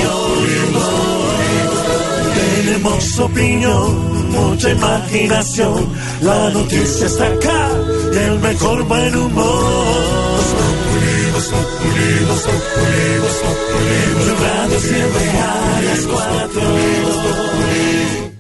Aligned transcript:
Tenemos 2.35 3.19
opinión, 3.21 4.31
mucha 4.31 4.71
imaginación. 4.71 5.93
La 6.23 6.51
noticia 6.51 7.07
está 7.07 7.27
acá 7.27 7.71
y 8.13 8.17
el 8.17 8.39
mejor 8.41 8.85
buen 8.85 9.17
humor. 9.17 9.45
Voz 10.37 10.51
Populi, 10.57 11.31
Voz 11.35 11.45
Populi, 11.45 12.11
Voz 12.27 12.43
Populi, 13.45 13.67
siempre 14.81 15.25
a 15.31 15.83
las 15.83 16.03
cuatro. 16.07 16.63
A 18.23 18.36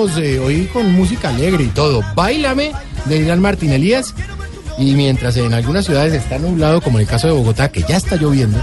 Eh, 0.00 0.38
hoy 0.38 0.64
con 0.72 0.90
música 0.92 1.28
alegre 1.28 1.64
y 1.64 1.68
todo. 1.68 2.02
Bailame 2.14 2.72
de 3.04 3.18
Irán 3.18 3.40
Martín 3.40 3.70
Elías. 3.70 4.14
Y 4.78 4.94
mientras 4.94 5.36
en 5.36 5.52
algunas 5.52 5.84
ciudades 5.84 6.14
está 6.14 6.38
nublado, 6.38 6.80
como 6.80 6.96
en 6.98 7.02
el 7.02 7.06
caso 7.08 7.26
de 7.26 7.34
Bogotá, 7.34 7.70
que 7.70 7.82
ya 7.86 7.98
está 7.98 8.16
lloviendo, 8.16 8.58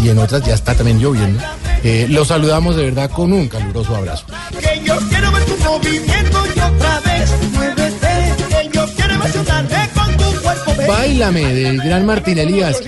y 0.00 0.10
en 0.10 0.18
otras 0.18 0.44
ya 0.44 0.54
está 0.54 0.74
también 0.76 1.00
lloviendo, 1.00 1.40
eh, 1.82 2.06
los 2.08 2.28
saludamos 2.28 2.76
de 2.76 2.84
verdad 2.84 3.10
con 3.10 3.32
un 3.32 3.48
caluroso 3.48 3.96
abrazo. 3.96 4.26
Que 4.60 4.80
yo 4.84 4.96
quiero 5.08 5.32
ver 5.32 5.44
tu 5.44 5.56
movimiento 5.64 6.42
y 6.54 6.60
otra 6.60 7.00
vez 7.00 7.30
muévete. 7.52 8.34
Que 8.48 8.70
yo 8.72 8.86
quiero 8.94 9.14
emocionarme 9.14 9.88
con 9.92 10.16
tu 10.16 10.40
cuerpo. 10.40 10.74
Ven. 10.78 10.86
Bailame 10.86 11.52
del 11.52 11.78
gran 11.82 12.06
Martín 12.06 12.38
Elías. 12.38 12.80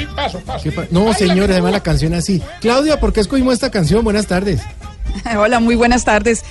¿Qué 0.62 0.70
pa- 0.70 0.86
No, 0.92 1.12
señores, 1.14 1.50
además 1.50 1.72
la 1.72 1.83
canción 1.83 2.14
así. 2.14 2.41
Claudia, 2.61 3.00
¿por 3.00 3.12
qué 3.12 3.19
escogimos 3.20 3.55
esta 3.55 3.70
canción? 3.72 4.05
Buenas 4.05 4.27
tardes. 4.28 4.61
Hola, 5.36 5.58
muy 5.61 5.74
buenas 5.74 6.05
tardes. 6.05 6.42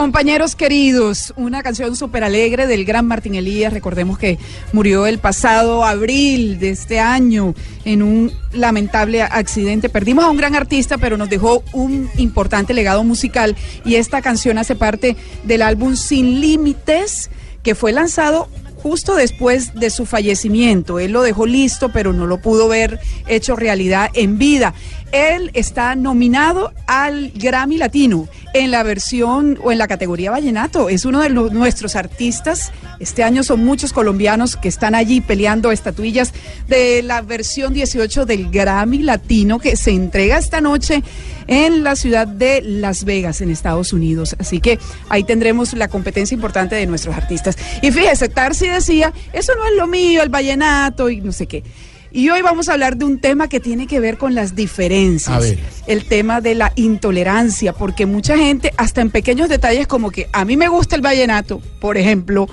Compañeros 0.00 0.56
queridos, 0.56 1.34
una 1.36 1.62
canción 1.62 1.94
súper 1.94 2.24
alegre 2.24 2.66
del 2.66 2.86
gran 2.86 3.06
Martín 3.06 3.34
Elías. 3.34 3.70
Recordemos 3.70 4.16
que 4.16 4.38
murió 4.72 5.06
el 5.06 5.18
pasado 5.18 5.84
abril 5.84 6.58
de 6.58 6.70
este 6.70 6.98
año 6.98 7.54
en 7.84 8.02
un 8.02 8.32
lamentable 8.54 9.20
accidente. 9.20 9.90
Perdimos 9.90 10.24
a 10.24 10.30
un 10.30 10.38
gran 10.38 10.54
artista, 10.54 10.96
pero 10.96 11.18
nos 11.18 11.28
dejó 11.28 11.62
un 11.74 12.08
importante 12.16 12.72
legado 12.72 13.04
musical 13.04 13.54
y 13.84 13.96
esta 13.96 14.22
canción 14.22 14.56
hace 14.56 14.74
parte 14.74 15.18
del 15.44 15.60
álbum 15.60 15.94
Sin 15.96 16.40
Límites 16.40 17.28
que 17.62 17.74
fue 17.74 17.92
lanzado 17.92 18.48
justo 18.82 19.14
después 19.14 19.74
de 19.74 19.90
su 19.90 20.06
fallecimiento. 20.06 20.98
Él 20.98 21.12
lo 21.12 21.22
dejó 21.22 21.46
listo, 21.46 21.90
pero 21.92 22.12
no 22.12 22.26
lo 22.26 22.40
pudo 22.40 22.68
ver 22.68 22.98
hecho 23.26 23.56
realidad 23.56 24.10
en 24.14 24.38
vida. 24.38 24.74
Él 25.12 25.50
está 25.54 25.94
nominado 25.96 26.72
al 26.86 27.32
Grammy 27.34 27.78
Latino 27.78 28.28
en 28.54 28.70
la 28.70 28.82
versión 28.82 29.58
o 29.62 29.72
en 29.72 29.78
la 29.78 29.88
categoría 29.88 30.30
vallenato. 30.30 30.88
Es 30.88 31.04
uno 31.04 31.20
de 31.20 31.30
nuestros 31.30 31.96
artistas. 31.96 32.72
Este 32.98 33.24
año 33.24 33.42
son 33.42 33.64
muchos 33.64 33.92
colombianos 33.92 34.56
que 34.56 34.68
están 34.68 34.94
allí 34.94 35.20
peleando 35.20 35.72
estatuillas 35.72 36.32
de 36.68 37.02
la 37.02 37.22
versión 37.22 37.74
18 37.74 38.26
del 38.26 38.50
Grammy 38.50 39.02
Latino 39.02 39.58
que 39.58 39.76
se 39.76 39.90
entrega 39.90 40.38
esta 40.38 40.60
noche 40.60 41.02
en 41.46 41.82
la 41.82 41.96
ciudad 41.96 42.28
de 42.28 42.62
Las 42.62 43.04
Vegas, 43.04 43.40
en 43.40 43.50
Estados 43.50 43.92
Unidos. 43.92 44.36
Así 44.38 44.60
que 44.60 44.78
ahí 45.08 45.24
tendremos 45.24 45.72
la 45.74 45.88
competencia 45.88 46.34
importante 46.34 46.76
de 46.76 46.86
nuestros 46.86 47.16
artistas. 47.16 47.56
Y 47.82 47.90
fíjese, 47.90 48.28
Tarsi 48.28 48.68
decía, 48.68 49.12
eso 49.32 49.52
no 49.56 49.66
es 49.66 49.76
lo 49.76 49.86
mío, 49.86 50.22
el 50.22 50.28
vallenato 50.28 51.10
y 51.10 51.20
no 51.20 51.32
sé 51.32 51.46
qué. 51.46 51.64
Y 52.12 52.28
hoy 52.30 52.42
vamos 52.42 52.68
a 52.68 52.72
hablar 52.72 52.96
de 52.96 53.04
un 53.04 53.20
tema 53.20 53.48
que 53.48 53.60
tiene 53.60 53.86
que 53.86 54.00
ver 54.00 54.18
con 54.18 54.34
las 54.34 54.56
diferencias. 54.56 55.36
A 55.36 55.38
ver. 55.38 55.58
El 55.86 56.04
tema 56.04 56.40
de 56.40 56.54
la 56.54 56.72
intolerancia, 56.74 57.72
porque 57.72 58.06
mucha 58.06 58.36
gente, 58.36 58.72
hasta 58.76 59.00
en 59.00 59.10
pequeños 59.10 59.48
detalles 59.48 59.86
como 59.86 60.10
que 60.10 60.28
a 60.32 60.44
mí 60.44 60.56
me 60.56 60.68
gusta 60.68 60.96
el 60.96 61.02
vallenato, 61.02 61.60
por 61.80 61.96
ejemplo, 61.96 62.48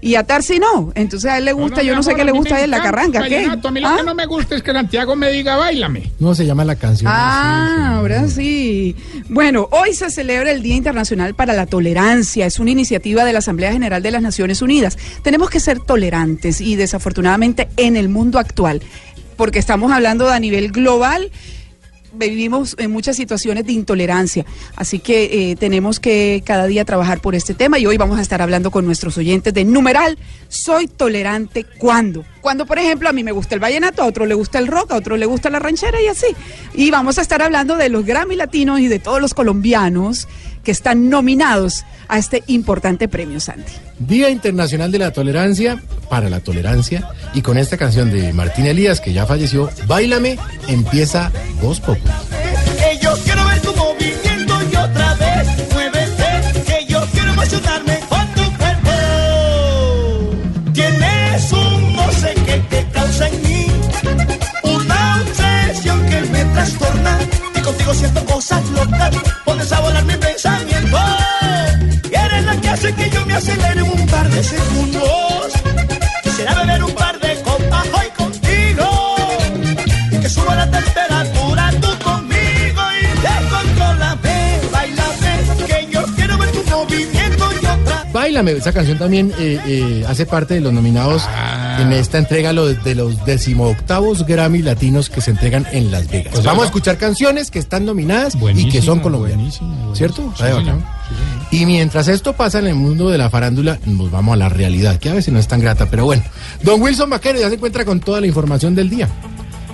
y 0.00 0.14
a 0.14 0.24
Tarsi 0.24 0.58
no. 0.58 0.92
Entonces 0.94 1.30
a 1.30 1.38
él 1.38 1.44
le 1.44 1.52
gusta, 1.52 1.82
yo 1.82 1.94
no 1.94 2.02
sé 2.02 2.14
qué 2.14 2.24
le 2.24 2.32
gusta 2.32 2.56
a 2.56 2.64
él, 2.64 2.70
la 2.70 2.82
carranga, 2.82 3.26
¿qué? 3.28 3.46
A 3.46 3.70
mí 3.70 3.80
lo 3.80 3.88
¿Ah? 3.88 3.96
que 3.98 4.02
no 4.04 4.14
me 4.14 4.26
gusta 4.26 4.56
es 4.56 4.62
que 4.62 4.72
Santiago 4.72 5.16
me 5.16 5.30
diga, 5.30 5.56
bailame. 5.56 6.10
No 6.18 6.34
se 6.34 6.46
llama 6.46 6.64
la 6.64 6.76
canción. 6.76 7.10
Ah, 7.12 7.64
así, 7.64 7.74
sí. 7.74 7.82
ahora 7.96 8.28
sí. 8.28 8.96
Bueno, 9.28 9.68
hoy 9.72 9.94
se 9.94 10.10
celebra 10.10 10.50
el 10.50 10.62
Día 10.62 10.76
Internacional 10.76 11.34
para 11.34 11.54
la 11.54 11.66
Tolerancia. 11.66 12.46
Es 12.46 12.58
una 12.58 12.70
iniciativa 12.70 13.24
de 13.24 13.32
la 13.32 13.40
Asamblea 13.40 13.72
General 13.72 14.02
de 14.02 14.10
las 14.10 14.22
Naciones 14.22 14.62
Unidas. 14.62 14.96
Tenemos 15.22 15.50
que 15.50 15.60
ser 15.60 15.80
tolerantes 15.80 16.60
y 16.60 16.76
desafortunadamente 16.76 17.68
en 17.76 17.96
el 17.96 18.08
mundo 18.08 18.38
actual, 18.38 18.82
porque 19.36 19.58
estamos 19.58 19.92
hablando 19.92 20.28
a 20.28 20.38
nivel 20.40 20.72
global, 20.72 21.30
vivimos 22.12 22.74
en 22.78 22.90
muchas 22.90 23.16
situaciones 23.16 23.66
de 23.66 23.72
intolerancia. 23.72 24.44
Así 24.76 24.98
que 24.98 25.50
eh, 25.50 25.56
tenemos 25.56 26.00
que 26.00 26.42
cada 26.44 26.66
día 26.66 26.84
trabajar 26.84 27.20
por 27.20 27.34
este 27.34 27.54
tema 27.54 27.78
y 27.78 27.86
hoy 27.86 27.96
vamos 27.96 28.18
a 28.18 28.22
estar 28.22 28.42
hablando 28.42 28.70
con 28.70 28.84
nuestros 28.84 29.16
oyentes 29.18 29.54
de 29.54 29.64
numeral, 29.64 30.18
soy 30.48 30.86
tolerante 30.86 31.64
cuando. 31.78 32.24
Cuando, 32.40 32.66
por 32.66 32.78
ejemplo, 32.78 33.08
a 33.08 33.12
mí 33.12 33.24
me 33.24 33.32
gusta 33.32 33.54
el 33.54 33.60
vallenato, 33.60 34.02
a 34.02 34.06
otro 34.06 34.24
le 34.24 34.34
gusta 34.34 34.58
el 34.58 34.68
rock, 34.68 34.92
a 34.92 34.96
otro 34.96 35.16
le 35.16 35.26
gusta 35.26 35.50
la 35.50 35.58
ranchera 35.58 36.00
y 36.00 36.06
así. 36.06 36.28
Y 36.74 36.90
vamos 36.90 37.18
a 37.18 37.22
estar 37.22 37.42
hablando 37.42 37.76
de 37.76 37.88
los 37.88 38.04
Grammy 38.04 38.36
Latinos 38.36 38.80
y 38.80 38.88
de 38.88 38.98
todos 38.98 39.20
los 39.20 39.34
colombianos 39.34 40.28
que 40.68 40.72
están 40.72 41.08
nominados 41.08 41.86
a 42.08 42.18
este 42.18 42.44
importante 42.46 43.08
premio, 43.08 43.40
Santi. 43.40 43.72
Día 43.98 44.28
Internacional 44.28 44.92
de 44.92 44.98
la 44.98 45.12
Tolerancia 45.12 45.82
para 46.10 46.28
la 46.28 46.40
Tolerancia. 46.40 47.08
Y 47.32 47.40
con 47.40 47.56
esta 47.56 47.78
canción 47.78 48.10
de 48.10 48.34
Martín 48.34 48.66
Elías, 48.66 49.00
que 49.00 49.14
ya 49.14 49.24
falleció, 49.24 49.70
Bailame, 49.86 50.38
empieza 50.66 51.32
Voz 51.62 51.80
Populi. 51.80 52.12
Que 52.76 52.98
yo 52.98 53.14
quiero 53.24 53.46
ver 53.46 53.62
tu 53.62 53.74
movimiento 53.76 54.58
y 54.70 54.76
otra 54.76 55.14
vez 55.14 55.48
muévete. 55.72 56.62
Que 56.66 56.84
yo 56.86 57.00
quiero 57.12 57.32
emocionarme 57.32 58.00
con 58.06 58.26
tu 58.34 58.56
cuerpo. 58.58 58.90
Tienes 60.74 61.50
un 61.50 61.96
no 61.96 62.12
sé 62.12 62.34
qué 62.44 62.62
que 62.68 62.86
causa 62.92 63.26
en 63.26 63.42
mí 63.42 63.66
una 64.64 65.22
obsesión 65.22 66.06
que 66.10 66.20
me 66.30 66.44
trastorna. 66.44 66.87
Contigo 67.88 67.94
siento 67.94 68.34
cosas 68.34 68.68
locas. 68.70 69.16
Pones 69.46 69.72
a 69.72 69.80
volar 69.80 70.04
mi 70.04 70.14
pensamiento. 70.14 70.98
Y 72.10 72.14
eres 72.14 72.44
la 72.44 72.60
que 72.60 72.68
hace 72.68 72.94
que 72.94 73.10
yo 73.10 73.24
me 73.24 73.34
acelere 73.34 73.82
un 73.82 74.06
par 74.06 74.28
de 74.28 74.44
segundos. 74.44 75.52
Quisiera 76.22 76.54
beber 76.54 76.84
un 76.84 76.94
par 76.94 77.07
Bailame, 88.28 88.52
esa 88.52 88.72
canción 88.72 88.98
también 88.98 89.32
eh, 89.38 89.58
eh, 89.66 90.04
hace 90.06 90.26
parte 90.26 90.52
de 90.54 90.60
los 90.60 90.70
nominados 90.72 91.22
Ah. 91.26 91.78
en 91.80 91.92
esta 91.94 92.18
entrega 92.18 92.52
lo- 92.52 92.66
de 92.74 92.94
los 92.94 93.24
decimoctavos 93.24 94.26
Grammy 94.26 94.60
Latinos 94.60 95.08
que 95.08 95.22
se 95.22 95.30
entregan 95.30 95.66
en 95.72 95.90
Las 95.90 96.08
Vegas. 96.10 96.32
Pues 96.34 96.44
Vamos 96.44 96.64
a 96.64 96.66
escuchar 96.66 96.98
canciones 96.98 97.50
que 97.50 97.58
están 97.58 97.86
nominadas 97.86 98.34
y 98.54 98.68
que 98.68 98.82
son 98.82 99.00
colombianas. 99.00 99.60
buenísimo, 99.60 99.68
buenísimo. 99.70 99.96
¿Cierto? 99.96 100.34
Y 101.50 101.64
mientras 101.64 102.06
esto 102.08 102.34
pasa 102.34 102.58
en 102.58 102.66
el 102.66 102.74
mundo 102.74 103.08
de 103.08 103.16
la 103.16 103.30
farándula, 103.30 103.78
nos 103.86 104.10
vamos 104.10 104.34
a 104.34 104.36
la 104.36 104.50
realidad, 104.50 104.98
que 104.98 105.08
a 105.08 105.14
veces 105.14 105.32
no 105.32 105.40
es 105.40 105.48
tan 105.48 105.60
grata, 105.60 105.86
pero 105.90 106.04
bueno. 106.04 106.22
Don 106.62 106.82
Wilson 106.82 107.08
Vaquero 107.08 107.40
ya 107.40 107.48
se 107.48 107.54
encuentra 107.54 107.86
con 107.86 107.98
toda 108.00 108.20
la 108.20 108.26
información 108.26 108.74
del 108.74 108.90
día. 108.90 109.08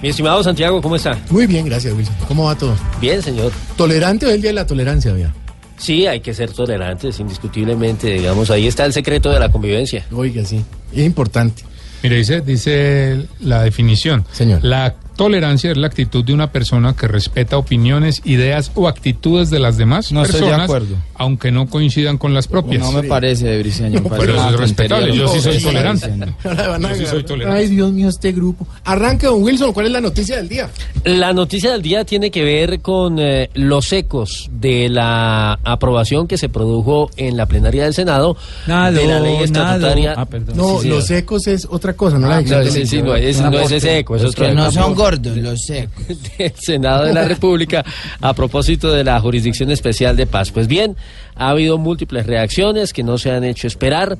Mi 0.01 0.11
estimado 0.11 0.45
Santiago, 0.45 0.81
¿cómo 0.81 0.95
está? 0.95 1.19
Muy 1.31 1.49
bien, 1.49 1.65
gracias 1.67 1.93
Wilson. 1.93 2.15
¿Cómo 2.29 2.45
va 2.45 2.55
todo? 2.55 2.77
Bien, 3.01 3.21
señor. 3.21 3.51
¿Tolerante 3.77 4.27
o 4.27 4.31
el 4.31 4.41
día 4.41 4.51
de 4.51 4.55
la 4.55 4.67
tolerancia, 4.67 5.13
vea? 5.13 5.33
Sí, 5.77 6.07
hay 6.07 6.21
que 6.21 6.33
ser 6.35 6.53
tolerantes, 6.53 7.19
indiscutiblemente, 7.21 8.13
digamos, 8.15 8.51
ahí 8.51 8.67
está 8.67 8.85
el 8.85 8.93
secreto 8.93 9.31
de 9.31 9.41
la 9.41 9.51
convivencia. 9.51 10.07
Oiga, 10.13 10.45
sí. 10.45 10.65
Es 10.93 11.05
importante. 11.05 11.63
Mire, 12.03 12.17
dice, 12.17 12.41
dice 12.43 13.27
la 13.41 13.63
definición. 13.63 14.25
Señor. 14.31 14.63
La 14.63 14.95
Tolerancia 15.17 15.71
es 15.71 15.77
la 15.77 15.87
actitud 15.87 16.25
de 16.25 16.33
una 16.35 16.51
persona 16.51 16.95
que 16.95 17.07
respeta 17.09 17.57
opiniones, 17.57 18.21
ideas 18.25 18.73
o 18.75 18.89
actitudes 18.89 19.51
de 19.51 19.61
las 19.61 19.77
demás 19.77 20.11
No 20.13 20.23
estoy 20.23 20.41
de 20.41 20.47
personas, 20.47 20.65
acuerdo. 20.65 20.97
aunque 21.15 21.51
no 21.53 21.67
coincidan 21.69 22.19
con 22.19 22.35
las 22.35 22.49
propias. 22.49 22.83
No 22.83 22.93
me 22.93 23.03
parece, 23.05 23.59
Briceño. 23.59 24.03
pero 24.03 24.35
eso 24.37 24.51
es 24.51 24.57
respetable, 24.57 25.17
yo 25.17 25.29
sí 25.29 25.41
soy 25.41 25.59
tolerante. 25.63 26.11
Yo 26.45 26.95
sí 26.95 27.07
soy 27.07 27.25
tolerante. 27.25 27.59
Ay, 27.63 27.69
Dios 27.69 27.93
mío, 27.93 28.09
este 28.09 28.33
grupo. 28.33 28.67
Arranque, 28.85 29.27
don 29.27 29.43
Wilson, 29.43 29.73
¿cuál 29.73 29.87
es 29.87 29.93
la 29.93 30.01
noticia 30.01 30.37
del 30.37 30.49
día? 30.49 30.69
La 31.05 31.33
noticia 31.33 31.73
del 31.73 31.83
día 31.83 32.05
tiene 32.05 32.31
que 32.31 32.43
ver 32.45 32.81
con 32.81 33.19
eh, 33.19 33.51
los 33.55 33.93
ecos 33.93 34.49
de 34.53 34.89
la 34.89 35.59
aprobación 35.65 36.27
que 36.27 36.37
se 36.39 36.49
produjo 36.49 37.11
en 37.17 37.37
la 37.37 37.47
plenaria 37.47 37.85
del 37.85 37.95
Senado 37.95 38.37
Nado, 38.67 38.97
de 38.97 39.07
la 39.07 39.21
ley 39.21 39.37
estatutaria. 39.43 40.15
Ah, 40.17 40.27
perdón. 40.27 40.57
No, 40.57 40.81
Sí, 40.81 40.89
los 40.89 41.11
ecos 41.11 41.47
es 41.47 41.67
otra 41.71 41.95
cosa, 41.95 42.19
no 42.19 42.29
la 42.29 42.41
No, 42.43 42.65
sí, 42.71 42.87
sí, 42.87 43.03
no, 43.03 43.15
es, 43.15 43.41
no 43.41 43.53
es 43.61 43.71
ese 43.71 43.99
eco, 43.99 44.17
es 44.17 44.35
que 44.35 44.53
no 44.53 44.71
son 44.71 44.95
gordos, 45.05 45.37
los 45.37 45.61
secos. 45.67 46.07
del 46.39 46.53
Senado 46.57 47.05
de 47.05 47.13
la 47.13 47.25
República 47.29 47.85
a 48.23 48.33
propósito 48.33 48.91
de 48.91 49.05
la 49.05 49.21
Jurisdicción 49.21 49.71
Especial 49.71 50.17
de 50.17 50.27
Paz. 50.27 50.51
Pues 50.51 50.67
bien, 50.67 50.97
ha 51.35 51.51
habido 51.51 51.77
múltiples 51.77 52.27
reacciones 52.27 52.95
que 52.95 53.03
no 53.03 53.19
se 53.19 53.31
han 53.31 53.45
hecho 53.45 53.67
esperar. 53.67 54.17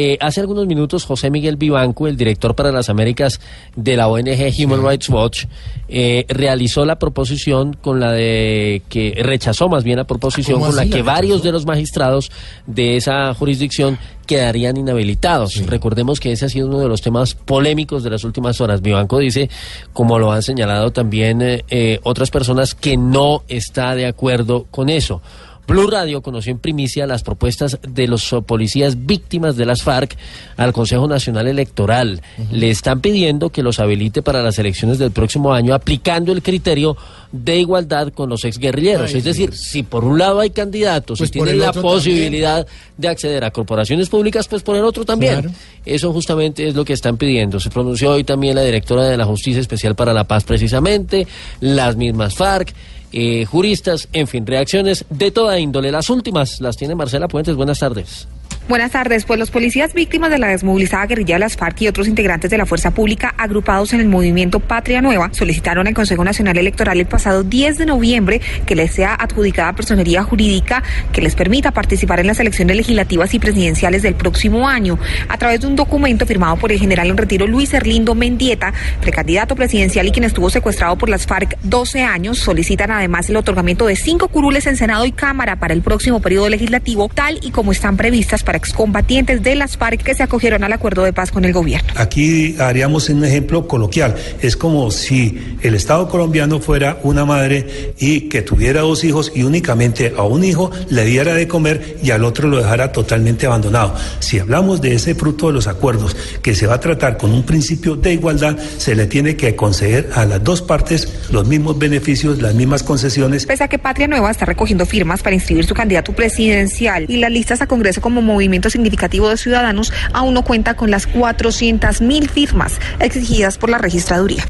Eh, 0.00 0.16
hace 0.20 0.40
algunos 0.40 0.68
minutos, 0.68 1.04
José 1.04 1.28
Miguel 1.28 1.56
Vivanco, 1.56 2.06
el 2.06 2.16
director 2.16 2.54
para 2.54 2.70
las 2.70 2.88
Américas 2.88 3.40
de 3.74 3.96
la 3.96 4.06
ONG 4.06 4.54
Human 4.56 4.80
Rights 4.80 5.08
Watch, 5.08 5.46
eh, 5.88 6.24
realizó 6.28 6.84
la 6.84 7.00
proposición 7.00 7.72
con 7.74 7.98
la 7.98 8.12
de 8.12 8.82
que 8.88 9.12
rechazó 9.20 9.68
más 9.68 9.82
bien 9.82 9.96
la 9.96 10.04
proposición 10.04 10.60
¿Cómo 10.60 10.66
con 10.66 10.76
la 10.76 10.86
que 10.86 10.98
¿La 10.98 11.02
varios 11.02 11.42
de 11.42 11.50
los 11.50 11.66
magistrados 11.66 12.30
de 12.64 12.96
esa 12.96 13.34
jurisdicción 13.34 13.98
quedarían 14.28 14.76
inhabilitados. 14.76 15.66
Recordemos 15.66 16.20
que 16.20 16.30
ese 16.30 16.44
ha 16.44 16.48
sido 16.48 16.68
uno 16.68 16.78
de 16.78 16.86
los 16.86 17.00
temas 17.00 17.34
polémicos 17.34 18.04
de 18.04 18.10
las 18.10 18.22
últimas 18.22 18.60
horas. 18.60 18.82
Vivanco 18.82 19.18
dice, 19.18 19.50
como 19.92 20.20
lo 20.20 20.30
han 20.30 20.42
señalado 20.42 20.92
también 20.92 21.42
eh, 21.42 21.64
eh, 21.70 21.98
otras 22.04 22.30
personas, 22.30 22.76
que 22.76 22.96
no 22.96 23.42
está 23.48 23.96
de 23.96 24.06
acuerdo 24.06 24.66
con 24.70 24.90
eso. 24.90 25.22
Blue 25.68 25.86
Radio 25.86 26.22
conoció 26.22 26.50
en 26.50 26.58
primicia 26.58 27.06
las 27.06 27.22
propuestas 27.22 27.78
de 27.86 28.08
los 28.08 28.34
policías 28.46 29.04
víctimas 29.04 29.54
de 29.54 29.66
las 29.66 29.82
FARC 29.82 30.16
al 30.56 30.72
Consejo 30.72 31.06
Nacional 31.06 31.46
Electoral. 31.46 32.22
Le 32.50 32.70
están 32.70 33.02
pidiendo 33.02 33.50
que 33.50 33.62
los 33.62 33.78
habilite 33.78 34.22
para 34.22 34.42
las 34.42 34.58
elecciones 34.58 34.98
del 34.98 35.10
próximo 35.10 35.52
año 35.52 35.74
aplicando 35.74 36.32
el 36.32 36.42
criterio 36.42 36.96
de 37.32 37.58
igualdad 37.58 38.14
con 38.14 38.30
los 38.30 38.46
exguerrilleros. 38.46 39.10
Ay, 39.10 39.18
es 39.18 39.24
decir, 39.24 39.50
Dios. 39.50 39.60
si 39.60 39.82
por 39.82 40.04
un 40.04 40.18
lado 40.18 40.40
hay 40.40 40.48
candidatos 40.48 41.18
Pues 41.18 41.28
y 41.28 41.32
tienen 41.34 41.60
la 41.60 41.74
posibilidad 41.74 42.66
de 42.96 43.08
acceder 43.08 43.44
a 43.44 43.50
corporaciones 43.50 44.08
públicas, 44.08 44.48
pues 44.48 44.62
por 44.62 44.74
el 44.74 44.84
otro 44.84 45.04
también. 45.04 45.34
Claro. 45.34 45.50
Eso 45.84 46.14
justamente 46.14 46.66
es 46.66 46.74
lo 46.74 46.86
que 46.86 46.94
están 46.94 47.18
pidiendo. 47.18 47.60
Se 47.60 47.68
pronunció 47.68 48.12
hoy 48.12 48.24
también 48.24 48.54
la 48.54 48.62
directora 48.62 49.04
de 49.04 49.18
la 49.18 49.26
Justicia 49.26 49.60
Especial 49.60 49.94
para 49.94 50.14
la 50.14 50.24
Paz 50.24 50.44
precisamente, 50.44 51.26
las 51.60 51.94
mismas 51.94 52.34
FARC. 52.34 52.74
Eh, 53.12 53.44
juristas, 53.44 54.08
en 54.12 54.26
fin, 54.26 54.46
reacciones 54.46 55.04
de 55.10 55.30
toda 55.30 55.58
índole. 55.58 55.90
Las 55.90 56.10
últimas 56.10 56.60
las 56.60 56.76
tiene 56.76 56.94
Marcela 56.94 57.28
Puentes. 57.28 57.54
Buenas 57.56 57.78
tardes. 57.78 58.28
Buenas 58.68 58.90
tardes. 58.90 59.24
Pues 59.24 59.40
los 59.40 59.50
policías 59.50 59.94
víctimas 59.94 60.30
de 60.30 60.38
la 60.38 60.48
desmovilizada 60.48 61.06
guerrilla 61.06 61.36
de 61.36 61.38
las 61.38 61.56
FARC 61.56 61.80
y 61.80 61.88
otros 61.88 62.06
integrantes 62.06 62.50
de 62.50 62.58
la 62.58 62.66
fuerza 62.66 62.90
pública 62.90 63.34
agrupados 63.38 63.94
en 63.94 64.00
el 64.00 64.08
movimiento 64.08 64.60
Patria 64.60 65.00
Nueva 65.00 65.30
solicitaron 65.32 65.86
al 65.86 65.94
Consejo 65.94 66.22
Nacional 66.22 66.58
Electoral 66.58 67.00
el 67.00 67.06
pasado 67.06 67.44
10 67.44 67.78
de 67.78 67.86
noviembre 67.86 68.42
que 68.66 68.76
les 68.76 68.92
sea 68.92 69.14
adjudicada 69.14 69.72
personería 69.72 70.22
jurídica 70.22 70.82
que 71.12 71.22
les 71.22 71.34
permita 71.34 71.70
participar 71.70 72.20
en 72.20 72.26
las 72.26 72.40
elecciones 72.40 72.76
legislativas 72.76 73.32
y 73.32 73.38
presidenciales 73.38 74.02
del 74.02 74.14
próximo 74.14 74.68
año. 74.68 74.98
A 75.30 75.38
través 75.38 75.62
de 75.62 75.66
un 75.66 75.74
documento 75.74 76.26
firmado 76.26 76.56
por 76.56 76.70
el 76.70 76.78
general 76.78 77.08
en 77.08 77.16
retiro 77.16 77.46
Luis 77.46 77.72
Erlindo 77.72 78.14
Mendieta, 78.14 78.74
precandidato 79.00 79.56
presidencial 79.56 80.06
y 80.08 80.10
quien 80.10 80.24
estuvo 80.24 80.50
secuestrado 80.50 80.98
por 80.98 81.08
las 81.08 81.26
FARC 81.26 81.56
12 81.62 82.02
años, 82.02 82.38
solicitan 82.38 82.90
además 82.90 83.30
el 83.30 83.36
otorgamiento 83.36 83.86
de 83.86 83.96
cinco 83.96 84.28
curules 84.28 84.66
en 84.66 84.76
Senado 84.76 85.06
y 85.06 85.12
Cámara 85.12 85.56
para 85.56 85.72
el 85.72 85.80
próximo 85.80 86.20
periodo 86.20 86.50
legislativo, 86.50 87.08
tal 87.08 87.38
y 87.40 87.50
como 87.50 87.72
están 87.72 87.96
previstas 87.96 88.44
para 88.44 88.57
excombatientes 88.58 89.42
de 89.42 89.54
las 89.54 89.76
FARC 89.76 90.02
que 90.02 90.14
se 90.14 90.22
acogieron 90.22 90.64
al 90.64 90.72
acuerdo 90.72 91.04
de 91.04 91.12
paz 91.12 91.30
con 91.30 91.44
el 91.44 91.52
gobierno. 91.52 91.92
Aquí 91.96 92.56
haríamos 92.58 93.08
un 93.08 93.24
ejemplo 93.24 93.66
coloquial. 93.66 94.16
Es 94.42 94.56
como 94.56 94.90
si 94.90 95.56
el 95.62 95.74
Estado 95.74 96.08
colombiano 96.08 96.60
fuera 96.60 96.98
una 97.04 97.24
madre 97.24 97.94
y 97.98 98.28
que 98.28 98.42
tuviera 98.42 98.80
dos 98.80 99.04
hijos 99.04 99.32
y 99.34 99.44
únicamente 99.44 100.12
a 100.16 100.22
un 100.22 100.44
hijo 100.44 100.70
le 100.90 101.04
diera 101.04 101.34
de 101.34 101.46
comer 101.48 101.98
y 102.02 102.10
al 102.10 102.24
otro 102.24 102.48
lo 102.48 102.58
dejara 102.58 102.92
totalmente 102.92 103.46
abandonado. 103.46 103.94
Si 104.18 104.38
hablamos 104.38 104.80
de 104.80 104.94
ese 104.94 105.14
fruto 105.14 105.46
de 105.46 105.52
los 105.54 105.66
acuerdos 105.66 106.16
que 106.42 106.54
se 106.54 106.66
va 106.66 106.74
a 106.74 106.80
tratar 106.80 107.16
con 107.16 107.32
un 107.32 107.44
principio 107.44 107.96
de 107.96 108.14
igualdad, 108.14 108.58
se 108.58 108.94
le 108.94 109.06
tiene 109.06 109.36
que 109.36 109.54
conceder 109.54 110.10
a 110.14 110.24
las 110.24 110.42
dos 110.42 110.62
partes 110.62 111.08
los 111.30 111.46
mismos 111.46 111.78
beneficios, 111.78 112.42
las 112.42 112.54
mismas 112.54 112.82
concesiones. 112.82 113.46
Pese 113.46 113.64
a 113.64 113.68
que 113.68 113.78
Patria 113.78 114.08
Nueva 114.08 114.30
está 114.30 114.44
recogiendo 114.44 114.84
firmas 114.84 115.22
para 115.22 115.34
inscribir 115.34 115.64
su 115.64 115.74
candidato 115.74 116.12
presidencial 116.12 117.06
y 117.08 117.18
las 117.18 117.30
listas 117.30 117.62
a 117.62 117.66
Congreso 117.66 118.00
como 118.00 118.20
movimiento 118.20 118.47
significativo 118.70 119.28
de 119.28 119.36
ciudadanos, 119.36 119.92
aún 120.12 120.34
no 120.34 120.42
cuenta 120.42 120.74
con 120.74 120.90
las 120.90 121.06
400 121.06 122.00
mil 122.00 122.28
firmas 122.28 122.74
exigidas 123.00 123.58
por 123.58 123.70
la 123.70 123.78
registraduría. 123.78 124.44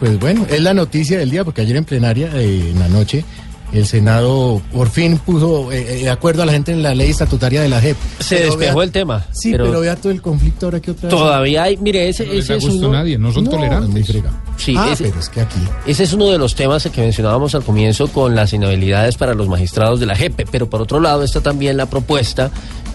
Pues 0.00 0.18
bueno, 0.18 0.46
es 0.50 0.60
la 0.60 0.74
noticia 0.74 1.18
del 1.18 1.30
día, 1.30 1.44
porque 1.44 1.60
ayer 1.62 1.76
en 1.76 1.84
plenaria, 1.84 2.30
eh, 2.34 2.70
en 2.72 2.78
la 2.78 2.88
noche, 2.88 3.24
el 3.72 3.86
Senado 3.86 4.60
por 4.72 4.88
fin 4.88 5.18
puso 5.18 5.72
eh, 5.72 6.00
eh, 6.00 6.04
de 6.04 6.10
acuerdo 6.10 6.42
a 6.42 6.46
la 6.46 6.52
gente 6.52 6.70
en 6.72 6.82
la 6.82 6.94
ley 6.94 7.10
estatutaria 7.10 7.60
de 7.62 7.68
la 7.68 7.80
JEP. 7.80 7.96
Se 8.20 8.36
Pero 8.36 8.46
despejó 8.50 8.78
vea- 8.78 8.84
el 8.84 8.92
tema. 8.92 9.26
Sí, 9.32 9.50
pero, 9.52 9.80
vea 9.80 9.96
todo 9.96 10.12
el 10.12 10.20
conflicto 10.22 10.66
ahora 10.66 10.80
que 10.80 10.92
otra 10.92 11.08
vez. 11.08 11.18
todavía 11.18 11.62
hay, 11.64 11.76
mire, 11.78 12.08
ese, 12.08 12.24
No 12.26 12.32
es 12.32 12.64
uno, 12.64 12.92
nadie, 12.92 13.18
no 13.18 13.32
son 13.32 13.44
No, 13.44 13.50
es 13.50 13.56
muy 13.58 13.68
tolerantes. 13.68 14.06
fregado. 14.06 14.36
Sí, 14.58 14.74
ah, 14.78 14.90
ese- 14.92 15.04
pero 15.04 15.18
es 15.20 15.28
que 15.28 15.40
aquí. 15.40 15.58
Ese 15.86 16.04
es 16.04 16.12
uno 16.12 16.28
de 16.30 16.38
los 16.38 16.54
temas 16.54 16.88
que 16.92 17.00
mencionábamos 17.00 17.54
al 17.56 17.64
comienzo 17.64 18.06
con 18.08 18.34
las 18.36 18.52
inhabilidades 18.52 19.16
para 19.16 19.34
los 19.34 19.48
magistrados 19.48 19.98
de 19.98 20.06
la 20.06 20.14
JEP, 20.14 20.46
pero 20.52 20.68
por 20.70 20.80
otro 20.82 21.00
lado 21.00 21.24
está 21.24 21.40
también 21.40 21.76
la 21.76 21.86
propuesta 21.86 22.50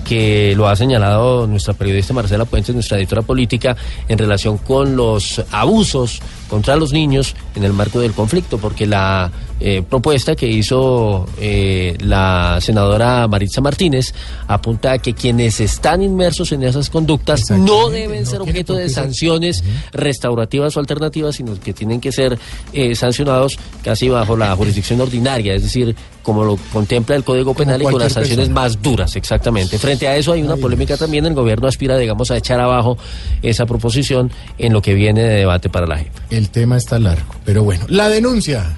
que 0.06 0.54
lo 0.56 0.68
ha 0.68 0.76
señalado 0.76 1.48
nuestra 1.48 1.74
periodista 1.74 2.14
Marcela 2.14 2.46
Puentes, 2.46 2.74
nuestra 2.74 2.98
editora 2.98 3.22
política, 3.22 3.76
en 4.08 4.18
relación 4.18 4.58
con 4.58 4.96
los 4.96 5.44
abusos 5.52 6.22
contra 6.50 6.76
los 6.76 6.92
niños 6.92 7.36
en 7.56 7.64
el 7.64 7.74
marco 7.74 8.00
del 8.00 8.14
conflicto, 8.14 8.58
porque 8.58 8.86
la 8.86 9.32
eh, 9.60 9.84
propuesta 9.88 10.36
que 10.36 10.48
hizo 10.48 11.28
eh, 11.40 11.98
la 12.00 12.60
senadora 12.62 13.28
Maritza 13.28 13.62
Martínez 13.62 14.14
apunta 14.48 14.94
a 14.94 14.98
que 15.00 15.14
quienes 15.14 15.60
están 15.60 16.02
inmersos 16.02 16.52
en 16.52 16.64
esas 16.64 16.90
conductas 16.90 17.50
no 17.52 17.90
deben 17.90 18.24
no 18.24 18.30
ser 18.30 18.42
objeto 18.42 18.74
de 18.74 18.90
sanciones 18.90 19.64
restaurativas 19.92 20.76
o 20.78 20.80
alternativas, 20.80 21.36
sino 21.36 21.60
que 21.60 21.74
tienen 21.74 22.00
que 22.00 22.12
ser 22.12 22.38
eh, 22.74 22.96
sancionados 22.96 23.58
casi 23.84 24.10
bajo 24.10 24.38
la 24.38 24.56
jurisdicción 24.56 25.02
ordinaria, 25.02 25.54
es 25.54 25.64
decir, 25.64 25.96
como 26.24 26.44
lo 26.44 26.58
contempla 26.72 27.16
el 27.16 27.24
Código 27.24 27.54
Penal 27.54 27.82
y 27.82 27.86
con 27.86 28.00
las 28.00 28.14
sanciones 28.14 28.48
persona. 28.48 28.62
más 28.62 28.82
duras, 28.82 29.16
exactamente. 29.16 29.78
Frente 29.80 30.08
a 30.08 30.16
eso 30.16 30.32
hay 30.34 30.42
una 30.42 30.54
Ay, 30.56 30.62
polémica 30.62 30.94
Dios. 30.94 31.00
también, 31.00 31.26
el 31.26 31.34
gobierno 31.34 31.68
aspira, 31.68 31.98
digamos, 31.98 32.30
a 32.32 32.38
echar 32.38 32.60
abajo 32.60 32.98
esa 33.42 33.66
proposición 33.66 34.32
en 34.58 34.74
lo 34.74 34.82
que 34.82 34.94
viene 34.94 35.24
de 35.24 35.36
debate 35.36 35.70
para 35.70 35.88
la 35.88 35.98
JEP. 35.98 36.12
El 36.30 36.50
tema 36.50 36.78
está 36.78 37.00
largo, 37.00 37.34
pero 37.46 37.64
bueno. 37.64 37.86
La 37.88 38.10
denuncia. 38.10 38.78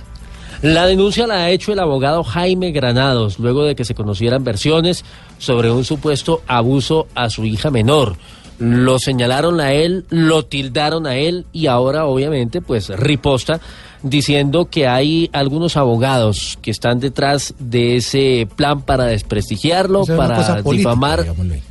La 0.62 0.86
denuncia 0.86 1.26
la 1.26 1.44
ha 1.44 1.50
hecho 1.50 1.74
el 1.74 1.80
abogado 1.80 2.24
Jaime 2.24 2.72
Granados, 2.72 3.40
luego 3.40 3.64
de 3.64 3.74
que 3.76 3.84
se 3.84 3.96
conocieran 3.96 4.44
versiones 4.44 5.04
sobre 5.40 5.72
un 5.72 5.84
supuesto 5.84 6.44
abuso 6.46 7.08
a 7.16 7.32
su 7.32 7.46
hija 7.46 7.72
menor. 7.72 8.16
Lo 8.60 9.00
señalaron 9.00 9.60
a 9.60 9.74
él, 9.74 10.06
lo 10.10 10.46
tildaron 10.46 11.08
a 11.08 11.16
él 11.16 11.48
y 11.52 11.66
ahora 11.66 12.06
obviamente 12.06 12.62
pues 12.62 12.90
riposta 12.90 13.60
diciendo 14.04 14.68
que 14.70 14.88
hay 14.88 15.30
algunos 15.34 15.78
abogados 15.78 16.58
que 16.62 16.72
están 16.72 17.00
detrás 17.00 17.54
de 17.60 17.98
ese 17.98 18.48
plan 18.56 18.82
para 18.82 19.06
desprestigiarlo, 19.06 20.06
para 20.06 20.64
política, 20.64 20.92
difamar. 20.92 21.26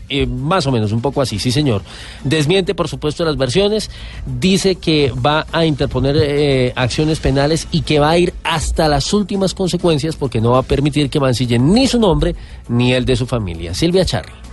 Eh, 0.08 0.26
más 0.26 0.66
o 0.66 0.72
menos, 0.72 0.90
un 0.90 1.00
poco 1.00 1.22
así, 1.22 1.38
sí 1.38 1.52
señor. 1.52 1.82
Desmiente, 2.24 2.74
por 2.74 2.88
supuesto, 2.88 3.24
las 3.24 3.36
versiones, 3.36 3.90
dice 4.26 4.74
que 4.74 5.12
va 5.12 5.46
a 5.52 5.64
interponer 5.64 6.16
eh, 6.18 6.72
acciones 6.74 7.20
penales 7.20 7.68
y 7.70 7.82
que 7.82 8.00
va 8.00 8.10
a 8.10 8.18
ir 8.18 8.34
hasta 8.42 8.88
las 8.88 9.12
últimas 9.12 9.54
consecuencias 9.54 10.16
porque 10.16 10.40
no 10.40 10.52
va 10.52 10.58
a 10.58 10.62
permitir 10.62 11.10
que 11.10 11.20
mancillen 11.20 11.72
ni 11.72 11.86
su 11.86 12.00
nombre 12.00 12.34
ni 12.68 12.92
el 12.92 13.04
de 13.04 13.16
su 13.16 13.26
familia. 13.26 13.72
Silvia 13.72 14.04
Charri. 14.04 14.49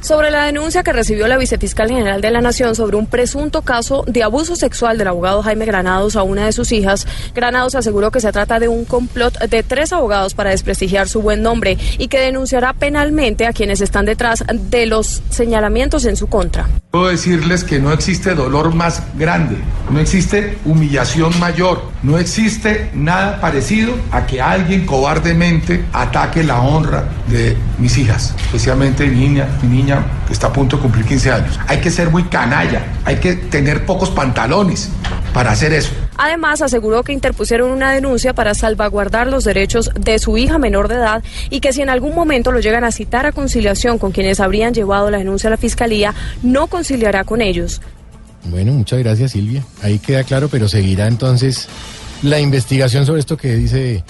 Sobre 0.00 0.30
la 0.30 0.44
denuncia 0.44 0.84
que 0.84 0.92
recibió 0.92 1.26
la 1.26 1.36
vicefiscal 1.36 1.88
general 1.88 2.20
de 2.20 2.30
la 2.30 2.40
Nación 2.40 2.76
sobre 2.76 2.96
un 2.96 3.06
presunto 3.06 3.62
caso 3.62 4.04
de 4.06 4.22
abuso 4.22 4.54
sexual 4.54 4.96
del 4.96 5.08
abogado 5.08 5.42
Jaime 5.42 5.66
Granados 5.66 6.14
a 6.14 6.22
una 6.22 6.46
de 6.46 6.52
sus 6.52 6.70
hijas, 6.70 7.06
Granados 7.34 7.74
aseguró 7.74 8.12
que 8.12 8.20
se 8.20 8.30
trata 8.30 8.60
de 8.60 8.68
un 8.68 8.84
complot 8.84 9.38
de 9.38 9.62
tres 9.64 9.92
abogados 9.92 10.34
para 10.34 10.50
desprestigiar 10.50 11.08
su 11.08 11.20
buen 11.20 11.42
nombre 11.42 11.76
y 11.98 12.08
que 12.08 12.20
denunciará 12.20 12.74
penalmente 12.74 13.46
a 13.46 13.52
quienes 13.52 13.80
están 13.80 14.06
detrás 14.06 14.44
de 14.52 14.86
los 14.86 15.22
señalamientos 15.30 16.04
en 16.04 16.16
su 16.16 16.28
contra. 16.28 16.68
Puedo 16.90 17.08
decirles 17.08 17.64
que 17.64 17.80
no 17.80 17.92
existe 17.92 18.34
dolor 18.34 18.74
más 18.74 19.02
grande, 19.16 19.56
no 19.90 19.98
existe 19.98 20.56
humillación 20.64 21.38
mayor, 21.38 21.82
no 22.02 22.18
existe 22.18 22.88
nada 22.94 23.40
parecido 23.40 23.94
a 24.10 24.26
que 24.26 24.40
alguien 24.40 24.86
cobardemente 24.86 25.84
ataque 25.92 26.44
la 26.44 26.60
honra 26.60 27.08
de 27.26 27.56
mis 27.78 27.98
hijas, 27.98 28.34
especialmente 28.46 29.06
mi 29.06 29.18
niña, 29.18 29.48
mi 29.62 29.68
niña 29.68 29.87
que 30.26 30.32
está 30.32 30.48
a 30.48 30.52
punto 30.52 30.76
de 30.76 30.82
cumplir 30.82 31.04
15 31.04 31.32
años. 31.32 31.60
Hay 31.66 31.78
que 31.80 31.90
ser 31.90 32.10
muy 32.10 32.24
canalla, 32.24 32.84
hay 33.04 33.16
que 33.16 33.34
tener 33.34 33.86
pocos 33.86 34.10
pantalones 34.10 34.90
para 35.32 35.52
hacer 35.52 35.72
eso. 35.72 35.90
Además, 36.16 36.62
aseguró 36.62 37.04
que 37.04 37.12
interpusieron 37.12 37.70
una 37.70 37.92
denuncia 37.92 38.34
para 38.34 38.54
salvaguardar 38.54 39.28
los 39.28 39.44
derechos 39.44 39.90
de 39.98 40.18
su 40.18 40.36
hija 40.36 40.58
menor 40.58 40.88
de 40.88 40.96
edad 40.96 41.22
y 41.48 41.60
que 41.60 41.72
si 41.72 41.80
en 41.80 41.90
algún 41.90 42.14
momento 42.14 42.50
lo 42.50 42.60
llegan 42.60 42.84
a 42.84 42.90
citar 42.90 43.24
a 43.24 43.32
conciliación 43.32 43.98
con 43.98 44.10
quienes 44.10 44.40
habrían 44.40 44.74
llevado 44.74 45.10
la 45.10 45.18
denuncia 45.18 45.48
a 45.48 45.52
la 45.52 45.56
fiscalía, 45.56 46.14
no 46.42 46.66
conciliará 46.66 47.24
con 47.24 47.40
ellos. 47.40 47.80
Bueno, 48.44 48.72
muchas 48.72 48.98
gracias 48.98 49.32
Silvia. 49.32 49.64
Ahí 49.82 49.98
queda 49.98 50.24
claro, 50.24 50.48
pero 50.48 50.68
seguirá 50.68 51.06
entonces 51.06 51.68
la 52.22 52.40
investigación 52.40 53.06
sobre 53.06 53.20
esto 53.20 53.36
que 53.36 53.54
dice 53.54 54.02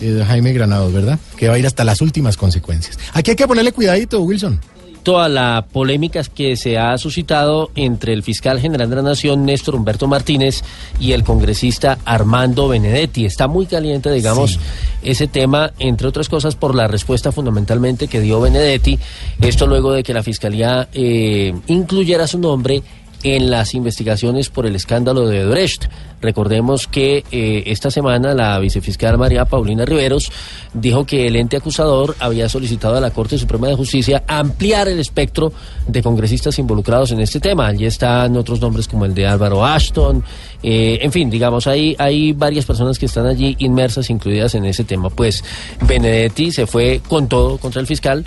eh, 0.00 0.24
Jaime 0.26 0.52
Granados, 0.52 0.92
¿verdad? 0.92 1.18
Que 1.36 1.48
va 1.48 1.54
a 1.54 1.58
ir 1.58 1.66
hasta 1.66 1.84
las 1.84 2.00
últimas 2.00 2.36
consecuencias. 2.36 2.98
Aquí 3.12 3.30
hay 3.30 3.36
que 3.36 3.46
ponerle 3.46 3.72
cuidadito, 3.72 4.20
Wilson. 4.22 4.60
Toda 5.02 5.28
la 5.28 5.66
polémica 5.72 6.22
que 6.22 6.56
se 6.56 6.78
ha 6.78 6.96
suscitado 6.98 7.70
entre 7.74 8.12
el 8.12 8.22
fiscal 8.22 8.60
general 8.60 8.88
de 8.88 8.96
la 8.96 9.02
Nación, 9.02 9.44
Néstor 9.44 9.74
Humberto 9.74 10.06
Martínez, 10.06 10.62
y 11.00 11.12
el 11.12 11.24
congresista 11.24 11.98
Armando 12.04 12.68
Benedetti. 12.68 13.24
Está 13.24 13.48
muy 13.48 13.66
caliente, 13.66 14.12
digamos, 14.12 14.58
ese 15.02 15.26
tema, 15.26 15.72
entre 15.78 16.06
otras 16.06 16.28
cosas, 16.28 16.54
por 16.54 16.74
la 16.74 16.86
respuesta 16.86 17.32
fundamentalmente 17.32 18.08
que 18.08 18.20
dio 18.20 18.40
Benedetti. 18.40 18.98
Esto 19.40 19.66
luego 19.66 19.92
de 19.92 20.02
que 20.02 20.14
la 20.14 20.22
fiscalía 20.22 20.88
eh, 20.92 21.52
incluyera 21.66 22.26
su 22.26 22.38
nombre 22.38 22.82
en 23.22 23.50
las 23.50 23.74
investigaciones 23.74 24.48
por 24.48 24.66
el 24.66 24.76
escándalo 24.76 25.26
de 25.26 25.44
Odebrecht. 25.44 25.86
Recordemos 26.20 26.86
que 26.86 27.24
eh, 27.32 27.64
esta 27.66 27.90
semana 27.90 28.32
la 28.32 28.58
vicefiscal 28.60 29.18
María 29.18 29.44
Paulina 29.44 29.84
Riveros 29.84 30.30
dijo 30.72 31.04
que 31.04 31.26
el 31.26 31.34
ente 31.34 31.56
acusador 31.56 32.14
había 32.20 32.48
solicitado 32.48 32.96
a 32.96 33.00
la 33.00 33.10
Corte 33.10 33.38
Suprema 33.38 33.66
de 33.66 33.74
Justicia 33.74 34.22
ampliar 34.28 34.86
el 34.88 35.00
espectro 35.00 35.52
de 35.86 36.02
congresistas 36.02 36.58
involucrados 36.60 37.10
en 37.10 37.20
este 37.20 37.40
tema. 37.40 37.66
Allí 37.66 37.86
están 37.86 38.36
otros 38.36 38.60
nombres 38.60 38.86
como 38.86 39.04
el 39.04 39.14
de 39.14 39.26
Álvaro 39.26 39.64
Ashton, 39.64 40.22
eh, 40.62 41.00
en 41.02 41.10
fin, 41.10 41.28
digamos, 41.28 41.66
hay, 41.66 41.96
hay 41.98 42.32
varias 42.32 42.64
personas 42.64 42.98
que 42.98 43.06
están 43.06 43.26
allí 43.26 43.56
inmersas, 43.58 44.10
incluidas 44.10 44.54
en 44.54 44.64
ese 44.64 44.84
tema. 44.84 45.10
Pues 45.10 45.42
Benedetti 45.80 46.52
se 46.52 46.66
fue 46.66 47.00
con 47.08 47.28
todo 47.28 47.58
contra 47.58 47.80
el 47.80 47.86
fiscal 47.86 48.24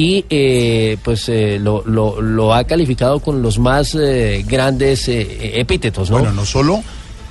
y 0.00 0.24
eh, 0.30 0.96
pues 1.02 1.28
eh, 1.28 1.58
lo, 1.60 1.82
lo, 1.84 2.22
lo 2.22 2.54
ha 2.54 2.62
calificado 2.62 3.18
con 3.18 3.42
los 3.42 3.58
más 3.58 3.96
eh, 3.96 4.44
grandes 4.46 5.08
eh, 5.08 5.58
epítetos, 5.58 6.08
¿no? 6.08 6.18
Bueno, 6.20 6.32
no 6.32 6.46
solo, 6.46 6.84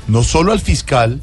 no 0.10 0.22
solo 0.22 0.52
al 0.52 0.60
fiscal, 0.60 1.22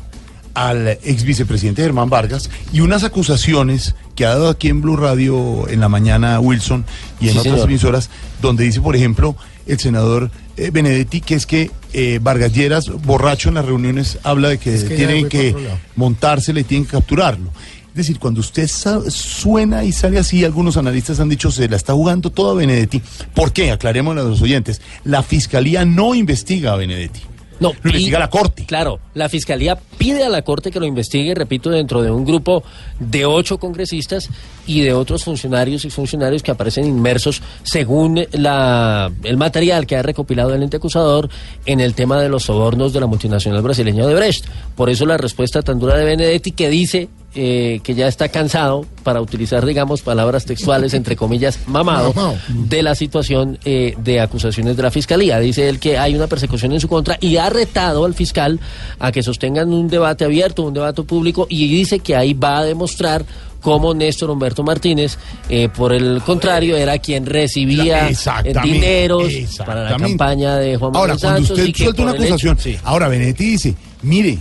al 0.54 0.88
ex 0.88 1.22
vicepresidente 1.24 1.82
Germán 1.82 2.08
Vargas 2.08 2.48
y 2.72 2.80
unas 2.80 3.04
acusaciones 3.04 3.94
que 4.14 4.24
ha 4.24 4.30
dado 4.30 4.48
aquí 4.48 4.68
en 4.70 4.80
Blue 4.80 4.96
Radio 4.96 5.68
en 5.68 5.80
la 5.80 5.90
mañana 5.90 6.40
Wilson 6.40 6.86
y 7.20 7.26
en 7.28 7.32
Sí, 7.34 7.38
otras 7.40 7.54
señor. 7.56 7.68
emisoras, 7.68 8.10
donde 8.40 8.64
dice, 8.64 8.80
por 8.80 8.96
ejemplo, 8.96 9.36
el 9.66 9.78
senador 9.78 10.30
eh, 10.56 10.70
Benedetti 10.72 11.20
que 11.20 11.34
es 11.34 11.44
que 11.44 11.70
eh, 11.92 12.20
Vargas 12.22 12.54
Lleras, 12.54 12.88
borracho 12.88 13.50
en 13.50 13.56
las 13.56 13.66
reuniones, 13.66 14.18
habla 14.22 14.48
de 14.48 14.56
que, 14.56 14.74
Es 14.74 14.84
que 14.84 14.90
ya 14.90 14.96
tienen 14.96 15.28
que 15.28 15.52
controlado. 15.52 15.80
montársela 15.96 16.60
y 16.60 16.64
tienen 16.64 16.86
que 16.86 16.92
capturarlo. 16.92 17.50
Es 17.94 17.98
decir, 17.98 18.18
cuando 18.18 18.40
usted 18.40 18.66
suena 18.66 19.84
y 19.84 19.92
sale 19.92 20.18
así, 20.18 20.44
algunos 20.44 20.76
analistas 20.76 21.20
han 21.20 21.28
dicho 21.28 21.52
se 21.52 21.68
la 21.68 21.76
está 21.76 21.92
jugando 21.92 22.28
toda 22.30 22.52
Benedetti. 22.52 23.00
¿Por 23.32 23.52
qué? 23.52 23.70
Aclaremos 23.70 24.18
a 24.18 24.22
los 24.24 24.42
oyentes. 24.42 24.82
La 25.04 25.22
fiscalía 25.22 25.84
no 25.84 26.12
investiga 26.16 26.72
a 26.72 26.76
Benedetti. 26.76 27.20
No, 27.60 27.72
Lo 27.82 27.90
investiga 27.90 28.18
la 28.18 28.30
Corte. 28.30 28.64
Claro, 28.66 28.98
la 29.14 29.28
Fiscalía 29.28 29.78
pide 29.96 30.24
a 30.24 30.28
la 30.28 30.42
Corte 30.42 30.72
que 30.72 30.80
lo 30.80 30.86
investigue, 30.86 31.36
repito, 31.36 31.70
dentro 31.70 32.02
de 32.02 32.10
un 32.10 32.24
grupo 32.24 32.64
de 32.98 33.26
ocho 33.26 33.58
congresistas 33.58 34.28
y 34.66 34.80
de 34.80 34.92
otros 34.92 35.22
funcionarios 35.22 35.84
y 35.84 35.90
funcionarios 35.90 36.42
que 36.42 36.50
aparecen 36.50 36.84
inmersos 36.84 37.42
según 37.62 38.26
la, 38.32 39.12
el 39.22 39.36
material 39.36 39.86
que 39.86 39.96
ha 39.96 40.02
recopilado 40.02 40.52
el 40.52 40.64
ente 40.64 40.78
acusador 40.78 41.30
en 41.64 41.78
el 41.78 41.94
tema 41.94 42.20
de 42.20 42.28
los 42.28 42.42
sobornos 42.42 42.92
de 42.92 43.00
la 43.00 43.06
multinacional 43.06 43.62
brasileña 43.62 44.04
de 44.04 44.14
Brecht. 44.14 44.46
Por 44.74 44.90
eso 44.90 45.06
la 45.06 45.16
respuesta 45.16 45.62
tan 45.62 45.78
dura 45.78 45.96
de 45.96 46.04
Benedetti 46.04 46.50
que 46.50 46.68
dice 46.68 47.08
eh, 47.34 47.80
que 47.82 47.94
ya 47.94 48.06
está 48.08 48.28
cansado, 48.28 48.86
para 49.02 49.20
utilizar, 49.20 49.66
digamos, 49.66 50.00
palabras 50.02 50.44
textuales, 50.46 50.94
entre 50.94 51.16
comillas, 51.16 51.58
mamado, 51.66 52.14
de 52.48 52.82
la 52.82 52.94
situación 52.94 53.58
eh, 53.64 53.94
de 53.98 54.20
acusaciones 54.20 54.76
de 54.76 54.82
la 54.82 54.90
fiscalía. 54.90 55.38
Dice 55.40 55.68
él 55.68 55.78
que 55.78 55.98
hay 55.98 56.14
una 56.14 56.26
persecución 56.26 56.72
en 56.72 56.80
su 56.80 56.88
contra 56.88 57.18
y 57.20 57.36
ha 57.36 57.50
retado 57.50 58.04
al 58.04 58.14
fiscal 58.14 58.60
a 58.98 59.12
que 59.12 59.22
sostengan 59.22 59.72
un 59.72 59.88
debate 59.88 60.24
abierto, 60.24 60.62
un 60.62 60.74
debate 60.74 61.02
público, 61.02 61.46
y 61.50 61.68
dice 61.68 61.98
que 61.98 62.16
ahí 62.16 62.32
va 62.34 62.58
a 62.58 62.64
demostrar 62.64 63.24
cómo 63.60 63.94
Néstor 63.94 64.30
Humberto 64.30 64.62
Martínez, 64.62 65.16
eh, 65.48 65.68
por 65.74 65.92
el 65.92 66.20
contrario, 66.24 66.76
era 66.76 66.98
quien 66.98 67.24
recibía 67.26 68.08
eh, 68.08 68.10
Exactamente, 68.10 68.60
dineros 68.68 69.32
para 69.66 69.90
la 69.90 69.96
campaña 69.96 70.56
de 70.56 70.76
Juan 70.76 70.92
Manuel 70.92 71.10
Ahora, 71.12 71.20
cuando 71.20 71.38
Santos 71.46 71.50
usted 71.58 71.68
y 71.68 71.72
que 71.72 71.84
suelta 71.84 72.02
una 72.02 72.12
hecho- 72.12 72.22
acusación, 72.24 72.58
sí. 72.58 72.76
ahora 72.84 73.08
Benedetti 73.08 73.44
dice, 73.44 73.74
mire, 74.02 74.38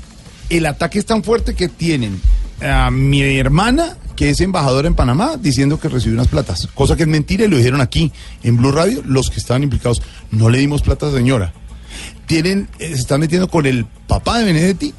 el 0.50 0.66
ataque 0.66 1.00
es 1.00 1.06
tan 1.06 1.24
fuerte 1.24 1.56
que 1.56 1.70
tienen 1.70 2.20
a 2.64 2.90
mi 2.92 3.22
hermana, 3.22 3.98
que 4.16 4.30
es 4.30 4.42
embajadora 4.42 4.88
en 4.88 4.96
Panamá, 4.96 5.38
diciendo 5.38 5.80
que 5.80 5.90
recibió 5.90 6.16
unas 6.16 6.28
platas, 6.28 6.68
cosa 6.74 6.96
que 6.96 7.04
es 7.04 7.10
mentira 7.10 7.46
y 7.46 7.48
lo 7.48 7.58
dijeron 7.58 7.82
aquí 7.82 8.12
en 8.44 8.58
Blue 8.58 8.72
Radio 8.72 9.02
los 9.06 9.30
que 9.30 9.40
estaban 9.40 9.64
implicados. 9.64 10.02
No 10.32 10.50
le 10.50 10.60
dimos 10.60 10.82
plata, 10.82 11.12
señora. 11.12 11.54
Tienen, 12.26 12.70
eh, 12.80 12.90
se 12.90 13.02
están 13.02 13.20
metiendo 13.20 13.48
con 13.48 13.66
el 13.66 13.86
papá 14.08 14.40
de 14.40 14.46
Benedetti 14.46 14.94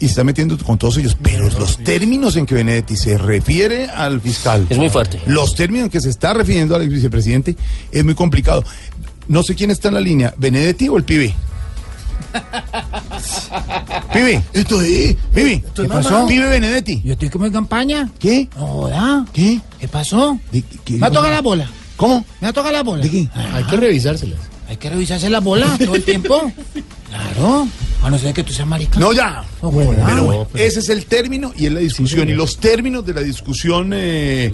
y 0.00 0.06
se 0.06 0.10
está 0.10 0.24
metiendo 0.24 0.56
con 0.58 0.78
todos 0.78 0.96
ellos, 0.96 1.16
pero 1.20 1.48
los 1.58 1.78
términos 1.78 2.34
en 2.36 2.46
que 2.46 2.54
Benedetti 2.56 2.96
se 2.96 3.16
refiere 3.18 3.86
al 3.88 4.20
fiscal 4.20 4.66
Es 4.68 4.78
muy 4.78 4.88
fuerte. 4.90 5.20
los 5.26 5.54
términos 5.54 5.84
en 5.86 5.90
que 5.90 6.00
se 6.00 6.10
está 6.10 6.34
refiriendo 6.34 6.74
al 6.74 6.88
vicepresidente 6.88 7.56
es 7.92 8.04
muy 8.04 8.14
complicado. 8.14 8.64
No 9.28 9.42
sé 9.44 9.54
quién 9.54 9.70
está 9.70 9.88
en 9.88 9.94
la 9.94 10.00
línea, 10.00 10.34
Benedetti 10.36 10.88
o 10.88 10.96
el 10.96 11.04
pibe. 11.04 11.34
pibe, 14.12 14.42
esto 14.52 14.80
es, 14.80 15.16
pibe, 15.34 15.64
¿Qué 15.74 15.84
pasó? 15.84 16.26
Pibe 16.26 16.48
Benedetti. 16.48 17.02
Yo 17.04 17.12
estoy 17.12 17.28
como 17.30 17.46
en 17.46 17.52
campaña. 17.52 18.10
¿Qué? 18.18 18.48
No 18.56 18.66
joda. 18.66 19.24
¿Qué? 19.32 19.60
¿Qué 19.80 19.88
pasó? 19.88 20.38
¿De- 20.50 20.62
qué- 20.84 20.94
Me 20.94 20.98
va 21.00 21.06
a 21.08 21.10
tocar 21.10 21.30
la 21.32 21.40
bola. 21.42 21.68
¿Cómo? 21.96 22.24
Me 22.40 22.46
va 22.46 22.48
a 22.50 22.52
tocar 22.52 22.72
la 22.72 22.82
bola. 22.82 23.02
¿De 23.02 23.10
qué? 23.10 23.28
Hay 23.54 23.64
que 23.64 23.76
revisárselas. 23.76 24.38
Hay 24.68 24.76
que 24.76 24.88
revisarse 24.90 25.28
la 25.28 25.40
bola 25.40 25.76
todo 25.78 25.94
el 25.94 26.02
tiempo. 26.04 26.50
Claro. 27.08 27.68
A 28.02 28.10
no 28.10 28.18
ser 28.18 28.32
que 28.34 28.42
tú 28.42 28.52
seas 28.52 28.66
marica. 28.66 28.98
No, 28.98 29.12
ya. 29.12 29.44
No 29.62 29.70
joda. 29.70 30.04
Pero 30.06 30.24
bueno, 30.24 30.46
ese 30.54 30.80
es 30.80 30.88
el 30.88 31.04
término 31.06 31.52
y 31.56 31.66
es 31.66 31.72
la 31.72 31.80
discusión. 31.80 32.28
y 32.28 32.32
los 32.32 32.56
términos 32.58 33.04
de 33.06 33.14
la 33.14 33.20
discusión, 33.20 33.92
eh, 33.94 34.52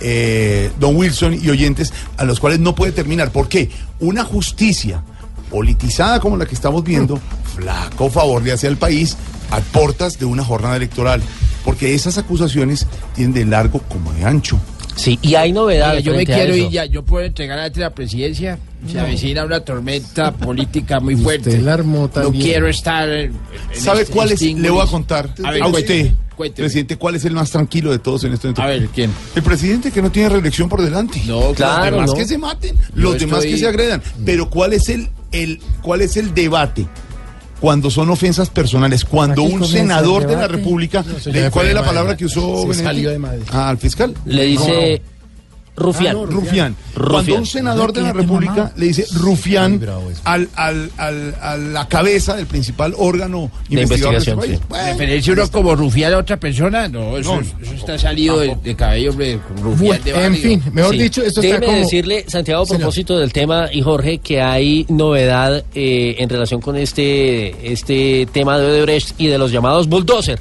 eh, 0.00 0.70
don 0.78 0.96
Wilson 0.96 1.38
y 1.42 1.48
oyentes, 1.50 1.92
a 2.16 2.24
los 2.24 2.40
cuales 2.40 2.58
no 2.58 2.74
puede 2.74 2.92
terminar. 2.92 3.30
¿Por 3.30 3.48
qué? 3.48 3.70
Una 4.00 4.24
justicia 4.24 5.02
politizada 5.50 6.20
como 6.20 6.36
la 6.36 6.46
que 6.46 6.54
estamos 6.54 6.82
viendo, 6.84 7.20
flaco 7.54 8.08
favor 8.08 8.42
le 8.42 8.52
hace 8.52 8.66
al 8.66 8.76
país 8.76 9.16
a 9.50 9.60
portas 9.60 10.18
de 10.18 10.24
una 10.24 10.44
jornada 10.44 10.76
electoral. 10.76 11.22
Porque 11.64 11.94
esas 11.94 12.16
acusaciones 12.16 12.86
tienen 13.14 13.34
de 13.34 13.44
largo 13.44 13.80
como 13.80 14.12
de 14.12 14.24
ancho. 14.24 14.58
Sí, 14.96 15.18
y 15.22 15.34
hay 15.34 15.50
Oiga, 15.50 15.60
novedades. 15.60 16.04
yo 16.04 16.14
me 16.14 16.24
quiero 16.26 16.54
ir 16.56 16.68
ya. 16.70 16.84
Yo 16.84 17.04
puedo 17.04 17.24
entregar 17.24 17.58
a 17.58 17.68
la 17.68 17.90
presidencia. 17.90 18.58
Se 18.90 18.98
avecina 18.98 19.44
una 19.44 19.60
tormenta 19.60 20.32
política 20.36 21.00
muy 21.00 21.16
fuerte. 21.16 21.50
Usted 21.50 21.62
la 21.62 21.74
armó 21.74 22.10
No 22.14 22.32
quiero 22.32 22.68
estar. 22.68 23.08
en- 23.08 23.32
en 23.74 23.80
¿Sabe 23.80 24.02
este 24.02 24.12
cuál 24.12 24.32
es? 24.32 24.40
Le 24.42 24.70
voy 24.70 24.82
a 24.82 24.86
contar 24.90 25.34
A 25.44 25.50
ver, 25.52 25.62
a 25.62 25.66
usted, 25.68 26.12
cuénteme, 26.34 26.64
presidente, 26.66 26.96
cuál 26.96 27.14
es 27.16 27.24
el 27.26 27.32
más 27.34 27.50
tranquilo 27.50 27.90
de 27.92 27.98
todos 27.98 28.24
en 28.24 28.32
este 28.32 28.48
momento. 28.48 28.62
A 28.62 28.66
ver, 28.66 28.88
¿quién? 28.94 29.10
El 29.34 29.42
presidente 29.42 29.90
que 29.92 30.00
no 30.00 30.10
tiene 30.10 30.28
reelección 30.30 30.68
por 30.68 30.82
delante. 30.82 31.20
No, 31.26 31.52
Claro, 31.52 31.82
los 31.82 31.90
demás 31.92 32.06
no. 32.08 32.14
que 32.14 32.24
se 32.26 32.38
maten, 32.38 32.76
los 32.94 33.18
demás 33.18 33.40
estoy- 33.40 33.50
que 33.52 33.58
se 33.58 33.66
agredan. 33.68 34.02
Pero 34.24 34.48
¿cuál 34.48 34.72
es 34.72 34.88
el, 34.88 35.08
el 35.32 35.60
cuál 35.82 36.00
es 36.00 36.16
el 36.16 36.32
debate? 36.34 36.86
Cuando 37.60 37.90
son 37.90 38.08
ofensas 38.10 38.48
personales, 38.50 39.04
cuando 39.04 39.42
un 39.42 39.64
senador 39.66 40.26
de 40.26 40.34
la. 40.36 40.48
República, 40.48 41.04
No, 41.06 41.50
¿cuál 41.50 41.66
es 41.66 41.74
la 41.74 41.80
de 41.82 41.86
palabra 41.86 42.02
Madrid. 42.12 42.18
que 42.18 42.24
usó 42.24 42.72
salió 42.74 43.10
de 43.10 43.18
Madrid. 43.18 43.42
Ah, 43.52 43.68
al 43.68 43.78
fiscal. 43.78 44.14
Le 44.24 44.44
dice 44.44 45.02
rufián. 45.76 46.16
Ah, 46.16 46.26
rufián. 46.26 46.76
Cuando 46.94 47.18
Rufián. 47.18 47.38
un 47.40 47.46
senador 47.46 47.92
de 47.92 48.02
la 48.02 48.12
República 48.12 48.72
le 48.76 48.86
dice 48.86 49.06
rufián 49.14 49.80
al, 50.24 50.48
al, 50.54 50.90
al- 50.98 51.34
a 51.40 51.56
la 51.56 51.88
cabeza 51.88 52.36
del 52.36 52.46
principal 52.46 52.94
órgano 52.98 53.50
De 53.68 53.82
investigador 53.82 54.16
este 54.18 54.30
investigación, 54.32 54.38
país. 54.38 54.58
sí. 54.58 54.64
Bueno, 54.68 54.86
¿Referirse 54.98 55.32
uno 55.32 55.50
como 55.50 55.74
rufián 55.74 56.12
a 56.14 56.18
otra 56.18 56.36
persona? 56.38 56.88
No, 56.88 57.16
eso, 57.16 57.36
No, 57.36 57.40
eso 57.40 57.74
está 57.74 57.98
salido 57.98 58.38
de, 58.38 58.56
de 58.62 58.76
cabello, 58.76 59.10
hombre. 59.10 59.38
Rufián 59.62 60.00
Bueno, 60.04 60.18
de 60.18 60.24
en 60.26 60.36
fin, 60.36 60.62
mejor 60.72 60.92
Sí. 60.94 61.02
dicho, 61.02 61.22
esto 61.22 61.40
está 61.40 61.54
Déjeme 61.54 61.66
como... 61.66 61.78
decirle, 61.78 62.24
Santiago, 62.28 62.62
a 62.62 62.66
Señor. 62.66 62.80
propósito 62.80 63.18
del 63.18 63.32
tema, 63.32 63.68
y 63.72 63.80
Jorge, 63.82 64.18
que 64.18 64.40
hay 64.42 64.84
novedad 64.88 65.64
eh, 65.74 66.16
en 66.18 66.28
relación 66.28 66.60
con 66.60 66.76
este, 66.76 67.72
este 67.72 68.26
tema 68.32 68.58
de 68.58 68.66
Odebrecht 68.66 69.18
y 69.18 69.28
de 69.28 69.38
los 69.38 69.50
llamados 69.52 69.88
bulldozer, 69.88 70.40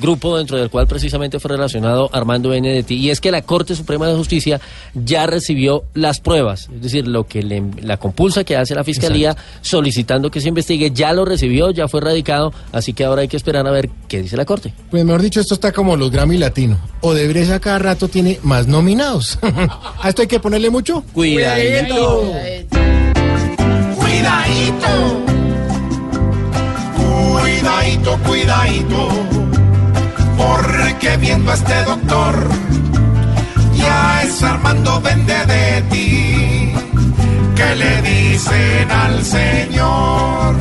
grupo 0.00 0.36
dentro 0.36 0.56
del 0.56 0.70
cual 0.70 0.86
precisamente 0.86 1.38
fue 1.38 1.50
relacionado 1.52 2.10
Armando 2.12 2.48
Benedetti. 2.48 2.94
Y 2.96 3.10
es 3.10 3.20
que 3.20 3.30
la 3.30 3.42
Corte 3.42 3.74
Suprema 3.76 4.06
de 4.08 4.14
Justicia 4.16 4.60
ya 4.94 5.26
recibió 5.26 5.84
las 5.94 6.20
pruebas, 6.20 6.68
es 6.74 6.82
decir, 6.82 7.06
lo 7.06 7.26
que 7.26 7.42
le- 7.42 7.62
la 7.82 7.96
compulsa 7.98 8.44
que 8.44 8.56
hace 8.56 8.74
la 8.74 8.84
Fiscalía 8.84 9.36
solicitando 9.60 10.30
que 10.30 10.40
se 10.40 10.48
investigue, 10.48 10.90
ya 10.92 11.12
lo 11.12 11.24
recibió, 11.24 11.70
ya 11.70 11.86
fue 11.88 12.00
radicado, 12.00 12.52
así 12.72 12.92
que 12.92 13.04
ahora 13.04 13.22
hay 13.22 13.28
que 13.28 13.36
esperar 13.36 13.66
a 13.66 13.70
ver 13.70 13.90
qué 14.08 14.22
dice 14.22 14.36
la 14.36 14.44
Corte. 14.44 14.72
Pues 14.90 15.04
mejor 15.04 15.22
dicho, 15.22 15.40
esto 15.40 15.54
está 15.54 15.72
como 15.72 15.96
los 15.96 16.10
Grammy 16.10 16.38
Latino. 16.38 16.78
Odebrecht 17.02 17.50
a 17.52 17.60
cada 17.60 17.78
rato 17.78 18.08
tiene 18.08 18.38
más 18.42 18.66
nominados. 18.66 19.38
¿A 20.02 20.08
esto 20.08 20.22
hay 20.22 20.28
que 20.28 20.40
ponerle 20.40 20.70
mucho? 20.70 21.04
Cuidadito. 21.12 22.32
Cuidadito. 23.96 24.86
cuidadito, 27.40 28.18
cuidadito, 28.26 29.08
porque 30.40 31.16
viendo 31.18 31.50
a 31.50 31.54
este 31.54 31.84
doctor, 31.84 32.34
ya 33.74 34.22
es 34.22 34.42
Armando 34.42 35.00
Benedetti, 35.00 36.72
que 37.56 37.74
le 37.76 38.02
dicen 38.02 38.90
al 38.90 39.24
señor. 39.24 40.56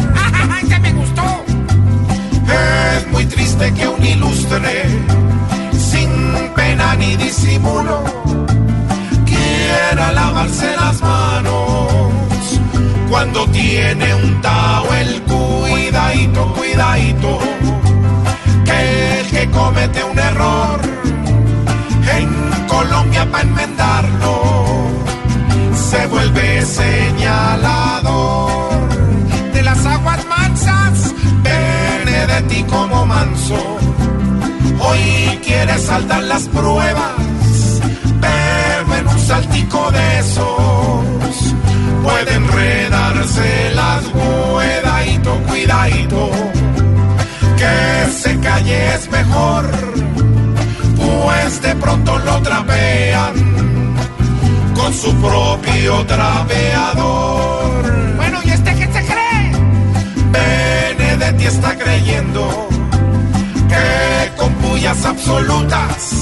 ¡Ese 0.61 0.79
me 0.79 0.91
gustó! 0.93 1.27
Es 2.97 3.11
muy 3.11 3.25
triste 3.25 3.73
que 3.73 3.87
un 3.87 4.05
ilustre, 4.05 4.83
sin 5.91 6.11
pena 6.55 6.95
ni 6.95 7.15
disimulo, 7.15 8.03
quiera 9.25 10.11
lavarse 10.11 10.75
las 10.75 11.01
manos 11.01 12.19
cuando 13.09 13.47
tiene 13.47 14.13
un 14.15 14.41
tao 14.41 14.93
el 14.93 15.21
cuidadito, 15.23 16.53
cuidadito, 16.53 17.39
que 18.65 18.98
que 19.39 19.49
comete 19.51 20.03
un 20.03 20.19
error 20.19 20.81
en 22.17 22.27
Colombia 22.67 23.25
para 23.31 23.43
enmendarlo. 23.43 24.41
Se 25.89 26.07
vuelve 26.07 26.65
señalador 26.65 28.09
de 29.53 29.61
las 29.63 29.85
aguas 29.85 30.25
mansas, 30.25 31.13
Benedetti 31.43 32.63
como 32.63 33.05
manso, 33.05 33.77
hoy 34.79 35.39
quiere 35.45 35.77
saltar 35.77 36.23
las 36.23 36.43
pruebas, 36.49 37.13
pero 38.19 38.95
en 38.95 39.07
un 39.07 39.19
saltico 39.19 39.89
de 39.91 40.19
esos 40.19 41.05
puede 42.03 42.33
enredarse 42.35 43.71
las 43.73 44.03
cuidadito, 44.03 45.31
cuidadito, 45.47 46.29
que 48.09 48.15
se 48.15 48.39
calle 48.39 48.95
es 48.95 49.11
mejor, 49.11 49.69
pues 50.97 51.61
de 51.61 51.75
pronto 51.75 52.17
lo 52.19 52.41
trapean 52.41 53.33
con 54.75 54.93
su 54.93 55.13
propio 55.15 56.05
trapeador. 56.05 58.15
Bueno, 58.15 58.39
¿y 58.43 58.49
este 58.49 58.75
qué 58.75 58.85
se 58.93 59.05
cree? 59.05 59.51
Benedetti 60.31 61.45
está 61.45 61.77
creyendo 61.77 62.67
que 63.71 64.31
con 64.37 64.53
pullas 64.55 65.05
absolutas 65.05 66.13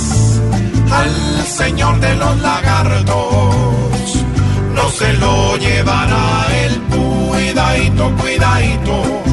al 0.92 1.46
señor 1.46 2.00
de 2.00 2.16
los 2.16 2.40
lagartos 2.42 4.26
no 4.74 4.90
se 4.90 5.14
lo 5.14 5.56
llevará 5.58 6.48
el 6.66 6.82
cuidadito, 6.82 8.12
cuidadito. 8.18 9.27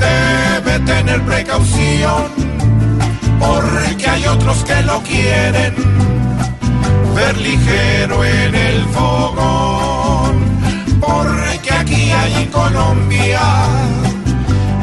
Debe 0.00 0.78
tener 0.80 1.22
precaución, 1.22 2.24
porque 3.38 4.08
hay 4.08 4.26
otros 4.26 4.64
que 4.64 4.82
lo 4.82 5.02
quieren 5.02 5.74
ver 7.14 7.36
ligero 7.38 8.24
en 8.24 8.54
el 8.54 8.84
fogón. 8.86 10.48
Porque 11.00 11.70
aquí 11.72 12.10
hay 12.10 12.34
en 12.42 12.50
Colombia 12.50 13.40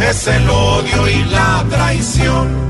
es 0.10 0.28
el 0.28 0.50
odio 0.50 1.08
y 1.08 1.24
la 1.26 1.66
traición. 1.70 2.66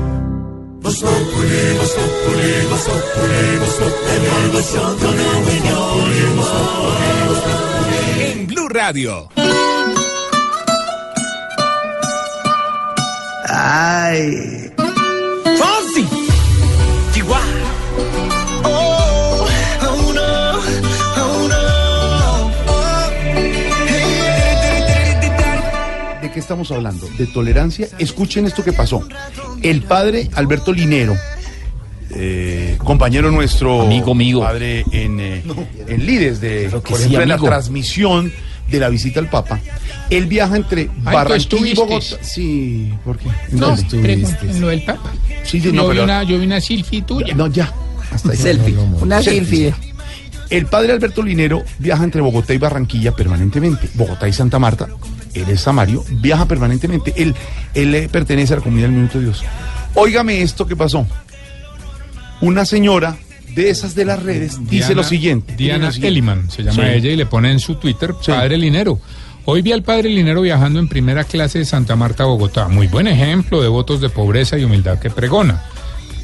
Populi, 0.82 0.98
Populi, 1.02 2.52
Populi, 2.70 3.58
Populi, 3.58 4.00
Populi, 4.76 5.22
Populi. 6.36 8.22
En 8.22 8.46
Blue 8.46 8.68
Radio. 8.68 9.28
Ay. 13.58 14.70
Fonsi. 15.56 16.06
Chihuahua. 17.14 17.40
Oh, 18.64 19.46
oh 19.80 20.12
no, 20.12 20.60
oh 21.16 21.48
no. 21.48 22.52
Oh. 22.68 23.00
¿De 26.20 26.30
qué 26.32 26.38
estamos 26.40 26.70
hablando? 26.70 27.08
¿De 27.16 27.26
tolerancia? 27.26 27.88
Escuchen 27.98 28.44
esto 28.44 28.62
que 28.62 28.74
pasó. 28.74 29.08
El 29.62 29.82
padre 29.84 30.28
Alberto 30.34 30.70
Linero, 30.74 31.16
eh, 32.10 32.76
compañero 32.84 33.30
nuestro. 33.30 33.82
Amigo 33.82 34.14
mío. 34.14 34.40
Padre 34.40 34.84
en, 34.92 35.18
eh, 35.18 35.42
en 35.88 36.04
Lides, 36.06 36.42
de, 36.42 36.68
por 36.68 36.82
sí, 36.98 37.04
ejemplo, 37.04 37.22
en 37.22 37.28
la 37.30 37.34
amigo. 37.36 37.48
transmisión 37.48 38.30
de 38.70 38.80
la 38.80 38.90
visita 38.90 39.18
al 39.20 39.30
Papa. 39.30 39.58
Él 40.10 40.26
viaja 40.26 40.56
entre 40.56 40.88
Barranquilla 40.98 41.34
y 41.34 41.38
estuviste. 41.38 41.80
Bogotá. 41.80 42.16
Sí, 42.22 42.92
¿por 43.04 43.18
qué? 43.18 43.28
¿En 43.50 43.58
No, 43.58 43.74
pregunta 43.74 44.38
en 44.42 44.60
lo 44.60 44.68
del 44.68 44.82
Papa. 44.84 45.10
Sí, 45.44 45.60
sí, 45.60 45.60
yo, 45.60 45.72
no, 45.72 45.84
vi 45.88 45.94
pero- 45.94 46.04
una, 46.04 46.22
yo 46.22 46.38
vi 46.38 46.46
una 46.46 46.60
selfie 46.60 47.02
tuya. 47.02 47.34
No, 47.34 47.48
ya. 47.48 47.72
Hasta 48.12 48.30
ahí. 48.30 48.36
Selfie. 48.36 48.76
Una 49.00 49.20
Selfie. 49.22 49.70
selfie. 49.70 49.86
El 50.48 50.66
padre 50.66 50.92
Alberto 50.92 51.22
Linero 51.24 51.64
viaja 51.80 52.04
entre 52.04 52.20
Bogotá 52.20 52.54
y 52.54 52.58
Barranquilla 52.58 53.10
permanentemente. 53.12 53.88
Bogotá 53.94 54.28
y 54.28 54.32
Santa 54.32 54.60
Marta. 54.60 54.86
Él 55.34 55.44
es 55.48 55.60
Samario, 55.62 56.04
viaja 56.12 56.46
permanentemente. 56.46 57.12
Él, 57.16 57.34
él 57.74 57.94
eh, 57.96 58.08
pertenece 58.08 58.52
a 58.52 58.56
la 58.58 58.62
comunidad 58.62 58.86
del 58.88 58.96
Minuto 58.96 59.18
de 59.18 59.24
Dios. 59.24 59.42
Óigame 59.94 60.40
esto 60.42 60.66
que 60.66 60.76
pasó. 60.76 61.04
Una 62.40 62.64
señora 62.64 63.16
de 63.54 63.70
esas 63.70 63.94
de 63.94 64.04
las 64.04 64.22
redes 64.22 64.58
dice 64.68 64.94
lo 64.94 65.02
siguiente. 65.02 65.54
Diana. 65.56 65.90
Elliman 66.00 66.50
se 66.50 66.62
llama 66.62 66.74
Sí. 66.84 66.88
ella 66.94 67.10
y 67.10 67.16
le 67.16 67.26
pone 67.26 67.50
en 67.50 67.58
su 67.58 67.74
Twitter 67.76 68.14
Padre 68.24 68.56
Linero. 68.58 69.00
Hoy 69.48 69.62
vi 69.62 69.70
al 69.70 69.84
Padre 69.84 70.08
Linero 70.08 70.40
viajando 70.40 70.80
en 70.80 70.88
primera 70.88 71.22
clase 71.22 71.60
de 71.60 71.64
Santa 71.64 71.94
Marta 71.94 72.24
a 72.24 72.26
Bogotá. 72.26 72.66
Muy 72.66 72.88
buen 72.88 73.06
ejemplo 73.06 73.62
de 73.62 73.68
votos 73.68 74.00
de 74.00 74.08
pobreza 74.08 74.58
y 74.58 74.64
humildad 74.64 74.98
que 74.98 75.08
pregona. 75.08 75.62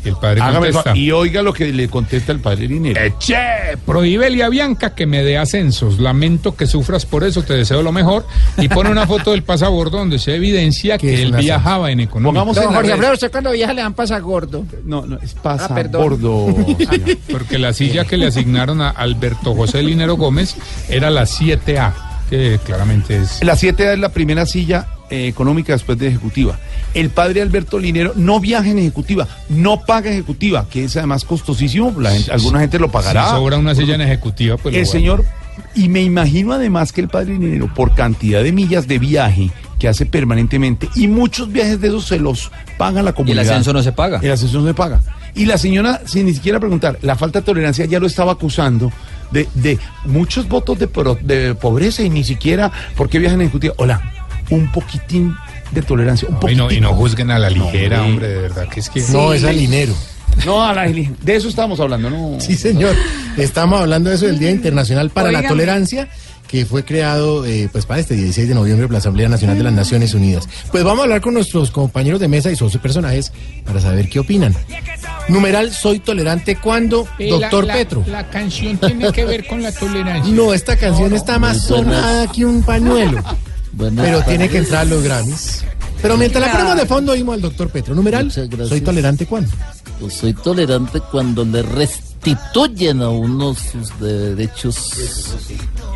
Y 0.04 0.08
el 0.08 0.16
padre 0.16 0.40
contesta. 0.40 0.96
y 0.96 1.12
oiga 1.12 1.42
lo 1.42 1.52
que 1.52 1.72
le 1.72 1.88
contesta 1.88 2.32
el 2.32 2.40
padre 2.40 2.66
Linero. 2.66 3.00
Che, 3.20 3.76
prohíbele 3.86 4.42
a 4.42 4.48
Bianca 4.48 4.96
que 4.96 5.06
me 5.06 5.22
dé 5.22 5.38
ascensos. 5.38 6.00
Lamento 6.00 6.56
que 6.56 6.66
sufras 6.66 7.06
por 7.06 7.22
eso, 7.22 7.42
te 7.42 7.54
deseo 7.54 7.80
lo 7.82 7.92
mejor. 7.92 8.26
Y 8.58 8.68
pone 8.68 8.90
una 8.90 9.06
foto 9.06 9.30
del 9.30 9.44
pasabordo 9.44 9.98
donde 9.98 10.18
se 10.18 10.34
evidencia 10.34 10.98
¿Qué 10.98 11.14
es 11.14 11.20
que 11.20 11.22
él 11.26 11.32
viajaba 11.36 11.92
en 11.92 12.00
economía. 12.00 12.40
Pongamos 12.40 12.56
en 12.56 12.64
Don 12.64 12.72
la 12.72 12.76
Jorge 12.76 12.92
Alfredo, 12.92 13.12
¿usted 13.12 13.30
cuando 13.30 13.52
viaja 13.52 13.72
le 13.72 13.82
dan 13.82 13.94
pasagordo? 13.94 14.64
No, 14.84 15.06
no, 15.06 15.20
es 15.22 15.34
pasa 15.34 15.68
Ah. 15.70 15.76
Porque 17.30 17.58
la 17.60 17.72
silla 17.72 18.04
que 18.04 18.16
le 18.16 18.26
asignaron 18.26 18.80
a 18.80 18.90
Alberto 18.90 19.54
José 19.54 19.80
Linero 19.84 20.16
Gómez 20.16 20.56
era 20.88 21.08
la 21.10 21.22
7A, 21.22 21.92
que 22.30 22.58
claramente 22.64 23.16
es... 23.16 23.42
La 23.42 23.54
7A 23.54 23.92
es 23.94 23.98
la 23.98 24.08
primera 24.10 24.46
silla 24.46 24.86
eh, 25.10 25.26
económica 25.28 25.72
después 25.72 25.98
de 25.98 26.08
ejecutiva. 26.08 26.58
El 26.94 27.10
padre 27.10 27.42
Alberto 27.42 27.78
Linero 27.78 28.12
no 28.16 28.40
viaja 28.40 28.68
en 28.68 28.78
ejecutiva, 28.78 29.28
no 29.48 29.80
paga 29.84 30.10
ejecutiva, 30.10 30.66
que 30.70 30.84
es 30.84 30.96
además 30.96 31.24
costosísimo. 31.24 31.94
La 31.98 32.12
gente- 32.12 32.32
alguna 32.32 32.60
gente 32.60 32.78
lo 32.78 32.90
pagará. 32.90 33.24
Si 33.26 33.30
sobra 33.32 33.58
una 33.58 33.74
silla 33.74 33.94
en 33.94 34.00
ejecutiva, 34.02 34.56
pues 34.56 34.74
el 34.74 34.86
señor, 34.86 35.24
y 35.74 35.88
me 35.88 36.02
imagino 36.02 36.52
además 36.52 36.92
que 36.92 37.00
el 37.02 37.08
padre 37.08 37.34
Linero, 37.34 37.72
por 37.74 37.94
cantidad 37.94 38.42
de 38.42 38.52
millas 38.52 38.86
de 38.88 38.98
viaje 38.98 39.50
que 39.78 39.88
hace 39.88 40.06
permanentemente, 40.06 40.88
y 40.94 41.08
muchos 41.08 41.50
viajes 41.52 41.80
de 41.80 41.88
esos 41.88 42.06
se 42.06 42.18
los 42.18 42.50
paga 42.78 43.02
la 43.02 43.12
comunidad. 43.12 43.42
ascenso 43.48 43.72
no 43.72 43.82
se 43.82 43.92
paga. 43.92 44.20
El 44.22 44.30
ascenso 44.30 44.60
no 44.60 44.66
se 44.68 44.74
paga. 44.74 45.00
Y 45.34 45.46
la 45.46 45.56
señora, 45.58 46.02
sin 46.04 46.26
ni 46.26 46.34
siquiera 46.34 46.60
preguntar, 46.60 46.98
la 47.02 47.16
falta 47.16 47.40
de 47.40 47.46
tolerancia 47.46 47.86
ya 47.86 47.98
lo 47.98 48.06
estaba 48.06 48.32
acusando 48.32 48.92
de, 49.32 49.48
de 49.54 49.78
muchos 50.04 50.48
votos 50.48 50.78
de, 50.78 50.86
pro- 50.88 51.18
de 51.20 51.54
pobreza 51.54 52.02
y 52.02 52.10
ni 52.10 52.24
siquiera, 52.24 52.70
¿por 52.96 53.08
qué 53.08 53.18
viajan 53.18 53.40
en 53.40 53.46
ejecutiva? 53.46 53.74
Hola, 53.78 54.00
un 54.50 54.70
poquitín 54.72 55.34
de 55.70 55.82
tolerancia, 55.82 56.28
un 56.28 56.38
No, 56.40 56.48
y, 56.50 56.54
no, 56.56 56.70
y 56.70 56.80
no 56.80 56.92
juzguen 56.94 57.30
a 57.30 57.38
la 57.38 57.48
ligera, 57.50 58.02
hombre. 58.02 58.12
hombre, 58.12 58.28
de 58.28 58.40
verdad 58.40 58.68
que 58.68 58.80
es 58.80 58.90
que... 58.90 59.00
No, 59.12 59.32
es 59.32 59.44
alinero. 59.44 59.94
No, 60.46 60.62
a 60.64 60.72
la, 60.72 60.84
de 60.86 61.36
eso 61.36 61.48
estábamos 61.48 61.78
hablando, 61.80 62.08
¿no? 62.08 62.40
Sí, 62.40 62.56
señor. 62.56 62.94
Estamos 63.36 63.80
hablando 63.80 64.08
de 64.08 64.16
eso 64.16 64.26
del 64.26 64.38
Día 64.38 64.50
Internacional 64.50 65.10
para 65.10 65.30
la. 65.30 65.46
Tolerancia, 65.46 66.08
que 66.52 66.66
fue 66.66 66.84
creado 66.84 67.46
eh, 67.46 67.66
pues 67.72 67.86
para 67.86 67.98
este 68.00 68.14
16 68.14 68.46
de 68.46 68.54
noviembre 68.54 68.84
por 68.86 68.92
la 68.92 68.98
Asamblea 68.98 69.26
Nacional 69.26 69.56
de 69.56 69.64
las 69.64 69.72
Naciones 69.72 70.12
Unidas. 70.12 70.46
Pues 70.70 70.84
vamos 70.84 71.00
a 71.00 71.02
hablar 71.04 71.22
con 71.22 71.32
nuestros 71.32 71.70
compañeros 71.70 72.20
de 72.20 72.28
mesa 72.28 72.50
y 72.52 72.56
sus 72.56 72.76
personajes 72.76 73.32
para 73.64 73.80
saber 73.80 74.10
qué 74.10 74.18
opinan. 74.20 74.54
Numeral, 75.28 75.72
soy 75.72 76.00
tolerante 76.00 76.56
cuando, 76.56 77.08
Eh, 77.18 77.30
doctor 77.30 77.64
la- 77.64 77.72
la- 77.72 77.78
Petro. 77.78 78.04
La 78.06 78.28
canción 78.28 78.76
tiene 78.76 79.10
que 79.12 79.24
ver 79.24 79.46
con 79.46 79.62
la 79.62 79.72
tolerancia. 79.80 80.34
No, 80.34 80.52
esta 80.52 80.76
canción 80.76 81.14
está 81.14 81.38
más 81.38 81.62
sonada 81.62 82.30
que 82.30 82.44
un 82.44 82.62
pañuelo. 82.62 83.22
Buenas 83.72 84.04
pero 84.04 84.22
tiene 84.22 84.50
que 84.50 84.58
entrar 84.58 84.82
a 84.82 84.84
los 84.84 85.02
Grammys. 85.02 85.64
Pero 86.02 86.18
mientras 86.18 86.44
la 86.44 86.52
ponemos 86.52 86.76
de 86.76 86.84
fondo, 86.84 87.12
oímos 87.12 87.34
al 87.36 87.40
doctor 87.40 87.70
Petro. 87.70 87.94
Numeral, 87.94 88.30
soy 88.30 88.82
tolerante 88.82 89.24
cuando. 89.24 89.50
Pues 89.98 90.12
soy 90.12 90.34
tolerante 90.34 91.00
cuando 91.10 91.46
le 91.46 91.62
restituyen 92.24 93.02
a 93.02 93.08
uno 93.08 93.54
sus 93.54 93.98
derechos. 94.00 94.76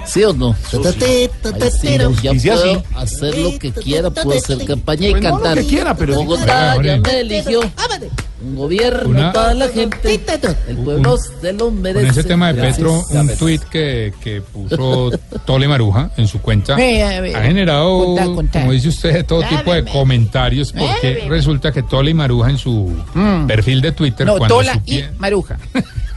¿Sí 0.05 0.23
o 0.25 0.33
no? 0.33 0.55
Ahí 0.73 1.71
sí, 1.71 1.99
ya 2.23 2.33
puedo 2.55 2.73
así. 2.73 2.79
hacer 2.95 3.39
lo 3.39 3.59
que 3.59 3.73
quiera, 3.73 4.11
puedo 4.11 4.39
hacer 4.39 4.65
campaña 4.65 5.09
y 5.09 5.11
Pues 5.13 5.23
no 5.23 5.29
lo 5.31 5.35
cantar. 5.37 5.59
que 5.59 5.67
quiera, 5.67 5.97
pero 5.97 6.13
sí. 6.15 6.19
Bogotá 6.21 6.75
Oiga, 6.79 6.97
ya 6.97 7.01
me 7.01 7.21
eligió. 7.21 7.61
un 8.45 8.55
gobierno 8.55 9.09
Una- 9.09 9.33
para 9.33 9.55
la 9.55 9.69
gente. 9.69 10.21
El 10.69 10.77
pueblo 10.77 11.17
se 11.41 11.53
lo 11.53 11.71
merece. 11.73 12.07
Con 12.07 12.11
ese 12.19 12.25
tema 12.25 12.53
de 12.53 12.61
Petro, 12.63 13.03
un 13.11 13.29
tuit 13.37 13.63
que, 13.65 14.13
que 14.23 14.41
puso 14.43 15.11
Tole 15.45 15.67
Maruja 15.67 16.11
en 16.17 16.29
su 16.29 16.41
cuenta 16.41 16.77
Ve, 16.77 17.19
ve, 17.23 17.35
ha 17.35 17.43
generado, 17.43 18.05
contá, 18.05 18.25
contá. 18.27 18.61
como 18.61 18.73
dice 18.73 18.89
usted, 18.89 19.25
todo 19.27 19.43
tipo 19.43 19.73
de 19.73 19.83
me- 19.83 19.91
comentarios 19.91 20.73
porque 20.73 20.95
Ve, 21.03 21.15
ve. 21.23 21.29
resulta 21.29 21.73
que 21.73 21.83
Tole 21.83 22.15
Maruja 22.15 22.51
en 22.51 22.59
su 22.59 22.93
perfil 23.49 23.81
de 23.81 23.93
Twitter 23.93 24.27
No, 24.27 24.37
cuando 24.39 24.57
Tola 24.57 24.75
supie- 24.75 25.09
y 25.15 25.19
Maruja. 25.19 25.59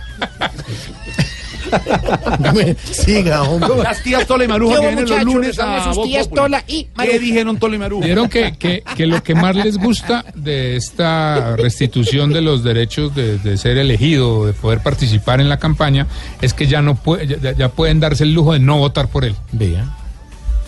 Siga, 2.83 3.43
hombre. 3.43 3.83
Las 3.83 4.01
tías 4.03 4.25
Tola 4.25 4.45
y 4.45 4.47
Maruja 4.47 4.75
¿Qué 4.75 4.81
que 4.81 4.87
hubo, 4.87 4.95
vienen 4.95 5.09
los 5.17 5.23
lunes 5.23 5.59
a 5.59 5.91
Voz 5.91 6.07
tías. 6.07 6.29
Tola 6.29 6.63
y 6.67 6.87
Maruja. 6.95 7.13
¿Qué 7.13 7.19
dijeron 7.19 7.57
Tola 7.57 7.75
y 7.75 7.79
Maruja? 7.79 8.05
Vieron 8.05 8.29
que, 8.29 8.53
que, 8.57 8.83
que 8.95 9.05
lo 9.05 9.21
que 9.23 9.35
más 9.35 9.55
les 9.55 9.77
gusta 9.77 10.25
de 10.35 10.75
esta 10.75 11.55
restitución 11.55 12.31
de 12.33 12.41
los 12.41 12.63
derechos 12.63 13.13
de, 13.15 13.37
de 13.37 13.57
ser 13.57 13.77
elegido, 13.77 14.45
de 14.45 14.53
poder 14.53 14.81
participar 14.81 15.41
en 15.41 15.49
la 15.49 15.57
campaña, 15.57 16.07
es 16.41 16.53
que 16.53 16.67
ya 16.67 16.81
no 16.81 16.95
puede, 16.95 17.27
ya, 17.27 17.51
ya 17.53 17.69
pueden 17.69 17.99
darse 17.99 18.23
el 18.23 18.33
lujo 18.33 18.53
de 18.53 18.59
no 18.59 18.77
votar 18.77 19.07
por 19.07 19.25
él. 19.25 19.35
Vea. 19.51 19.85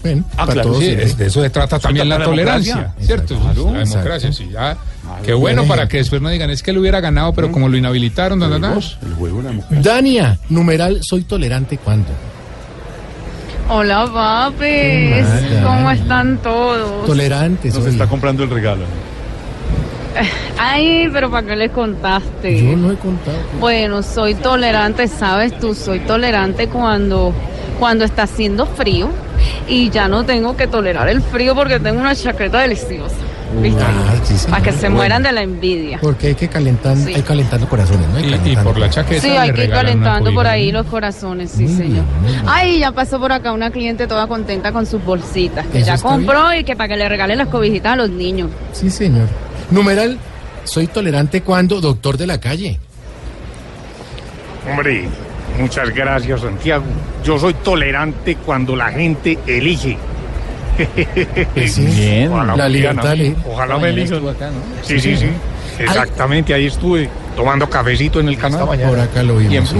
Ven, 0.04 0.26
Ah, 0.34 0.38
para 0.46 0.54
claro, 0.54 0.70
todos 0.70 0.84
sí, 0.84 0.90
sirve. 0.90 1.04
es- 1.04 1.18
de 1.18 1.28
eso 1.28 1.42
se 1.44 1.50
trata 1.52 1.78
también 1.80 2.10
la, 2.10 2.18
la 2.20 2.26
tolerancia, 2.26 2.76
democracia. 2.76 3.06
¿cierto? 3.06 3.34
Exacto. 3.36 3.72
la 3.72 3.80
democracia, 3.80 4.30
Exacto. 4.30 4.34
sí. 4.34 4.50
ya. 4.52 4.78
Qué 5.26 5.34
bueno 5.34 5.66
para 5.66 5.88
que 5.88 5.98
después 5.98 6.22
no 6.22 6.30
digan, 6.30 6.50
es 6.50 6.64
que 6.64 6.72
él 6.72 6.78
hubiera 6.78 7.00
ganado, 7.02 7.34
pero 7.34 7.52
como 7.52 7.68
lo 7.70 7.78
inhabilitaron, 7.78 8.40
da, 8.40 8.48
da, 8.48 8.60
da. 8.60 8.74
El 8.74 9.14
juego 9.16 9.38
de 9.38 9.44
la 9.44 9.50
democracia. 9.50 9.92
Dania, 9.94 10.40
numeral, 10.50 11.00
soy 11.04 11.24
tolerante 11.24 11.78
cuando. 11.78 12.08
Hola, 13.70 14.06
papis. 14.12 15.22
Nada. 15.22 15.64
¿Cómo 15.64 15.92
están 15.92 16.38
todos? 16.40 17.06
Tolerante, 17.06 17.70
Nos 17.70 17.86
está 17.86 18.08
comprando 18.08 18.44
el 18.44 18.50
regalo. 18.50 18.84
Ay, 20.58 21.10
pero 21.12 21.30
¿para 21.32 21.48
qué 21.48 21.56
les 21.56 21.72
contaste? 21.72 22.64
Yo 22.64 22.76
no 22.78 22.92
he 22.92 22.96
contado. 22.96 23.38
Bueno, 23.60 24.04
soy 24.04 24.36
tolerante, 24.36 25.08
sabes 25.08 25.58
tú, 25.60 25.74
soy 25.74 26.00
tolerante 26.00 26.68
cuando, 26.68 27.34
cuando 27.80 28.06
está 28.06 28.24
haciendo 28.24 28.66
frío 28.66 29.10
y 29.68 29.90
ya 29.90 30.08
no 30.08 30.24
tengo 30.24 30.56
que 30.56 30.68
tolerar 30.68 31.08
el 31.10 31.22
frío 31.22 31.56
porque 31.56 31.80
tengo 31.80 32.00
una 32.00 32.16
chaqueta 32.16 32.60
deliciosa. 32.62 33.16
¿Viste? 33.62 33.84
Ah, 33.84 34.14
sí, 34.24 34.38
sí. 34.38 34.48
Para 34.50 34.64
que 34.64 34.72
se 34.72 34.80
Bueno. 34.84 34.96
mueran 34.96 35.24
de 35.24 35.32
la 35.34 35.42
envidia. 35.42 36.00
Porque 36.02 36.28
hay 36.28 36.36
que 36.36 36.48
calentar, 36.48 36.96
Sí. 36.96 37.14
hay 37.14 37.22
calentando 37.22 37.68
corazones, 37.68 38.08
¿no? 38.08 38.16
Hay 38.18 38.42
Y, 38.54 38.56
por 38.56 38.78
la 38.78 38.90
chaqueta. 38.90 39.22
Sí, 39.22 39.28
hay 39.32 39.52
que 39.52 39.66
ir 39.66 39.72
calentando 39.72 40.34
por 40.34 40.48
ahí 40.48 40.72
los 40.72 40.86
corazones, 40.86 41.52
sí, 41.52 41.64
Muy 41.64 41.74
señor. 41.74 41.92
bien, 41.92 42.06
muy 42.22 42.32
bien. 42.32 42.44
Ay, 42.48 42.80
ya 42.80 42.94
pasó 42.94 43.20
por 43.20 43.34
acá 43.34 43.52
una 43.52 43.70
cliente 43.70 44.08
toda 44.08 44.28
contenta 44.28 44.72
con 44.72 44.86
sus 44.86 45.04
bolsitas, 45.04 45.66
que 45.68 45.84
ya 45.84 45.98
compró 45.98 46.54
y 46.54 46.64
que 46.64 46.78
para 46.78 46.88
que 46.88 46.96
le 46.96 47.10
regalen 47.10 47.40
las 47.40 47.50
cobijitas 47.50 47.92
a 47.92 47.96
los 47.98 48.10
niños. 48.10 48.50
Sí, 48.72 48.90
señor. 48.90 49.28
Numeral, 49.72 50.18
soy 50.66 50.88
tolerante 50.88 51.42
cuando, 51.42 51.82
doctor 51.82 52.18
de 52.18 52.28
la 52.28 52.40
calle. 52.40 52.80
Hombre, 54.70 55.06
muchas 55.60 55.90
gracias 55.90 56.42
Santiago. 56.42 56.84
Yo 57.24 57.40
soy 57.40 57.54
tolerante 57.56 58.36
cuando 58.36 58.76
la 58.76 58.92
gente 58.92 59.38
elige. 59.48 59.98
Pues 61.54 61.74
sí. 61.74 61.86
Bien. 61.86 62.32
Ojalá 62.32 62.56
La 62.56 62.70
libertad 62.70 63.16
Ojalá 63.48 63.78
me 63.78 63.90
elijan. 63.90 64.28
acá, 64.28 64.48
¿no? 64.48 64.62
Sí, 64.84 65.00
sí, 65.00 65.16
sí. 65.18 65.28
Exactamente, 65.78 66.54
ahí 66.54 66.68
estuve 66.68 67.10
tomando 67.36 67.70
cafecito 67.70 68.20
en 68.20 68.30
el 68.30 68.38
canal. 68.38 68.66
Por 68.66 69.00
acá 69.00 69.24
lo 69.24 69.38
vimos. 69.38 69.70
sí. 69.70 69.76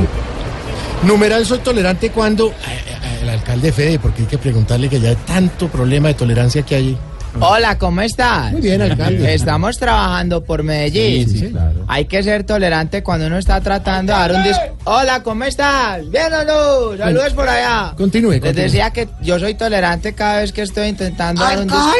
Numeral, 1.04 1.46
soy 1.46 1.60
tolerante 1.60 2.12
cuando 2.12 2.50
eh, 2.50 2.54
eh, 2.68 3.20
el 3.24 3.30
alcalde 3.30 3.72
Fede, 3.72 3.98
porque 3.98 4.22
hay 4.22 4.28
que 4.28 4.38
preguntarle 4.38 4.88
que 4.88 5.00
ya 5.00 5.10
hay 5.10 5.16
tanto 5.26 5.68
problema 5.68 6.10
de 6.10 6.14
tolerancia 6.14 6.62
que 6.62 6.76
hay. 6.76 6.98
Hola, 7.40 7.78
¿cómo 7.78 8.02
estás? 8.02 8.52
Muy 8.52 8.62
bien, 8.62 8.82
alcalde. 8.82 9.34
Estamos 9.34 9.78
trabajando 9.80 10.44
por 10.44 10.64
Medellín. 10.64 11.30
Sí, 11.30 11.40
sí, 11.40 11.50
claro. 11.52 11.86
Hay 11.88 12.06
que 12.06 12.22
ser 12.24 12.44
tolerante 12.44 13.04
cuando 13.04 13.28
uno 13.28 13.38
está 13.38 13.62
tratando 13.62 14.12
de 14.14 14.20
dar 14.20 14.32
un 14.34 14.44
disco. 14.44 14.62
Hola, 14.84 15.24
¿cómo 15.24 15.46
estás? 15.46 16.10
Bien 16.10 16.32
o 16.34 16.44
no? 16.92 16.98
Saludos 16.98 17.34
por 17.34 17.48
allá. 17.48 17.94
Continúe, 17.96 18.32
Les 18.34 18.42
continúe. 18.42 18.64
decía 18.64 18.90
que 18.92 19.08
yo 19.22 19.40
soy 19.40 19.54
tolerante 19.54 20.14
cada 20.14 20.42
vez 20.42 20.52
que 20.52 20.62
estoy 20.64 20.88
intentando 20.90 21.42
dar 21.44 21.60
un 21.60 21.68
disco. 21.68 21.92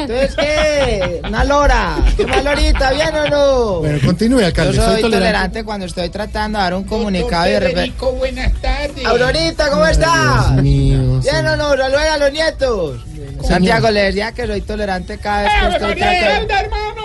¿Entonces 0.00 0.34
qué? 0.36 1.20
Una 1.28 1.44
lora. 1.44 1.96
Una 2.24 2.42
lorita, 2.42 2.92
¿bien 2.92 3.14
o 3.14 3.28
no? 3.28 3.78
Bueno, 3.80 3.98
continúe, 4.04 4.40
Yo 4.40 4.46
alcalde. 4.46 4.74
soy, 4.74 4.84
soy 4.84 5.02
tolerante. 5.02 5.18
tolerante. 5.18 5.64
cuando 5.64 5.86
estoy 5.86 6.08
tratando 6.08 6.58
de 6.58 6.64
dar 6.64 6.74
un 6.74 6.84
comunicado 6.84 7.46
y 7.46 7.50
de 7.52 7.60
repente. 7.60 7.94
buenas 8.18 8.52
tardes. 8.54 9.04
Aurorita, 9.04 9.70
¿cómo 9.70 9.86
estás? 9.86 10.52
Dios 10.54 10.62
mío. 10.62 11.20
¿Bien 11.20 11.46
o 11.46 11.56
no? 11.56 11.76
Saluden 11.76 12.08
a 12.10 12.16
los 12.16 12.32
nietos. 12.32 13.00
Santiago, 13.46 13.90
le 13.90 14.02
decía 14.02 14.32
que 14.32 14.46
soy 14.46 14.60
tolerante 14.60 15.18
cada 15.18 15.42
vez 15.42 15.52
que 15.60 15.66
estoy 15.68 15.94
tratando. 15.96 16.54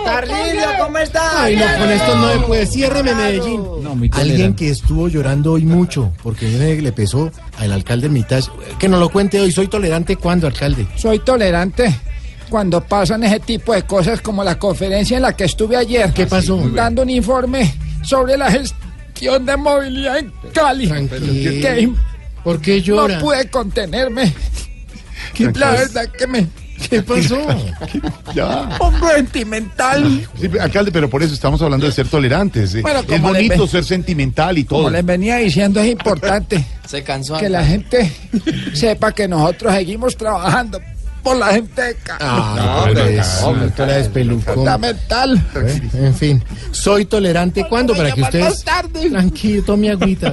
Tarlilio, 0.04 0.68
¿cómo 0.78 0.98
estás? 0.98 1.34
Ay, 1.36 1.56
no, 1.56 1.64
con 1.78 1.90
esto 1.90 2.16
no 2.16 2.32
se 2.32 2.38
puede. 2.40 2.66
Ciérreme 2.66 3.14
Medellín. 3.14 3.62
No, 3.82 3.94
muy 3.94 4.10
Alguien 4.12 4.54
que 4.54 4.70
estuvo 4.70 5.08
llorando 5.08 5.52
hoy 5.52 5.64
mucho 5.64 6.12
porque 6.22 6.46
le 6.80 6.92
pesó 6.92 7.30
al 7.58 7.72
alcalde 7.72 8.08
Mitas. 8.08 8.50
Que 8.78 8.88
nos 8.88 9.00
lo 9.00 9.08
cuente 9.08 9.40
hoy. 9.40 9.52
Soy 9.52 9.68
tolerante 9.68 10.16
cuando, 10.16 10.46
alcalde. 10.46 10.86
Soy 10.96 11.18
tolerante 11.20 11.94
cuando 12.48 12.82
pasan 12.82 13.24
ese 13.24 13.40
tipo 13.40 13.74
de 13.74 13.82
cosas 13.82 14.20
como 14.20 14.42
la 14.42 14.58
conferencia 14.58 15.16
en 15.16 15.22
la 15.22 15.36
que 15.36 15.44
estuve 15.44 15.76
ayer. 15.76 16.12
¿Qué 16.12 16.26
pasó? 16.26 16.56
Dando 16.70 17.02
un 17.02 17.10
informe 17.10 17.74
sobre 18.02 18.36
la 18.36 18.50
gestión 18.50 19.44
de 19.44 19.56
movilidad 19.56 20.18
en 20.18 20.32
Cali. 20.52 20.88
Tranquilo. 20.88 21.32
Que 21.32 21.92
¿Por 22.42 22.60
qué 22.60 22.80
llora? 22.80 23.16
no 23.16 23.20
pude 23.20 23.50
contenerme. 23.50 24.32
¿Qué 25.38 25.52
La 25.58 25.70
verdad 25.70 26.08
que 26.16 26.26
me... 26.26 26.46
¿Qué 26.88 27.02
pasó? 27.02 27.38
Ya. 28.34 28.68
Pongo 28.78 29.08
sentimental. 29.10 30.28
Sí, 30.40 30.48
alcalde, 30.60 30.92
pero 30.92 31.10
por 31.10 31.22
eso 31.22 31.34
estamos 31.34 31.60
hablando 31.62 31.86
de 31.86 31.92
ser 31.92 32.06
tolerantes. 32.06 32.74
eh. 32.76 32.82
Bueno, 32.82 33.00
es 33.08 33.20
bonito 33.20 33.62
ve- 33.64 33.68
ser 33.68 33.84
sentimental 33.84 34.58
y 34.58 34.64
todo. 34.64 34.78
Como 34.80 34.90
les 34.90 35.04
venía 35.04 35.36
diciendo, 35.38 35.80
es 35.80 35.88
importante 35.88 36.64
Se 36.86 37.02
cansó. 37.02 37.36
que 37.38 37.48
la 37.48 37.64
gente 37.64 38.12
sepa 38.74 39.10
que 39.12 39.26
nosotros 39.26 39.74
seguimos 39.74 40.16
trabajando 40.16 40.80
por 41.22 41.36
la 41.36 41.48
gente 41.48 41.82
de 41.82 41.94
Cali. 41.96 42.18
Ah, 42.22 42.84
pero 42.94 43.00
hombre, 43.44 43.68
hombre. 43.72 44.38
Fundamental. 44.54 45.42
¿Eh? 45.56 45.80
En 45.94 46.14
fin, 46.14 46.44
soy 46.70 47.06
tolerante 47.06 47.66
cuando 47.68 47.94
para 47.94 48.12
que 48.12 48.22
ustedes 48.22 48.44
más 48.44 48.64
tarde. 48.64 49.10
tranquilo, 49.10 49.62
tome 49.64 49.90
agüita. 49.90 50.32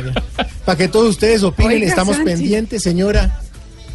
Para 0.63 0.77
que 0.77 0.87
todos 0.87 1.09
ustedes 1.09 1.41
opinen, 1.43 1.77
Oiga, 1.77 1.87
estamos 1.87 2.17
Santi. 2.17 2.31
pendientes, 2.31 2.83
señora. 2.83 3.39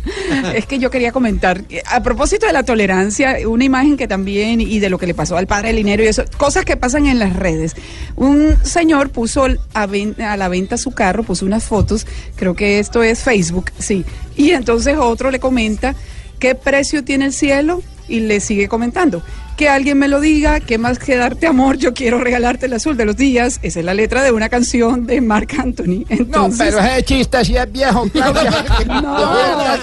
Es 0.55 0.67
que 0.67 0.79
yo 0.79 0.91
quería 0.91 1.13
comentar, 1.13 1.65
a 1.87 2.03
propósito 2.03 2.47
de 2.47 2.53
la 2.53 2.63
tolerancia, 2.63 3.37
una 3.47 3.65
imagen 3.65 3.97
que 3.97 4.09
también, 4.09 4.61
y 4.61 4.79
de 4.79 4.91
lo 4.91 4.99
que 4.99 5.07
le 5.07 5.15
pasó 5.15 5.37
al 5.37 5.47
padre 5.47 5.73
Linero 5.73 6.03
y 6.03 6.07
eso, 6.07 6.25
cosas 6.37 6.65
que 6.65 6.77
pasan 6.77 7.07
en 7.07 7.19
las 7.19 7.37
redes. 7.37 7.75
Un 8.17 8.57
señor 8.65 9.11
puso 9.11 9.47
a, 9.75 9.83
a 9.83 10.37
la 10.37 10.49
venta 10.49 10.77
su 10.77 10.93
carro, 10.93 11.23
puso 11.23 11.47
unas 11.47 11.65
fotos, 11.65 12.07
creo 12.37 12.55
que 12.55 12.79
esto 12.79 13.03
es 13.03 13.21
Facebook, 13.21 13.71
sí. 13.79 14.05
Y 14.37 14.51
entonces 14.51 14.97
otro 14.99 15.31
le 15.31 15.41
comenta, 15.41 15.95
¿qué 16.39 16.55
precio 16.55 17.05
tiene 17.05 17.27
el 17.27 17.33
cielo? 17.33 17.83
Y 18.11 18.21
le 18.21 18.41
sigue 18.41 18.67
comentando, 18.69 19.23
que 19.57 19.69
alguien 19.69 19.97
me 19.99 20.09
lo 20.09 20.21
diga, 20.21 20.59
¿qué 20.61 20.79
más 20.79 20.99
que 20.99 21.17
darte 21.17 21.47
amor? 21.47 21.77
Yo 21.79 21.95
quiero 21.95 22.19
regalarte 22.19 22.67
el 22.67 22.73
azul 22.73 22.97
de 22.97 23.05
los 23.05 23.17
días. 23.17 23.61
Esa 23.63 23.79
es 23.79 23.85
la 23.85 23.95
letra 23.95 24.23
de 24.23 24.33
una 24.33 24.49
canción 24.49 25.07
de 25.07 25.21
Marc 25.21 25.55
Anthony. 25.59 26.05
No, 26.09 26.17
Entonces, 26.17 26.75
pero 26.75 26.81
ese 26.81 27.05
chiste 27.05 27.45
sí 27.45 27.57
es 27.57 27.71
viejo, 27.73 28.09
Claudia. 28.11 28.51
No. 29.01 29.17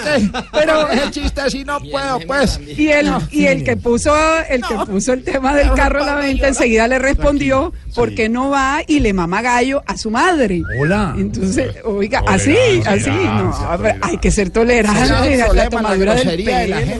Que- 0.04 0.42
pero 0.52 0.88
ese 0.90 1.10
chiste 1.10 1.50
sí 1.50 1.64
no 1.64 1.78
puedo, 1.80 2.18
pues. 2.26 2.60
Y 2.76 2.88
el, 2.88 3.10
y 3.30 3.46
el 3.46 3.64
que 3.64 3.76
puso 3.76 4.14
el 4.48 4.60
que 4.62 4.74
puso 4.86 5.12
el 5.14 5.24
tema 5.24 5.54
del 5.54 5.72
carro 5.72 6.02
a 6.02 6.06
la 6.06 6.14
venta 6.16 6.48
enseguida 6.48 6.86
le 6.86 6.98
respondió 6.98 7.72
¿por 7.94 8.14
qué 8.14 8.28
no 8.28 8.50
va 8.50 8.80
y 8.86 9.00
le 9.00 9.12
mama 9.12 9.42
gallo 9.42 9.82
a 9.86 9.96
su 9.96 10.10
madre? 10.10 10.62
Hola. 10.80 11.14
Entonces, 11.16 11.76
oiga, 11.84 12.22
así, 12.26 12.56
así, 12.86 13.10
no, 13.10 13.52
a 13.54 13.78
hay 14.02 14.18
que 14.18 14.30
ser 14.30 14.50
tolerante, 14.50 15.08
problema, 15.08 15.52
la 15.54 15.68
tomadura 15.70 16.14
del 16.14 16.22
grosería 16.24 16.58
de 16.58 16.68
la 16.68 16.76
pelo. 16.78 16.94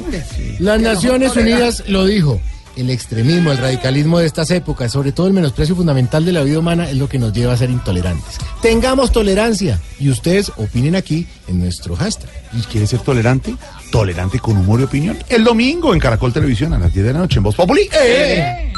Las 0.58 0.80
Naciones. 0.80 1.36
Unidas 1.36 1.84
lo 1.88 2.04
dijo. 2.04 2.40
El 2.76 2.90
extremismo, 2.90 3.50
el 3.50 3.58
radicalismo 3.58 4.20
de 4.20 4.26
estas 4.26 4.52
épocas, 4.52 4.92
sobre 4.92 5.10
todo 5.10 5.26
el 5.26 5.32
menosprecio 5.32 5.74
fundamental 5.74 6.24
de 6.24 6.30
la 6.30 6.44
vida 6.44 6.60
humana, 6.60 6.88
es 6.88 6.96
lo 6.96 7.08
que 7.08 7.18
nos 7.18 7.32
lleva 7.32 7.52
a 7.52 7.56
ser 7.56 7.70
intolerantes. 7.70 8.38
Tengamos 8.62 9.10
tolerancia 9.10 9.80
y 9.98 10.10
ustedes 10.10 10.52
opinen 10.56 10.94
aquí 10.94 11.26
en 11.48 11.58
nuestro 11.58 11.96
hashtag. 11.96 12.30
¿Y 12.52 12.60
quiere 12.62 12.86
ser 12.86 13.00
tolerante? 13.00 13.56
Tolerante 13.90 14.38
con 14.38 14.56
humor 14.56 14.78
y 14.78 14.84
opinión. 14.84 15.18
El 15.28 15.42
domingo 15.42 15.92
en 15.92 15.98
Caracol 15.98 16.32
Televisión 16.32 16.72
a 16.72 16.78
las 16.78 16.94
10 16.94 17.06
de 17.06 17.12
la 17.12 17.18
noche 17.18 17.38
en 17.38 17.42
Voz 17.42 17.56
Populi. 17.56 17.88
¡Eh! 18.00 18.72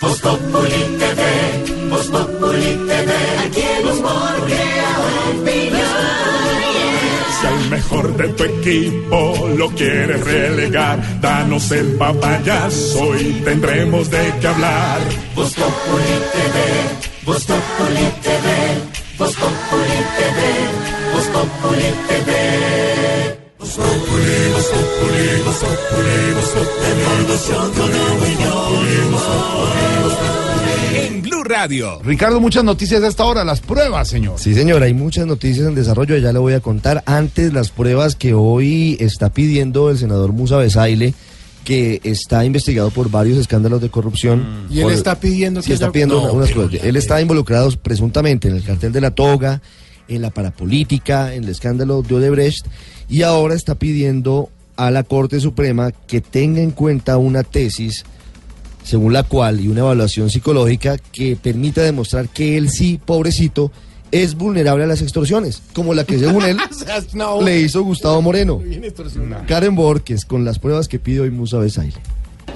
Voz 0.00 0.18
Populi 0.20 0.96
TV, 0.98 1.90
Voz 1.90 2.06
Populi 2.06 2.78
TV, 2.86 3.12
aquí 3.44 3.60
el 3.60 3.86
humor 3.86 4.46
crea 4.46 5.79
de 7.90 8.28
tu 8.28 8.44
equipo 8.44 9.48
lo 9.58 9.68
quieres 9.70 10.24
relegar, 10.24 11.20
danos 11.20 11.70
el 11.72 11.96
papayazo 11.96 13.16
y 13.16 13.32
tendremos 13.44 14.08
de 14.10 14.32
qué 14.40 14.46
hablar. 14.46 15.00
Voz 15.34 15.54
Populi 15.54 16.16
TV, 16.32 17.26
Voz 17.26 17.44
Populi 17.44 18.06
TV, 18.22 18.46
Voz 19.18 19.34
Populi 19.34 19.98
TV, 20.16 21.12
Voz 21.12 21.26
Populi 21.26 21.92
TV. 22.06 22.60
En 30.92 31.22
Blue 31.22 31.44
Radio. 31.44 32.00
Ricardo, 32.02 32.40
muchas 32.40 32.64
noticias 32.64 33.00
de 33.00 33.08
esta 33.08 33.24
hora. 33.24 33.44
Las 33.44 33.60
pruebas, 33.60 34.08
señor. 34.08 34.38
Sí, 34.38 34.54
señor, 34.54 34.82
hay 34.82 34.92
muchas 34.94 35.26
noticias 35.26 35.66
en 35.66 35.74
desarrollo, 35.74 36.16
ya 36.18 36.32
le 36.32 36.38
voy 36.38 36.54
a 36.54 36.60
contar. 36.60 37.02
Antes, 37.06 37.52
las 37.52 37.70
pruebas 37.70 38.16
que 38.16 38.34
hoy 38.34 38.96
está 39.00 39.30
pidiendo 39.30 39.90
el 39.90 39.98
senador 39.98 40.32
Musa 40.32 40.56
Besaile, 40.56 41.14
que 41.64 42.00
está 42.02 42.44
investigado 42.44 42.90
por 42.90 43.10
varios 43.10 43.38
escándalos 43.38 43.80
de 43.80 43.90
corrupción. 43.90 44.66
Y 44.70 44.78
él 44.78 44.84
Por- 44.84 44.92
está 44.92 45.20
pidiendo 45.20 45.62
Sí, 45.62 45.68
que 45.68 45.74
está 45.74 45.86
haya- 45.86 45.92
pidiendo 45.92 46.20
No, 46.26 46.32
unas. 46.32 46.50
Él 46.82 46.96
está 46.96 47.20
involucrado 47.20 47.70
presuntamente 47.82 48.48
en 48.48 48.56
el 48.56 48.64
cartel 48.64 48.92
de 48.92 49.00
la 49.00 49.12
toga, 49.12 49.62
en 50.08 50.22
la 50.22 50.30
parapolítica, 50.30 51.34
en 51.34 51.44
el 51.44 51.50
escándalo 51.50 52.02
de 52.02 52.14
Odebrecht, 52.16 52.66
y 53.08 53.22
ahora 53.22 53.54
está 53.54 53.76
pidiendo 53.76 54.50
a 54.76 54.90
la 54.90 55.04
Corte 55.04 55.38
Suprema 55.40 55.92
que 55.92 56.20
tenga 56.20 56.60
en 56.62 56.70
cuenta 56.72 57.16
una 57.18 57.42
tesis 57.44 58.04
según 58.82 59.12
la 59.12 59.22
cual 59.22 59.60
y 59.60 59.68
una 59.68 59.80
evaluación 59.80 60.30
psicológica 60.30 60.98
que 60.98 61.36
permita 61.36 61.82
demostrar 61.82 62.28
que 62.28 62.56
él 62.56 62.70
sí, 62.70 63.00
pobrecito, 63.04 63.70
es 64.10 64.34
vulnerable 64.34 64.84
a 64.84 64.86
las 64.86 65.02
extorsiones, 65.02 65.62
como 65.72 65.94
la 65.94 66.04
que 66.04 66.18
según 66.18 66.42
él 66.42 66.58
le 67.44 67.60
hizo 67.60 67.82
Gustavo 67.82 68.20
Moreno. 68.22 68.60
Karen 69.46 69.74
Borges, 69.74 70.24
con 70.24 70.44
las 70.44 70.58
pruebas 70.58 70.88
que 70.88 70.98
pide 70.98 71.20
hoy 71.20 71.30
Musa 71.30 71.58
Besaile. 71.58 71.94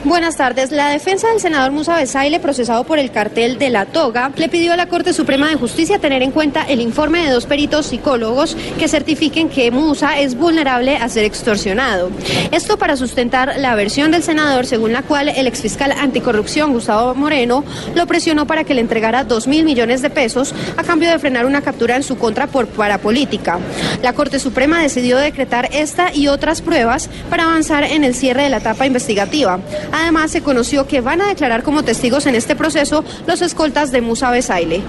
Buenas 0.02 0.36
tardes. 0.36 0.70
La 0.70 0.88
defensa 0.88 1.28
del 1.28 1.40
senador 1.40 1.72
Musa 1.72 1.96
Besaile, 1.96 2.40
procesado 2.40 2.84
por 2.84 2.98
el 2.98 3.10
cartel 3.10 3.58
de 3.58 3.70
la 3.70 3.86
toga, 3.86 4.32
le 4.36 4.48
pidió 4.48 4.72
a 4.72 4.76
la 4.76 4.86
Corte 4.86 5.12
Suprema 5.12 5.48
de 5.48 5.54
Justicia 5.56 5.98
tener 5.98 6.22
en 6.22 6.30
cuenta 6.30 6.62
el 6.62 6.80
informe 6.80 7.24
de 7.24 7.30
dos 7.30 7.46
peritos 7.46 7.86
psicólogos 7.86 8.56
que 8.78 8.88
certifiquen 8.88 9.48
que 9.48 9.70
Musa 9.70 10.18
es 10.18 10.34
vulnerable 10.34 10.96
a 10.96 11.08
ser 11.08 11.24
extorsionado. 11.24 12.10
Esto 12.50 12.76
para 12.76 12.96
sustentar 12.96 13.54
la 13.58 13.74
versión 13.74 14.10
del 14.10 14.22
senador 14.22 14.66
según 14.66 14.92
la 14.92 15.02
cual 15.02 15.28
el 15.28 15.46
exfiscal 15.46 15.92
anticorrupción 15.92 16.72
Gustavo 16.72 17.14
Moreno 17.14 17.64
lo 17.94 18.06
presionó 18.06 18.46
para 18.46 18.64
que 18.64 18.74
le 18.74 18.80
entregara 18.80 19.24
dos 19.24 19.46
mil 19.46 19.64
millones 19.64 20.02
de 20.02 20.10
pesos 20.10 20.54
a 20.76 20.82
cambio 20.82 21.10
de 21.10 21.18
frenar 21.18 21.46
una 21.46 21.62
captura 21.62 21.96
en 21.96 22.02
su 22.02 22.18
contra 22.18 22.46
por 22.46 22.66
parapolítica. 22.66 23.58
La 24.02 24.12
Corte 24.12 24.38
Suprema 24.38 24.82
decidió 24.82 25.18
decretar 25.18 25.68
esta 25.72 26.14
y 26.14 26.28
otras 26.28 26.62
pruebas 26.62 27.08
para 27.30 27.44
avanzar 27.44 27.84
en 27.84 28.04
el 28.04 28.14
cierre 28.14 28.42
de 28.42 28.50
la 28.50 28.58
etapa 28.58 28.86
investigativa. 28.86 29.60
Además, 29.92 30.30
se 30.30 30.42
conoció 30.42 30.86
que 30.86 31.00
van 31.00 31.20
a 31.20 31.28
declarar 31.28 31.62
como 31.62 31.82
testigos 31.82 32.26
en 32.26 32.34
este 32.34 32.56
proceso 32.56 33.04
los 33.26 33.42
escoltas 33.42 33.92
de 33.92 34.00
Musa 34.00 34.30
Besaile. 34.30 34.82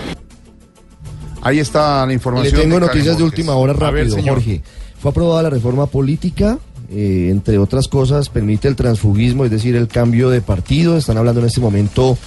Ahí 1.41 1.59
está 1.59 2.01
la 2.01 2.07
Le 2.07 2.13
información. 2.15 2.61
tengo 2.61 2.75
de 2.75 2.81
Karen 2.81 2.87
noticias 2.87 3.17
de 3.17 3.23
última 3.23 3.55
hora 3.55 3.73
ver, 3.73 3.81
rápido, 3.81 4.15
señor. 4.15 4.35
Jorge. 4.35 4.61
Fue 4.99 5.11
aprobada 5.11 5.43
la 5.43 5.49
reforma 5.51 5.85
política, 5.85 6.57
eh, 6.89 7.27
entre 7.29 7.57
otras 7.59 7.87
cosas, 7.87 8.29
permite 8.29 8.67
el 8.67 8.75
transfugismo, 8.75 9.45
es 9.45 9.51
decir, 9.51 9.75
el 9.75 9.87
cambio 9.87 10.29
de 10.29 10.41
partido. 10.41 10.97
Están 10.97 11.17
hablando 11.17 11.41
en 11.41 11.47
este 11.47 11.61
momento 11.61 12.17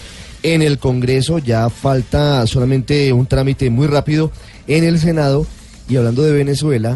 en 0.45 0.63
el 0.63 0.79
Congreso, 0.79 1.39
ya 1.39 1.69
falta 1.71 2.47
solamente 2.47 3.13
un 3.13 3.27
trámite 3.27 3.71
muy 3.71 3.89
rápido 3.89 4.31
en 4.69 4.85
el 4.85 5.01
Senado. 5.01 5.47
Y 5.89 5.97
hablando 5.97 6.23
de 6.23 6.33
Venezuela, 6.33 6.95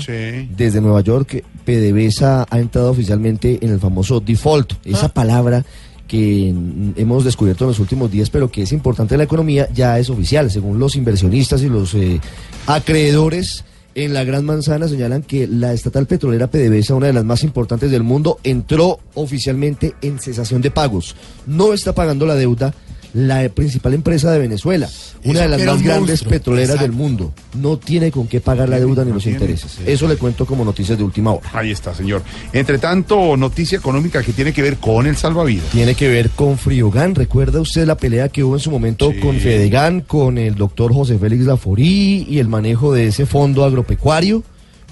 desde 0.56 0.80
Nueva 0.82 1.00
York, 1.00 1.42
PDVSA 1.64 2.46
ha 2.50 2.58
entrado 2.58 2.90
oficialmente 2.90 3.58
en 3.62 3.70
el 3.70 3.80
famoso 3.80 4.20
default, 4.20 4.74
esa 4.84 5.08
palabra 5.08 5.64
que 6.06 6.54
hemos 6.96 7.24
descubierto 7.24 7.64
en 7.64 7.68
los 7.68 7.78
últimos 7.78 8.10
días, 8.10 8.28
pero 8.28 8.50
que 8.50 8.62
es 8.62 8.72
importante 8.72 9.14
en 9.14 9.18
la 9.18 9.24
economía, 9.24 9.66
ya 9.72 9.98
es 9.98 10.10
oficial. 10.10 10.50
Según 10.50 10.78
los 10.78 10.94
inversionistas 10.94 11.62
y 11.62 11.70
los 11.70 11.94
eh, 11.94 12.20
acreedores 12.66 13.64
en 13.94 14.12
la 14.12 14.24
Gran 14.24 14.44
Manzana, 14.44 14.88
señalan 14.88 15.22
que 15.22 15.46
la 15.46 15.72
estatal 15.72 16.06
petrolera 16.06 16.50
PDVSA, 16.50 16.94
una 16.94 17.06
de 17.06 17.14
las 17.14 17.24
más 17.24 17.44
importantes 17.44 17.90
del 17.90 18.02
mundo, 18.02 18.40
entró 18.44 19.00
oficialmente 19.14 19.94
en 20.02 20.18
cesación 20.18 20.60
de 20.60 20.70
pagos. 20.70 21.16
No 21.46 21.72
está 21.72 21.94
pagando 21.94 22.26
la 22.26 22.34
deuda 22.34 22.74
la 23.14 23.48
principal 23.50 23.94
empresa 23.94 24.30
de 24.30 24.38
Venezuela, 24.38 24.88
una 25.24 25.40
de 25.42 25.48
las 25.48 25.62
más 25.64 25.82
grandes 25.82 26.22
petroleras 26.24 26.70
Exacto. 26.76 26.86
del 26.88 26.92
mundo. 26.96 27.32
No 27.60 27.76
tiene 27.76 28.10
con 28.10 28.26
qué 28.26 28.40
pagar 28.40 28.68
la 28.68 28.78
deuda 28.78 29.02
ni 29.04 29.08
no 29.10 29.14
los 29.14 29.22
tiene, 29.22 29.38
intereses. 29.38 29.72
sí. 29.72 29.82
Eso 29.86 30.08
le 30.08 30.16
cuento 30.16 30.46
como 30.46 30.64
noticias 30.64 30.96
de 30.96 31.04
última 31.04 31.32
hora. 31.32 31.48
Ahí 31.52 31.70
está, 31.70 31.94
señor. 31.94 32.22
Entre 32.52 32.78
tanto, 32.78 33.36
noticia 33.36 33.78
económica 33.78 34.22
que 34.22 34.32
tiene 34.32 34.52
que 34.52 34.62
ver 34.62 34.78
con 34.78 35.06
el 35.06 35.16
salvavidas. 35.16 35.66
Tiene 35.70 35.94
que 35.94 36.08
ver 36.08 36.30
con 36.30 36.56
Friogan. 36.58 37.14
¿Recuerda 37.14 37.60
usted 37.60 37.86
la 37.86 37.96
pelea 37.96 38.28
que 38.28 38.42
hubo 38.44 38.54
en 38.54 38.60
su 38.60 38.70
momento 38.70 39.12
con 39.20 39.36
Fedegan, 39.38 40.00
con 40.00 40.38
el 40.38 40.54
doctor 40.54 40.92
José 40.94 41.18
Félix 41.18 41.44
Laforí 41.44 42.26
y 42.28 42.38
el 42.38 42.48
manejo 42.48 42.92
de 42.92 43.08
ese 43.08 43.26
fondo 43.26 43.64
agropecuario? 43.64 44.42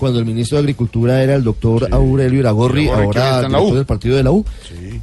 Cuando 0.00 0.18
el 0.18 0.24
ministro 0.24 0.56
de 0.56 0.62
Agricultura 0.62 1.22
era 1.22 1.34
el 1.34 1.44
doctor 1.44 1.86
Aurelio 1.90 2.40
Iragorri, 2.40 2.88
ahora 2.88 3.46
director 3.46 3.74
del 3.74 3.84
partido 3.84 4.16
de 4.16 4.22
la 4.22 4.30
U. 4.30 4.46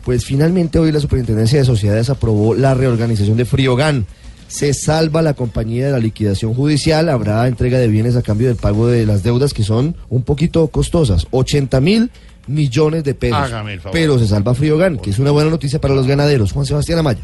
Pues 0.04 0.26
finalmente 0.26 0.80
hoy 0.80 0.92
la 0.92 1.00
Superintendencia 1.00 1.60
de 1.60 1.66
Sociedades 1.66 2.10
aprobó 2.10 2.56
la 2.56 2.74
reorganización 2.74 3.38
de 3.38 3.46
Friogan. 3.46 4.08
Se 4.48 4.74
salva 4.74 5.22
la 5.22 5.36
compañía 5.36 5.86
de 5.86 5.92
la 5.92 6.00
liquidación 6.00 6.56
judicial, 6.56 7.10
habrá 7.10 7.48
entrega 7.48 7.78
de 7.78 7.88
bienes 7.90 8.16
a 8.16 8.24
cambio 8.24 8.48
del 8.48 8.56
pago 8.56 8.88
de 8.88 9.06
las 9.06 9.22
deudas 9.22 9.54
que 9.54 9.64
son 9.64 9.96
un 10.10 10.24
poquito 10.24 10.68
costosas, 10.70 11.28
80 11.30 11.80
mil 11.80 12.10
millones 12.48 13.04
de 13.04 13.14
pesos. 13.14 13.38
Hágame 13.38 13.74
el 13.74 13.82
favor. 13.82 13.94
Pero 13.94 14.18
se 14.18 14.28
salva 14.28 14.56
Friogan, 14.56 14.98
que 14.98 15.12
es 15.12 15.20
una 15.20 15.30
buena 15.30 15.52
noticia 15.52 15.80
para 15.80 15.94
los 15.94 16.08
ganaderos. 16.08 16.54
Juan 16.54 16.66
Sebastián 16.66 16.98
Amaya. 16.98 17.22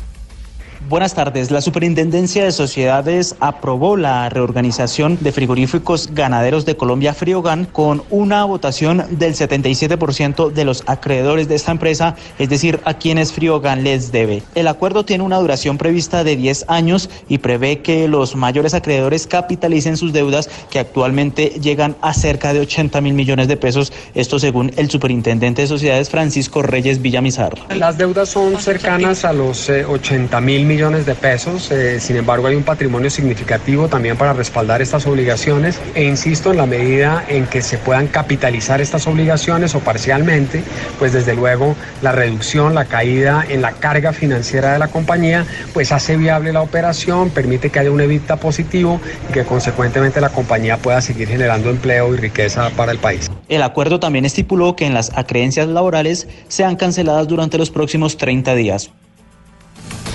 Buenas 0.89 1.13
tardes. 1.13 1.49
La 1.49 1.61
Superintendencia 1.61 2.43
de 2.43 2.51
Sociedades 2.51 3.37
aprobó 3.39 3.95
la 3.95 4.27
reorganización 4.27 5.17
de 5.21 5.31
frigoríficos 5.31 6.09
ganaderos 6.13 6.65
de 6.65 6.75
Colombia 6.75 7.13
Friogan 7.13 7.63
con 7.63 8.03
una 8.09 8.43
votación 8.43 9.05
del 9.11 9.33
77% 9.33 10.51
de 10.51 10.65
los 10.65 10.83
acreedores 10.85 11.47
de 11.47 11.55
esta 11.55 11.71
empresa, 11.71 12.17
es 12.37 12.49
decir, 12.49 12.81
a 12.83 12.95
quienes 12.95 13.31
Friogan 13.31 13.85
les 13.85 14.11
debe. 14.11 14.43
El 14.55 14.67
acuerdo 14.67 15.05
tiene 15.05 15.23
una 15.23 15.37
duración 15.37 15.77
prevista 15.77 16.25
de 16.25 16.35
10 16.35 16.65
años 16.67 17.09
y 17.29 17.37
prevé 17.37 17.79
que 17.79 18.09
los 18.09 18.35
mayores 18.35 18.73
acreedores 18.73 19.25
capitalicen 19.25 19.95
sus 19.95 20.11
deudas 20.11 20.49
que 20.69 20.79
actualmente 20.79 21.59
llegan 21.61 21.95
a 22.01 22.13
cerca 22.13 22.53
de 22.53 22.59
80 22.59 22.99
mil 22.99 23.13
millones 23.13 23.47
de 23.47 23.55
pesos, 23.55 23.93
esto 24.15 24.37
según 24.37 24.73
el 24.75 24.89
superintendente 24.89 25.61
de 25.61 25.67
Sociedades 25.69 26.09
Francisco 26.09 26.61
Reyes 26.61 27.01
Villamizar. 27.01 27.53
Las 27.73 27.97
deudas 27.97 28.27
son 28.27 28.59
cercanas 28.59 29.23
a 29.23 29.31
los 29.31 29.69
eh, 29.69 29.85
80 29.85 30.41
mil 30.41 30.65
millones 30.65 30.72
de 30.73 31.13
pesos, 31.13 31.69
eh, 31.69 31.99
sin 31.99 32.15
embargo 32.15 32.47
hay 32.47 32.55
un 32.55 32.63
patrimonio 32.63 33.11
significativo 33.11 33.89
también 33.89 34.17
para 34.17 34.33
respaldar 34.33 34.81
estas 34.81 35.05
obligaciones 35.05 35.79
e 35.93 36.03
insisto 36.03 36.49
en 36.49 36.57
la 36.57 36.65
medida 36.65 37.23
en 37.27 37.45
que 37.45 37.61
se 37.61 37.77
puedan 37.77 38.07
capitalizar 38.07 38.81
estas 38.81 39.05
obligaciones 39.05 39.75
o 39.75 39.81
parcialmente, 39.81 40.63
pues 40.97 41.13
desde 41.13 41.35
luego 41.35 41.75
la 42.01 42.11
reducción, 42.11 42.73
la 42.73 42.85
caída 42.85 43.45
en 43.47 43.61
la 43.61 43.73
carga 43.73 44.13
financiera 44.13 44.73
de 44.73 44.79
la 44.79 44.87
compañía, 44.87 45.45
pues 45.75 45.91
hace 45.91 46.17
viable 46.17 46.51
la 46.51 46.63
operación, 46.63 47.29
permite 47.29 47.69
que 47.69 47.77
haya 47.77 47.91
un 47.91 48.01
evita 48.01 48.37
positivo 48.37 48.99
y 49.29 49.33
que 49.33 49.43
consecuentemente 49.43 50.21
la 50.21 50.29
compañía 50.29 50.77
pueda 50.77 51.01
seguir 51.01 51.27
generando 51.27 51.69
empleo 51.69 52.15
y 52.15 52.17
riqueza 52.17 52.71
para 52.71 52.91
el 52.91 52.97
país. 52.97 53.29
El 53.47 53.61
acuerdo 53.61 53.99
también 53.99 54.25
estipuló 54.25 54.75
que 54.75 54.87
en 54.87 54.95
las 54.95 55.15
acreencias 55.15 55.67
laborales 55.67 56.27
sean 56.47 56.77
canceladas 56.77 57.27
durante 57.27 57.59
los 57.59 57.69
próximos 57.69 58.17
30 58.17 58.55
días. 58.55 58.89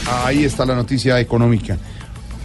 Ahí 0.08 0.44
está 0.44 0.64
la 0.64 0.74
noticia 0.74 1.18
económica. 1.20 1.76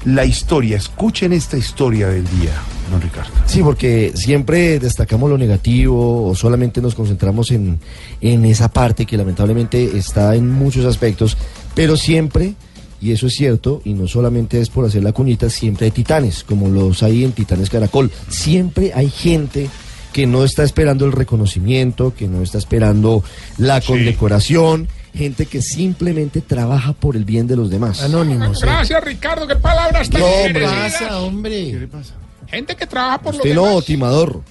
La 0.06 0.26
historia, 0.26 0.76
escuchen 0.76 1.32
esta 1.32 1.58
historia 1.58 2.10
del 2.10 2.26
día, 2.26 2.52
don 2.92 3.00
Ricardo. 3.00 3.32
Sí, 3.46 3.62
porque 3.64 4.12
siempre 4.16 4.78
destacamos 4.80 5.30
lo 5.30 5.38
negativo 5.38 6.28
o 6.28 6.36
solamente 6.36 6.82
nos 6.82 6.94
concentramos 6.94 7.52
en, 7.52 7.80
en 8.20 8.44
esa 8.44 8.70
parte 8.70 9.06
que 9.06 9.16
lamentablemente 9.16 9.98
está 9.98 10.36
en 10.36 10.52
muchos 10.52 10.84
aspectos, 10.86 11.38
pero 11.74 11.96
siempre, 11.96 12.56
y 13.00 13.14
eso 13.14 13.28
es 13.28 13.34
cierto, 13.34 13.82
y 13.86 13.94
no 13.94 14.08
solamente 14.08 14.60
es 14.60 14.70
por 14.70 14.86
hacer 14.86 15.04
la 15.04 15.14
cuñita, 15.14 15.50
siempre 15.50 15.86
hay 15.86 15.92
titanes, 15.92 16.44
como 16.44 16.68
los 16.68 17.02
hay 17.02 17.24
en 17.24 17.32
Titanes 17.32 17.70
Caracol. 17.70 18.12
Siempre 18.28 18.92
hay 18.94 19.10
gente 19.10 19.70
que 20.12 20.28
no 20.28 20.44
está 20.44 20.64
esperando 20.64 21.06
el 21.06 21.14
reconocimiento, 21.14 22.14
que 22.14 22.28
no 22.28 22.42
está 22.44 22.58
esperando 22.58 23.24
la 23.58 23.80
condecoración, 23.80 24.90
gente 25.14 25.46
que 25.46 25.62
simplemente 25.62 26.42
trabaja 26.42 26.94
por 26.94 27.16
el 27.16 27.24
bien 27.26 27.48
de 27.48 27.56
los 27.56 27.70
demás. 27.70 28.02
Anónimos. 28.02 28.62
Gracias, 28.62 29.04
Ricardo. 29.04 29.48
¿Qué 29.48 29.56
palabras 29.56 30.10
tan 30.10 30.22
No, 30.22 30.28
hombre. 30.28 30.66
pasa, 30.66 31.20
hombre? 31.22 31.72
¿Qué 31.72 31.80
le 31.80 31.88
pasa? 31.88 32.14
Gente 32.48 32.76
que 32.76 32.86
trabaja 32.88 33.22
por 33.22 33.36
Usted 33.36 33.54
los 33.54 33.64
no, 33.64 33.70
demás. 33.72 33.86
timador. 33.86 34.42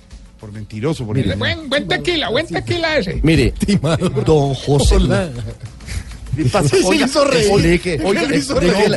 Por 0.40 0.50
mentiroso, 0.50 1.06
por 1.06 1.14
Mire, 1.16 1.36
Buen, 1.36 1.68
buen 1.68 1.86
tequila, 1.86 2.28
buen 2.30 2.46
tequila 2.46 2.96
ese. 2.96 3.20
Mire, 3.22 3.54
don 4.26 4.54
José. 4.54 4.96
Hola. 4.96 5.30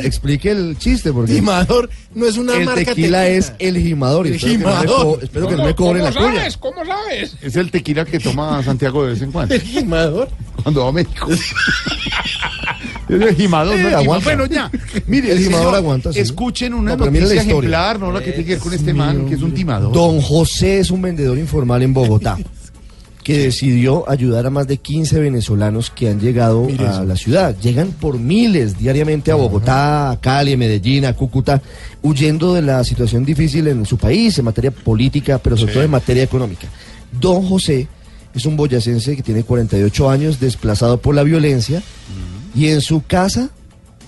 Explique, 0.04 0.50
el- 0.50 0.76
chiste, 0.78 1.12
porque 1.12 1.34
Timador 1.34 1.88
no 2.14 2.26
es 2.26 2.36
una 2.36 2.54
el 2.56 2.64
marca 2.64 2.84
tequila 2.84 3.22
tequila. 3.22 3.28
es 3.28 3.52
el 3.58 3.78
gimador. 3.78 4.26
y 4.26 4.30
El 4.30 4.36
espero 4.36 4.58
que 4.58 4.58
no 4.58 4.74
me 4.74 4.86
co- 4.86 5.18
no 5.34 5.46
¿Cómo, 5.56 5.64
me 5.66 5.74
cobren 5.74 6.04
la 6.04 6.12
cuña. 6.12 6.34
sabes? 6.36 6.56
¿Cómo 6.56 6.84
sabes? 6.84 7.36
Es 7.42 7.56
el 7.56 7.70
tequila 7.70 8.04
que 8.04 8.18
toma 8.18 8.62
Santiago 8.62 9.04
de 9.04 9.12
vez 9.12 9.22
en 9.22 9.32
cuando. 9.32 9.54
El 9.54 9.60
gimador. 9.62 10.28
Cuando 10.62 10.82
va 10.82 10.88
a 10.88 10.92
México. 10.92 11.28
El 13.08 13.36
gimador, 13.36 13.78
no 13.78 13.96
aguanta. 13.98 14.24
Bueno, 14.24 14.46
ya. 14.46 14.68
Mire, 15.06 15.30
El 15.30 15.38
gimador 15.38 15.60
señor, 15.66 15.74
aguanta, 15.76 16.12
sí. 16.12 16.18
Escuchen 16.18 16.74
una 16.74 16.96
No, 16.96 17.06
noticia 17.06 17.40
ejemplar, 17.40 18.00
no 18.00 18.10
la 18.10 18.18
que 18.20 18.32
tiene 18.32 18.44
que 18.44 18.52
ver 18.54 18.58
con 18.58 18.74
este 18.74 18.92
man, 18.92 19.28
que 19.28 19.36
es 19.36 19.42
un 19.42 19.52
timador. 19.54 19.92
Don 19.92 20.20
José 20.20 20.80
es 20.80 20.90
un 20.90 21.02
vendedor 21.02 21.38
informal 21.38 21.82
en 21.82 21.94
Bogotá. 21.94 22.36
Que 23.26 23.38
decidió 23.38 24.08
ayudar 24.08 24.46
a 24.46 24.50
más 24.50 24.68
de 24.68 24.76
15 24.76 25.18
venezolanos 25.18 25.90
que 25.90 26.08
han 26.08 26.20
llegado 26.20 26.62
Mire 26.62 26.86
a 26.86 26.90
eso. 26.92 27.04
la 27.04 27.16
ciudad. 27.16 27.56
Llegan 27.60 27.88
por 27.88 28.20
miles 28.20 28.78
diariamente 28.78 29.32
a 29.32 29.34
Bogotá, 29.34 30.12
a 30.12 30.20
Cali, 30.20 30.52
a 30.52 30.56
Medellín, 30.56 31.06
a 31.06 31.12
Cúcuta, 31.12 31.60
huyendo 32.04 32.54
de 32.54 32.62
la 32.62 32.84
situación 32.84 33.24
difícil 33.24 33.66
en 33.66 33.84
su 33.84 33.98
país, 33.98 34.38
en 34.38 34.44
materia 34.44 34.70
política, 34.70 35.38
pero 35.38 35.56
sobre 35.56 35.72
todo 35.72 35.82
en 35.82 35.90
materia 35.90 36.22
económica. 36.22 36.68
Don 37.20 37.42
José 37.44 37.88
es 38.32 38.46
un 38.46 38.56
boyacense 38.56 39.16
que 39.16 39.24
tiene 39.24 39.42
48 39.42 40.08
años, 40.08 40.38
desplazado 40.38 40.98
por 40.98 41.16
la 41.16 41.24
violencia, 41.24 41.82
y 42.54 42.68
en 42.68 42.80
su 42.80 43.02
casa 43.02 43.50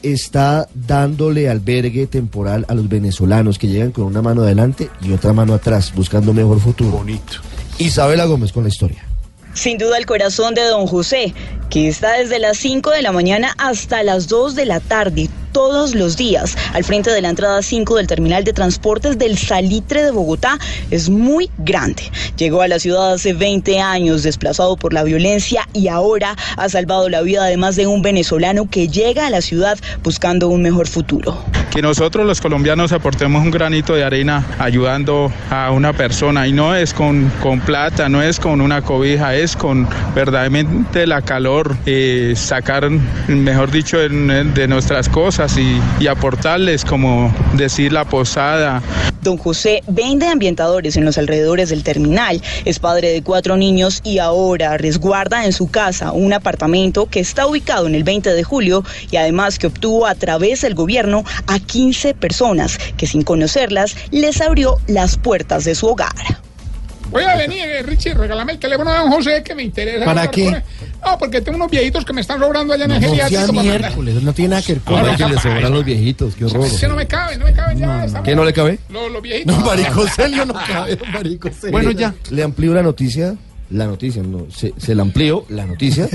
está 0.00 0.68
dándole 0.76 1.48
albergue 1.48 2.06
temporal 2.06 2.66
a 2.68 2.74
los 2.76 2.88
venezolanos 2.88 3.58
que 3.58 3.66
llegan 3.66 3.90
con 3.90 4.04
una 4.04 4.22
mano 4.22 4.42
adelante 4.42 4.90
y 5.02 5.10
otra 5.10 5.32
mano 5.32 5.54
atrás, 5.54 5.92
buscando 5.92 6.32
mejor 6.32 6.60
futuro. 6.60 6.98
Bonito. 6.98 7.38
Isabela 7.78 8.24
Gómez 8.24 8.52
con 8.52 8.62
la 8.62 8.68
historia. 8.68 9.07
Sin 9.54 9.78
duda 9.78 9.98
el 9.98 10.06
corazón 10.06 10.54
de 10.54 10.62
don 10.62 10.86
José, 10.86 11.34
que 11.70 11.88
está 11.88 12.12
desde 12.12 12.38
las 12.38 12.58
5 12.58 12.90
de 12.90 13.02
la 13.02 13.12
mañana 13.12 13.54
hasta 13.58 14.02
las 14.02 14.28
2 14.28 14.54
de 14.54 14.66
la 14.66 14.80
tarde, 14.80 15.28
todos 15.52 15.94
los 15.94 16.16
días, 16.16 16.56
al 16.72 16.84
frente 16.84 17.10
de 17.10 17.20
la 17.20 17.30
entrada 17.30 17.62
5 17.62 17.96
del 17.96 18.06
terminal 18.06 18.44
de 18.44 18.52
transportes 18.52 19.18
del 19.18 19.36
Salitre 19.36 20.04
de 20.04 20.10
Bogotá, 20.10 20.58
es 20.90 21.08
muy 21.08 21.50
grande. 21.58 22.02
Llegó 22.36 22.62
a 22.62 22.68
la 22.68 22.78
ciudad 22.78 23.14
hace 23.14 23.32
20 23.32 23.80
años, 23.80 24.22
desplazado 24.22 24.76
por 24.76 24.92
la 24.92 25.02
violencia 25.02 25.66
y 25.72 25.88
ahora 25.88 26.36
ha 26.56 26.68
salvado 26.68 27.08
la 27.08 27.22
vida 27.22 27.44
de 27.46 27.56
más 27.56 27.76
de 27.76 27.86
un 27.86 28.02
venezolano 28.02 28.68
que 28.70 28.88
llega 28.88 29.26
a 29.26 29.30
la 29.30 29.40
ciudad 29.40 29.78
buscando 30.04 30.48
un 30.48 30.62
mejor 30.62 30.86
futuro. 30.86 31.42
que 31.70 31.82
nosotros 31.82 32.24
los 32.26 32.40
colombianos 32.40 32.92
aportemos 32.92 33.42
un 33.42 33.50
granito 33.50 33.94
de 33.94 34.02
arena 34.02 34.46
ayudando 34.58 35.30
a 35.50 35.70
una 35.70 35.92
persona 35.92 36.46
y 36.46 36.52
no 36.52 36.74
es 36.74 36.94
con, 36.94 37.30
con 37.42 37.60
plata, 37.60 38.08
no 38.08 38.22
es 38.22 38.40
con 38.40 38.60
una 38.60 38.82
cobija, 38.82 39.34
con 39.56 39.88
verdaderamente 40.14 41.06
la 41.06 41.22
calor, 41.22 41.76
eh, 41.86 42.34
sacar, 42.36 42.90
mejor 43.28 43.70
dicho, 43.70 43.98
de 43.98 44.68
nuestras 44.68 45.08
cosas 45.08 45.56
y, 45.56 45.80
y 46.00 46.08
aportarles, 46.08 46.84
como 46.84 47.32
decir, 47.54 47.92
la 47.92 48.04
posada. 48.04 48.82
Don 49.22 49.36
José 49.36 49.82
vende 49.86 50.26
ambientadores 50.26 50.96
en 50.96 51.04
los 51.04 51.18
alrededores 51.18 51.68
del 51.70 51.82
terminal, 51.82 52.40
es 52.64 52.78
padre 52.78 53.10
de 53.10 53.22
cuatro 53.22 53.56
niños 53.56 54.00
y 54.04 54.18
ahora 54.18 54.76
resguarda 54.76 55.44
en 55.44 55.52
su 55.52 55.70
casa 55.70 56.12
un 56.12 56.32
apartamento 56.32 57.06
que 57.06 57.20
está 57.20 57.46
ubicado 57.46 57.86
en 57.86 57.94
el 57.94 58.04
20 58.04 58.32
de 58.32 58.42
julio 58.44 58.84
y 59.10 59.16
además 59.16 59.58
que 59.58 59.66
obtuvo 59.66 60.06
a 60.06 60.14
través 60.14 60.62
del 60.62 60.74
gobierno 60.74 61.24
a 61.46 61.58
15 61.58 62.14
personas 62.14 62.78
que 62.96 63.06
sin 63.06 63.22
conocerlas 63.22 63.96
les 64.10 64.40
abrió 64.40 64.78
las 64.86 65.16
puertas 65.16 65.64
de 65.64 65.74
su 65.74 65.86
hogar. 65.86 66.47
Voy 67.10 67.22
a 67.24 67.36
venir, 67.36 67.64
eh, 67.64 67.82
Richie, 67.82 68.12
regálame 68.14 68.52
el 68.52 68.58
teléfono 68.58 68.90
de 68.92 68.98
don 68.98 69.10
José 69.10 69.42
que 69.42 69.54
me 69.54 69.62
interesa. 69.62 70.04
¿Para 70.04 70.30
qué? 70.30 70.44
con. 70.44 70.62
No, 71.04 71.18
porque 71.18 71.40
tengo 71.40 71.56
unos 71.56 71.70
viejitos 71.70 72.04
que 72.04 72.12
me 72.12 72.20
están 72.20 72.38
sobrando 72.40 72.74
allá 72.74 72.84
en 72.84 72.90
el 72.92 73.00
No 73.00 73.08
geriátrico. 73.08 73.52
mandar. 73.52 73.80
miércoles, 73.80 74.22
no 74.22 74.32
tiene 74.32 74.48
nada 74.50 74.62
que 74.62 74.72
ver 74.74 74.82
con 74.82 74.94
¿Cómo 75.00 75.06
eso. 75.08 75.26
que 75.26 75.32
le 75.34 75.40
sobran 75.40 75.72
los 75.72 75.84
viejitos? 75.84 76.34
Qué 76.34 76.44
horror. 76.44 76.66
Que 76.78 76.88
no 76.88 76.96
me 76.96 77.06
caben, 77.06 77.38
no 77.38 77.44
me 77.46 77.52
caben 77.52 77.78
ya. 77.78 78.22
¿Qué 78.22 78.34
no 78.36 78.44
le 78.44 78.52
cabe? 78.52 78.78
Los, 78.90 79.10
los 79.10 79.22
viejitos. 79.22 79.56
No, 79.58 79.64
Marico 79.64 80.06
Celio 80.08 80.44
no 80.44 80.54
cabe, 80.54 80.98
Marico 81.12 81.48
Celio. 81.50 81.72
Bueno, 81.72 81.90
ya. 81.92 82.14
Le 82.30 82.42
amplío 82.42 82.74
la 82.74 82.82
noticia. 82.82 83.34
La 83.70 83.86
noticia, 83.86 84.22
no, 84.22 84.46
se, 84.50 84.72
se 84.78 84.94
la 84.94 85.02
amplío, 85.02 85.44
la 85.50 85.66
noticia. 85.66 86.08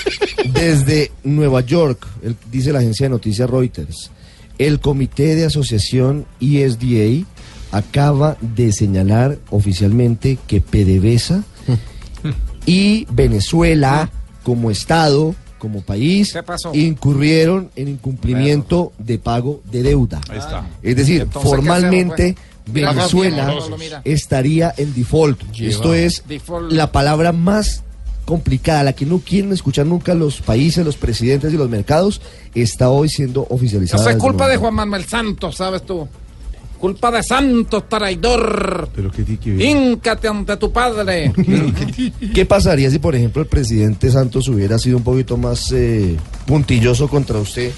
Desde 0.44 1.12
Nueva 1.24 1.60
York, 1.60 2.06
el- 2.22 2.36
dice 2.50 2.72
la 2.72 2.80
agencia 2.80 3.04
de 3.06 3.10
noticias 3.10 3.48
Reuters, 3.48 4.10
el 4.58 4.80
comité 4.80 5.34
de 5.36 5.44
asociación 5.46 6.26
ESDA 6.40 7.26
acaba 7.72 8.36
de 8.40 8.72
señalar 8.72 9.38
oficialmente 9.50 10.38
que 10.46 10.60
PDVSA 10.60 11.42
y 12.66 13.06
Venezuela 13.10 14.10
como 14.42 14.70
Estado, 14.70 15.34
como 15.58 15.82
país, 15.82 16.36
incurrieron 16.72 17.70
en 17.76 17.88
incumplimiento 17.88 18.92
de 18.98 19.18
pago 19.18 19.62
de 19.70 19.82
deuda. 19.82 20.20
Ahí 20.28 20.38
está. 20.38 20.68
Es 20.82 20.96
decir, 20.96 21.22
Entonces, 21.22 21.42
¿qué 21.42 21.56
formalmente 21.56 22.34
pues? 22.34 22.74
Venezuela 22.74 23.54
estaría 24.04 24.74
en 24.76 24.94
default. 24.94 25.40
Lleva. 25.52 25.70
Esto 25.70 25.94
es 25.94 26.22
Default. 26.26 26.72
la 26.72 26.92
palabra 26.92 27.32
más 27.32 27.82
complicada, 28.24 28.82
la 28.82 28.92
que 28.92 29.06
no 29.06 29.20
quieren 29.20 29.52
escuchar 29.52 29.86
nunca 29.86 30.12
los 30.14 30.40
países, 30.40 30.84
los 30.84 30.96
presidentes 30.96 31.52
y 31.52 31.56
los 31.56 31.70
mercados, 31.70 32.20
está 32.54 32.90
hoy 32.90 33.08
siendo 33.08 33.46
oficializada. 33.50 34.02
Eso 34.02 34.10
es 34.10 34.16
culpa 34.16 34.48
de. 34.48 34.56
Juan 34.56 34.74
Manuel 34.74 35.04
Santos, 35.04 35.56
¿sabes 35.56 35.82
tú? 35.86 36.06
Culpa 36.76 37.10
de 37.10 37.22
Santos, 37.22 37.88
traidor. 37.88 38.88
Pero 38.94 39.10
qué 39.10 39.22
tiene 39.22 39.40
que 39.40 39.52
ver. 39.52 39.66
Híncate 39.66 40.28
ante 40.28 40.56
tu 40.56 40.72
padre. 40.72 41.32
¿Qué 42.34 42.46
pasaría 42.46 42.90
si, 42.90 42.98
por 42.98 43.14
ejemplo, 43.14 43.42
el 43.42 43.48
presidente 43.48 44.10
Santos 44.10 44.48
hubiera 44.48 44.78
sido 44.78 44.96
un 44.98 45.04
poquito 45.04 45.36
más 45.36 45.72
eh, 45.72 46.16
puntilloso 46.46 47.08
contra 47.08 47.38
usted 47.38 47.72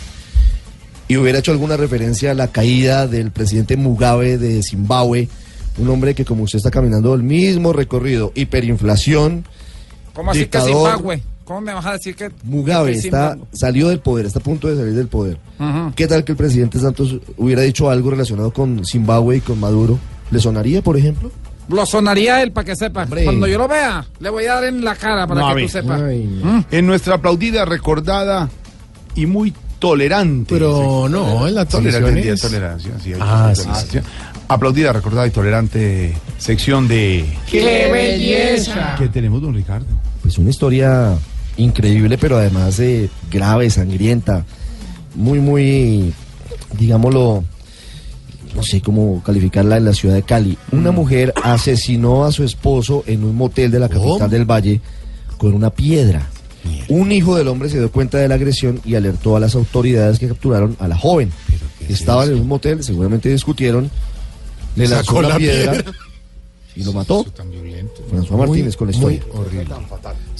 y 1.08 1.16
hubiera 1.16 1.38
hecho 1.38 1.52
alguna 1.52 1.76
referencia 1.76 2.32
a 2.32 2.34
la 2.34 2.48
caída 2.48 3.06
del 3.06 3.30
presidente 3.30 3.76
Mugabe 3.76 4.36
de 4.36 4.62
Zimbabue, 4.62 5.28
un 5.78 5.88
hombre 5.88 6.14
que 6.14 6.24
como 6.24 6.42
usted 6.42 6.58
está 6.58 6.70
caminando 6.70 7.14
el 7.14 7.22
mismo 7.22 7.72
recorrido, 7.72 8.30
hiperinflación, 8.34 9.46
¿Cómo 10.12 10.30
así 10.32 10.40
que 10.40 10.44
Dictador. 10.44 10.90
Zimbabue? 10.90 11.22
¿Cómo 11.48 11.62
me 11.62 11.72
vas 11.72 11.86
a 11.86 11.92
decir 11.92 12.14
que 12.14 12.30
Mugabe 12.44 12.92
que 12.92 12.98
está 12.98 13.38
salió 13.54 13.88
del 13.88 14.00
poder, 14.00 14.26
está 14.26 14.38
a 14.38 14.42
punto 14.42 14.68
de 14.68 14.76
salir 14.76 14.92
del 14.94 15.08
poder. 15.08 15.38
¿Qué 15.96 16.06
tal 16.06 16.22
que 16.22 16.32
el 16.32 16.36
presidente 16.36 16.78
Santos 16.78 17.16
hubiera 17.38 17.62
dicho 17.62 17.88
algo 17.88 18.10
relacionado 18.10 18.52
con 18.52 18.84
Zimbabue 18.84 19.38
y 19.38 19.40
con 19.40 19.58
Maduro? 19.58 19.98
¿Le 20.30 20.38
sonaría, 20.40 20.82
por 20.82 20.98
ejemplo? 20.98 21.32
Lo 21.70 21.86
sonaría 21.86 22.42
él 22.42 22.52
para 22.52 22.66
que 22.66 22.76
sepa. 22.76 23.04
Hombre. 23.04 23.24
Cuando 23.24 23.46
yo 23.46 23.56
lo 23.56 23.66
vea, 23.66 24.04
le 24.20 24.28
voy 24.28 24.44
a 24.44 24.56
dar 24.56 24.64
en 24.64 24.84
la 24.84 24.94
cara 24.94 25.26
para 25.26 25.40
No, 25.40 25.54
que 25.54 25.62
tú 25.62 25.68
sepas. 25.70 26.02
En 26.70 26.86
nuestra 26.86 27.14
aplaudida, 27.14 27.64
recordada 27.64 28.50
y 29.14 29.24
muy 29.24 29.54
tolerante. 29.78 30.52
Pero 30.54 31.08
no, 31.08 31.48
en 31.48 31.54
la 31.54 31.64
día 31.64 31.80
de 31.80 32.30
es- 32.32 32.40
tolerancia. 32.42 32.92
sí, 33.02 33.14
hay 33.14 33.20
Ah, 33.22 33.52
sí, 33.54 33.62
tolerancia. 33.62 34.02
Aplaudida, 34.48 34.92
recordada 34.92 35.26
y 35.26 35.30
tolerante 35.30 36.14
sección 36.36 36.88
de... 36.88 37.24
¡Qué 37.50 37.88
belleza! 37.90 38.96
¿Qué 38.98 39.08
tenemos, 39.08 39.40
don 39.42 39.54
Ricardo? 39.54 39.86
Pues 40.22 40.36
una 40.38 40.50
historia 40.50 41.16
increíble, 41.58 42.16
pero 42.18 42.38
además 42.38 42.78
eh, 42.80 43.10
grave, 43.30 43.68
sangrienta, 43.68 44.44
muy, 45.14 45.40
muy, 45.40 46.14
digámoslo, 46.78 47.44
no 48.54 48.62
sé 48.62 48.80
cómo 48.80 49.22
calificarla 49.22 49.76
en 49.76 49.84
la 49.84 49.92
ciudad 49.92 50.14
de 50.14 50.22
Cali. 50.22 50.56
Una 50.72 50.90
mujer 50.90 51.34
asesinó 51.42 52.24
a 52.24 52.32
su 52.32 52.44
esposo 52.44 53.04
en 53.06 53.24
un 53.24 53.36
motel 53.36 53.70
de 53.70 53.80
la 53.80 53.88
capital 53.88 54.30
del 54.30 54.44
Valle 54.50 54.80
con 55.36 55.54
una 55.54 55.70
piedra. 55.70 56.26
Un 56.88 57.12
hijo 57.12 57.36
del 57.36 57.48
hombre 57.48 57.68
se 57.68 57.78
dio 57.78 57.90
cuenta 57.90 58.18
de 58.18 58.28
la 58.28 58.34
agresión 58.34 58.80
y 58.84 58.94
alertó 58.94 59.36
a 59.36 59.40
las 59.40 59.54
autoridades 59.54 60.18
que 60.18 60.28
capturaron 60.28 60.76
a 60.78 60.88
la 60.88 60.96
joven. 60.96 61.30
Estaban 61.88 62.28
en 62.28 62.40
un 62.40 62.48
motel, 62.48 62.82
seguramente 62.82 63.28
discutieron, 63.28 63.90
le 64.76 64.88
lanzó 64.88 65.22
la, 65.22 65.30
la 65.30 65.36
piedra, 65.36 65.72
piedra. 65.72 65.92
y 66.76 66.84
lo 66.84 66.92
mató. 66.92 67.24
François 68.08 68.38
Martínez 68.38 68.76
con 68.76 68.88
la 68.88 68.94
historia. 68.94 69.20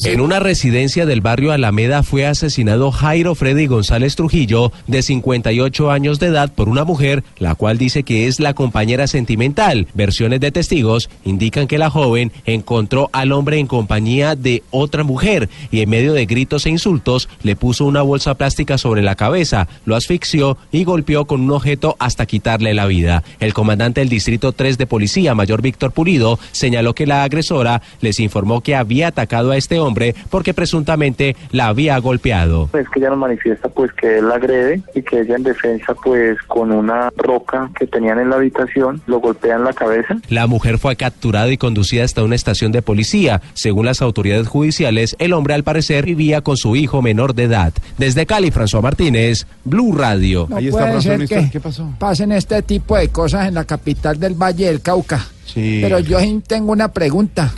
En 0.04 0.20
una 0.20 0.38
residencia 0.38 1.06
del 1.06 1.20
barrio 1.20 1.52
Alameda 1.52 2.02
fue 2.02 2.24
asesinado 2.24 2.92
Jairo 2.92 3.34
Freddy 3.34 3.66
González 3.66 4.14
Trujillo, 4.14 4.72
de 4.86 5.02
58 5.02 5.90
años 5.90 6.20
de 6.20 6.28
edad, 6.28 6.52
por 6.54 6.68
una 6.68 6.84
mujer, 6.84 7.24
la 7.38 7.56
cual 7.56 7.78
dice 7.78 8.04
que 8.04 8.28
es 8.28 8.38
la 8.38 8.54
compañera 8.54 9.08
sentimental. 9.08 9.88
Versiones 9.94 10.40
de 10.40 10.52
testigos 10.52 11.10
indican 11.24 11.66
que 11.66 11.78
la 11.78 11.90
joven 11.90 12.32
encontró 12.46 13.10
al 13.12 13.32
hombre 13.32 13.58
en 13.58 13.66
compañía 13.66 14.36
de 14.36 14.62
otra 14.70 15.02
mujer 15.02 15.48
y 15.72 15.80
en 15.80 15.90
medio 15.90 16.12
de 16.12 16.26
gritos 16.26 16.64
e 16.66 16.70
insultos 16.70 17.28
le 17.42 17.56
puso 17.56 17.84
una 17.84 18.02
bolsa 18.02 18.34
plástica 18.34 18.78
sobre 18.78 19.02
la 19.02 19.16
cabeza, 19.16 19.68
lo 19.84 19.96
asfixió 19.96 20.56
y 20.70 20.84
golpeó 20.84 21.26
con 21.26 21.40
un 21.40 21.50
objeto 21.50 21.96
hasta 21.98 22.26
quitarle 22.26 22.72
la 22.72 22.86
vida. 22.86 23.24
El 23.40 23.52
comandante 23.52 24.00
del 24.00 24.08
Distrito 24.08 24.52
3 24.52 24.78
de 24.78 24.86
Policía, 24.86 25.34
Mayor 25.34 25.60
Víctor 25.60 25.90
Pulido, 25.90 26.38
señaló 26.52 26.94
que 26.94 27.06
la 27.06 27.24
agresora 27.24 27.57
les 28.00 28.20
informó 28.20 28.60
que 28.60 28.76
había 28.76 29.08
atacado 29.08 29.50
a 29.50 29.56
este 29.56 29.78
hombre 29.78 30.14
porque 30.30 30.54
presuntamente 30.54 31.36
la 31.50 31.68
había 31.68 31.98
golpeado. 31.98 32.68
Es 32.72 32.88
que 32.88 33.00
ella 33.00 33.10
nos 33.10 33.18
manifiesta 33.18 33.68
pues 33.68 33.92
que 33.92 34.18
él 34.18 34.28
la 34.28 34.36
agrede 34.36 34.82
y 34.94 35.02
que 35.02 35.20
ella 35.20 35.36
en 35.36 35.42
defensa 35.42 35.94
pues 36.02 36.40
con 36.46 36.72
una 36.72 37.10
roca 37.16 37.70
que 37.78 37.86
tenían 37.86 38.18
en 38.18 38.30
la 38.30 38.36
habitación 38.36 39.02
lo 39.06 39.20
golpea 39.20 39.56
en 39.56 39.64
la 39.64 39.72
cabeza. 39.72 40.16
La 40.28 40.46
mujer 40.46 40.78
fue 40.78 40.96
capturada 40.96 41.50
y 41.50 41.56
conducida 41.56 42.04
hasta 42.04 42.24
una 42.24 42.34
estación 42.34 42.72
de 42.72 42.82
policía. 42.82 43.40
Según 43.54 43.86
las 43.86 44.02
autoridades 44.02 44.48
judiciales, 44.48 45.16
el 45.18 45.32
hombre 45.32 45.54
al 45.54 45.64
parecer 45.64 46.04
vivía 46.04 46.40
con 46.40 46.56
su 46.56 46.76
hijo 46.76 47.02
menor 47.02 47.34
de 47.34 47.44
edad. 47.44 47.72
Desde 47.96 48.26
Cali, 48.26 48.50
François 48.50 48.82
Martínez, 48.82 49.46
Blue 49.64 49.94
Radio. 49.96 50.46
No 50.48 50.56
puede 50.70 51.00
ser 51.00 51.26
que 51.26 51.60
pasen 51.98 52.32
este 52.32 52.62
tipo 52.62 52.96
de 52.96 53.08
cosas 53.08 53.48
en 53.48 53.54
la 53.54 53.64
capital 53.64 54.18
del 54.18 54.34
Valle 54.34 54.66
del 54.66 54.80
Cauca. 54.80 55.20
Sí. 55.52 55.78
Pero 55.82 55.98
yo 55.98 56.18
tengo 56.46 56.72
una 56.72 56.92
pregunta. 56.92 57.52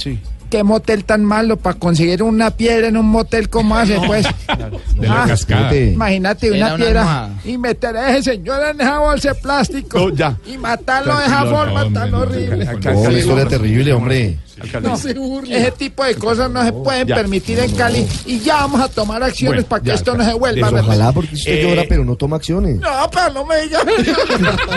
Qué 0.50 0.62
motel 0.64 1.04
tan 1.04 1.24
malo 1.24 1.56
para 1.56 1.78
conseguir 1.78 2.22
una 2.22 2.50
piedra 2.50 2.88
en 2.88 2.96
un 2.98 3.06
motel 3.06 3.48
como 3.48 3.74
hace, 3.76 3.98
pues. 4.06 4.26
De 4.96 5.06
la 5.08 5.22
Ah, 5.22 5.26
cascada. 5.28 5.74
Imagínate 5.74 6.50
una 6.50 6.66
una 6.66 6.76
piedra 6.76 7.30
y 7.44 7.56
meter 7.56 7.96
a 7.96 8.10
ese 8.16 8.32
señor 8.32 8.60
en 8.74 8.80
esa 8.80 8.98
bolsa 8.98 9.28
de 9.32 9.34
plástico 9.36 9.98
No, 9.98 10.14
ya. 10.14 10.36
y 10.46 10.58
matarlo 10.58 11.16
de 11.16 11.24
esa 11.26 11.44
forma 11.46 11.82
hombre, 11.84 12.00
tan 12.00 12.10
no, 12.10 12.18
horrible. 12.18 12.68
Oh, 12.94 12.98
una 12.98 13.18
historia 13.18 13.46
terrible, 13.46 13.92
hombre. 13.94 14.38
No, 14.82 14.94
ese 14.94 15.70
tipo 15.78 16.04
de 16.04 16.14
cosas 16.16 16.50
no 16.50 16.62
se 16.62 16.72
pueden 16.72 17.06
Ya. 17.08 17.14
permitir 17.14 17.58
en 17.60 17.74
Cali 17.74 18.06
y 18.26 18.40
ya 18.40 18.56
vamos 18.56 18.82
a 18.82 18.88
tomar 18.88 19.22
acciones 19.22 19.64
Bueno, 19.64 19.68
para 19.68 19.82
que 19.82 19.88
ya, 19.88 19.94
esto 19.94 20.14
no 20.14 20.22
se 20.22 20.34
vuelva. 20.34 20.66
Eso. 20.68 20.76
Ojalá 20.76 21.12
porque 21.12 21.34
usted 21.34 21.52
Eh, 21.52 21.62
llora 21.62 21.82
pero 21.88 22.04
no 22.04 22.14
toma 22.16 22.36
acciones. 22.36 22.76
No, 22.78 22.90
pero 23.10 23.32
no 23.32 23.46
me 23.46 23.62
digas. 23.62 23.82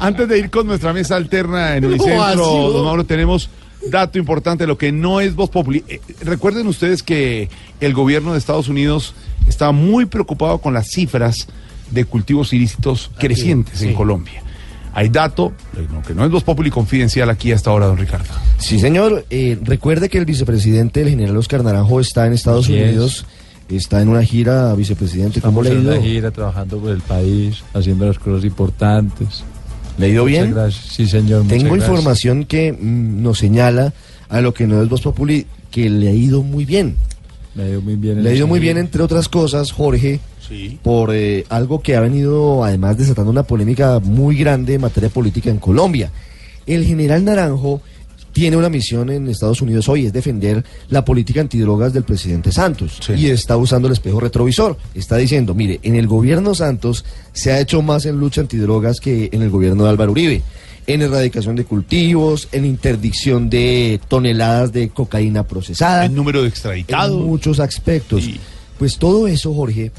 Antes 0.00 0.28
de 0.28 0.38
ir 0.38 0.50
con 0.50 0.66
nuestra 0.66 0.92
mesa 0.92 1.16
alterna 1.16 1.76
en 1.76 1.90
No, 1.96 2.24
así 2.24 2.36
no. 2.36 2.70
don 2.70 2.84
Mauro, 2.84 3.04
tenemos 3.04 3.48
dato 3.90 4.18
importante, 4.18 4.66
lo 4.66 4.78
que 4.78 4.92
no 4.92 5.20
es 5.20 5.34
Voz 5.34 5.50
Populi. 5.50 5.84
Eh, 5.88 6.00
recuerden 6.22 6.66
ustedes 6.66 7.02
que 7.02 7.48
el 7.80 7.92
gobierno 7.94 8.32
de 8.32 8.38
Estados 8.38 8.68
Unidos 8.68 9.14
está 9.48 9.72
muy 9.72 10.06
preocupado 10.06 10.58
con 10.58 10.74
las 10.74 10.88
cifras 10.88 11.46
de 11.90 12.04
cultivos 12.04 12.52
ilícitos 12.52 13.10
crecientes 13.18 13.82
en. 13.82 13.94
Colombia. 13.94 14.42
Hay 14.96 15.08
dato, 15.08 15.52
eh, 15.76 15.86
lo 15.92 16.02
que 16.02 16.14
no 16.14 16.24
es 16.24 16.30
Voz 16.30 16.44
Populi 16.44 16.70
confidencial 16.70 17.28
aquí 17.28 17.50
hasta 17.52 17.70
ahora, 17.70 17.86
don 17.86 17.98
Ricardo. 17.98 18.32
Sí, 18.58 18.78
señor. 18.78 19.26
Eh, 19.28 19.58
recuerde 19.62 20.08
que 20.08 20.18
el 20.18 20.24
vicepresidente, 20.24 21.02
el 21.02 21.08
general 21.10 21.36
Oscar 21.36 21.64
Naranjo, 21.64 22.00
está 22.00 22.26
en 22.26 22.32
Estados 22.32 22.66
Así 22.66 22.76
es. 22.76 22.88
Unidos. 22.88 23.26
Está 23.68 24.02
en 24.02 24.08
una 24.08 24.22
gira, 24.22 24.74
vicepresidente. 24.74 25.40
¿Cómo 25.40 25.62
Estamos 25.62 25.64
le 25.64 25.70
ha 25.70 25.74
en 25.74 25.82
ido? 25.82 25.92
una 25.94 26.02
gira 26.02 26.30
trabajando 26.30 26.78
por 26.78 26.90
el 26.90 27.00
país, 27.00 27.64
haciendo 27.72 28.06
las 28.06 28.18
cosas 28.18 28.44
importantes. 28.44 29.42
¿Le 29.98 30.06
ha 30.06 30.08
ido 30.08 30.24
Muchas 30.24 30.40
bien? 30.42 30.54
gracias. 30.54 30.84
Sí, 30.92 31.06
señor. 31.06 31.46
Tengo 31.46 31.64
gracias. 31.74 31.88
información 31.88 32.44
que 32.44 32.72
mm, 32.72 33.22
nos 33.22 33.38
señala 33.38 33.92
a 34.28 34.40
lo 34.40 34.52
que 34.54 34.66
no 34.66 34.82
es 34.82 34.88
Voz 34.88 35.02
Populi 35.02 35.46
que 35.70 35.88
le 35.90 36.08
ha 36.08 36.12
ido 36.12 36.42
muy 36.42 36.64
bien. 36.64 36.96
Me 37.54 37.64
ha 37.64 37.68
ido 37.68 37.80
muy 37.82 37.96
bien. 37.96 38.18
en 38.18 38.24
Le 38.24 38.30
ha 38.30 38.34
ido 38.34 38.46
muy 38.46 38.58
bien, 38.60 38.78
entre 38.78 39.02
otras 39.02 39.28
cosas, 39.28 39.70
Jorge, 39.72 40.20
Sí. 40.46 40.78
por 40.82 41.14
eh, 41.14 41.46
algo 41.48 41.80
que 41.80 41.96
ha 41.96 42.00
venido 42.00 42.64
además 42.64 42.98
desatando 42.98 43.30
una 43.30 43.44
polémica 43.44 43.98
muy 44.00 44.36
grande 44.36 44.74
en 44.74 44.80
materia 44.82 45.08
política 45.08 45.48
en 45.50 45.58
Colombia. 45.58 46.10
El 46.66 46.84
general 46.84 47.24
Naranjo 47.24 47.80
tiene 48.34 48.56
una 48.56 48.68
misión 48.68 49.10
en 49.10 49.28
Estados 49.28 49.62
Unidos 49.62 49.88
hoy, 49.88 50.06
es 50.06 50.12
defender 50.12 50.64
la 50.88 51.04
política 51.04 51.40
antidrogas 51.40 51.92
del 51.92 52.02
presidente 52.02 52.50
Santos. 52.50 53.00
Y 53.16 53.28
está 53.28 53.56
usando 53.56 53.86
el 53.86 53.92
espejo 53.94 54.18
retrovisor. 54.18 54.76
Está 54.92 55.16
diciendo, 55.16 55.54
mire, 55.54 55.78
en 55.84 55.94
el 55.94 56.08
gobierno 56.08 56.52
Santos 56.52 57.04
se 57.32 57.52
ha 57.52 57.60
hecho 57.60 57.80
más 57.80 58.04
en 58.06 58.18
lucha 58.18 58.40
antidrogas 58.40 59.00
que 59.00 59.30
en 59.32 59.42
el 59.42 59.50
gobierno 59.50 59.84
de 59.84 59.90
Álvaro 59.90 60.10
Uribe. 60.10 60.42
En 60.88 61.00
erradicación 61.00 61.54
de 61.54 61.64
cultivos, 61.64 62.48
en 62.50 62.66
interdicción 62.66 63.48
de 63.48 64.00
toneladas 64.08 64.72
de 64.72 64.88
cocaína 64.88 65.44
procesada. 65.44 66.06
El 66.06 66.14
número 66.14 66.42
de 66.42 66.48
extraditados. 66.48 67.20
En 67.20 67.26
muchos 67.26 67.60
aspectos. 67.60 68.28
Pues 68.78 68.98
todo 68.98 69.28
eso, 69.28 69.54
Jorge, 69.54 69.92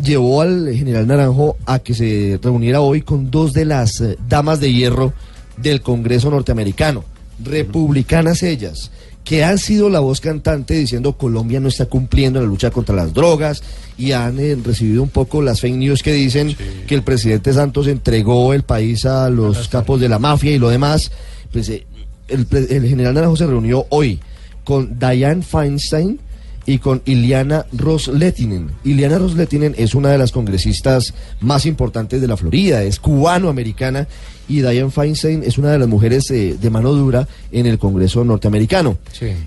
llevó 0.00 0.42
al 0.42 0.72
general 0.72 1.08
Naranjo 1.08 1.56
a 1.66 1.80
que 1.80 1.94
se 1.94 2.38
reuniera 2.40 2.80
hoy 2.80 3.02
con 3.02 3.32
dos 3.32 3.52
de 3.52 3.64
las 3.64 4.00
eh, 4.00 4.16
damas 4.28 4.60
de 4.60 4.72
hierro 4.72 5.12
del 5.56 5.82
Congreso 5.82 6.30
norteamericano, 6.30 7.04
republicanas 7.44 8.42
ellas, 8.42 8.90
que 9.24 9.44
han 9.44 9.58
sido 9.58 9.90
la 9.90 10.00
voz 10.00 10.20
cantante 10.20 10.74
diciendo 10.74 11.12
Colombia 11.12 11.60
no 11.60 11.68
está 11.68 11.86
cumpliendo 11.86 12.40
la 12.40 12.46
lucha 12.46 12.70
contra 12.70 12.94
las 12.96 13.12
drogas 13.12 13.62
y 13.98 14.12
han 14.12 14.38
eh, 14.40 14.56
recibido 14.62 15.02
un 15.02 15.10
poco 15.10 15.42
las 15.42 15.60
fake 15.60 15.76
news 15.76 16.02
que 16.02 16.12
dicen 16.12 16.56
que 16.86 16.94
el 16.94 17.02
presidente 17.02 17.52
Santos 17.52 17.86
entregó 17.86 18.54
el 18.54 18.62
país 18.62 19.04
a 19.04 19.28
los 19.28 19.68
capos 19.68 20.00
de 20.00 20.08
la 20.08 20.18
mafia 20.18 20.52
y 20.52 20.58
lo 20.58 20.70
demás. 20.70 21.12
Pues 21.52 21.68
eh, 21.68 21.86
el, 22.28 22.46
el 22.50 22.88
general 22.88 23.14
Naranjo 23.14 23.36
se 23.36 23.46
reunió 23.46 23.86
hoy 23.90 24.20
con 24.64 24.98
Diane 24.98 25.42
Feinstein 25.42 26.18
y 26.66 26.78
con 26.78 27.02
Iliana 27.04 27.66
Rosletinen. 27.72 28.70
Iliana 28.84 29.18
Rosletinen 29.18 29.74
es 29.78 29.94
una 29.94 30.10
de 30.10 30.18
las 30.18 30.32
congresistas 30.32 31.14
más 31.40 31.66
importantes 31.66 32.20
de 32.20 32.28
la 32.28 32.36
Florida, 32.36 32.82
es 32.82 33.00
cubano-americana 33.00 34.06
y 34.48 34.60
Diane 34.60 34.90
Feinstein 34.90 35.42
es 35.44 35.58
una 35.58 35.70
de 35.70 35.78
las 35.78 35.88
mujeres 35.88 36.30
eh, 36.30 36.56
de 36.60 36.70
mano 36.70 36.92
dura 36.92 37.26
en 37.52 37.66
el 37.66 37.78
Congreso 37.78 38.24
norteamericano. 38.24 38.98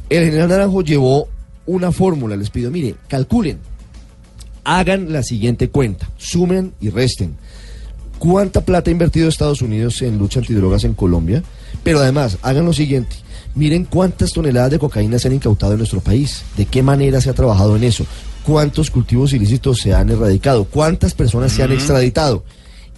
El 0.10 0.26
general 0.26 0.50
Naranjo 0.50 0.82
llevó 0.82 1.28
una 1.66 1.92
fórmula, 1.92 2.36
les 2.36 2.50
pido, 2.50 2.72
mire, 2.72 2.96
calculen, 3.08 3.60
hagan 4.64 5.12
la 5.12 5.24
siguiente 5.24 5.70
cuenta, 5.70 6.10
sumen 6.18 6.74
y 6.82 6.90
resten. 6.90 7.36
¿Cuánta 8.20 8.62
plata 8.62 8.90
ha 8.90 8.94
invertido 8.94 9.28
Estados 9.28 9.62
Unidos 9.62 10.02
en 10.02 10.18
lucha 10.18 10.40
antidrogas 10.40 10.86
en 10.86 10.94
Colombia? 10.94 11.44
Pero 11.84 12.00
además, 12.00 12.38
hagan 12.42 12.66
lo 12.66 12.72
siguiente. 12.72 13.18
Miren 13.56 13.86
cuántas 13.86 14.34
toneladas 14.34 14.72
de 14.72 14.80
cocaína 14.80 15.20
se 15.20 15.28
han 15.28 15.36
incautado 15.36 15.74
en 15.74 15.78
nuestro 15.78 16.02
país. 16.02 16.44
¿De 16.58 16.66
qué 16.66 16.82
manera 16.82 17.22
se 17.22 17.30
ha 17.30 17.34
trabajado 17.34 17.76
en 17.76 17.84
eso? 17.84 18.06
¿Cuántos 18.44 18.90
cultivos 18.90 19.32
ilícitos 19.34 19.80
se 19.80 19.94
han 19.94 20.10
erradicado? 20.10 20.66
¿Cuántas 20.66 21.14
personas 21.14 21.52
se 21.52 21.62
han 21.62 21.72
extraditado? 21.72 22.44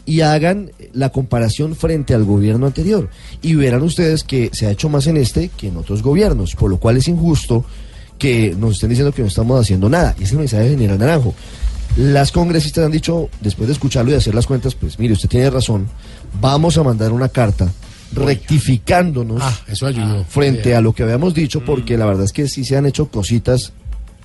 Y 0.05 0.21
hagan 0.21 0.71
la 0.93 1.09
comparación 1.09 1.75
frente 1.75 2.13
al 2.13 2.23
gobierno 2.23 2.67
anterior. 2.67 3.09
Y 3.41 3.55
verán 3.55 3.83
ustedes 3.83 4.23
que 4.23 4.49
se 4.53 4.67
ha 4.67 4.71
hecho 4.71 4.87
más 4.87 5.07
en 5.07 5.17
este 5.17 5.49
que 5.49 5.67
en 5.67 5.77
otros 5.77 6.01
gobiernos. 6.01 6.55
Por 6.55 6.69
lo 6.69 6.77
cual 6.77 6.97
es 6.97 7.07
injusto 7.09 7.65
que 8.17 8.55
nos 8.57 8.75
estén 8.75 8.89
diciendo 8.89 9.11
que 9.11 9.23
no 9.23 9.27
estamos 9.27 9.59
haciendo 9.59 9.89
nada. 9.89 10.15
Y 10.17 10.23
es 10.23 10.31
el 10.31 10.37
mensaje 10.37 10.63
del 10.63 10.77
general 10.77 10.99
Naranjo. 10.99 11.33
Las 11.97 12.31
congresistas 12.31 12.85
han 12.85 12.91
dicho, 12.91 13.29
después 13.41 13.67
de 13.67 13.73
escucharlo 13.73 14.09
y 14.09 14.13
de 14.13 14.17
hacer 14.17 14.35
las 14.35 14.47
cuentas, 14.47 14.75
pues 14.75 14.99
mire, 14.99 15.13
usted 15.13 15.29
tiene 15.29 15.49
razón, 15.49 15.87
vamos 16.41 16.77
a 16.77 16.83
mandar 16.83 17.13
una 17.13 17.29
carta 17.29 17.71
rectificándonos 18.13 19.41
eso 19.67 19.87
ayudó. 19.87 20.23
frente 20.25 20.75
a 20.75 20.81
lo 20.81 20.93
que 20.93 21.03
habíamos 21.03 21.33
dicho, 21.33 21.63
porque 21.63 21.97
la 21.97 22.05
verdad 22.05 22.25
es 22.25 22.31
que 22.33 22.47
sí 22.47 22.63
se 22.65 22.77
han 22.77 22.85
hecho 22.85 23.07
cositas, 23.07 23.73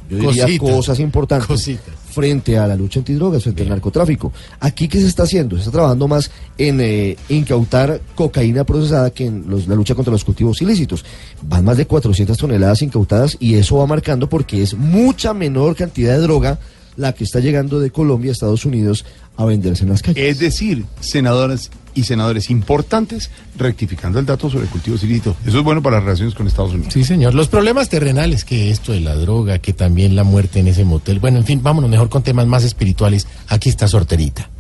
yo 0.09 0.17
diría 0.19 0.45
Cositas. 0.45 0.71
cosas 0.71 1.01
importantes 1.01 1.47
Cositas. 1.47 1.95
frente 2.13 2.59
a 2.59 2.67
la 2.67 2.75
lucha 2.75 2.99
antidrogas, 2.99 3.43
frente 3.45 3.63
al 3.63 3.69
narcotráfico. 3.69 4.33
Aquí, 4.59 4.89
¿qué 4.89 5.01
se 5.01 5.07
está 5.07 5.23
haciendo? 5.23 5.55
Se 5.57 5.61
está 5.61 5.71
trabajando 5.71 6.09
más 6.09 6.31
en 6.59 6.81
eh, 6.81 7.17
incautar 7.29 8.01
cocaína 8.17 8.65
procesada 8.65 9.11
que 9.11 9.27
en 9.27 9.45
los- 9.49 9.69
la 9.69 9.77
lucha 9.77 9.95
contra 9.95 10.11
los 10.13 10.25
cultivos 10.25 10.61
ilícitos. 10.63 11.05
Van 11.43 11.65
más 11.65 11.77
de 11.77 11.87
400 11.87 12.37
toneladas 12.37 12.83
incautadas 12.83 13.37
y 13.39 13.55
eso 13.55 13.77
va 13.77 13.87
marcando 13.87 14.29
porque 14.29 14.63
es 14.63 14.75
mucha 14.75 15.33
menor 15.33 15.77
cantidad 15.77 16.15
de 16.15 16.23
droga 16.23 16.59
la 16.97 17.13
que 17.13 17.25
está 17.25 17.41
llegando 17.41 17.81
de 17.81 17.91
Colombia 17.91 18.31
a 18.31 18.33
Estados 18.33 18.65
Unidos 18.65 19.05
a 19.37 19.45
venderse 19.45 19.85
en 19.85 19.91
las 19.91 20.03
calles. 20.03 20.23
Es 20.23 20.39
decir, 20.39 20.85
senadoras 21.01 21.71
y 21.95 22.05
senadores 22.05 22.51
importantes 22.51 23.31
rectificando 23.57 24.19
el 24.19 24.27
dato 24.27 24.49
sobre 24.51 24.67
cultivos 24.67 25.03
ilícitos. 25.03 25.37
Eso 25.45 25.59
es 25.59 25.65
bueno 25.65 25.83
para 25.83 25.97
las 25.97 26.05
relaciones 26.05 26.35
con 26.35 26.47
Estados 26.47 26.73
Unidos. 26.73 26.93
Sí, 26.93 27.05
señor. 27.05 27.35
Los 27.35 27.49
problemas 27.49 27.89
terrenales, 27.89 28.45
que 28.45 28.71
esto 28.71 28.93
de 28.93 29.01
la 29.01 29.15
droga, 29.15 29.59
que 29.59 29.73
también 29.73 30.15
la 30.15 30.25
muerte 30.25 30.61
en 30.61 30.69
ese 30.69 30.85
motel. 30.85 31.19
Bueno, 31.19 31.39
en 31.39 31.45
fin, 31.45 31.63
vámonos 31.63 31.91
mejor 31.91 32.09
con 32.09 32.23
temas 32.23 32.47
más 32.47 32.65
espirituales. 32.65 33.27
Aquí 33.49 33.69
está 33.69 33.89
Sorterita. 33.89 34.51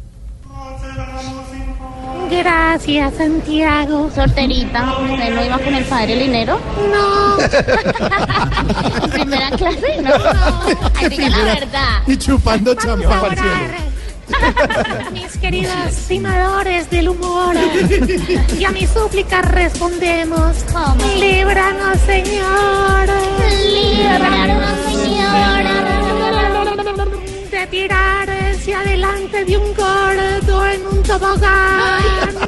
Gracias, 2.31 3.14
Santiago. 3.16 4.11
Sorterita, 4.14 4.99
¿usted 5.01 5.35
no 5.35 5.45
iba 5.45 5.59
con 5.59 5.74
el 5.74 5.85
padre 5.85 6.16
Linero? 6.16 6.61
No. 6.93 7.37
Primera 9.12 9.51
clase, 9.51 10.01
no. 10.01 10.11
Ay, 10.95 11.09
diga 11.09 11.28
la 11.28 11.45
verdad. 11.45 12.03
Y 12.07 12.16
chupando 12.16 12.74
champán. 12.74 13.37
Mis 15.12 15.37
queridos 15.39 15.93
timadores 16.07 16.89
del 16.89 17.09
humor, 17.09 17.57
y 18.57 18.64
a 18.64 18.70
mis 18.70 18.89
súplicas 18.89 19.45
respondemos: 19.51 20.57
Líbranos, 21.18 21.99
Señor. 22.07 23.09
Líbranos, 23.74 24.78
Señor. 24.89 25.64
De 27.51 27.66
tirar 27.66 28.31
hacia 28.31 28.81
adelante 28.81 29.45
de 29.45 29.57
un 29.59 29.74
gordo 29.74 30.39
un 31.01 31.03
tobogán. 31.03 32.03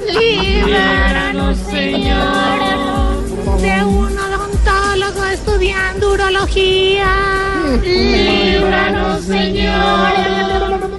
Líbranos, 0.07 1.59
Señor. 1.71 3.21
De 3.61 3.85
un 3.85 4.19
odontólogo 4.19 5.25
estudiando 5.25 6.13
urología. 6.13 7.15
Líbranos, 7.83 9.25
Señor 9.25 10.93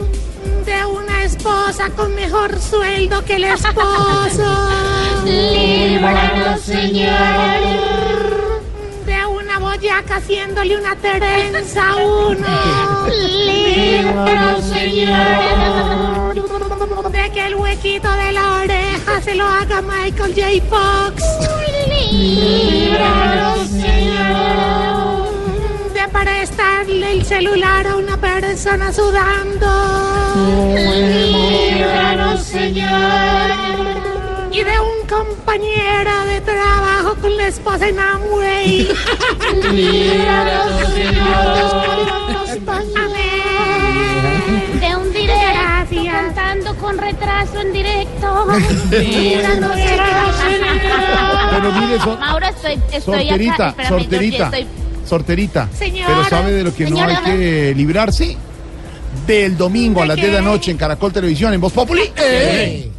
de 0.66 0.86
una 0.86 1.24
esposa 1.24 1.90
con 1.90 2.16
mejor 2.16 2.58
sueldo 2.60 3.24
que 3.26 3.36
el 3.36 3.44
esposo. 3.44 4.70
Líbranos, 5.26 6.62
Señor. 6.62 8.43
Boyaca 9.84 10.16
haciéndole 10.16 10.78
una 10.78 10.96
trenza 10.96 11.90
a 11.90 11.96
uno. 11.98 12.48
Líbranos, 13.10 14.64
Señor. 14.64 16.34
De 17.12 17.32
que 17.32 17.48
el 17.48 17.56
huequito 17.56 18.10
de 18.10 18.32
la 18.32 18.62
oreja 18.62 19.22
se 19.22 19.36
lo 19.36 19.46
haga 19.46 19.82
Michael 19.82 20.34
J. 20.34 20.48
Fox. 20.70 21.22
Líbranos, 22.14 23.68
Señor. 23.68 25.34
De 25.94 26.08
prestarle 26.14 27.12
el 27.12 27.26
celular 27.26 27.86
a 27.86 27.98
una 27.98 28.16
persona 28.16 28.94
sudando. 28.94 29.68
Líbranos, 30.74 32.42
Señor. 32.42 34.03
Y 34.54 34.64
de 34.64 34.80
un 34.80 35.08
compañero 35.08 36.26
de 36.28 36.42
trabajo 36.42 37.16
con 37.22 37.36
la 37.38 37.48
esposa 37.48 37.88
en 37.90 38.00
Amway. 38.00 38.88
Líbranos, 39.74 40.94
De 44.80 44.96
un 44.96 45.14
directo 45.14 46.12
cantando 46.12 46.76
con 46.76 46.98
retraso 46.98 47.60
en 47.62 47.74
directo. 47.74 48.48
Líbranos, 48.92 49.72
Pero 51.52 51.72
mire, 51.74 52.00
so- 52.00 52.18
Mauro, 52.18 52.46
estoy, 52.48 52.74
estoy 52.92 53.02
sorterita, 53.02 53.70
acá. 53.70 53.88
Sorterita, 53.88 54.44
estoy- 54.46 54.68
sorterita. 55.08 55.70
Señora, 55.78 56.08
Pero 56.08 56.30
¿sabe 56.30 56.52
de 56.52 56.64
lo 56.64 56.74
que 56.76 56.90
no 56.90 57.04
hay 57.04 57.16
que 57.18 57.74
librarse? 57.76 58.38
Del 59.28 59.56
domingo 59.56 60.02
a 60.02 60.06
las 60.08 60.16
10 60.18 60.28
de 60.28 60.34
la 60.34 60.42
noche 60.42 60.72
en 60.72 60.78
Caracol 60.78 61.14
Televisión, 61.14 61.54
en 61.54 61.62
Voz 61.62 61.72
Populi. 61.72 62.02
¡Eh! 62.18 62.90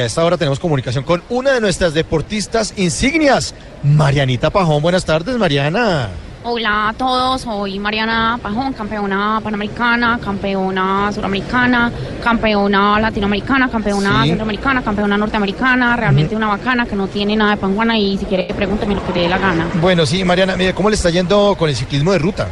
Y 0.00 0.02
a 0.02 0.06
esta 0.06 0.24
hora 0.24 0.38
tenemos 0.38 0.58
comunicación 0.58 1.04
con 1.04 1.22
una 1.28 1.52
de 1.52 1.60
nuestras 1.60 1.92
deportistas 1.92 2.72
insignias, 2.78 3.54
Marianita 3.82 4.48
Pajón. 4.48 4.80
Buenas 4.80 5.04
tardes, 5.04 5.36
Mariana. 5.36 6.08
Hola 6.42 6.88
a 6.88 6.92
todos, 6.94 7.42
soy 7.42 7.78
Mariana 7.78 8.38
Pajón, 8.42 8.72
campeona 8.72 9.42
panamericana, 9.44 10.18
campeona 10.24 11.12
suramericana, 11.12 11.92
campeona 12.24 12.98
latinoamericana, 12.98 13.68
campeona 13.68 14.22
Sí. 14.22 14.28
centroamericana, 14.30 14.82
campeona 14.82 15.18
norteamericana, 15.18 15.94
realmente 15.96 16.34
una 16.34 16.48
bacana 16.48 16.86
que 16.86 16.96
no 16.96 17.06
tiene 17.06 17.36
nada 17.36 17.50
de 17.50 17.56
panguana 17.58 17.98
y 17.98 18.16
si 18.16 18.24
quiere 18.24 18.44
pregúnteme 18.54 18.94
lo 18.94 19.04
que 19.06 19.12
le 19.12 19.20
dé 19.24 19.28
la 19.28 19.36
gana. 19.36 19.66
Bueno, 19.82 20.06
sí, 20.06 20.24
Mariana, 20.24 20.56
mire, 20.56 20.72
¿cómo 20.72 20.88
le 20.88 20.96
está 20.96 21.10
yendo 21.10 21.56
con 21.58 21.68
el 21.68 21.76
ciclismo 21.76 22.12
de 22.12 22.18
ruta? 22.20 22.48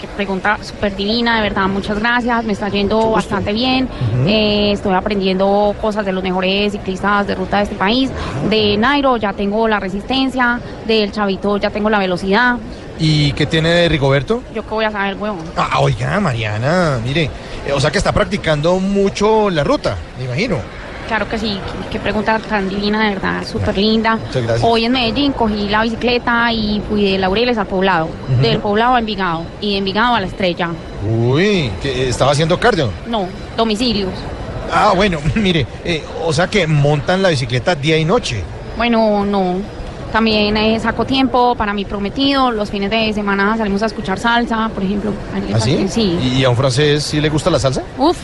Qué 0.00 0.06
pregunta 0.08 0.58
súper 0.62 0.94
divina, 0.94 1.36
de 1.36 1.42
verdad, 1.42 1.66
muchas 1.68 1.98
gracias, 1.98 2.44
me 2.44 2.52
está 2.52 2.68
yendo 2.68 3.10
bastante 3.10 3.52
bien, 3.52 3.88
Eh, 4.26 4.72
estoy 4.72 4.94
aprendiendo 4.94 5.74
cosas 5.80 6.04
de 6.04 6.12
los 6.12 6.22
mejores 6.22 6.72
ciclistas 6.72 7.26
de 7.26 7.34
ruta 7.34 7.58
de 7.58 7.62
este 7.64 7.76
país, 7.76 8.10
de 8.50 8.76
Nairo 8.76 9.16
ya 9.16 9.32
tengo 9.32 9.68
la 9.68 9.80
resistencia, 9.80 10.60
del 10.86 11.12
Chavito 11.12 11.56
ya 11.56 11.70
tengo 11.70 11.88
la 11.90 11.98
velocidad, 11.98 12.56
¿Y 12.98 13.32
qué 13.32 13.44
tiene 13.44 13.68
de 13.68 13.88
Rigoberto? 13.90 14.42
yo 14.54 14.62
qué 14.62 14.70
voy 14.70 14.84
a 14.86 14.90
saber, 14.90 15.16
huevón. 15.18 15.44
Ah, 15.56 15.80
oiga, 15.80 16.18
Mariana, 16.18 16.98
mire, 17.04 17.30
eh, 17.66 17.72
o 17.72 17.78
sea 17.78 17.90
que 17.90 17.98
está 17.98 18.10
practicando 18.12 18.78
mucho 18.78 19.50
la 19.50 19.62
ruta, 19.64 19.96
me 20.18 20.24
imagino. 20.24 20.56
Claro 21.06 21.28
que 21.28 21.38
sí, 21.38 21.58
qué, 21.90 22.00
pregunta 22.00 22.38
tan 22.40 22.68
divina, 22.68 23.04
de 23.04 23.14
verdad, 23.14 23.46
súper 23.46 23.78
linda. 23.78 24.16
Muchas 24.16 24.42
gracias. 24.42 24.68
Hoy 24.68 24.84
en 24.84 24.92
Medellín 24.92 25.32
cogí 25.32 25.68
la 25.68 25.82
bicicleta 25.82 26.52
y 26.52 26.82
fui 26.88 27.12
de 27.12 27.18
Laureles 27.18 27.58
al 27.58 27.66
Poblado, 27.66 28.08
del 28.40 28.58
Poblado 28.58 28.96
a 28.96 28.98
Envigado 28.98 29.44
y 29.60 29.72
de 29.72 29.78
Envigado 29.78 30.16
a 30.16 30.20
La 30.20 30.26
Estrella. 30.26 30.70
Uy, 31.08 31.70
estaba 31.84 32.32
haciendo 32.32 32.58
cardio. 32.58 32.90
No, 33.06 33.28
domicilios. 33.56 34.10
Ah, 34.72 34.92
bueno, 34.96 35.18
mire, 35.36 35.66
eh, 35.84 36.02
o 36.24 36.32
sea 36.32 36.48
que 36.48 36.66
montan 36.66 37.22
la 37.22 37.28
bicicleta 37.28 37.74
día 37.74 37.96
y 37.98 38.04
noche. 38.04 38.42
Bueno, 38.76 39.24
no. 39.24 39.76
También 40.12 40.56
eh, 40.56 40.78
saco 40.80 41.04
tiempo 41.04 41.54
para 41.56 41.72
mi 41.72 41.84
prometido. 41.84 42.50
Los 42.50 42.70
fines 42.70 42.90
de 42.90 43.12
semana 43.12 43.56
salimos 43.56 43.82
a 43.82 43.86
escuchar 43.86 44.18
salsa, 44.18 44.70
por 44.74 44.82
ejemplo. 44.82 45.12
¿Ah, 45.52 45.60
sí? 45.60 45.86
Sí. 45.88 46.18
¿Y 46.38 46.44
a 46.44 46.50
un 46.50 46.56
francés 46.56 47.04
sí 47.04 47.20
le 47.20 47.28
gusta 47.28 47.50
la 47.50 47.58
salsa? 47.58 47.82
Uf. 47.98 48.16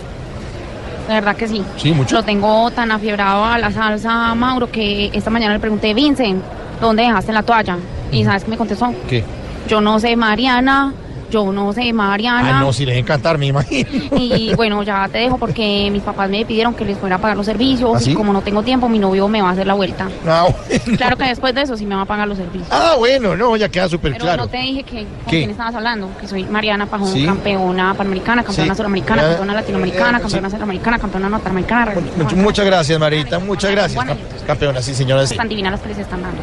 De 1.08 1.14
verdad 1.14 1.36
que 1.36 1.48
sí. 1.48 1.62
Sí, 1.76 1.92
mucho. 1.92 2.14
Lo 2.16 2.22
tengo 2.22 2.70
tan 2.70 2.90
afiebrado 2.92 3.44
a 3.44 3.58
la 3.58 3.70
salsa, 3.70 4.34
Mauro, 4.34 4.70
que 4.70 5.10
esta 5.12 5.30
mañana 5.30 5.54
le 5.54 5.60
pregunté, 5.60 5.94
Vincent, 5.94 6.42
¿dónde 6.80 7.02
dejaste 7.02 7.32
la 7.32 7.42
toalla? 7.42 7.76
Y 8.10 8.24
¿sabes 8.24 8.44
qué 8.44 8.50
me 8.50 8.56
contestó? 8.56 8.92
¿Qué? 9.08 9.24
Yo 9.68 9.80
no 9.80 9.98
sé, 9.98 10.16
Mariana. 10.16 10.92
Yo 11.32 11.50
no 11.50 11.72
sé, 11.72 11.92
Mariana. 11.94 12.58
Ah, 12.58 12.60
no, 12.60 12.74
sí 12.74 12.84
le 12.84 12.92
debe 12.92 13.00
encantar, 13.00 13.38
me 13.38 13.46
imagino. 13.46 13.88
Y 14.18 14.54
bueno, 14.54 14.82
ya 14.82 15.08
te 15.10 15.16
dejo 15.16 15.38
porque 15.38 15.88
mis 15.90 16.02
papás 16.02 16.28
me 16.28 16.44
pidieron 16.44 16.74
que 16.74 16.84
les 16.84 16.98
fuera 16.98 17.16
a 17.16 17.18
pagar 17.18 17.38
los 17.38 17.46
servicios. 17.46 17.90
¿Ah, 17.96 18.00
sí? 18.00 18.10
Y 18.10 18.14
como 18.14 18.34
no 18.34 18.42
tengo 18.42 18.62
tiempo, 18.62 18.86
mi 18.86 18.98
novio 18.98 19.26
me 19.28 19.40
va 19.40 19.48
a 19.48 19.52
hacer 19.52 19.66
la 19.66 19.72
vuelta. 19.72 20.08
Ah, 20.28 20.46
bueno. 20.68 20.96
Claro 20.98 21.16
que 21.16 21.24
después 21.24 21.54
de 21.54 21.62
eso 21.62 21.74
sí 21.78 21.86
me 21.86 21.94
va 21.94 22.02
a 22.02 22.04
pagar 22.04 22.28
los 22.28 22.36
servicios. 22.36 22.68
Ah, 22.70 22.96
bueno, 22.98 23.34
no, 23.34 23.56
ya 23.56 23.70
queda 23.70 23.88
súper 23.88 24.12
Pero 24.12 24.24
claro. 24.26 24.42
no 24.42 24.48
te 24.50 24.58
dije 24.58 24.82
que 24.82 25.04
con 25.04 25.24
quién 25.30 25.48
estabas 25.48 25.74
hablando, 25.74 26.10
que 26.20 26.28
soy 26.28 26.44
Mariana 26.44 26.84
Pajón, 26.84 27.08
Sí. 27.08 27.24
campeona 27.24 27.94
panamericana, 27.94 28.44
campeona 28.44 28.74
Sí. 28.74 28.76
suramericana, 28.76 29.22
campeona 29.22 29.54
latinoamericana, 29.54 30.20
campeona 30.20 30.50
centroamericana, 30.50 30.98
campeona 30.98 31.28
norteamericana. 31.30 31.94
Much- 32.18 32.34
muchas 32.36 32.66
gracias, 32.66 33.00
Marita, 33.00 33.38
muchas 33.38 33.70
gracias. 33.70 34.04
Cam- 34.04 34.18
Campeona, 34.46 34.82
sí, 34.82 34.94
señora. 34.94 35.26
sí. 35.26 35.34
Tan 35.34 35.48
divinas 35.48 35.72
las 35.72 35.80
que 35.80 35.88
les 35.88 35.98
están 35.98 36.20
dando. 36.22 36.42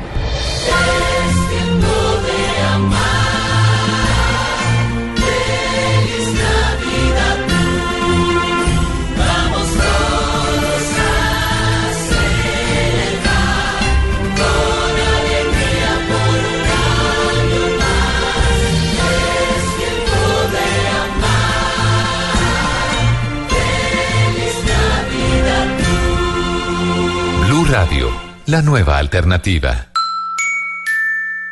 Radio, 27.72 28.10
la 28.48 28.64
nueva 28.64 28.98
alternativa. 28.98 29.90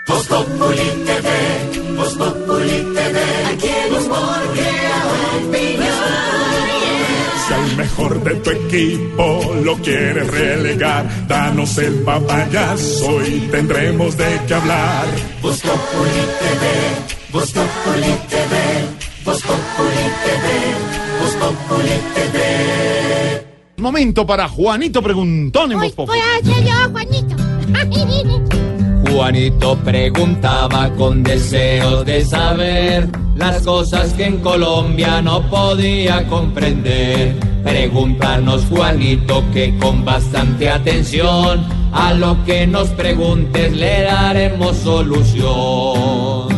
Voz 0.08 0.28
TV, 0.28 0.36
Voz 1.96 2.18
TV, 2.18 3.20
aquí 3.52 3.68
el 3.68 3.94
humor 3.94 4.40
crea 4.52 5.00
opinión. 5.38 5.94
Si 7.46 7.54
al 7.54 7.78
mejor 7.78 8.24
de 8.24 8.34
tu 8.34 8.50
equipo 8.50 9.56
lo 9.64 9.76
quieres 9.78 10.28
relegar, 10.28 11.28
danos 11.28 11.78
el 11.78 11.94
papayazo 12.00 13.24
y 13.24 13.48
tendremos 13.52 14.18
de 14.18 14.42
qué 14.48 14.54
hablar. 14.56 15.06
Voz 15.44 15.62
TV, 15.62 15.72
Voz 17.32 17.54
TV, 17.54 17.64
Voz 19.24 19.42
TV, 19.44 19.54
Voz 21.20 21.38
TV. 22.16 23.47
Momento 23.80 24.26
para 24.26 24.50
Juanito 24.50 25.04
Preguntón 25.04 25.72
en 25.72 25.80
Voz 25.80 25.92
Populi. 25.92 26.20
Voy 26.20 26.28
a 26.28 26.38
hacer 26.38 26.66
yo, 26.66 26.74
Juanito. 26.92 27.36
Juanito 29.12 29.78
preguntaba 29.86 30.90
con 30.96 31.22
deseos 31.22 32.04
de 32.04 32.26
saber 32.26 33.08
las 33.36 33.62
cosas 33.62 34.14
que 34.14 34.26
en 34.26 34.40
Colombia 34.40 35.22
no 35.22 35.48
podía 35.48 36.26
comprender. 36.28 37.36
Pregúntanos, 37.64 38.66
Juanito, 38.66 39.44
que 39.54 39.78
con 39.78 40.04
bastante 40.04 40.72
atención 40.72 41.64
a 41.92 42.16
lo 42.16 42.44
que 42.46 42.66
nos 42.66 42.90
preguntes 42.90 43.74
le 43.74 44.02
daremos 44.02 44.76
solución. 44.78 46.57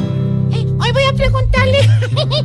Voy 2.28 2.40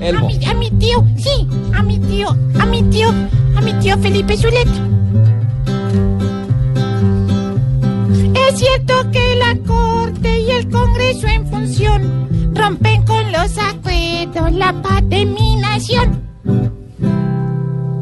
a 0.00 0.08
Elmo. 0.08 0.26
mi, 0.26 0.44
a 0.44 0.54
mi 0.54 0.70
tío, 0.72 1.06
sí, 1.16 1.46
a 1.74 1.82
mi 1.82 1.98
tío, 1.98 2.36
a 2.58 2.66
mi 2.66 2.82
tío, 2.84 3.08
a 3.56 3.60
mi 3.60 3.72
tío 3.74 3.98
Felipe 3.98 4.36
Zuleta. 4.36 4.70
Es 8.48 8.58
cierto 8.58 9.10
que 9.10 9.36
la 9.36 9.56
Corte 9.66 10.40
y 10.40 10.50
el 10.50 10.68
Congreso 10.68 11.26
en 11.26 11.46
función 11.46 12.54
rompen 12.54 13.02
con 13.04 13.32
los 13.32 13.56
acuerdos 13.58 14.52
la 14.52 14.72
paz 14.82 15.02
de 15.08 15.24
mi 15.24 15.56
nación. 15.56 16.22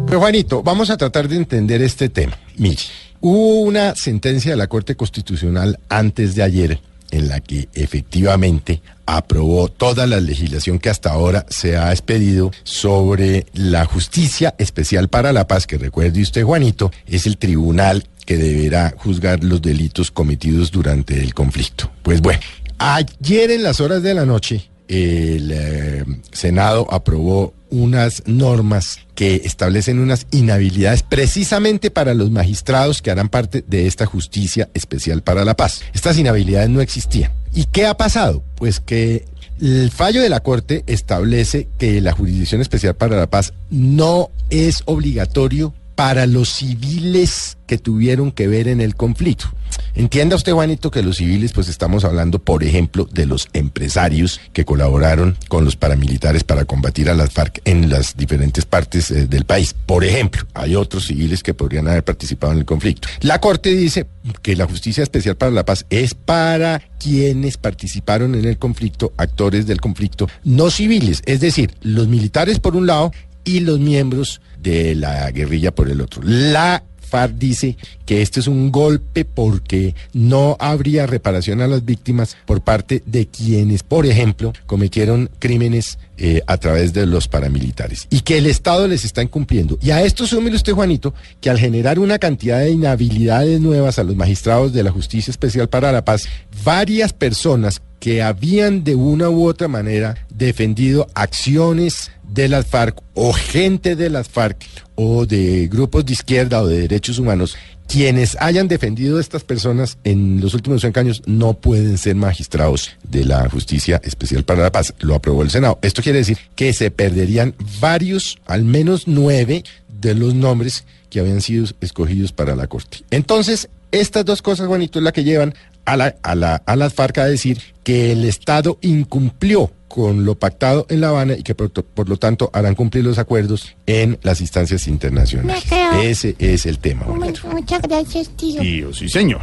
Pero 0.06 0.20
Juanito, 0.20 0.62
vamos 0.62 0.90
a 0.90 0.96
tratar 0.96 1.28
de 1.28 1.36
entender 1.36 1.82
este 1.82 2.08
tema. 2.08 2.36
Mire, 2.56 2.82
hubo 3.20 3.60
una 3.60 3.94
sentencia 3.94 4.52
de 4.52 4.56
la 4.56 4.66
Corte 4.66 4.96
Constitucional 4.96 5.78
antes 5.88 6.34
de 6.34 6.42
ayer 6.42 6.89
en 7.10 7.28
la 7.28 7.40
que 7.40 7.68
efectivamente 7.74 8.82
aprobó 9.06 9.68
toda 9.68 10.06
la 10.06 10.20
legislación 10.20 10.78
que 10.78 10.90
hasta 10.90 11.10
ahora 11.10 11.44
se 11.48 11.76
ha 11.76 11.90
expedido 11.90 12.52
sobre 12.62 13.46
la 13.54 13.84
justicia 13.84 14.54
especial 14.58 15.08
para 15.08 15.32
la 15.32 15.46
paz, 15.46 15.66
que 15.66 15.78
recuerde 15.78 16.22
usted, 16.22 16.44
Juanito, 16.44 16.92
es 17.06 17.26
el 17.26 17.36
tribunal 17.36 18.06
que 18.24 18.36
deberá 18.36 18.94
juzgar 18.96 19.42
los 19.42 19.60
delitos 19.60 20.10
cometidos 20.10 20.70
durante 20.70 21.20
el 21.20 21.34
conflicto. 21.34 21.90
Pues 22.02 22.20
bueno, 22.20 22.40
ayer 22.78 23.50
en 23.50 23.64
las 23.64 23.80
horas 23.80 24.02
de 24.02 24.14
la 24.14 24.24
noche, 24.24 24.69
el 24.90 25.52
eh, 25.52 26.04
Senado 26.32 26.88
aprobó 26.90 27.54
unas 27.70 28.24
normas 28.26 28.98
que 29.14 29.42
establecen 29.44 30.00
unas 30.00 30.26
inhabilidades 30.32 31.04
precisamente 31.04 31.92
para 31.92 32.12
los 32.12 32.32
magistrados 32.32 33.00
que 33.00 33.12
harán 33.12 33.28
parte 33.28 33.64
de 33.68 33.86
esta 33.86 34.04
justicia 34.04 34.68
especial 34.74 35.22
para 35.22 35.44
la 35.44 35.54
paz. 35.54 35.82
Estas 35.94 36.18
inhabilidades 36.18 36.70
no 36.70 36.80
existían. 36.80 37.32
¿Y 37.54 37.66
qué 37.66 37.86
ha 37.86 37.96
pasado? 37.96 38.42
Pues 38.56 38.80
que 38.80 39.26
el 39.60 39.92
fallo 39.92 40.22
de 40.22 40.28
la 40.28 40.40
Corte 40.40 40.82
establece 40.88 41.68
que 41.78 42.00
la 42.00 42.12
Jurisdicción 42.12 42.60
Especial 42.60 42.96
para 42.96 43.16
la 43.16 43.30
Paz 43.30 43.52
no 43.70 44.30
es 44.48 44.82
obligatorio 44.86 45.72
para 45.94 46.26
los 46.26 46.48
civiles 46.48 47.58
que 47.66 47.78
tuvieron 47.78 48.32
que 48.32 48.48
ver 48.48 48.66
en 48.66 48.80
el 48.80 48.96
conflicto. 48.96 49.52
Entienda 49.94 50.36
usted, 50.36 50.52
Juanito, 50.52 50.90
que 50.90 51.02
los 51.02 51.16
civiles, 51.16 51.52
pues 51.52 51.68
estamos 51.68 52.04
hablando, 52.04 52.38
por 52.38 52.64
ejemplo, 52.64 53.08
de 53.10 53.26
los 53.26 53.48
empresarios 53.52 54.40
que 54.52 54.64
colaboraron 54.64 55.36
con 55.48 55.64
los 55.64 55.76
paramilitares 55.76 56.44
para 56.44 56.64
combatir 56.64 57.10
a 57.10 57.14
las 57.14 57.30
FARC 57.30 57.60
en 57.64 57.90
las 57.90 58.16
diferentes 58.16 58.64
partes 58.64 59.10
eh, 59.10 59.26
del 59.26 59.44
país. 59.44 59.74
Por 59.86 60.04
ejemplo, 60.04 60.42
hay 60.54 60.76
otros 60.76 61.06
civiles 61.06 61.42
que 61.42 61.54
podrían 61.54 61.88
haber 61.88 62.04
participado 62.04 62.52
en 62.52 62.58
el 62.58 62.64
conflicto. 62.64 63.08
La 63.20 63.40
Corte 63.40 63.70
dice 63.70 64.06
que 64.42 64.56
la 64.56 64.66
Justicia 64.66 65.02
Especial 65.02 65.36
para 65.36 65.52
la 65.52 65.64
Paz 65.64 65.86
es 65.90 66.14
para 66.14 66.82
quienes 66.98 67.56
participaron 67.56 68.34
en 68.34 68.44
el 68.44 68.58
conflicto, 68.58 69.12
actores 69.16 69.66
del 69.66 69.80
conflicto, 69.80 70.28
no 70.44 70.70
civiles, 70.70 71.22
es 71.26 71.40
decir, 71.40 71.74
los 71.80 72.08
militares 72.08 72.60
por 72.60 72.76
un 72.76 72.86
lado 72.86 73.12
y 73.44 73.60
los 73.60 73.78
miembros 73.78 74.40
de 74.58 74.94
la 74.94 75.30
guerrilla 75.30 75.74
por 75.74 75.88
el 75.88 76.00
otro. 76.00 76.20
La 76.22 76.84
FARC 77.10 77.34
dice 77.34 77.76
que 78.06 78.22
este 78.22 78.40
es 78.40 78.46
un 78.46 78.70
golpe 78.70 79.24
porque 79.24 79.94
no 80.12 80.56
habría 80.60 81.06
reparación 81.06 81.60
a 81.60 81.66
las 81.66 81.84
víctimas 81.84 82.36
por 82.46 82.62
parte 82.62 83.02
de 83.04 83.26
quienes, 83.26 83.82
por 83.82 84.06
ejemplo, 84.06 84.52
cometieron 84.66 85.30
crímenes 85.38 85.98
eh, 86.16 86.42
a 86.46 86.56
través 86.58 86.92
de 86.92 87.06
los 87.06 87.28
paramilitares 87.28 88.06
y 88.10 88.20
que 88.20 88.38
el 88.38 88.46
Estado 88.46 88.86
les 88.86 89.04
está 89.04 89.22
incumpliendo. 89.22 89.78
Y 89.82 89.90
a 89.90 90.02
esto 90.02 90.26
súmele 90.26 90.56
usted, 90.56 90.72
Juanito, 90.72 91.14
que 91.40 91.50
al 91.50 91.58
generar 91.58 91.98
una 91.98 92.18
cantidad 92.18 92.60
de 92.60 92.70
inhabilidades 92.70 93.60
nuevas 93.60 93.98
a 93.98 94.04
los 94.04 94.16
magistrados 94.16 94.72
de 94.72 94.82
la 94.82 94.92
Justicia 94.92 95.30
Especial 95.30 95.68
para 95.68 95.92
la 95.92 96.04
Paz, 96.04 96.28
varias 96.64 97.12
personas 97.12 97.82
que 98.00 98.22
habían 98.22 98.82
de 98.82 98.96
una 98.96 99.30
u 99.30 99.46
otra 99.46 99.68
manera 99.68 100.26
defendido 100.30 101.06
acciones 101.14 102.10
de 102.28 102.48
las 102.48 102.66
FARC 102.66 103.00
o 103.14 103.32
gente 103.32 103.94
de 103.94 104.10
las 104.10 104.28
FARC 104.28 104.64
o 104.94 105.26
de 105.26 105.68
grupos 105.68 106.06
de 106.06 106.14
izquierda 106.14 106.62
o 106.62 106.66
de 106.66 106.80
derechos 106.80 107.18
humanos, 107.18 107.56
quienes 107.86 108.36
hayan 108.40 108.68
defendido 108.68 109.18
a 109.18 109.20
estas 109.20 109.42
personas 109.42 109.98
en 110.04 110.40
los 110.40 110.54
últimos 110.54 110.80
cinco 110.80 111.00
años 111.00 111.22
no 111.26 111.54
pueden 111.54 111.98
ser 111.98 112.14
magistrados 112.14 112.92
de 113.02 113.24
la 113.24 113.48
Justicia 113.48 114.00
Especial 114.04 114.44
para 114.44 114.62
la 114.62 114.72
Paz. 114.72 114.94
Lo 115.00 115.16
aprobó 115.16 115.42
el 115.42 115.50
Senado. 115.50 115.78
Esto 115.82 116.02
quiere 116.02 116.18
decir 116.18 116.38
que 116.54 116.72
se 116.72 116.90
perderían 116.90 117.54
varios, 117.80 118.38
al 118.46 118.64
menos 118.64 119.08
nueve 119.08 119.64
de 119.88 120.14
los 120.14 120.34
nombres 120.34 120.84
que 121.10 121.18
habían 121.18 121.40
sido 121.40 121.66
escogidos 121.80 122.32
para 122.32 122.54
la 122.54 122.68
Corte. 122.68 122.98
Entonces, 123.10 123.68
estas 123.90 124.24
dos 124.24 124.40
cosas, 124.40 124.68
Juanito, 124.68 125.00
es 125.00 125.04
la 125.04 125.12
que 125.12 125.24
llevan 125.24 125.54
a, 125.92 125.96
la, 125.96 126.14
a, 126.22 126.34
la, 126.34 126.62
a 126.64 126.76
las 126.76 126.94
FARC 126.94 127.18
a 127.18 127.26
decir 127.26 127.60
que 127.82 128.12
el 128.12 128.24
Estado 128.24 128.78
incumplió 128.80 129.72
con 129.88 130.24
lo 130.24 130.36
pactado 130.36 130.86
en 130.88 131.00
La 131.00 131.08
Habana 131.08 131.34
y 131.34 131.42
que 131.42 131.56
por, 131.56 131.70
por, 131.72 132.08
lo 132.08 132.16
tanto 132.16 132.48
harán 132.52 132.76
cumplir 132.76 133.04
los 133.04 133.18
acuerdos 133.18 133.74
en 133.86 134.18
las 134.22 134.40
instancias 134.40 134.86
internacionales. 134.86 135.64
Ese 136.00 136.36
es 136.38 136.64
el 136.66 136.78
tema. 136.78 137.06
Muchas, 137.06 137.44
muchas 137.44 137.82
gracias, 137.82 138.28
tío. 138.36 138.60
Tío, 138.60 138.94
sí, 138.94 139.08
señor. 139.08 139.40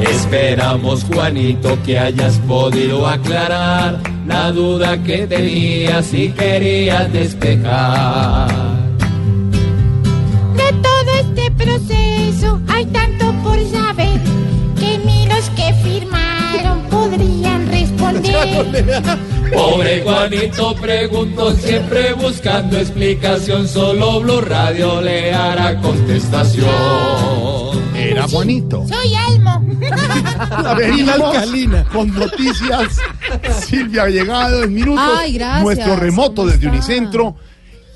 Esperamos, 0.00 1.04
Juanito, 1.04 1.78
que 1.84 1.98
hayas 1.98 2.38
podido 2.48 3.06
aclarar 3.06 4.00
la 4.26 4.50
duda 4.50 5.02
que 5.02 5.26
tenías 5.26 6.12
y 6.14 6.30
querías 6.30 7.12
despejar. 7.12 8.81
Proceso 11.64 12.60
hay 12.68 12.86
tanto 12.86 13.32
por 13.42 13.58
saber 13.70 14.20
que 14.78 14.98
ni 15.04 15.26
los 15.26 15.48
que 15.50 15.72
firmaron 15.82 16.82
podrían 16.90 17.68
responder. 17.68 19.02
Pobre 19.52 20.02
Juanito 20.02 20.74
preguntó 20.76 21.52
siempre 21.52 22.14
buscando 22.14 22.78
explicación, 22.78 23.68
solo 23.68 24.20
Blue 24.20 24.40
Radio 24.40 25.00
le 25.00 25.32
hará 25.32 25.78
contestación. 25.80 26.70
Era 27.94 28.26
Juanito. 28.28 28.84
Soy 28.88 29.12
Elmo. 29.30 29.64
La 30.62 30.74
Venimos 30.74 31.20
alcalina. 31.20 31.84
Con 31.92 32.12
noticias. 32.14 32.98
Silvia 33.64 34.04
ha 34.04 34.08
llegado 34.08 34.64
en 34.64 34.74
minutos. 34.74 35.04
Ay, 35.16 35.34
gracias. 35.34 35.62
Nuestro 35.62 35.96
remoto 35.96 36.34
¿Cómo 36.34 36.48
desde 36.48 36.66
está? 36.66 36.70
Unicentro. 36.70 37.36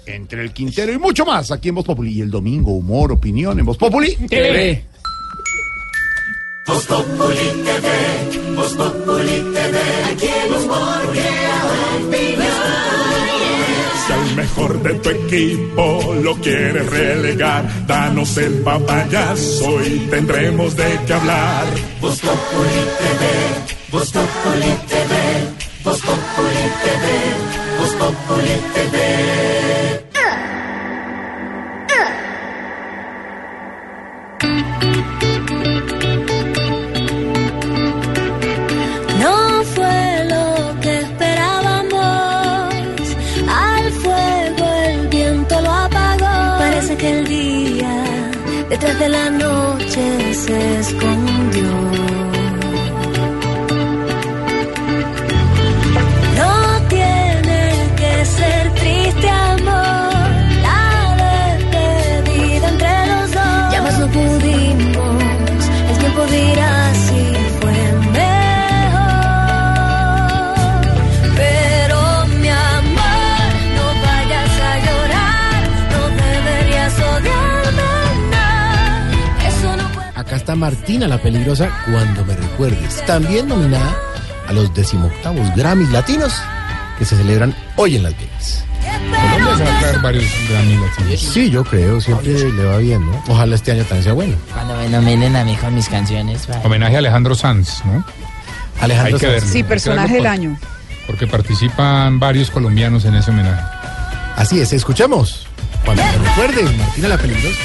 Entre 0.07 0.43
el 0.43 0.53
Quintero 0.53 0.93
y 0.93 0.99
mucho 0.99 1.25
más 1.27 1.51
aquí 1.51 1.69
en 1.69 1.75
Voz 1.77 1.85
Populi. 1.85 2.13
Y 2.13 2.21
el 2.21 2.31
domingo, 2.31 2.73
humor, 2.73 3.13
opinión 3.13 3.59
en 3.59 3.67
Voz 3.67 3.77
Populi. 3.77 4.15
TV. 4.29 4.85
Voz 6.67 6.85
Populi 6.87 7.63
TV, 7.65 8.55
Voz 8.57 8.75
Populi 8.75 9.41
TV, 9.55 9.79
aquí 10.11 10.27
el 10.27 10.53
humor 10.53 11.13
crea 11.13 11.65
opinión. 11.97 12.47
Si 14.05 14.13
al 14.13 14.37
mejor 14.37 14.83
de 14.83 14.95
tu 14.95 15.11
equipo 15.11 16.15
lo 16.25 16.35
quieres 16.37 16.91
relegar, 16.91 17.87
danos 17.87 18.37
el 18.39 18.55
papayazo 18.63 19.85
y 19.85 19.99
tendremos 20.11 20.75
de 20.77 20.99
qué 21.07 21.13
hablar. 21.13 21.67
Voz 22.01 22.19
Populi 22.19 22.83
TV, 22.99 23.93
Voz 23.93 24.11
Populi 24.11 24.73
TV, 24.89 25.66
Voz 25.87 26.01
Populi 26.01 26.65
TV, 26.83 27.05
Voz 27.79 27.93
Populi 28.01 28.57
TV. 28.75 28.97
No 39.21 39.37
fue 39.75 40.25
lo 40.33 40.81
que 40.81 40.93
esperábamos. 41.03 41.95
Al 43.49 43.93
fuego 43.93 44.65
el 44.89 45.07
viento 45.07 45.61
lo 45.61 45.71
apagó. 45.71 46.59
Parece 46.59 46.97
que 46.97 47.09
el 47.17 47.29
día 47.29 47.95
detrás 48.71 48.99
de 48.99 49.09
la 49.09 49.31
noche 49.31 50.35
se 50.35 50.81
escondió. 50.81 51.36
Martina 80.57 81.07
la 81.09 81.19
peligrosa 81.19 81.71
cuando 81.91 82.25
me 82.25 82.35
recuerdes. 82.35 83.05
También 83.07 83.49
nominada 83.49 83.95
a 84.49 84.53
los 84.53 84.73
decimoctavos 84.75 85.55
Grammys 85.55 85.91
latinos 85.91 86.33
que 86.99 87.05
se 87.05 87.17
celebran 87.17 87.55
hoy 87.77 87.97
en 87.97 88.03
Las 88.05 88.15
Vegas. 88.19 88.65
Colombia 89.33 89.57
se 89.57 89.65
va 89.65 89.77
a 89.77 89.81
traer 89.81 89.99
varios 90.01 90.25
Grammy 90.49 90.77
latinos. 90.77 91.21
Sí, 91.21 91.51
yo 91.51 91.65
creo, 91.65 92.01
siempre 92.01 92.33
le 92.53 92.65
va 92.65 92.79
bien, 92.79 93.05
¿no? 93.05 93.23
Ojalá 93.29 93.55
este 93.55 93.73
año 93.73 93.83
también 93.83 94.05
sea 94.05 94.13
bueno. 94.13 94.37
Cuando 94.53 94.77
me 94.77 94.89
nominen 94.89 95.37
a 95.37 95.45
mí 95.45 95.57
con 95.57 95.75
mis 95.75 95.89
canciones. 95.89 96.49
Homenaje 96.65 96.95
a 96.97 96.99
Alejandro 96.99 97.35
Sanz, 97.35 97.85
¿no? 97.85 98.05
Alejandro 98.81 99.19
Sanz. 99.19 99.33
verlo, 99.33 99.49
Sí, 99.49 99.63
personaje 99.63 100.15
del 100.15 100.23
por- 100.23 100.27
año. 100.33 100.59
Porque 101.07 101.27
participan 101.27 102.19
varios 102.19 102.51
colombianos 102.51 103.05
en 103.05 103.15
ese 103.17 103.31
homenaje. 103.31 103.63
Así 104.37 104.61
es, 104.61 104.73
escuchemos. 104.73 105.47
Cuando 105.85 106.03
me 106.03 106.13
recuerdes, 106.13 106.77
Martina 106.77 107.09
la 107.09 107.19
peligrosa. 107.19 107.57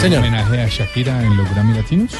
Señor. 0.00 0.20
homenaje 0.20 0.60
a 0.60 0.68
Shakira 0.68 1.22
en 1.22 1.36
los 1.36 1.50
Grammy 1.50 1.74
latinos? 1.74 2.12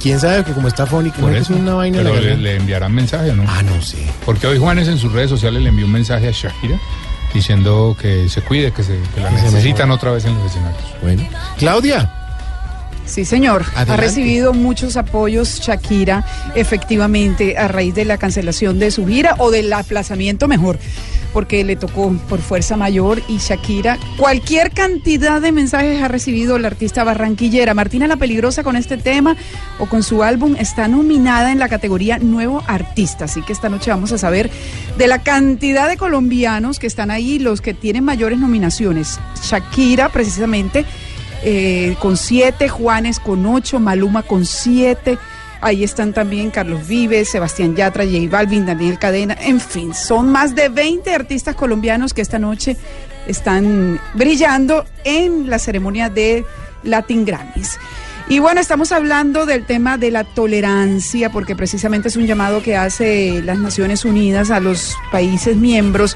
¿Quién 0.00 0.20
sabe 0.20 0.44
que 0.44 0.52
como 0.52 0.68
está 0.68 0.84
Por 0.84 1.02
no 1.02 1.30
es 1.30 1.48
una 1.48 1.74
vaina 1.74 1.98
Pero 1.98 2.14
de 2.14 2.36
le, 2.36 2.56
enviarán 2.56 2.92
mensaje, 2.92 3.30
¿o 3.30 3.36
¿no? 3.36 3.44
Ah, 3.48 3.62
no 3.62 3.80
sé. 3.80 3.98
Porque 4.26 4.46
hoy 4.46 4.58
Juanes 4.58 4.88
en 4.88 4.98
sus 4.98 5.12
redes 5.12 5.30
sociales 5.30 5.62
le 5.62 5.70
envió 5.70 5.86
un 5.86 5.92
mensaje 5.92 6.28
a 6.28 6.30
Shakira 6.30 6.78
diciendo 7.32 7.96
que 8.00 8.28
se 8.28 8.42
cuide, 8.42 8.72
que, 8.72 8.82
se, 8.82 8.98
que 9.14 9.20
la 9.20 9.30
Que 9.30 9.42
necesitan 9.42 9.90
otra 9.90 10.12
vez 10.12 10.24
en 10.24 10.34
los 10.34 10.46
escenarios. 10.46 10.82
Bueno. 11.02 11.26
Claudia. 11.58 12.10
Sí, 13.06 13.24
señor. 13.24 13.64
Ha 13.74 13.84
recibido 13.96 14.52
muchos 14.52 14.96
apoyos 14.96 15.60
Shakira, 15.60 16.24
efectivamente, 16.54 17.58
a 17.58 17.68
raíz 17.68 17.94
de 17.94 18.04
la 18.04 18.16
cancelación 18.16 18.78
de 18.78 18.90
su 18.90 19.06
gira 19.06 19.34
o 19.38 19.50
del 19.50 19.72
aplazamiento 19.72 20.48
mejor, 20.48 20.78
porque 21.34 21.64
le 21.64 21.74
tocó 21.74 22.14
por 22.28 22.40
fuerza 22.40 22.76
mayor 22.76 23.20
y 23.28 23.38
Shakira. 23.38 23.98
Cualquier 24.16 24.70
cantidad 24.70 25.42
de 25.42 25.52
mensajes 25.52 26.00
ha 26.00 26.08
recibido 26.08 26.58
la 26.58 26.68
artista 26.68 27.02
barranquillera. 27.02 27.74
Martina 27.74 28.06
la 28.06 28.16
Peligrosa 28.16 28.62
con 28.62 28.76
este 28.76 28.96
tema 28.96 29.36
o 29.80 29.86
con 29.86 30.04
su 30.04 30.22
álbum 30.22 30.54
está 30.58 30.86
nominada 30.86 31.50
en 31.50 31.58
la 31.58 31.68
categoría 31.68 32.18
Nuevo 32.18 32.62
Artista. 32.68 33.24
Así 33.24 33.42
que 33.42 33.52
esta 33.52 33.68
noche 33.68 33.90
vamos 33.90 34.12
a 34.12 34.18
saber 34.18 34.48
de 34.96 35.06
la 35.08 35.22
cantidad 35.22 35.88
de 35.88 35.96
colombianos 35.96 36.78
que 36.78 36.86
están 36.86 37.10
ahí, 37.10 37.40
los 37.40 37.60
que 37.60 37.74
tienen 37.74 38.04
mayores 38.04 38.38
nominaciones. 38.38 39.18
Shakira, 39.42 40.10
precisamente 40.10 40.84
eh, 41.46 41.96
con 42.00 42.16
siete, 42.16 42.68
Juanes 42.68 43.18
con 43.18 43.44
ocho, 43.44 43.80
Maluma 43.80 44.22
con 44.22 44.46
siete, 44.46 45.18
Ahí 45.64 45.82
están 45.82 46.12
también 46.12 46.50
Carlos 46.50 46.86
Vives, 46.86 47.30
Sebastián 47.30 47.74
Yatra, 47.74 48.04
J 48.04 48.28
Balvin, 48.30 48.66
Daniel 48.66 48.98
Cadena, 48.98 49.34
en 49.40 49.58
fin, 49.58 49.94
son 49.94 50.28
más 50.28 50.54
de 50.54 50.68
20 50.68 51.14
artistas 51.14 51.56
colombianos 51.56 52.12
que 52.12 52.20
esta 52.20 52.38
noche 52.38 52.76
están 53.26 53.98
brillando 54.12 54.84
en 55.04 55.48
la 55.48 55.58
ceremonia 55.58 56.10
de 56.10 56.44
Latin 56.82 57.24
Grammys. 57.24 57.78
Y 58.28 58.40
bueno, 58.40 58.60
estamos 58.60 58.92
hablando 58.92 59.46
del 59.46 59.64
tema 59.64 59.96
de 59.96 60.10
la 60.10 60.24
tolerancia, 60.24 61.30
porque 61.30 61.56
precisamente 61.56 62.08
es 62.08 62.16
un 62.16 62.26
llamado 62.26 62.62
que 62.62 62.76
hace 62.76 63.40
las 63.42 63.58
Naciones 63.58 64.04
Unidas 64.04 64.50
a 64.50 64.60
los 64.60 64.94
países 65.10 65.56
miembros 65.56 66.14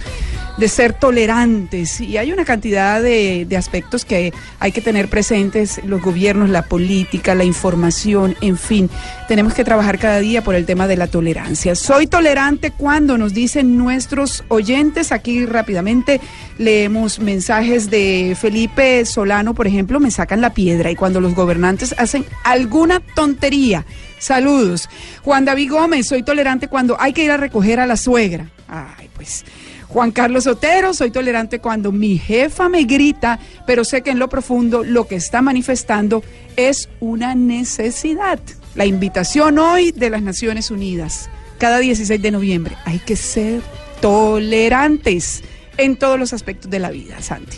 de 0.58 0.68
ser 0.68 0.92
tolerantes. 0.92 2.00
Y 2.00 2.16
hay 2.16 2.32
una 2.32 2.44
cantidad 2.44 3.00
de, 3.00 3.46
de 3.48 3.56
aspectos 3.56 4.04
que 4.04 4.32
hay 4.58 4.72
que 4.72 4.80
tener 4.80 5.08
presentes, 5.08 5.80
los 5.84 6.02
gobiernos, 6.02 6.50
la 6.50 6.62
política, 6.62 7.34
la 7.34 7.44
información, 7.44 8.36
en 8.40 8.58
fin. 8.58 8.90
Tenemos 9.28 9.54
que 9.54 9.64
trabajar 9.64 9.98
cada 9.98 10.18
día 10.18 10.42
por 10.42 10.54
el 10.54 10.66
tema 10.66 10.88
de 10.88 10.96
la 10.96 11.06
tolerancia. 11.06 11.74
Soy 11.74 12.06
tolerante 12.06 12.72
cuando 12.72 13.18
nos 13.18 13.34
dicen 13.34 13.78
nuestros 13.78 14.44
oyentes. 14.48 15.12
Aquí 15.12 15.46
rápidamente 15.46 16.20
leemos 16.58 17.20
mensajes 17.20 17.88
de 17.88 18.36
Felipe 18.38 19.04
Solano, 19.04 19.54
por 19.54 19.66
ejemplo, 19.66 20.00
me 20.00 20.10
sacan 20.10 20.40
la 20.40 20.54
piedra. 20.54 20.90
Y 20.90 20.96
cuando 20.96 21.20
los 21.20 21.34
gobernantes 21.34 21.94
hacen 21.98 22.24
alguna 22.44 23.00
tontería. 23.14 23.84
Saludos. 24.18 24.88
Juan 25.22 25.44
David 25.44 25.70
Gómez, 25.70 26.08
soy 26.08 26.24
tolerante 26.24 26.66
cuando 26.66 27.00
hay 27.00 27.12
que 27.12 27.24
ir 27.24 27.30
a 27.30 27.36
recoger 27.36 27.78
a 27.78 27.86
la 27.86 27.96
suegra. 27.96 28.48
Ay, 28.66 29.08
pues. 29.14 29.44
Juan 29.88 30.10
Carlos 30.12 30.46
Otero, 30.46 30.92
soy 30.92 31.10
tolerante 31.10 31.60
cuando 31.60 31.92
mi 31.92 32.18
jefa 32.18 32.68
me 32.68 32.84
grita, 32.84 33.38
pero 33.66 33.84
sé 33.84 34.02
que 34.02 34.10
en 34.10 34.18
lo 34.18 34.28
profundo 34.28 34.84
lo 34.84 35.06
que 35.06 35.16
está 35.16 35.40
manifestando 35.40 36.22
es 36.56 36.88
una 37.00 37.34
necesidad. 37.34 38.38
La 38.74 38.84
invitación 38.84 39.58
hoy 39.58 39.92
de 39.92 40.10
las 40.10 40.22
Naciones 40.22 40.70
Unidas, 40.70 41.30
cada 41.58 41.78
16 41.78 42.20
de 42.20 42.30
noviembre, 42.30 42.76
hay 42.84 42.98
que 42.98 43.16
ser 43.16 43.62
tolerantes 44.00 45.42
en 45.78 45.96
todos 45.96 46.18
los 46.18 46.32
aspectos 46.32 46.70
de 46.70 46.80
la 46.80 46.90
vida, 46.90 47.22
Santi. 47.22 47.56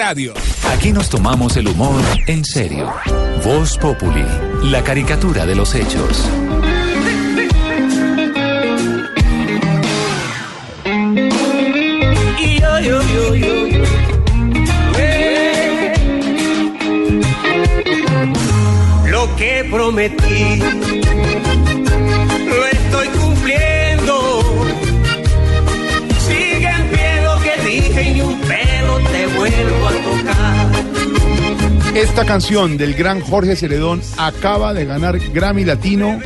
Radio. 0.00 0.32
Aquí 0.72 0.92
nos 0.94 1.10
tomamos 1.10 1.58
el 1.58 1.68
humor 1.68 2.00
en 2.26 2.42
serio. 2.42 2.90
Voz 3.44 3.76
Populi, 3.76 4.24
la 4.62 4.82
caricatura 4.82 5.44
de 5.44 5.54
los 5.54 5.74
hechos. 5.74 6.26
Y 12.40 12.60
yo, 12.60 12.80
yo, 12.80 13.02
yo, 13.02 13.34
yo, 13.34 13.66
yo. 13.66 13.82
Eh. 14.98 15.92
Lo 19.10 19.36
que 19.36 19.68
prometí 19.70 20.62
Esta 31.94 32.24
canción 32.24 32.76
del 32.76 32.94
gran 32.94 33.20
Jorge 33.20 33.56
Celedón 33.56 34.00
acaba 34.16 34.72
de 34.72 34.84
ganar 34.84 35.18
Grammy 35.18 35.64
Latino. 35.64 36.20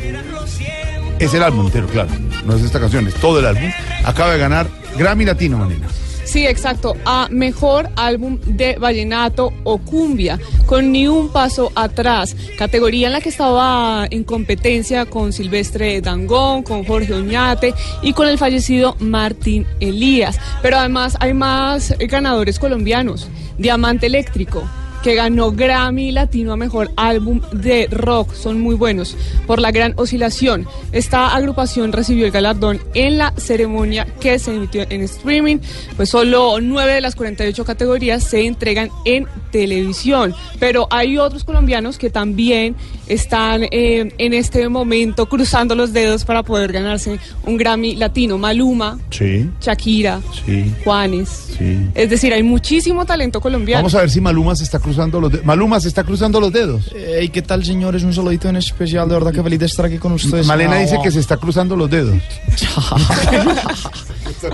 Es 1.18 1.32
el 1.34 1.42
álbum 1.42 1.66
entero, 1.66 1.86
claro. 1.86 2.10
No 2.44 2.56
es 2.56 2.62
esta 2.62 2.78
canción, 2.78 3.06
es 3.06 3.14
todo 3.14 3.38
el 3.38 3.46
álbum. 3.46 3.70
Acaba 4.04 4.32
de 4.32 4.38
ganar 4.38 4.66
Grammy 4.96 5.24
Latino, 5.24 5.58
Manina. 5.58 5.88
Sí, 6.24 6.46
exacto, 6.46 6.96
a 7.04 7.28
mejor 7.30 7.90
álbum 7.96 8.38
de 8.44 8.76
vallenato 8.76 9.52
o 9.62 9.78
cumbia, 9.78 10.38
con 10.66 10.90
ni 10.90 11.06
un 11.06 11.28
paso 11.28 11.70
atrás, 11.74 12.34
categoría 12.58 13.08
en 13.08 13.12
la 13.12 13.20
que 13.20 13.28
estaba 13.28 14.06
en 14.10 14.24
competencia 14.24 15.06
con 15.06 15.32
Silvestre 15.32 16.00
Dangón, 16.00 16.62
con 16.62 16.84
Jorge 16.84 17.14
Oñate 17.14 17.74
y 18.02 18.12
con 18.12 18.26
el 18.26 18.38
fallecido 18.38 18.96
Martín 18.98 19.66
Elías. 19.80 20.38
Pero 20.62 20.78
además 20.78 21.16
hay 21.20 21.34
más 21.34 21.94
ganadores 21.98 22.58
colombianos, 22.58 23.28
Diamante 23.58 24.06
Eléctrico 24.06 24.64
que 25.04 25.14
ganó 25.14 25.52
Grammy 25.52 26.12
Latino 26.12 26.54
a 26.54 26.56
Mejor 26.56 26.90
Álbum 26.96 27.42
de 27.52 27.88
Rock. 27.90 28.32
Son 28.32 28.58
muy 28.58 28.74
buenos 28.74 29.14
por 29.46 29.60
la 29.60 29.70
gran 29.70 29.92
oscilación. 29.96 30.66
Esta 30.92 31.34
agrupación 31.36 31.92
recibió 31.92 32.24
el 32.24 32.32
galardón 32.32 32.80
en 32.94 33.18
la 33.18 33.34
ceremonia 33.36 34.06
que 34.18 34.38
se 34.38 34.56
emitió 34.56 34.86
en 34.88 35.02
streaming. 35.02 35.58
Pues 35.96 36.08
solo 36.08 36.58
nueve 36.62 36.94
de 36.94 37.02
las 37.02 37.16
48 37.16 37.66
categorías 37.66 38.24
se 38.24 38.46
entregan 38.46 38.88
en 39.04 39.26
televisión. 39.52 40.34
Pero 40.58 40.88
hay 40.90 41.18
otros 41.18 41.44
colombianos 41.44 41.98
que 41.98 42.08
también 42.08 42.74
están 43.06 43.64
eh, 43.64 44.10
en 44.16 44.32
este 44.32 44.66
momento 44.70 45.26
cruzando 45.28 45.74
los 45.74 45.92
dedos 45.92 46.24
para 46.24 46.42
poder 46.42 46.72
ganarse 46.72 47.18
un 47.44 47.58
Grammy 47.58 47.94
Latino. 47.96 48.38
Maluma, 48.38 48.98
Sí, 49.10 49.50
Shakira, 49.60 50.22
sí, 50.46 50.72
Juanes. 50.82 51.28
sí. 51.58 51.90
Es 51.94 52.08
decir, 52.08 52.32
hay 52.32 52.42
muchísimo 52.42 53.04
talento 53.04 53.42
colombiano. 53.42 53.80
Vamos 53.82 53.94
a 53.96 54.00
ver 54.00 54.08
si 54.10 54.22
Maluma 54.22 54.56
se 54.56 54.64
está 54.64 54.78
cruzando 54.78 54.93
los 55.20 55.30
dedos. 55.32 55.44
Maluma 55.44 55.80
se 55.80 55.88
está 55.88 56.04
cruzando 56.04 56.40
los 56.40 56.52
dedos. 56.52 56.90
¿Y 57.20 57.28
qué 57.28 57.42
tal, 57.42 57.64
señores? 57.64 58.02
Un 58.04 58.12
saludito 58.14 58.48
en 58.48 58.56
especial. 58.56 59.08
De 59.08 59.14
verdad 59.14 59.32
que 59.32 59.42
feliz 59.42 59.58
de 59.58 59.66
estar 59.66 59.86
aquí 59.86 59.98
con 59.98 60.12
ustedes. 60.12 60.46
Malena 60.46 60.76
Ah, 60.76 60.78
dice 60.80 60.94
wow. 60.96 61.04
que 61.04 61.10
se 61.10 61.20
está 61.20 61.36
cruzando 61.36 61.76
los 61.76 61.90
dedos. 61.90 62.16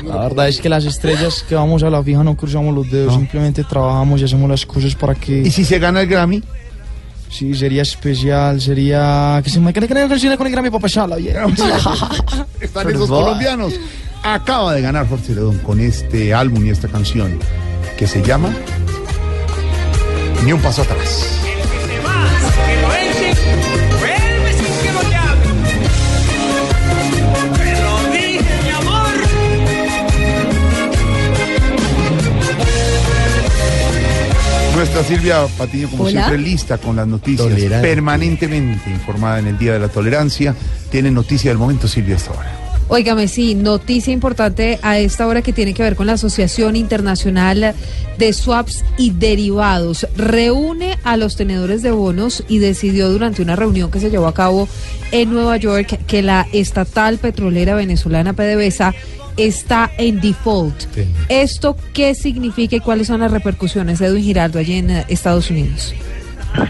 La 0.05 0.17
verdad 0.23 0.49
es 0.49 0.61
que 0.61 0.69
las 0.69 0.85
estrellas 0.85 1.45
que 1.49 1.55
vamos 1.55 1.83
a 1.83 1.91
la 1.91 2.03
fija 2.03 2.23
no 2.23 2.37
cruzamos 2.37 2.75
los 2.75 2.91
dedos, 2.91 3.15
simplemente 3.15 3.65
trabajamos 3.65 4.21
y 4.21 4.25
hacemos 4.25 4.49
las 4.49 4.65
cosas 4.67 4.95
para 4.95 5.15
que... 5.15 5.41
¿Y 5.43 5.51
si 5.51 5.65
se 5.65 5.79
gana 5.79 6.03
el 6.03 6.07
Grammy? 6.09 6.43
Sí, 7.29 7.55
sería 7.55 7.83
especial, 7.83 8.61
sería... 8.61 9.41
Que 9.43 9.51
se 9.51 9.61
me 9.61 9.73
canción 9.73 10.37
con 10.37 10.47
el 10.47 10.53
Grammy 10.53 10.71
para 10.71 10.83
pasarla, 10.83 11.17
oye. 11.17 11.35
Están 12.61 12.91
esos 12.95 13.09
colombianos. 13.09 13.75
Acaba 14.23 14.75
de 14.75 14.83
ganar 14.83 15.09
Jorge 15.09 15.27
Celedón 15.27 15.59
con 15.59 15.81
este 15.81 16.35
álbum 16.35 16.67
y 16.67 16.71
esta 16.71 16.89
canción 16.89 17.39
que 17.97 18.07
se 18.07 18.23
llama 18.23 18.55
Ni 20.45 20.53
un 20.53 20.61
paso 20.61 20.83
atrás. 20.83 21.27
Nuestra 34.77 35.05
Silvia 35.05 35.47
Patiño, 35.59 35.91
como 35.91 36.05
Hola. 36.05 36.11
siempre, 36.13 36.39
lista 36.39 36.79
con 36.79 36.97
las 36.97 37.07
noticias, 37.07 37.47
Tolerante. 37.49 37.87
permanentemente 37.87 38.89
informada 38.89 39.39
en 39.39 39.49
el 39.49 39.59
Día 39.59 39.75
de 39.75 39.79
la 39.79 39.89
Tolerancia. 39.89 40.55
Tiene 40.91 41.11
noticia 41.11 41.51
del 41.51 41.59
momento, 41.59 41.87
Silvia, 41.87 42.17
hasta 42.17 42.31
ahora. 42.31 42.60
Óigame, 42.93 43.29
sí, 43.29 43.55
noticia 43.55 44.13
importante 44.13 44.81
a 44.83 44.99
esta 44.99 45.29
hora 45.29 45.43
que 45.43 45.53
tiene 45.53 45.75
que 45.75 45.83
ver 45.85 45.95
con 45.95 46.09
la 46.09 46.15
Asociación 46.15 46.75
Internacional 46.75 47.73
de 48.19 48.33
Swaps 48.33 48.85
y 48.99 49.13
Derivados. 49.13 50.09
Reúne 50.17 50.99
a 51.05 51.17
los 51.17 51.37
tenedores 51.37 51.83
de 51.83 51.93
bonos 51.93 52.43
y 52.49 52.59
decidió 52.59 53.09
durante 53.09 53.43
una 53.43 53.55
reunión 53.55 53.93
que 53.93 54.01
se 54.01 54.11
llevó 54.11 54.27
a 54.27 54.35
cabo 54.35 54.69
en 55.13 55.33
Nueva 55.33 55.57
York 55.57 56.01
que 56.09 56.21
la 56.21 56.49
estatal 56.53 57.19
petrolera 57.19 57.77
venezolana 57.77 58.33
PDVSA 58.33 58.93
está 59.37 59.89
en 59.97 60.21
default. 60.21 60.87
¿Esto 61.29 61.77
qué 61.95 62.17
significa 62.17 62.75
y 62.75 62.81
cuáles 62.81 63.07
son 63.07 63.21
las 63.21 63.31
repercusiones, 63.31 64.01
Edwin 64.01 64.25
Giraldo, 64.25 64.59
allí 64.59 64.75
en 64.75 64.91
eh, 64.91 65.05
Estados 65.07 65.49
Unidos? 65.49 65.95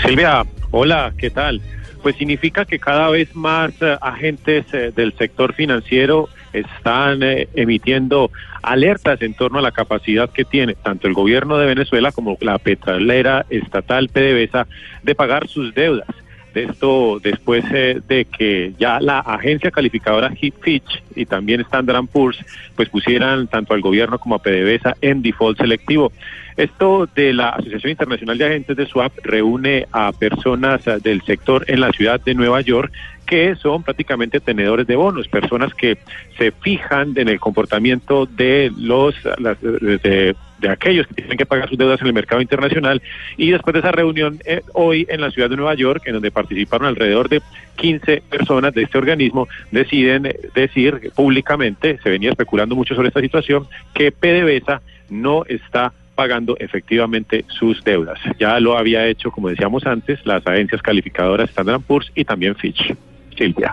Silvia, 0.04 0.44
hola, 0.70 1.14
¿qué 1.16 1.30
tal? 1.30 1.62
Pues 2.02 2.16
significa 2.16 2.64
que 2.64 2.78
cada 2.78 3.10
vez 3.10 3.34
más 3.34 3.72
eh, 3.80 3.96
agentes 4.00 4.66
eh, 4.72 4.92
del 4.94 5.12
sector 5.12 5.52
financiero 5.54 6.28
están 6.52 7.22
eh, 7.22 7.48
emitiendo 7.54 8.30
alertas 8.62 9.20
en 9.22 9.34
torno 9.34 9.58
a 9.58 9.62
la 9.62 9.72
capacidad 9.72 10.30
que 10.30 10.44
tiene 10.44 10.74
tanto 10.74 11.08
el 11.08 11.14
gobierno 11.14 11.58
de 11.58 11.66
Venezuela 11.66 12.12
como 12.12 12.36
la 12.40 12.58
petrolera 12.58 13.46
estatal 13.50 14.08
PDVSA 14.08 14.66
de 15.02 15.14
pagar 15.14 15.48
sus 15.48 15.74
deudas. 15.74 16.08
Esto 16.54 17.20
después 17.22 17.64
eh, 17.72 18.00
de 18.08 18.24
que 18.24 18.72
ya 18.78 19.00
la 19.00 19.20
agencia 19.20 19.70
calificadora 19.70 20.30
Fitch 20.30 21.02
y 21.14 21.26
también 21.26 21.60
Standard 21.60 22.06
Poor's 22.06 22.38
pues 22.76 22.88
pusieran 22.88 23.46
tanto 23.46 23.74
al 23.74 23.80
gobierno 23.80 24.18
como 24.18 24.34
a 24.34 24.42
PDVSA 24.42 24.96
en 25.00 25.22
default 25.22 25.58
selectivo. 25.58 26.12
Esto 26.56 27.08
de 27.14 27.32
la 27.32 27.50
Asociación 27.50 27.92
Internacional 27.92 28.36
de 28.36 28.46
Agentes 28.46 28.76
de 28.76 28.86
Swap 28.86 29.12
reúne 29.22 29.86
a 29.92 30.12
personas 30.12 30.86
eh, 30.86 30.98
del 31.02 31.22
sector 31.22 31.64
en 31.68 31.80
la 31.80 31.90
ciudad 31.92 32.20
de 32.20 32.34
Nueva 32.34 32.60
York 32.60 32.92
que 33.26 33.54
son 33.54 33.84
prácticamente 33.84 34.40
tenedores 34.40 34.88
de 34.88 34.96
bonos, 34.96 35.28
personas 35.28 35.72
que 35.74 35.98
se 36.36 36.50
fijan 36.50 37.12
en 37.16 37.28
el 37.28 37.38
comportamiento 37.38 38.26
de 38.26 38.72
los 38.76 39.14
de, 39.22 39.98
de- 39.98 40.36
de 40.60 40.68
aquellos 40.68 41.06
que 41.06 41.14
tienen 41.14 41.38
que 41.38 41.46
pagar 41.46 41.68
sus 41.68 41.78
deudas 41.78 42.00
en 42.00 42.06
el 42.06 42.12
mercado 42.12 42.40
internacional 42.40 43.02
y 43.36 43.50
después 43.50 43.74
de 43.74 43.80
esa 43.80 43.92
reunión 43.92 44.38
eh, 44.44 44.62
hoy 44.74 45.06
en 45.08 45.20
la 45.20 45.30
ciudad 45.30 45.50
de 45.50 45.56
Nueva 45.56 45.74
York 45.74 46.02
en 46.06 46.14
donde 46.14 46.30
participaron 46.30 46.86
alrededor 46.86 47.28
de 47.28 47.42
15 47.76 48.22
personas 48.28 48.74
de 48.74 48.82
este 48.82 48.98
organismo 48.98 49.48
deciden 49.70 50.26
eh, 50.26 50.36
decir 50.54 51.10
públicamente, 51.14 51.98
se 52.02 52.10
venía 52.10 52.30
especulando 52.30 52.76
mucho 52.76 52.94
sobre 52.94 53.08
esta 53.08 53.20
situación, 53.20 53.66
que 53.94 54.12
PDVSA 54.12 54.82
no 55.08 55.44
está 55.46 55.92
pagando 56.14 56.56
efectivamente 56.58 57.44
sus 57.48 57.82
deudas. 57.82 58.20
Ya 58.38 58.60
lo 58.60 58.76
había 58.76 59.06
hecho, 59.06 59.30
como 59.30 59.48
decíamos 59.48 59.86
antes, 59.86 60.24
las 60.26 60.46
agencias 60.46 60.82
calificadoras 60.82 61.48
Standard 61.48 61.80
Poor's 61.80 62.12
y 62.14 62.24
también 62.24 62.54
Fitch. 62.56 62.94
Silvia. 63.40 63.72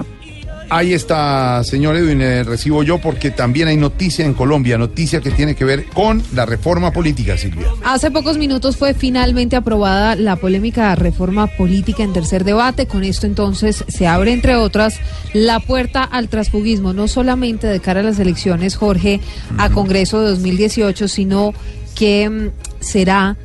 Ahí 0.70 0.93
está, 0.93 1.63
señor 1.63 1.95
Edwin, 1.95 2.22
eh, 2.22 2.43
recibo 2.43 2.84
yo 2.84 2.97
porque 2.97 3.32
también 3.32 3.70
hay 3.70 3.78
noticia 3.78 4.26
en 4.26 4.34
Colombia, 4.34 4.78
noticia 4.78 5.22
que 5.22 5.32
tiene 5.32 5.55
que 5.55 5.63
ver 5.63 5.86
con 5.86 6.22
la 6.36 6.45
reforma 6.45 6.91
política, 6.91 7.38
Silvia. 7.38 7.68
Hace 7.86 8.11
pocos 8.11 8.38
minutos 8.38 8.76
fue 8.76 8.93
finalmente 8.93 9.55
aprobada 9.55 10.15
la 10.15 10.36
polémica 10.36 10.93
reforma 10.95 11.47
política 11.47 12.03
en 12.03 12.11
tercer 12.11 12.43
debate. 12.43 12.86
Con 12.86 13.05
esto 13.05 13.28
entonces 13.28 13.86
se 13.88 14.07
abre, 14.07 14.34
entre 14.34 14.57
otras, 14.57 14.99
la 15.34 15.61
puerta 15.61 16.03
al 16.03 16.28
transfugismo, 16.28 16.91
no 16.91 17.07
solamente 17.07 17.68
de 17.68 17.80
cara 17.80 18.01
a 18.01 18.03
las 18.03 18.20
elecciones, 18.20 18.76
Jorge, 18.76 19.22
a 19.57 19.70
Congreso 19.70 20.20
de 20.20 20.32
2018, 20.32 21.07
sino 21.07 21.53
que 21.95 22.30
mm, 22.30 22.49
será 22.82 23.38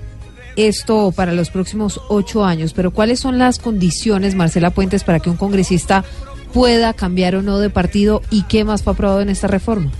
esto 0.56 1.12
para 1.14 1.32
los 1.32 1.50
próximos 1.50 2.00
ocho 2.08 2.44
años. 2.44 2.72
Pero 2.72 2.90
¿cuáles 2.90 3.20
son 3.20 3.38
las 3.38 3.58
condiciones, 3.58 4.34
Marcela 4.34 4.70
Puentes, 4.70 5.04
para 5.04 5.20
que 5.20 5.30
un 5.30 5.36
congresista 5.36 6.04
pueda 6.52 6.92
cambiar 6.92 7.36
o 7.36 7.42
no 7.42 7.58
de 7.58 7.70
partido 7.70 8.22
y 8.30 8.42
qué 8.44 8.64
más 8.64 8.82
fue 8.82 8.92
aprobado 8.92 9.20
en 9.20 9.30
esta 9.30 9.46
reforma? 9.46 9.90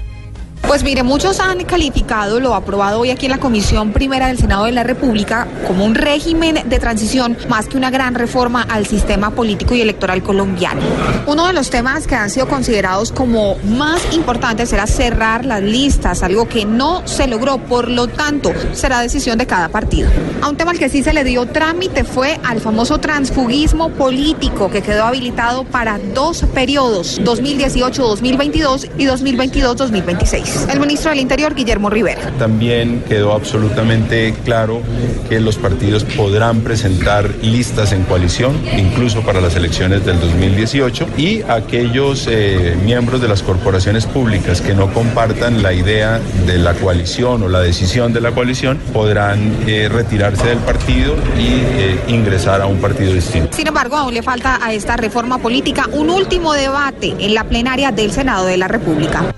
Pues 0.67 0.85
mire, 0.85 1.03
muchos 1.03 1.39
han 1.41 1.65
calificado 1.65 2.41
lo 2.41 2.55
aprobado 2.55 3.01
hoy 3.01 3.11
aquí 3.11 3.27
en 3.27 3.33
la 3.33 3.39
Comisión 3.39 3.93
Primera 3.93 4.29
del 4.29 4.39
Senado 4.39 4.65
de 4.65 4.73
la 4.73 4.83
República 4.85 5.47
como 5.67 5.85
un 5.85 5.95
régimen 5.95 6.63
de 6.65 6.79
transición 6.79 7.37
más 7.49 7.67
que 7.67 7.77
una 7.77 7.91
gran 7.91 8.15
reforma 8.15 8.63
al 8.63 8.87
sistema 8.87 9.31
político 9.33 9.75
y 9.75 9.83
electoral 9.83 10.23
colombiano. 10.23 10.81
Uno 11.27 11.47
de 11.47 11.53
los 11.53 11.69
temas 11.69 12.07
que 12.07 12.15
han 12.15 12.31
sido 12.31 12.49
considerados 12.49 13.13
como 13.13 13.57
más 13.59 14.01
importantes 14.13 14.73
era 14.73 14.87
cerrar 14.87 15.45
las 15.45 15.63
listas, 15.63 16.23
algo 16.23 16.49
que 16.49 16.65
no 16.65 17.07
se 17.07 17.27
logró, 17.27 17.59
por 17.59 17.91
lo 17.91 18.07
tanto 18.07 18.53
será 18.73 19.01
decisión 19.01 19.37
de 19.39 19.47
cada 19.47 19.69
partido. 19.69 20.09
A 20.41 20.49
un 20.49 20.57
tema 20.57 20.71
al 20.71 20.79
que 20.79 20.89
sí 20.89 21.03
se 21.03 21.13
le 21.13 21.25
dio 21.25 21.45
trámite 21.47 22.05
fue 22.05 22.41
al 22.45 22.61
famoso 22.61 22.99
transfugismo 22.99 23.91
político 23.91 24.71
que 24.71 24.81
quedó 24.81 25.05
habilitado 25.05 25.65
para 25.65 25.99
dos 26.15 26.45
periodos, 26.55 27.21
2018-2022 27.23 28.91
y 28.97 29.05
2022-2026. 29.05 30.52
El 30.71 30.81
ministro 30.81 31.11
del 31.11 31.21
Interior, 31.21 31.55
Guillermo 31.55 31.91
Rivera. 31.91 32.31
También 32.39 33.03
quedó 33.09 33.33
absolutamente 33.33 34.35
claro 34.45 34.83
que 35.29 35.41
los 35.41 35.57
partidos 35.57 36.05
podrán 36.05 36.61
presentar 36.61 37.29
listas 37.43 37.93
en 37.93 38.05
coalición, 38.05 38.57
incluso 38.77 39.23
para 39.23 39.41
las 39.41 39.57
elecciones 39.57 40.05
del 40.05 40.21
2018, 40.21 41.09
y 41.17 41.43
aquellos 41.43 42.27
eh, 42.31 42.77
miembros 42.85 43.21
de 43.21 43.29
las 43.29 43.43
corporaciones 43.43 44.07
públicas 44.07 44.61
que 44.61 44.75
no 44.75 44.93
compartan 44.93 45.63
la 45.63 45.73
idea 45.73 46.21
de 46.47 46.59
la 46.59 46.75
coalición 46.75 47.43
o 47.43 47.49
la 47.49 47.61
decisión 47.61 48.13
de 48.13 48.21
la 48.21 48.33
coalición 48.33 48.79
podrán 48.93 49.57
eh, 49.67 49.89
retirarse 49.91 50.47
del 50.47 50.59
partido 50.59 51.15
y 51.39 51.47
eh, 51.47 52.01
ingresar 52.09 52.61
a 52.61 52.67
un 52.67 52.79
partido 52.79 53.13
distinto. 53.13 53.57
Sin 53.57 53.67
embargo, 53.67 53.97
aún 53.97 54.15
le 54.15 54.23
falta 54.23 54.59
a 54.63 54.73
esta 54.73 54.97
reforma 54.97 55.39
política 55.39 55.89
un 55.93 56.11
último 56.11 56.53
debate 56.53 57.15
en 57.19 57.35
la 57.35 57.45
plenaria 57.45 57.91
del 57.93 58.13
Senado 58.13 58.47
de 58.47 58.57
la 58.57 58.69
República. 58.69 59.35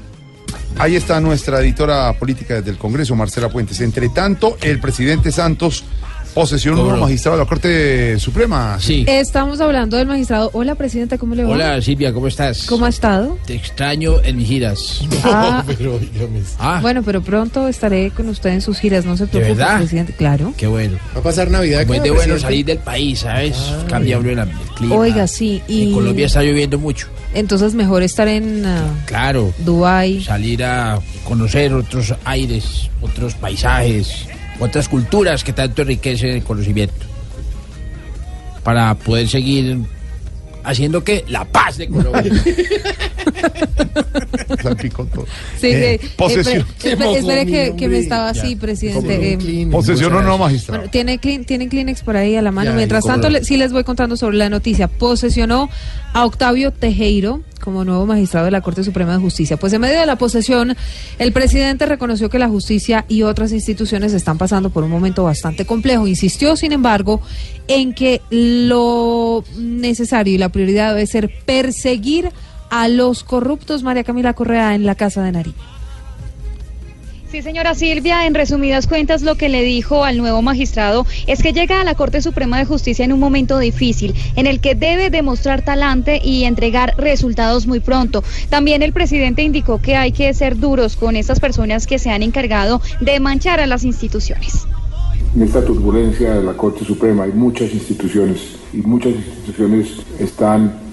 Ahí 0.79 0.97
está 0.97 1.21
nuestra 1.21 1.61
editora 1.61 2.13
política 2.15 2.55
desde 2.55 2.71
el 2.71 2.79
Congreso, 2.79 3.15
Marcela 3.15 3.49
Puentes. 3.49 3.81
Entre 3.81 4.09
tanto, 4.09 4.57
el 4.61 4.81
presidente 4.81 5.31
Santos 5.31 5.85
posesionó 6.35 6.81
un 6.83 6.89
nuevo 6.89 7.03
magistrado 7.03 7.39
de 7.39 7.45
la 7.45 7.49
Corte 7.49 8.19
Suprema. 8.19 8.77
Sí. 8.81 9.05
Estamos 9.07 9.61
hablando 9.61 9.97
del 9.97 10.07
magistrado. 10.09 10.51
Hola, 10.53 10.75
presidenta, 10.75 11.17
¿cómo 11.17 11.35
le 11.37 11.45
va? 11.45 11.51
Hola 11.51 11.81
Silvia, 11.81 12.13
¿cómo 12.13 12.27
estás? 12.27 12.67
¿Cómo 12.67 12.87
ha 12.87 12.89
estado? 12.89 13.39
Te 13.47 13.55
extraño 13.55 14.21
en 14.23 14.37
mis 14.37 14.49
giras. 14.49 15.03
Ah. 15.23 15.63
pero 15.67 16.01
yo 16.01 16.29
me... 16.29 16.41
Ah, 16.59 16.81
Bueno, 16.83 17.03
pero 17.05 17.23
pronto 17.23 17.69
estaré 17.69 18.11
con 18.11 18.29
usted 18.29 18.51
en 18.51 18.61
sus 18.63 18.79
giras, 18.79 19.05
no 19.05 19.17
se 19.17 19.27
preocupe, 19.29 19.55
verdad? 19.55 19.79
presidente. 19.79 20.13
Claro. 20.15 20.53
qué 20.57 20.67
bueno. 20.67 20.99
Va 21.15 21.21
a 21.21 21.23
pasar 21.23 21.51
Navidad 21.51 21.83
Como 21.83 21.95
es 21.95 22.01
acá, 22.01 22.05
de 22.05 22.11
bueno 22.11 22.39
salir 22.39 22.65
del 22.67 22.79
país, 22.79 23.21
¿sabes? 23.21 23.57
Cambia 23.89 24.19
uno 24.19 24.31
el, 24.31 24.39
el 24.41 24.49
clima. 24.77 24.95
Oiga, 24.97 25.27
sí, 25.29 25.63
y 25.69 25.89
En 25.89 25.93
Colombia 25.95 26.27
está 26.27 26.43
lloviendo 26.43 26.79
mucho. 26.79 27.07
entonces 27.33 27.75
mejor 27.75 28.03
estar 28.03 28.27
en 28.27 28.67
ah, 28.67 28.83
Claro. 29.07 29.55
Dubái. 29.59 30.25
Salir 30.25 30.65
a 30.65 30.99
conocer 31.25 31.73
otros 31.75 32.13
aires, 32.25 32.91
otros 33.01 33.35
paisajes, 33.35 34.27
otras 34.61 34.89
culturas 34.89 35.43
que 35.45 35.53
tanto 35.53 35.83
enriquecen 35.83 36.31
el 36.31 36.43
conocimiento. 36.45 36.95
Para 38.63 38.95
poder 38.95 39.29
seguir 39.29 39.79
haciendo 40.65 41.05
que 41.05 41.25
la 41.29 41.45
paz 41.45 41.77
de 41.77 41.89
Colombia. 41.89 42.33
Salpicó 44.63 45.05
todo. 45.07 45.27
Sí, 45.61 45.69
Eh, 45.73 46.01
posesión. 46.17 46.61
Espere, 46.83 46.95
espere- 46.95 47.17
espere 47.19 47.47
que, 47.47 47.77
que 47.77 47.89
me 47.89 47.99
estaba 47.99 48.31
así, 48.31 48.57
presidente. 48.57 49.33
eh, 49.35 49.69
Posesionó 49.71 50.19
un 50.19 50.25
nuevo 50.25 50.39
magistrado. 50.39 50.79
Bueno, 50.81 50.91
¿tiene, 50.91 51.19
clean- 51.21 51.45
¿Tienen 51.45 51.69
Kleenex 51.69 52.03
por 52.03 52.17
ahí 52.17 52.37
a 52.37 52.43
la 52.43 52.51
mano? 52.51 52.71
Ya, 52.71 52.77
Mientras 52.77 53.05
tanto, 53.05 53.29
no. 53.29 53.35
le- 53.35 53.45
sí 53.45 53.57
les 53.57 53.73
voy 53.73 53.85
contando 53.85 54.17
sobre 54.17 54.37
la 54.39 54.49
noticia. 54.49 54.89
Posesionó 54.89 55.69
a 56.15 56.25
Octavio 56.25 56.73
Tejeiro 56.73 57.43
como 57.63 57.85
nuevo 57.85 58.07
magistrado 58.07 58.45
de 58.45 58.51
la 58.51 58.61
Corte 58.61 58.85
Suprema 58.85 59.15
de 59.15 59.19
Justicia. 59.19 59.57
Pues 59.57 59.73
en 59.73 59.81
medio 59.81 59.99
de 59.99 60.07
la 60.07 60.17
posesión, 60.17 60.77
el 61.19 61.33
presidente 61.33 61.87
reconoció 61.87 62.29
que 62.29 62.39
la 62.39 62.49
justicia 62.49 63.07
y 63.09 63.23
otras 63.23 63.53
instituciones 63.53 64.13
están 64.13 64.39
pasando 64.39 64.71
por 64.71 64.85
un 64.85 64.91
momento 64.91 65.25
bastante 65.25 65.65
complejo. 65.65 66.07
Insistió, 66.07 66.57
sin 66.57 66.73
embargo, 66.73 67.21
en 67.67 67.95
que 67.95 68.21
lo 68.31 69.45
necesario 69.57 70.35
y 70.35 70.39
la 70.39 70.51
prioridad 70.51 70.95
debe 70.95 71.07
ser 71.07 71.31
perseguir 71.47 72.31
a 72.71 72.89
los 72.89 73.25
corruptos, 73.25 73.83
María 73.83 74.05
Camila 74.05 74.35
Correa, 74.35 74.75
en 74.75 74.85
la 74.85 74.95
Casa 74.95 75.23
de 75.23 75.33
Nariño. 75.33 75.74
Sí, 77.35 77.43
señora 77.43 77.75
Silvia, 77.75 78.29
en 78.29 78.35
resumidas 78.35 78.87
cuentas 78.87 79.23
lo 79.23 79.35
que 79.35 79.49
le 79.49 79.63
dijo 79.63 80.05
al 80.05 80.19
nuevo 80.19 80.41
magistrado 80.41 81.05
es 81.27 81.43
que 81.43 81.53
llega 81.53 81.81
a 81.81 81.85
la 81.85 81.97
Corte 81.97 82.23
Suprema 82.23 82.59
de 82.59 82.65
Justicia 82.65 83.05
en 83.05 83.13
un 83.13 83.19
momento 83.19 83.59
difícil, 83.59 84.15
en 84.37 84.47
el 84.47 84.61
que 84.61 84.77
debe 84.77 85.11
demostrar 85.11 85.63
talante 85.63 86.21
y 86.23 86.45
entregar 86.45 86.95
resultados 86.97 87.67
muy 87.67 87.81
pronto. 87.81 88.23
También 88.51 88.85
el 88.85 88.93
presidente 88.93 89.43
indicó 89.43 89.83
que 89.83 89.97
hay 89.97 90.13
que 90.13 90.33
ser 90.33 90.59
duros 90.59 90.95
con 90.95 91.17
estas 91.17 91.41
personas 91.41 91.89
que 91.89 91.99
se 91.99 92.11
han 92.11 92.23
encargado 92.23 92.81
de 93.01 93.19
manchar 93.19 93.59
a 93.59 93.67
las 93.67 93.83
instituciones. 93.83 94.69
En 95.35 95.43
esta 95.43 95.65
turbulencia 95.65 96.35
de 96.35 96.43
la 96.45 96.53
Corte 96.53 96.85
Suprema 96.85 97.25
hay 97.25 97.33
muchas 97.33 97.75
instituciones 97.75 98.61
y 98.73 98.77
muchas 98.77 99.13
instituciones 99.13 99.89
están 100.21 100.84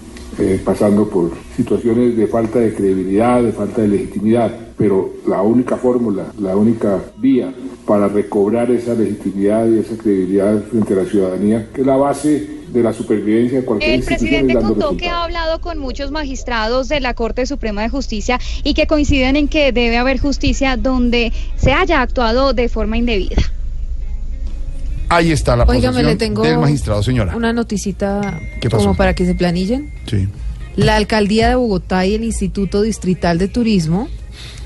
eh, 0.42 0.60
pasando 0.66 1.08
por 1.08 1.32
situaciones 1.56 2.18
de 2.18 2.26
falta 2.26 2.58
de 2.58 2.74
credibilidad, 2.74 3.44
de 3.44 3.52
falta 3.52 3.84
de 3.84 3.90
legitimidad, 3.90 4.52
pero 4.76 5.12
la 5.28 5.44
única 5.44 5.78
fórmula, 5.78 6.34
la 6.40 6.58
única 6.58 7.00
vía 7.18 7.54
para 7.86 8.08
recobrar 8.08 8.72
esa 8.72 8.96
legitimidad 8.96 9.68
y 9.68 9.78
esa 9.78 9.96
credibilidad 9.96 10.60
frente 10.64 10.94
a 10.94 10.98
la 10.98 11.06
ciudadanía, 11.06 11.70
que 11.72 11.82
es 11.82 11.88
la 11.88 11.96
base 11.96 12.62
de 12.74 12.82
la 12.82 12.92
supervivencia 12.92 13.60
de 13.60 13.66
cualquier 13.66 13.92
El 13.92 14.04
presidente 14.04 14.56
contó 14.56 14.98
que 14.98 15.10
ha 15.10 15.26
hablado 15.26 15.62
con 15.62 15.78
muchos 15.78 16.10
magistrados 16.10 16.90
de 16.90 17.02
la 17.02 17.14
Corte 17.14 17.46
Suprema 17.46 17.84
de 17.84 17.90
Justicia 17.90 18.40
y 18.64 18.74
que 18.74 18.88
coinciden 18.88 19.36
en 19.36 19.48
que 19.48 19.72
debe 19.72 19.98
haber 19.98 20.20
justicia 20.20 20.76
donde 20.76 21.32
se 21.56 21.72
haya 21.72 22.02
actuado 22.02 22.54
de 22.54 22.68
forma 22.68 22.98
indebida. 22.98 23.38
Ahí 25.12 25.34
está 25.34 25.58
la 25.58 25.66
Óigame, 25.66 25.88
posesión 25.88 26.06
le 26.06 26.16
tengo 26.16 26.42
del 26.42 26.58
magistrado, 26.58 27.04
señora. 27.04 27.36
Una 27.36 27.52
noticita 27.52 28.40
¿Qué 28.62 28.70
pasó? 28.70 28.84
como 28.84 28.96
para 28.96 29.14
que 29.14 29.26
se 29.26 29.36
planillen. 29.36 29.92
Sí. 30.06 30.30
La 30.78 30.96
alcaldía 30.96 31.50
de 31.50 31.56
Bogotá 31.56 32.06
y 32.06 32.16
el 32.16 32.24
Instituto 32.24 32.82
Distrital 32.82 33.38
de 33.38 33.50
Turismo 33.50 34.08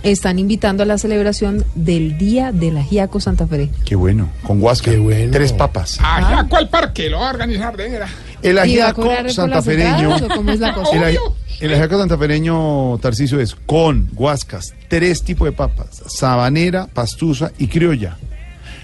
están 0.03 0.37
invitando 0.37 0.83
a 0.83 0.85
la 0.85 0.99
celebración 0.99 1.65
del 1.73 2.19
Día 2.19 2.51
del 2.51 2.77
Ajiaco 2.77 3.19
Santa 3.19 3.47
Fe. 3.47 3.71
Qué 3.85 3.95
bueno. 3.95 4.29
Con 4.43 4.61
Huasca. 4.61 4.91
Qué 4.91 4.99
bueno. 4.99 5.31
Tres 5.31 5.51
papas. 5.51 5.97
Ajiaco 5.99 6.57
al 6.57 6.69
parque, 6.69 7.09
lo 7.09 7.21
va 7.21 7.29
a 7.29 7.33
organizar 7.33 7.75
de 7.75 7.95
era. 7.95 8.07
El 8.43 8.51
¿Y 8.51 8.55
va 8.55 8.61
a 8.61 8.63
ajiaco 8.65 9.09
santafereño. 9.29 10.15
El, 10.15 11.17
el 11.61 11.73
ajiaco 11.73 11.97
santafereño, 11.97 12.99
Tarciso, 12.99 13.39
es 13.39 13.55
con 13.55 14.09
guascas, 14.13 14.75
tres 14.89 15.23
tipos 15.23 15.47
de 15.47 15.53
papas: 15.53 16.03
sabanera, 16.05 16.85
pastusa 16.85 17.51
y 17.57 17.65
criolla. 17.65 18.19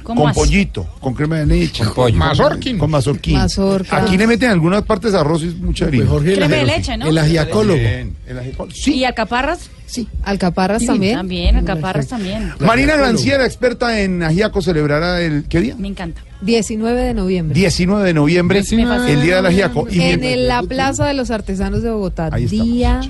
¿Cómo 0.03 0.21
Con 0.21 0.31
así? 0.31 0.39
pollito, 0.39 0.87
con 0.99 1.13
crema 1.13 1.37
de 1.39 1.45
leche. 1.45 1.83
Con 1.85 1.93
pollo. 1.93 2.15
Mazorquín. 2.17 2.77
Con 2.77 2.91
mazorquín. 2.91 3.33
Mazorca. 3.35 3.97
Aquí 3.97 4.17
le 4.17 4.27
meten 4.27 4.47
en 4.47 4.53
algunas 4.53 4.83
partes 4.83 5.13
arroz 5.13 5.43
y 5.43 5.47
es 5.47 5.55
mucha 5.57 5.85
harina. 5.85 6.05
Jorge, 6.07 6.29
el 6.29 6.35
Crema 6.39 6.55
de 6.55 6.65
leche, 6.65 6.97
¿no? 6.97 7.07
El 7.07 7.17
ajiacólogo. 7.17 7.79
Bien, 7.79 8.15
el 8.27 8.39
ajiacólogo. 8.39 8.75
Sí. 8.75 8.95
¿Y 8.95 9.03
alcaparras? 9.05 9.69
Sí. 9.85 10.07
Alcaparras 10.23 10.85
también. 10.85 11.15
También, 11.17 11.55
alcaparras 11.57 12.07
también. 12.07 12.53
Marina 12.59 12.95
Granciera, 12.95 13.45
experta 13.45 13.99
en 14.01 14.23
ajiaco, 14.23 14.61
celebrará 14.61 15.21
el. 15.21 15.45
¿Qué 15.49 15.59
día? 15.59 15.75
Me 15.77 15.89
encanta. 15.89 16.21
19 16.41 17.01
de 17.03 17.13
noviembre. 17.13 17.53
19 17.53 18.03
de 18.03 18.13
noviembre, 18.15 18.59
el 18.59 19.21
día 19.21 19.35
del 19.35 19.45
ajiaco. 19.45 19.87
Y 19.91 20.01
En 20.01 20.23
el- 20.23 20.47
la 20.47 20.63
Plaza 20.63 21.05
de 21.05 21.13
los 21.13 21.29
Artesanos 21.29 21.83
de 21.83 21.91
Bogotá. 21.91 22.29
Ahí. 22.31 22.45
Día 22.47 23.01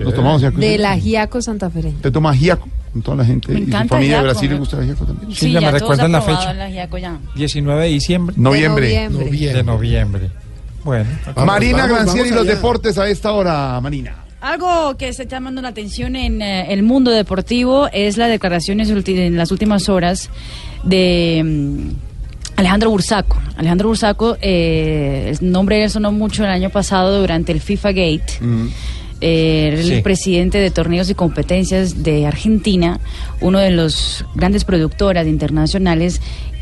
del 0.57 0.85
Ajiaco 0.85 1.41
Santafereño. 1.41 1.99
Te 2.01 2.11
toma 2.11 2.31
ajiaco 2.31 2.67
con 2.91 3.01
toda 3.01 3.17
la 3.17 3.25
gente. 3.25 3.53
Me 3.53 3.61
y 3.61 3.65
su 3.65 3.87
familia 3.87 4.17
de 4.17 4.23
Brasil 4.23 4.49
le 4.49 4.55
me- 4.55 4.59
gusta 4.59 4.77
el 4.77 4.83
ajiaco 4.83 5.05
también. 5.05 5.31
Sí, 5.33 5.51
ya 5.51 5.59
todos 5.79 5.99
aprobados 5.99 6.47
el 6.47 6.61
ajiaco 6.61 6.97
ya. 6.97 7.19
19 7.35 7.83
de 7.83 7.87
diciembre. 7.87 8.35
Noviembre. 8.37 8.87
De 8.87 9.09
noviembre. 9.09 9.53
De 9.53 9.63
noviembre. 9.63 10.29
Bueno. 10.83 11.09
Marina 11.45 11.83
vamos, 11.83 11.97
Granciera 11.97 12.27
y 12.27 12.31
los 12.31 12.47
deportes 12.47 12.97
a 12.97 13.07
esta 13.07 13.31
hora, 13.33 13.79
Marina. 13.81 14.15
Algo 14.41 14.97
que 14.97 15.09
está 15.09 15.23
llamando 15.23 15.61
la 15.61 15.67
atención 15.67 16.15
en 16.15 16.41
eh, 16.41 16.73
el 16.73 16.81
mundo 16.81 17.11
deportivo 17.11 17.87
es 17.93 18.17
la 18.17 18.27
declaración 18.27 18.79
en, 18.79 19.37
las 19.37 19.51
últimas 19.51 19.87
horas 19.87 20.31
de 20.83 21.43
mm, 21.45 22.57
Alejandro 22.57 22.89
Bursaco. 22.89 23.39
Alejandro 23.55 23.89
Bursaco, 23.89 24.37
eh, 24.41 25.35
el 25.39 25.51
nombre 25.51 25.77
de 25.77 25.83
él 25.83 25.89
sonó 25.91 26.11
mucho 26.11 26.43
el 26.43 26.49
año 26.49 26.71
pasado 26.71 27.19
durante 27.19 27.51
el 27.51 27.61
FIFA 27.61 27.89
Gate. 27.89 28.39
Eh, 29.21 29.75
el 29.77 30.01
presidente 30.01 30.57
de 30.57 30.71
torneos 30.71 31.09
y 31.09 31.13
competencias 31.13 32.01
de 32.03 32.25
Argentina, 32.25 32.99
uno 33.39 33.59
de 33.59 33.69
los 33.71 34.25
grandes 34.35 34.65
productoras 34.65 35.27
internacionales 35.27 36.19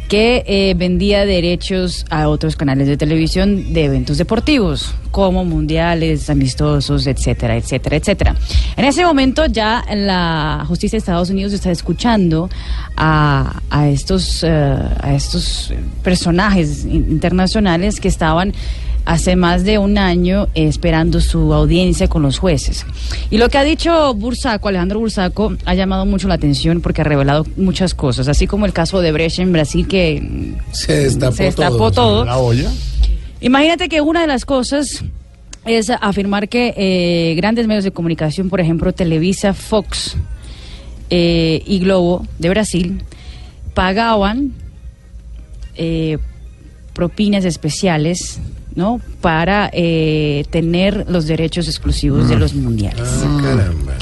que 0.09 0.43
eh, 0.47 0.73
vendía 0.75 1.23
derechos 1.23 2.03
a 2.09 2.29
otros 2.29 2.55
canales 2.55 2.87
de 2.87 2.97
televisión 2.97 3.73
de 3.73 3.85
eventos 3.85 4.17
deportivos, 4.17 4.95
como 5.11 5.45
mundiales, 5.45 6.31
amistosos, 6.31 7.05
etcétera, 7.05 7.55
etcétera, 7.55 7.95
etcétera. 7.95 8.35
En 8.75 8.85
ese 8.85 9.05
momento 9.05 9.45
ya 9.45 9.85
la 9.93 10.65
justicia 10.67 10.97
de 10.97 11.01
Estados 11.01 11.29
Unidos 11.29 11.53
está 11.53 11.69
escuchando 11.69 12.49
a, 12.97 13.61
a 13.69 13.87
estos, 13.87 14.43
eh, 14.43 14.49
a 14.49 15.13
estos 15.13 15.71
personajes 16.03 16.85
in- 16.85 17.05
internacionales 17.11 17.99
que 17.99 18.07
estaban 18.07 18.51
hace 19.09 19.35
más 19.35 19.63
de 19.63 19.79
un 19.79 19.97
año 19.97 20.49
esperando 20.53 21.19
su 21.19 21.51
audiencia 21.51 22.07
con 22.07 22.21
los 22.21 22.37
jueces. 22.37 22.85
Y 23.31 23.39
lo 23.39 23.49
que 23.49 23.57
ha 23.57 23.63
dicho 23.63 24.13
Bursaco, 24.13 24.67
Alejandro 24.67 24.99
Bursaco, 24.99 25.57
ha 25.65 25.73
llamado 25.73 26.05
mucho 26.05 26.27
la 26.27 26.35
atención 26.35 26.79
porque 26.79 27.01
ha 27.01 27.03
revelado 27.03 27.43
muchas 27.57 27.95
cosas, 27.95 28.27
así 28.27 28.45
como 28.45 28.67
el 28.67 28.71
caso 28.71 29.01
de 29.01 29.11
Brecht 29.11 29.39
en 29.39 29.51
Brasil 29.51 29.87
que 29.87 30.53
Se 30.73 31.05
destapó, 31.05 31.35
se 31.35 31.43
destapó 31.45 31.91
todo. 31.91 32.23
La 32.23 32.37
olla. 32.37 32.69
Imagínate 33.41 33.89
que 33.89 33.99
una 33.99 34.21
de 34.21 34.27
las 34.27 34.45
cosas 34.45 35.03
es 35.65 35.89
afirmar 35.89 36.47
que 36.47 36.75
eh, 36.77 37.33
grandes 37.35 37.65
medios 37.65 37.85
de 37.85 37.91
comunicación, 37.91 38.47
por 38.47 38.59
ejemplo 38.59 38.93
Televisa, 38.93 39.55
Fox 39.55 40.17
eh, 41.09 41.63
y 41.65 41.79
Globo 41.79 42.27
de 42.37 42.49
Brasil, 42.49 43.03
pagaban 43.73 44.53
eh, 45.73 46.19
propinas 46.93 47.43
especiales 47.43 48.39
¿no? 48.79 49.01
para 49.19 49.69
eh, 49.73 50.45
tener 50.49 51.05
los 51.09 51.27
derechos 51.27 51.67
exclusivos 51.67 52.29
de 52.29 52.37
los 52.37 52.53
mundiales. 52.53 53.07
caramba. 53.43 53.93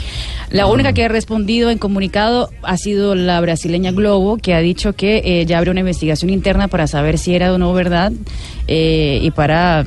La 0.51 0.67
única 0.67 0.93
que 0.93 1.03
ha 1.03 1.07
respondido 1.09 1.69
en 1.71 1.77
comunicado 1.77 2.51
ha 2.61 2.77
sido 2.77 3.15
la 3.15 3.41
brasileña 3.41 3.91
Globo, 3.91 4.37
que 4.37 4.53
ha 4.53 4.59
dicho 4.59 4.93
que 4.93 5.21
eh, 5.25 5.45
ya 5.45 5.57
abre 5.57 5.71
una 5.71 5.81
investigación 5.81 6.29
interna 6.29 6.69
para 6.69 6.87
saber 6.87 7.17
si 7.17 7.35
era 7.35 7.51
o 7.51 7.57
no 7.57 7.73
verdad 7.73 8.13
eh, 8.67 9.19
y 9.21 9.31
para 9.31 9.83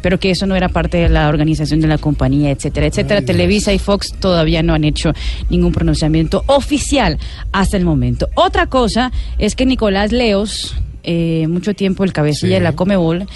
pero 0.00 0.20
que 0.20 0.30
eso 0.30 0.46
no 0.46 0.54
era 0.54 0.68
parte 0.68 0.98
de 0.98 1.08
la 1.08 1.28
organización 1.28 1.80
de 1.80 1.88
la 1.88 1.98
compañía, 1.98 2.50
etcétera, 2.50 2.86
etcétera. 2.86 3.22
Televisa 3.22 3.72
y 3.72 3.80
Fox 3.80 4.14
todavía 4.20 4.62
no 4.62 4.74
han 4.74 4.84
hecho 4.84 5.12
ningún 5.50 5.72
pronunciamiento 5.72 6.44
oficial 6.46 7.18
hasta 7.50 7.76
el 7.76 7.84
momento. 7.84 8.28
Otra 8.34 8.66
cosa 8.66 9.10
es 9.38 9.56
que 9.56 9.66
Nicolás 9.66 10.12
Leos, 10.12 10.76
eh, 11.02 11.46
mucho 11.48 11.74
tiempo 11.74 12.04
el 12.04 12.12
cabecilla 12.12 12.54
de 12.54 12.60
la 12.60 12.74
Comebol, 12.74 13.26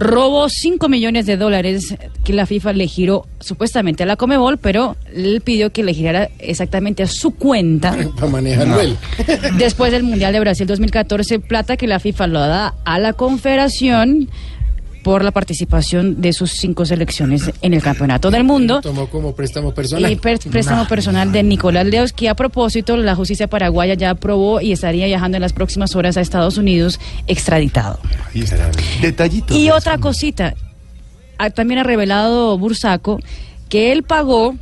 robó 0.00 0.48
5 0.48 0.88
millones 0.88 1.26
de 1.26 1.36
dólares 1.36 1.94
que 2.24 2.32
la 2.32 2.46
FIFA 2.46 2.72
le 2.72 2.86
giró 2.86 3.26
supuestamente 3.38 4.02
a 4.02 4.06
la 4.06 4.16
Comebol, 4.16 4.56
pero 4.58 4.96
él 5.14 5.42
pidió 5.44 5.70
que 5.70 5.84
le 5.84 5.92
girara 5.92 6.30
exactamente 6.38 7.02
a 7.02 7.06
su 7.06 7.32
cuenta. 7.32 7.94
Para 8.16 8.32
manejarlo 8.32 8.80
él. 8.80 8.96
Después 9.58 9.92
del 9.92 10.02
Mundial 10.02 10.32
de 10.32 10.40
Brasil 10.40 10.66
2014, 10.66 11.38
plata 11.38 11.76
que 11.76 11.86
la 11.86 12.00
FIFA 12.00 12.26
lo 12.28 12.40
da 12.40 12.74
a 12.84 12.98
la 12.98 13.12
Confederación 13.12 14.30
por 15.02 15.24
la 15.24 15.30
participación 15.30 16.20
de 16.20 16.32
sus 16.32 16.50
cinco 16.52 16.84
selecciones 16.84 17.50
en 17.62 17.74
el 17.74 17.82
Campeonato 17.82 18.30
del 18.30 18.44
Mundo. 18.44 18.80
Tomó 18.82 19.08
como 19.08 19.34
préstamo 19.34 19.72
personal. 19.72 20.12
Y 20.12 20.16
préstamo 20.16 20.86
personal 20.86 21.32
de 21.32 21.42
Nicolás 21.42 21.86
Leos, 21.86 22.12
que 22.12 22.28
a 22.28 22.34
propósito 22.34 22.96
la 22.96 23.14
justicia 23.14 23.46
paraguaya 23.48 23.94
ya 23.94 24.10
aprobó 24.10 24.60
y 24.60 24.72
estaría 24.72 25.06
viajando 25.06 25.36
en 25.36 25.42
las 25.42 25.52
próximas 25.52 25.96
horas 25.96 26.16
a 26.16 26.20
Estados 26.20 26.58
Unidos 26.58 27.00
extraditado. 27.26 27.98
Ahí 28.34 28.42
está. 28.42 28.70
Detallitos. 29.00 29.56
Y 29.56 29.70
otra 29.70 29.98
cosita, 29.98 30.54
ah, 31.38 31.50
también 31.50 31.80
ha 31.80 31.82
revelado 31.84 32.56
Bursaco 32.58 33.18
que 33.68 33.92
él 33.92 34.02
pagó 34.02 34.54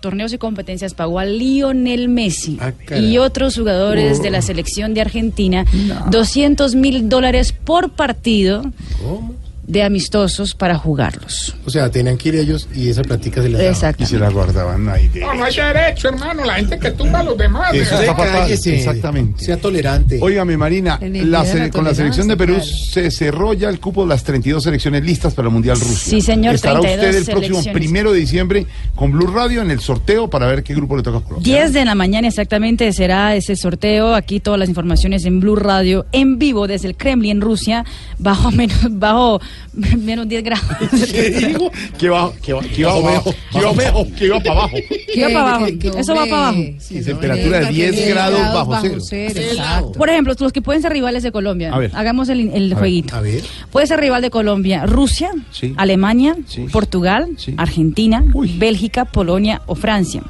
torneos 0.00 0.32
y 0.32 0.38
competencias, 0.38 0.94
pagó 0.94 1.18
a 1.20 1.24
Lionel 1.24 2.08
Messi 2.08 2.56
caray. 2.86 3.04
y 3.12 3.18
otros 3.18 3.54
jugadores 3.56 4.18
Oh. 4.18 4.22
de 4.22 4.30
la 4.30 4.42
selección 4.42 4.94
de 4.94 5.00
Argentina 5.00 5.64
200 6.10 6.74
mil 6.74 7.08
dólares 7.08 7.52
por 7.52 7.90
partido 7.92 8.62
¿Cómo? 9.00 9.34
De 9.66 9.82
amistosos 9.84 10.54
para 10.54 10.76
jugarlos. 10.76 11.54
O 11.64 11.70
sea, 11.70 11.88
tenían 11.90 12.18
que 12.18 12.30
ir 12.30 12.34
ellos 12.36 12.68
y 12.74 12.88
esa 12.88 13.02
platica 13.02 13.40
se 13.42 13.48
les 13.48 13.58
daba. 13.58 13.70
Exacto. 13.70 14.02
Y 14.02 14.06
se 14.06 14.18
la 14.18 14.28
guardaban 14.28 14.88
ahí. 14.88 15.08
de- 15.08 15.20
No, 15.20 15.34
no 15.34 15.44
hay 15.44 15.54
derecho, 15.54 16.08
hermano. 16.08 16.44
La 16.44 16.54
gente 16.54 16.78
que 16.78 16.90
tumba 16.90 17.20
a 17.20 17.22
los 17.22 17.38
demás. 17.38 17.72
Eso 17.72 17.84
¿verdad? 17.96 18.00
está 18.02 18.14
fatal. 18.16 18.40
cállese. 18.42 18.76
Exactamente. 18.76 19.44
Sea 19.44 19.56
tolerante. 19.56 20.18
Óigame, 20.20 20.56
Marina, 20.56 20.98
la 21.00 21.44
la 21.44 21.70
con 21.70 21.84
la 21.84 21.94
selección 21.94 22.26
de 22.28 22.36
Perú 22.36 22.60
se 22.60 23.10
cerró 23.10 23.52
ya 23.54 23.68
el 23.68 23.78
cupo 23.78 24.02
de 24.02 24.08
las 24.08 24.24
32 24.24 24.64
selecciones 24.64 25.04
listas 25.04 25.34
para 25.34 25.46
el 25.48 25.54
Mundial 25.54 25.78
Rusia. 25.78 26.10
Sí, 26.10 26.20
señor, 26.20 26.56
Estará 26.56 26.80
32 26.80 27.06
usted 27.16 27.18
el 27.18 27.34
próximo 27.50 27.72
primero 27.72 28.12
de 28.12 28.18
diciembre 28.18 28.66
con 28.94 29.12
Blue 29.12 29.28
Radio 29.28 29.62
en 29.62 29.70
el 29.70 29.80
sorteo 29.80 30.28
para 30.28 30.46
ver 30.46 30.62
qué 30.62 30.74
grupo 30.74 30.96
le 30.96 31.02
toca 31.02 31.18
a 31.18 31.20
Colombia. 31.22 31.60
10 31.60 31.72
de 31.72 31.84
la 31.84 31.94
mañana 31.94 32.26
exactamente 32.28 32.92
será 32.92 33.34
ese 33.36 33.54
sorteo. 33.56 34.14
Aquí 34.14 34.40
todas 34.40 34.58
las 34.58 34.68
informaciones 34.68 35.24
en 35.24 35.40
Blue 35.40 35.56
Radio, 35.56 36.06
en 36.12 36.38
vivo 36.38 36.66
desde 36.66 36.88
el 36.88 36.96
Kremlin, 36.96 37.40
Rusia, 37.40 37.84
bajo 38.18 38.50
menos, 38.50 38.78
bajo 38.90 39.40
menos 39.98 40.28
10 40.28 40.44
grados. 40.44 40.66
¿Qué 41.12 41.30
dijo? 41.30 41.70
Que 41.98 42.08
va, 42.08 42.32
que 42.42 42.52
va, 42.52 42.60
que 42.62 42.80
iba 42.80 42.92
Bajo 42.92 43.08
abajo, 43.08 43.34
que 43.52 43.58
iba 43.58 43.68
abajo, 43.70 44.06
que 44.18 44.24
iba 44.26 44.40
para 44.40 44.52
abajo. 44.52 44.76
Que 45.14 45.22
va 45.22 45.28
para 45.32 45.56
abajo. 45.56 45.66
Eso 45.98 46.14
va 46.14 46.24
para 46.26 46.48
abajo. 46.48 46.62
Sí, 46.78 47.02
temperatura 47.02 47.60
de 47.60 47.68
10 47.72 48.08
grados 48.08 48.40
bajo 48.54 48.76
cero. 48.82 49.30
exacto. 49.40 49.92
Por 49.92 50.08
ejemplo, 50.10 50.34
los 50.38 50.52
que 50.52 50.62
pueden 50.62 50.82
ser 50.82 50.92
rivales 50.92 51.22
de 51.22 51.32
Colombia. 51.32 51.72
A 51.72 51.78
ver. 51.78 51.90
Hagamos 51.94 52.28
el, 52.28 52.40
el 52.50 52.64
A 52.64 52.74
ver, 52.74 52.78
jueguito. 52.78 53.16
A 53.16 53.20
ver. 53.20 53.42
Puede 53.70 53.86
ser 53.86 54.00
rival 54.00 54.22
de 54.22 54.30
Colombia 54.30 54.86
Rusia, 54.86 55.30
Sí. 55.50 55.74
Alemania, 55.76 56.36
Sí. 56.46 56.66
Portugal, 56.72 57.28
Sí. 57.36 57.54
Argentina, 57.56 58.24
Uy. 58.34 58.56
Bélgica, 58.58 59.04
Polonia 59.04 59.62
o 59.66 59.74
Francia. 59.74 60.22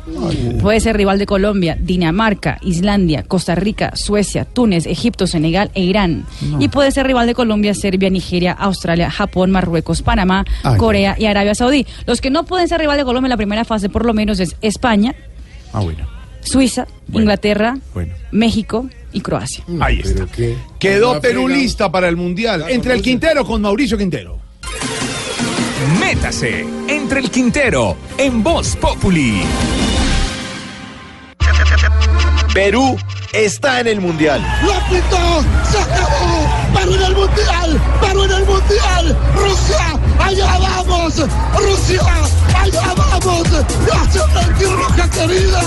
Puede 0.61 0.81
ser 0.81 0.97
rival 0.97 1.19
de 1.19 1.27
Colombia, 1.27 1.77
Dinamarca, 1.81 2.59
Islandia, 2.63 3.23
Costa 3.23 3.55
Rica, 3.55 3.93
Suecia, 3.97 4.45
Túnez, 4.45 4.87
Egipto, 4.87 5.27
Senegal 5.27 5.71
e 5.75 5.83
Irán. 5.83 6.25
Y 6.59 6.69
puede 6.69 6.91
ser 6.91 7.07
rival 7.07 7.27
de 7.27 7.35
Colombia, 7.35 7.75
Serbia, 7.75 8.11
Nigeria, 8.11 8.53
Australia, 8.53 9.11
Japón, 9.13 9.51
Marruecos, 9.53 10.03
Panamá, 10.03 10.45
Ay. 10.65 10.79
Corea 10.79 11.15
y 11.19 11.27
Arabia 11.27 11.55
Saudí. 11.55 11.87
Los 12.07 12.21
que 12.21 12.31
no 12.31 12.45
pueden 12.45 12.67
ser 12.69 12.81
rival 12.81 12.97
de 12.99 13.05
Colombia 13.05 13.27
en 13.29 13.31
la 13.31 13.37
primera 13.37 13.65
fase 13.65 13.89
por 13.89 14.05
lo 14.05 14.15
menos 14.15 14.41
es 14.41 14.57
España, 14.63 15.15
Ah, 15.73 15.81
bueno. 15.81 16.07
Suiza, 16.41 16.87
Bueno. 17.07 17.21
Inglaterra, 17.25 17.79
Bueno. 17.95 18.15
México 18.33 18.89
y 19.13 19.21
Croacia. 19.21 19.63
Ahí 19.81 20.01
está. 20.01 20.27
qué- 20.27 20.57
Quedó 20.79 21.21
Perú 21.21 21.47
lista 21.49 21.91
para 21.93 22.09
el 22.09 22.17
Mundial. 22.17 22.65
Entre 22.69 22.95
el 22.95 23.01
Quintero 23.03 23.45
con 23.47 23.63
Mauricio 23.63 23.97
Quintero. 23.97 24.39
Métase 26.01 26.65
entre 26.89 27.21
el 27.21 27.31
Quintero 27.31 27.97
en 28.19 28.43
Voz 28.43 28.77
Populi. 28.77 29.43
Perú 32.55 32.99
está 33.33 33.81
en 33.81 33.87
el 33.87 34.01
Mundial. 34.03 34.43
¡Lo 34.63 34.75
pintó! 34.91 35.43
¡Se 35.71 35.79
acabó! 35.79 36.47
¡Perú 36.75 36.95
en 36.95 37.03
el 37.03 37.15
Mundial! 37.15 37.81
¡Perú 38.01 38.25
en 38.25 38.31
el 38.31 38.45
Mundial! 38.45 39.19
¡Rusia! 39.35 40.01
¡Allá 40.19 40.59
vamos! 40.59 41.15
¡Rusia! 41.57 42.03
¡Allá 42.55 42.95
vamos! 42.95 43.49
¡Nación 43.51 44.33
blanquirroja 44.35 45.11
querida! 45.11 45.63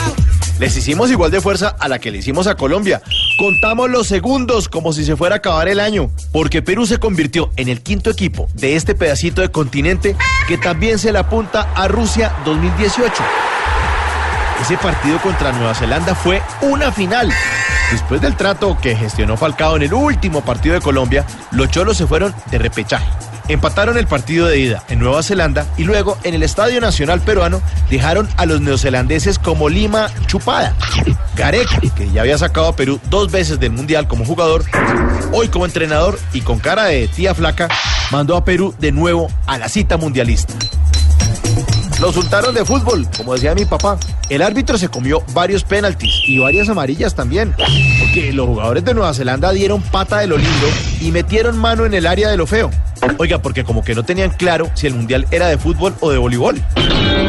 Les 0.60 0.78
hicimos 0.78 1.10
igual 1.10 1.32
de 1.32 1.42
fuerza 1.42 1.76
a 1.80 1.88
la 1.88 1.98
que 1.98 2.12
le 2.12 2.20
hicimos 2.20 2.46
a 2.46 2.56
Colombia. 2.56 3.02
Contamos 3.40 3.90
los 3.90 4.08
segundos 4.08 4.70
como 4.70 4.94
si 4.94 5.04
se 5.04 5.16
fuera 5.16 5.36
a 5.36 5.38
acabar 5.40 5.68
el 5.68 5.80
año, 5.80 6.12
porque 6.32 6.62
Perú 6.62 6.86
se 6.86 7.00
convirtió 7.00 7.50
en 7.58 7.68
el 7.68 7.82
quinto 7.82 8.12
equipo 8.12 8.48
de 8.54 8.76
este 8.76 8.94
pedacito 8.94 9.42
de 9.42 9.50
continente 9.50 10.16
que 10.48 10.60
también 10.60 11.00
se 11.00 11.12
le 11.12 11.18
apunta 11.18 11.68
a 11.74 11.88
Rusia 11.88 12.32
2018. 12.46 13.24
Ese 14.62 14.78
partido 14.78 15.20
contra 15.20 15.52
Nueva 15.52 15.76
Zelanda 15.76 16.16
fue 16.16 16.42
una 16.62 16.92
final. 16.92 17.32
Después 17.92 18.22
del 18.22 18.36
trato 18.36 18.78
que 18.82 18.96
gestionó 18.96 19.38
Falcao 19.38 19.76
en 19.76 19.84
el 19.84 19.94
último 19.94 20.42
partido 20.44 20.76
de 20.76 20.82
Colombia, 20.82 21.26
los 21.52 21.70
cholos 21.70 21.98
se 21.98 22.08
fueron 22.08 22.34
de 22.50 22.58
repechaje. 22.58 23.06
Empataron 23.48 23.98
el 23.98 24.08
partido 24.08 24.48
de 24.48 24.58
ida 24.58 24.84
en 24.90 24.98
Nueva 24.98 25.22
Zelanda 25.22 25.68
y 25.78 25.84
luego 25.84 26.18
en 26.24 26.34
el 26.34 26.42
Estadio 26.42 26.82
Nacional 26.82 27.22
Peruano 27.22 27.62
dejaron 27.92 28.28
a 28.38 28.48
los 28.48 28.60
neozelandeses 28.60 29.38
como 29.38 29.70
Lima 29.70 30.10
chupada. 30.26 30.74
Gareca, 31.36 31.80
que 31.96 32.10
ya 32.10 32.22
había 32.22 32.40
sacado 32.40 32.68
a 32.68 32.76
Perú 32.76 33.00
dos 33.10 33.32
veces 33.32 33.60
del 33.60 33.72
Mundial 33.72 34.08
como 34.08 34.26
jugador, 34.26 34.64
hoy 35.32 35.50
como 35.50 35.66
entrenador 35.66 36.18
y 36.34 36.42
con 36.42 36.58
cara 36.58 36.86
de 36.86 37.08
tía 37.08 37.36
flaca, 37.36 37.68
mandó 38.10 38.36
a 38.36 38.44
Perú 38.46 38.74
de 38.80 38.92
nuevo 38.92 39.30
a 39.46 39.60
la 39.60 39.70
cita 39.70 39.98
mundialista. 39.98 40.56
Los 42.00 42.18
untaron 42.18 42.54
de 42.54 42.66
fútbol, 42.66 43.08
como 43.16 43.34
decía 43.34 43.56
mi 43.56 43.64
papá. 43.66 43.98
El 44.30 44.42
árbitro 44.42 44.78
se 44.78 44.90
comió 44.90 45.24
varios 45.34 45.64
penaltis 45.64 46.22
y 46.28 46.38
varias 46.40 46.68
amarillas 46.68 47.16
también. 47.16 47.56
Porque 48.00 48.34
los 48.34 48.48
jugadores 48.48 48.84
de 48.84 48.94
Nueva 48.94 49.14
Zelanda 49.14 49.52
dieron 49.52 49.82
pata 49.82 50.20
de 50.20 50.28
lo 50.28 50.38
lindo 50.38 50.68
y 51.00 51.12
metieron 51.12 51.58
mano 51.58 51.86
en 51.86 51.94
el 51.94 52.06
área 52.06 52.30
de 52.30 52.38
lo 52.38 52.48
feo. 52.48 52.70
Oiga, 53.18 53.42
porque 53.42 53.64
como 53.64 53.84
que 53.84 53.96
no 53.96 54.04
tenían 54.04 54.32
claro 54.32 54.70
si 54.74 54.88
el 54.88 54.94
mundial 54.94 55.26
era 55.32 55.48
de 55.48 55.58
fútbol 55.58 55.96
o 56.02 56.10
de 56.12 56.18
voleibol. 56.18 56.62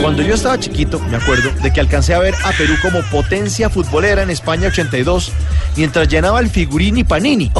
Cuando 0.00 0.22
yo 0.22 0.34
estaba 0.34 0.58
chiquito, 0.58 0.98
me 0.98 1.16
acuerdo 1.16 1.50
de 1.62 1.72
que 1.72 1.80
alcancé 1.80 2.14
a 2.14 2.18
ver 2.18 2.34
a 2.44 2.50
Perú 2.52 2.74
como 2.82 3.02
potencia 3.10 3.70
futbolera 3.70 4.22
en 4.22 4.30
España 4.30 4.68
82, 4.68 5.32
mientras 5.76 6.08
llenaba 6.08 6.40
el 6.40 6.50
figurini 6.50 7.04
Panini. 7.04 7.52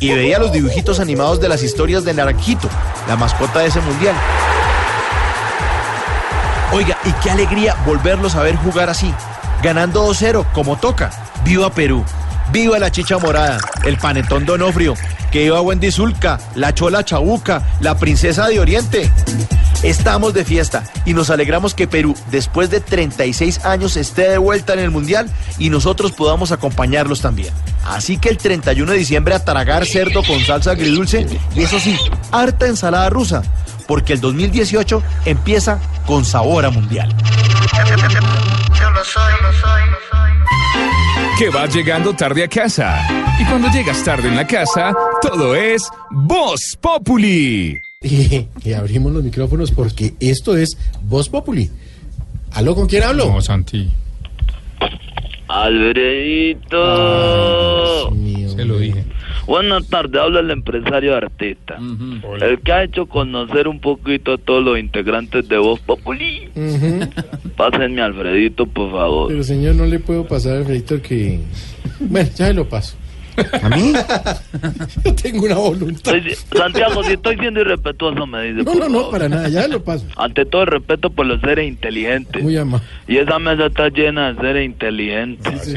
Y 0.00 0.12
veía 0.12 0.38
los 0.38 0.52
dibujitos 0.52 0.98
animados 0.98 1.40
de 1.40 1.48
las 1.48 1.62
historias 1.62 2.04
de 2.04 2.14
Naranjito, 2.14 2.68
la 3.06 3.16
mascota 3.16 3.60
de 3.60 3.68
ese 3.68 3.80
mundial. 3.80 4.14
Oiga, 6.72 6.96
y 7.04 7.12
qué 7.22 7.30
alegría 7.30 7.76
volverlos 7.84 8.34
a 8.34 8.42
ver 8.42 8.56
jugar 8.56 8.88
así, 8.88 9.12
ganando 9.62 10.08
2-0 10.08 10.46
como 10.52 10.78
toca. 10.78 11.10
¡Viva 11.44 11.70
Perú! 11.70 12.02
¡Viva 12.50 12.78
la 12.78 12.90
chicha 12.90 13.18
morada! 13.18 13.58
El 13.84 13.98
panetón 13.98 14.46
Donofrio, 14.46 14.94
que 15.30 15.44
iba 15.44 15.60
Wendy 15.60 15.90
Zulka, 15.90 16.40
la 16.54 16.72
chola 16.72 17.04
chabuca, 17.04 17.62
la 17.80 17.98
princesa 17.98 18.48
de 18.48 18.58
Oriente. 18.58 19.12
Estamos 19.82 20.32
de 20.32 20.46
fiesta 20.46 20.84
y 21.04 21.12
nos 21.12 21.28
alegramos 21.28 21.74
que 21.74 21.88
Perú, 21.88 22.14
después 22.30 22.70
de 22.70 22.80
36 22.80 23.66
años, 23.66 23.98
esté 23.98 24.30
de 24.30 24.38
vuelta 24.38 24.72
en 24.72 24.78
el 24.78 24.90
Mundial 24.90 25.28
y 25.58 25.68
nosotros 25.68 26.12
podamos 26.12 26.52
acompañarlos 26.52 27.20
también. 27.20 27.52
Así 27.84 28.16
que 28.16 28.30
el 28.30 28.38
31 28.38 28.92
de 28.92 28.98
diciembre 28.98 29.34
a 29.34 29.44
tragar 29.44 29.84
cerdo 29.84 30.22
con 30.22 30.40
salsa 30.40 30.70
agridulce 30.70 31.26
y 31.54 31.62
eso 31.62 31.80
sí, 31.80 31.98
harta 32.30 32.66
ensalada 32.66 33.10
rusa, 33.10 33.42
porque 33.86 34.14
el 34.14 34.20
2018 34.20 35.02
empieza 35.24 35.80
con 36.06 36.24
sabor 36.24 36.64
a 36.64 36.70
Mundial. 36.70 37.14
Que 41.38 41.50
vas 41.50 41.74
llegando 41.74 42.14
tarde 42.14 42.44
a 42.44 42.48
casa. 42.48 43.06
Y 43.40 43.44
cuando 43.44 43.68
llegas 43.68 44.02
tarde 44.04 44.28
en 44.28 44.36
la 44.36 44.46
casa, 44.46 44.94
todo 45.20 45.54
es 45.54 45.82
Voz 46.10 46.76
Populi. 46.80 47.80
Y, 48.04 48.48
y 48.64 48.72
abrimos 48.72 49.12
los 49.12 49.22
micrófonos 49.22 49.70
porque 49.70 50.14
esto 50.18 50.56
es 50.56 50.76
Voz 51.02 51.28
Populi. 51.28 51.70
¿Aló, 52.50 52.74
con 52.74 52.88
quién 52.88 53.04
hablo? 53.04 53.32
No, 53.32 53.40
Santi. 53.40 53.88
Alfredito. 55.46 56.80
Se 58.56 58.64
lo 58.64 58.78
dije. 58.78 59.04
Buenas 59.46 59.88
tardes, 59.88 60.20
habla 60.20 60.40
el 60.40 60.50
empresario 60.50 61.16
artista. 61.16 61.78
El 62.40 62.60
que 62.60 62.72
ha 62.72 62.84
hecho 62.84 63.06
conocer 63.06 63.68
un 63.68 63.80
poquito 63.80 64.34
a 64.34 64.38
todos 64.38 64.64
los 64.64 64.78
integrantes 64.78 65.48
de 65.48 65.58
Voz 65.58 65.80
Populi. 65.80 66.48
Pásenme 67.56 68.02
a 68.02 68.06
Alfredito, 68.06 68.66
por 68.66 68.90
favor. 68.90 69.28
Pero 69.28 69.42
señor, 69.42 69.74
no 69.74 69.86
le 69.86 69.98
puedo 69.98 70.26
pasar 70.26 70.58
al 70.58 70.64
Fredito 70.64 71.00
que... 71.02 71.40
Bueno, 72.00 72.30
ya 72.34 72.46
se 72.46 72.54
lo 72.54 72.68
paso. 72.68 72.96
¿A 73.62 73.68
mí? 73.70 73.92
Yo 75.04 75.14
tengo 75.14 75.44
una 75.46 75.54
voluntad. 75.56 76.12
Santiago, 76.56 77.02
si 77.04 77.12
estoy 77.12 77.36
siendo 77.38 77.60
irrespetuoso, 77.60 78.26
me 78.26 78.52
dice. 78.52 78.62
No, 78.64 78.74
no, 78.74 78.88
no, 78.88 79.10
para 79.10 79.28
nada, 79.28 79.48
ya 79.48 79.66
lo 79.68 79.82
paso. 79.82 80.06
Ante 80.16 80.44
todo 80.44 80.62
el 80.62 80.68
respeto 80.68 81.10
por 81.10 81.26
los 81.26 81.40
seres 81.40 81.66
inteligentes. 81.68 82.42
Muy 82.42 82.56
amable. 82.56 82.86
Y 83.08 83.16
esa 83.18 83.38
mesa 83.38 83.66
está 83.66 83.88
llena 83.88 84.32
de 84.32 84.40
seres 84.40 84.64
inteligentes. 84.66 85.74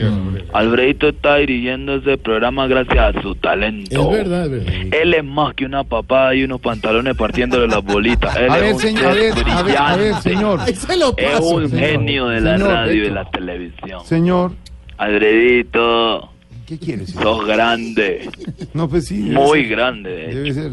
Alfredito 0.54 1.10
está 1.10 1.38
dirigiendo 1.38 1.96
ese 1.96 2.18
programa 2.18 2.68
gracias 2.68 3.16
a 3.16 3.22
su 3.22 3.36
talento. 3.36 4.02
Es 4.12 4.18
verdad, 4.18 4.46
es 4.46 4.52
verdad. 4.52 4.74
Él 5.02 5.14
es 5.14 5.24
más 5.24 5.54
que 5.56 5.66
una 5.66 5.84
papada 5.84 6.36
y 6.36 6.44
unos 6.44 6.62
pantalones 6.62 7.16
partiéndole 7.16 7.68
las 7.68 7.84
bolitas. 7.84 8.36
Él 8.38 8.50
A 8.52 8.56
es 8.58 8.62
ver, 8.64 8.74
un 8.74 8.80
señor, 8.80 9.06
a 9.06 9.14
ver, 9.14 9.34
a 9.50 9.64
ver, 9.64 9.78
a 9.78 9.96
ver, 9.96 10.14
señor. 10.16 10.60
Ahí 10.62 10.76
se 10.76 10.98
lo 10.98 11.16
Es 11.18 11.40
un 11.40 11.70
señor. 11.70 11.80
genio 11.90 12.28
de 12.28 12.42
la 12.42 12.58
Señor, 12.58 12.70
radio 12.72 12.94
y 12.96 13.00
de 13.02 13.12
la 13.12 13.30
televisión. 13.30 14.06
Señor, 14.06 14.52
Alfredito, 14.98 16.30
¿qué 16.66 16.78
quiere, 16.78 17.06
señor? 17.06 17.24
sos 17.24 17.46
grande, 17.48 18.30
No, 18.74 18.88
pues 18.90 19.08
sí. 19.08 19.16
muy 19.16 19.62
ser. 19.62 19.70
grande. 19.70 20.10
de. 20.10 20.34
Debe 20.36 20.54
ser. 20.54 20.72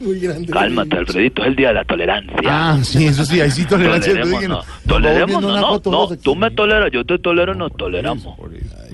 Muy 0.00 0.20
grande. 0.20 0.46
Cálmate, 0.52 0.96
Alfredito, 0.98 1.42
es 1.42 1.48
el 1.48 1.56
día 1.56 1.68
de 1.68 1.74
la 1.74 1.84
tolerancia. 1.84 2.38
Ah, 2.44 2.78
sí, 2.82 3.06
eso 3.06 3.24
sí, 3.24 3.40
ahí 3.40 3.50
sí 3.50 3.64
tolerancia. 3.64 4.14
no 4.46 4.62
Tolerémonos, 4.86 5.60
no, 5.60 5.90
no, 5.90 6.04
aquí. 6.04 6.16
tú 6.22 6.36
me 6.36 6.50
toleras, 6.52 6.90
yo 6.92 7.04
te 7.04 7.18
tolero, 7.18 7.54
nos 7.54 7.76
toleramos. 7.76 8.36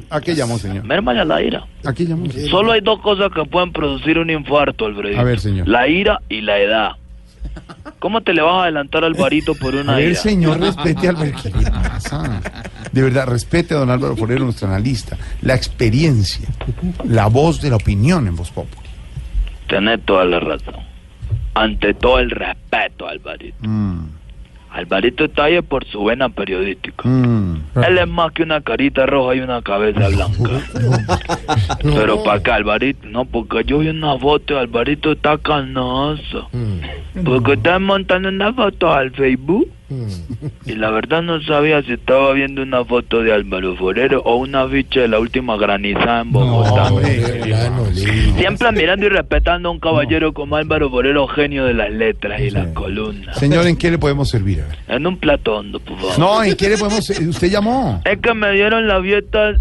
¿A 0.09 0.20
qué 0.22 0.34
llamó, 0.34 0.59
señor? 0.59 0.84
Mérmale 0.84 1.20
a 1.20 1.24
la 1.26 1.43
ira. 1.43 1.66
¿A 1.84 1.93
qué 1.93 2.07
llamó? 2.07 2.26
Solo 2.49 2.72
hay 2.72 2.80
dos 2.80 3.01
cosas 3.01 3.30
que 3.32 3.45
pueden 3.45 3.72
producir 3.72 4.18
un 4.18 4.30
infarto, 4.30 4.87
Alfredito. 4.87 5.20
A 5.20 5.24
ver, 5.24 5.39
señor. 5.39 5.68
La 5.68 5.87
ira 5.87 6.20
y 6.30 6.41
la 6.41 6.59
edad. 6.61 6.91
¿Cómo 7.99 8.20
te 8.20 8.34
le 8.34 8.42
vas 8.42 8.55
a 8.55 8.62
adelantar 8.64 9.05
al 9.05 9.14
varito 9.14 9.55
por 9.55 9.74
una 9.74 9.94
A 9.94 9.97
ver, 9.97 10.11
ira? 10.11 10.20
señor, 10.20 10.61
respete 10.61 11.09
al 11.09 11.16
¿Qué 11.16 11.51
le 11.51 11.70
pasa? 11.70 12.40
De 12.92 13.03
verdad, 13.03 13.26
respete 13.26 13.74
a 13.74 13.78
don 13.78 13.90
Álvaro 13.90 14.16
Forero, 14.16 14.44
nuestro 14.44 14.68
analista. 14.68 15.16
La 15.42 15.55
experiencia, 15.55 16.47
la 17.05 17.26
voz 17.26 17.61
de 17.61 17.70
la 17.70 17.76
opinión 17.76 18.26
en 18.28 18.36
Voz 18.36 18.51
Populi. 18.51 18.88
Tenés 19.68 20.05
toda 20.05 20.24
la 20.24 20.40
razón. 20.40 20.74
Ante 21.55 21.94
todo 21.94 22.18
el 22.18 22.30
respeto, 22.30 23.09
Alvarito. 23.09 23.57
Mm, 23.62 24.05
Alvarito 24.77 25.24
está 25.24 25.45
ahí 25.45 25.61
por 25.62 25.85
su 25.87 26.05
vena 26.05 26.29
periodística. 26.29 27.09
mm. 27.09 27.57
Él 27.87 27.99
es 27.99 28.09
más 28.09 28.33
que 28.33 28.43
una 28.43 28.61
carita 28.61 29.07
roja 29.07 29.35
y 29.35 29.41
una 29.41 29.62
cabeza 29.62 30.09
blanca. 30.09 30.61
Pero 31.83 32.22
para 32.22 32.39
acá, 32.39 32.55
Alvarito, 32.57 33.07
no, 33.09 33.24
porque 33.24 33.64
yo 33.64 33.79
vi 33.79 33.89
una 33.89 34.18
foto 34.18 34.55
de 34.55 34.61
Alvarito 34.61 35.12
está 35.12 35.39
canoso. 35.39 36.49
Mm, 36.53 37.24
Porque 37.24 37.55
estaba 37.55 37.79
montando 37.79 38.29
una 38.29 38.53
foto 38.53 38.93
al 38.93 39.11
Facebook 39.12 39.68
y 40.64 40.72
la 40.74 40.91
verdad 40.91 41.22
no 41.22 41.41
sabía 41.43 41.80
si 41.82 41.93
estaba 41.93 42.32
viendo 42.32 42.62
una 42.62 42.84
foto 42.84 43.22
de 43.22 43.32
Álvaro 43.32 43.76
Forero 43.76 44.20
o 44.24 44.37
una 44.37 44.68
ficha 44.68 45.01
de 45.01 45.09
la 45.09 45.20
última 45.20 45.57
granizada 45.57 46.22
en 46.22 46.32
Bogotá. 46.32 46.91
Siempre 48.37 48.72
mirando 48.72 49.07
y 49.07 49.09
respetando 49.09 49.68
a 49.68 49.72
un 49.72 49.78
caballero 49.78 50.32
como 50.32 50.57
Álvaro 50.57 50.91
Forero, 50.91 51.28
genio 51.28 51.64
de 51.64 51.74
las 51.74 51.91
letras 51.91 52.41
y 52.41 52.51
las 52.51 52.66
columnas. 52.68 53.39
Señor, 53.39 53.66
¿en 53.66 53.76
qué 53.76 53.91
le 53.91 53.99
podemos 53.99 54.28
servir? 54.28 54.62
A 54.62 54.66
ver. 54.66 54.76
En 54.89 55.07
un 55.07 55.16
plato 55.18 55.57
hondo, 55.57 55.78
por 55.78 55.97
favor. 55.99 56.18
No, 56.18 56.43
¿en 56.43 56.57
qué 56.57 56.68
le 56.68 56.78
podemos 56.78 57.05
servir? 57.05 57.28
Usted 57.28 57.49
llamó. 57.49 58.03
Es 58.05 58.18
que 58.18 58.34
me 58.34 58.53
dieron 58.53 58.89
la 58.89 59.01
fiesta. 59.01 59.55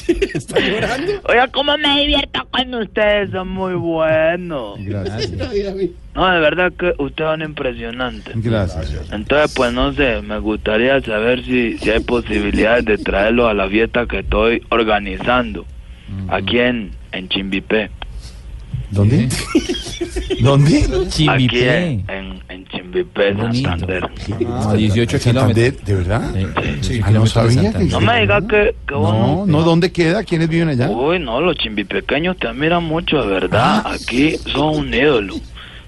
¿Está 0.34 0.60
llorando? 0.60 1.12
Oiga, 1.28 1.48
cómo 1.48 1.76
me 1.78 2.00
divierto 2.00 2.46
con 2.50 2.74
ustedes, 2.74 3.30
son 3.30 3.48
muy 3.48 3.74
buenos. 3.74 4.78
Gracias. 4.84 5.32
No, 6.16 6.26
de 6.32 6.40
verdad 6.40 6.72
que 6.72 6.94
ustedes 6.96 7.28
son 7.30 7.42
impresionantes. 7.42 8.42
Gracias. 8.42 9.12
Entonces, 9.12 9.52
pues 9.54 9.70
no 9.74 9.92
sé, 9.92 10.22
me 10.22 10.38
gustaría 10.38 10.98
saber 11.02 11.44
si, 11.44 11.76
si 11.76 11.90
hay 11.90 12.00
posibilidades 12.00 12.86
de 12.86 12.96
traerlos 12.96 13.50
a 13.50 13.52
la 13.52 13.68
fiesta 13.68 14.06
que 14.06 14.20
estoy 14.20 14.62
organizando 14.70 15.66
aquí 16.28 16.58
en, 16.58 16.92
en 17.12 17.28
Chimbipé. 17.28 17.90
¿Dónde? 18.90 19.28
¿Dónde? 20.40 20.86
Aquí 21.28 21.48
en, 21.60 22.04
en, 22.08 22.42
en 22.48 22.66
Chimbipé, 22.66 23.34
Santander. 23.36 24.04
a 24.48 24.74
18 24.74 25.18
kilómetros. 25.18 25.84
¿De 25.84 25.94
verdad? 25.94 26.34
Sí, 26.82 27.00
Ah, 27.02 27.10
no 27.10 27.26
sabía 27.26 27.72
que 27.72 27.84
No 27.84 28.00
me 28.00 28.20
digas 28.20 28.44
que, 28.48 28.74
que 28.86 28.94
vos 28.94 29.12
No, 29.12 29.46
no, 29.46 29.62
¿dónde 29.62 29.90
queda? 29.92 30.22
¿Quiénes 30.24 30.48
viven 30.48 30.68
allá? 30.68 30.88
Uy, 30.90 31.18
no, 31.18 31.40
los 31.40 31.56
chimbipequeños 31.56 32.36
te 32.38 32.48
admiran 32.48 32.84
mucho, 32.84 33.22
de 33.22 33.28
verdad. 33.28 33.82
Aquí 33.86 34.36
son 34.38 34.76
un 34.76 34.94
ídolo. 34.94 35.34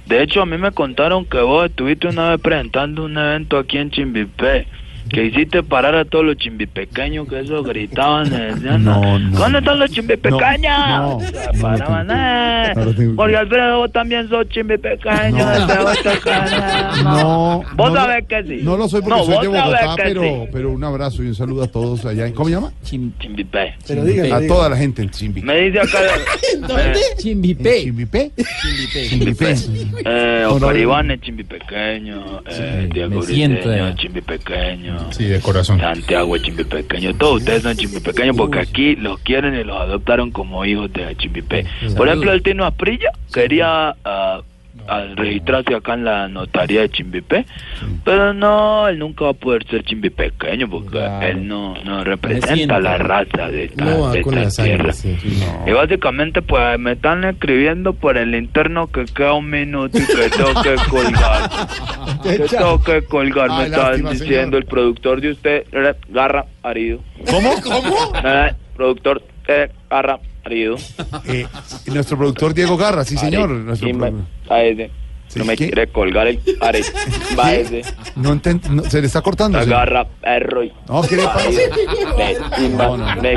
De 0.06 0.22
hecho, 0.22 0.40
a 0.42 0.46
mí 0.46 0.56
me 0.56 0.72
contaron 0.72 1.26
que 1.26 1.38
vos 1.40 1.66
estuviste 1.66 2.08
una 2.08 2.30
vez 2.30 2.40
presentando 2.40 3.04
un 3.04 3.18
evento 3.18 3.58
aquí 3.58 3.76
en 3.78 3.90
Chimbipé. 3.90 4.66
Que 5.10 5.24
hiciste 5.24 5.62
parar 5.62 5.94
a 5.94 6.04
todos 6.04 6.24
los 6.24 6.36
chimbipequeños 6.36 7.26
que 7.28 7.40
eso 7.40 7.62
gritaban. 7.62 8.26
y 8.26 8.30
Decían, 8.30 8.84
No, 8.84 9.18
no. 9.18 9.38
¿Dónde 9.38 9.58
están 9.60 9.78
los 9.78 9.90
chimbipequeños? 9.90 10.78
No, 10.88 11.16
O 11.16 11.20
sea, 11.20 11.50
paraban, 11.60 12.08
eh. 12.10 12.72
No 12.76 12.84
lo 12.84 12.94
tengo. 12.94 13.16
Jorge 13.16 13.36
Alfredo, 13.36 13.78
vos 13.78 13.92
también 13.92 14.28
sos 14.28 14.48
chimbipequeño. 14.50 15.38
No. 16.98 17.02
No. 17.04 17.62
Vos 17.76 17.90
no, 17.90 17.96
sabés 17.96 18.26
que 18.26 18.42
sí. 18.44 18.58
No 18.62 18.76
lo 18.76 18.88
soy 18.88 19.00
porque 19.02 19.18
No, 19.18 19.24
soy 19.24 19.38
de 19.42 19.48
Bogotá, 19.48 19.94
pero, 19.96 20.22
sí. 20.22 20.28
pero 20.52 20.70
un 20.72 20.84
abrazo 20.84 21.22
y 21.22 21.28
un 21.28 21.34
saludo 21.34 21.62
a 21.64 21.68
todos 21.68 22.04
allá. 22.04 22.32
¿Cómo 22.34 22.48
se 22.48 22.54
llama? 22.54 22.72
Chimbipé. 22.84 23.74
Pero 23.86 24.02
a 24.34 24.46
toda 24.46 24.68
la 24.68 24.76
gente 24.76 25.02
en 25.02 25.10
Chimbipé. 25.10 25.46
Me 25.46 25.60
dice 25.62 25.80
acá. 25.80 25.98
Chimbipé. 27.18 27.86
Eh, 30.04 30.40
No, 30.44 30.48
no, 30.50 30.54
Oscar 30.56 30.74
no. 30.74 30.80
Iván 30.80 31.10
es 31.10 31.20
chimbi 31.20 31.44
pequeño, 31.44 32.42
eh, 32.46 32.88
Diego 32.92 33.22
de- 33.22 33.90
es 33.90 33.96
chimbi 33.96 34.20
Sí, 35.10 35.24
de 35.24 35.40
corazón. 35.40 35.80
Santiago 35.80 36.36
es 36.36 36.42
todos 37.18 37.38
ustedes 37.38 37.62
son 37.62 37.76
chimbi 37.76 38.00
pequeños 38.00 38.36
porque 38.36 38.60
aquí 38.60 38.96
los 38.96 39.18
quieren 39.20 39.54
y 39.54 39.64
los 39.64 39.80
adoptaron 39.80 40.30
como 40.30 40.64
hijos 40.64 40.92
de 40.92 41.16
Chimbipé. 41.16 41.66
Por 41.96 42.08
ejemplo, 42.08 42.32
el 42.32 42.42
Tino 42.42 42.64
Asprilla 42.64 43.12
quería 43.32 43.94
ah, 44.04 44.42
al 44.86 45.16
registrarse 45.16 45.74
acá 45.74 45.94
en 45.94 46.04
la 46.04 46.28
notaría 46.28 46.82
de 46.82 46.88
Chimbipé, 46.90 47.44
pero 48.04 48.32
no, 48.32 48.88
él 48.88 48.98
nunca 48.98 49.24
va 49.24 49.30
a 49.30 49.34
poder 49.34 49.66
ser 49.66 49.82
chimbi 49.84 50.10
pequeño 50.10 50.68
porque 50.68 50.98
él 51.22 51.46
no, 51.46 51.74
no 51.84 52.04
representa 52.04 52.78
la 52.80 52.96
raza 52.98 53.48
de 53.48 53.64
esta, 53.64 53.84
No 53.84 54.10
de 54.10 54.20
esta 54.20 54.50
sangre, 54.50 54.74
tierra. 54.76 54.92
sí. 54.92 55.16
Y 55.66 55.70
básicamente 55.72 56.40
pues 56.42 56.78
me 56.78 56.92
están 56.92 57.24
escribiendo 57.24 57.92
por 57.92 58.16
el 58.16 58.34
interno 58.34 58.86
que 58.86 59.04
queda 59.06 59.34
un 59.34 59.50
minuto 59.50 59.98
y 59.98 60.06
que 60.06 60.30
tengo 60.30 60.62
que 60.62 60.74
colgar. 60.90 61.50
que 62.22 62.38
tengo 62.48 62.82
que 62.82 63.02
colgar, 63.04 63.48
me 63.50 63.54
Ay, 63.56 63.66
están 63.66 63.92
diciendo 64.10 64.18
señor. 64.18 64.54
el 64.56 64.64
productor 64.66 65.20
de 65.20 65.30
usted, 65.32 65.64
eh, 65.72 65.94
Garra 66.08 66.44
Arido. 66.62 67.00
¿Cómo? 67.30 67.50
¿Cómo? 67.62 68.12
Eh, 68.24 68.52
productor, 68.76 69.22
eh, 69.48 69.70
Garra 69.90 70.18
Marido. 70.48 70.76
Eh, 71.26 71.46
nuestro 71.86 72.16
productor 72.16 72.54
Diego 72.54 72.76
Garra, 72.76 73.04
sí 73.04 73.16
señor. 73.18 73.50
Nuestro 73.50 73.90
pro-. 73.96 74.12
Sí, 75.28 75.38
no 75.40 75.44
me 75.44 75.56
¿qué? 75.58 75.66
quiere 75.66 75.88
colgar 75.88 76.26
el 76.26 76.40
are. 76.58 76.80
Va 77.38 77.52
ese. 77.54 77.82
no 78.16 78.34
enten- 78.34 78.62
no, 78.70 78.82
se 78.84 78.98
le 79.02 79.08
está 79.08 79.20
cortando. 79.20 79.60
señor. 79.60 79.74
Agarra 79.76 80.06
perro 80.08 80.64
y. 80.64 80.72
No, 80.88 81.02
¿qué 81.02 81.16
le 81.16 81.24
pasa? 81.24 81.50
No, 82.70 82.96
no, 82.96 83.14
no. 83.14 83.20
ve, 83.20 83.34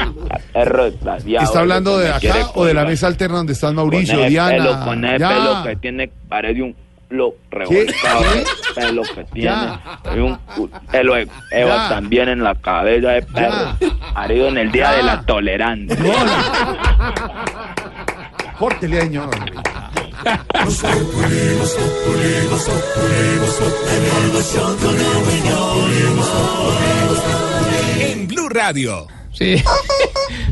perro, 0.53 0.89
diablo, 0.89 1.41
¿Está 1.45 1.59
hablando 1.59 1.97
de 1.97 2.13
quiere 2.21 2.39
acá 2.39 2.51
o 2.55 2.63
de 2.63 2.73
la 2.73 2.79
colgar. 2.81 2.87
mesa 2.91 3.07
alterna 3.07 3.37
donde 3.37 3.51
están 3.53 3.75
Mauricio, 3.75 4.13
con 4.15 4.21
ese 4.23 4.29
Diana? 4.29 4.63
Pelo, 4.63 4.85
con 4.85 5.03
ese 5.05 5.19
Ya. 5.19 5.29
pelo 5.29 5.63
que 5.65 5.75
tiene, 5.75 6.09
parece 6.29 6.61
un 6.61 6.75
lo 7.11 7.35
revolcado. 7.51 8.23
Ese 8.33 8.45
Pelo 8.75 9.03
que 9.03 9.23
tiene. 9.25 9.49
Ya. 9.49 9.81
Y 10.15 10.19
un 10.19 10.39
pelo 10.91 11.15
de 11.15 11.27
Eva 11.51 11.75
Ya. 11.75 11.89
también 11.89 12.29
en 12.29 12.43
la 12.43 12.55
cabeza 12.55 13.09
de 13.09 13.21
perro. 13.21 13.77
Parido 14.13 14.47
en 14.47 14.57
el 14.57 14.71
día 14.71 14.91
Ya. 14.91 14.97
de 14.97 15.03
la 15.03 15.21
tolerancia. 15.23 15.97
Córtele, 18.57 19.01
señor. 19.01 19.29
En 27.99 28.27
Blue 28.27 28.49
Radio. 28.49 29.07
Sí. 29.33 29.55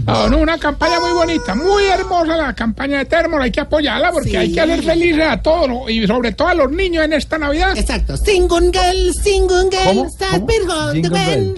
No, 0.06 0.28
no, 0.28 0.38
una 0.40 0.58
campaña 0.58 1.00
muy 1.00 1.12
bonita, 1.12 1.54
muy 1.56 1.84
hermosa 1.86 2.36
la 2.36 2.54
campaña 2.56 2.98
de 3.00 3.06
Termol. 3.06 3.42
Hay 3.44 3.52
que 3.52 3.60
apoyarla 3.62 4.12
porque 4.12 4.30
Sí. 4.32 4.36
hay 4.36 4.52
que 4.54 4.60
hacer 4.62 4.84
felices 4.84 5.24
a 5.24 5.42
todos 5.42 5.68
¿no? 5.70 5.90
y 5.90 6.06
sobre 6.08 6.32
todo 6.32 6.48
a 6.48 6.54
los 6.56 6.72
niños 6.72 7.06
en 7.06 7.14
esta 7.14 7.38
Navidad. 7.38 7.78
Exacto. 7.78 8.18
Singun 8.18 8.72
girl, 8.74 9.14
singun 9.14 9.70
girl. 9.70 10.08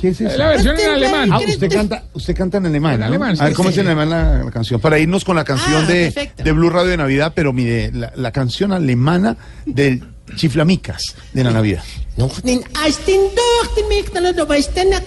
¿Qué 0.02 0.10
es 0.10 0.22
eso? 0.22 0.30
Es 0.32 0.38
la 0.38 0.50
versión 0.50 0.78
en 0.80 0.90
alemán. 0.90 1.30
Ah, 1.32 1.40
usted 1.48 1.72
canta, 1.72 2.04
usted 2.14 2.36
canta 2.36 2.58
en 2.58 2.66
alemán. 2.66 2.94
En 2.96 3.00
¿no? 3.02 3.06
alemán, 3.08 3.36
A 3.40 3.46
ver, 3.46 3.54
¿cómo 3.54 3.70
sí. 3.70 3.74
es 3.74 3.78
en 3.80 3.88
alemán 3.88 4.10
la, 4.10 4.44
la 4.44 4.52
canción? 4.52 4.82
Para 4.82 5.00
irnos 5.00 5.24
con 5.24 5.36
la 5.36 5.44
canción 5.46 5.84
Ah, 5.86 5.88
de, 5.88 6.12
perfecto. 6.12 6.44
de 6.44 6.52
Blue 6.52 6.70
Radio 6.70 6.90
de 6.92 6.98
Navidad, 6.98 7.32
pero 7.34 7.54
mire, 7.54 7.92
la, 7.94 8.12
la 8.16 8.32
canción 8.32 8.74
alemana 8.74 9.38
del 9.66 10.04
Chiflamicas 10.36 11.16
de 11.34 11.44
la 11.44 11.52
Navidad. 11.52 11.84
Nog 12.18 12.42
den 12.42 12.62
durch 12.62 13.76
die 13.76 14.34
du 14.36 14.48
weißt 14.48 14.76
denn, 14.76 14.92
er 14.92 15.02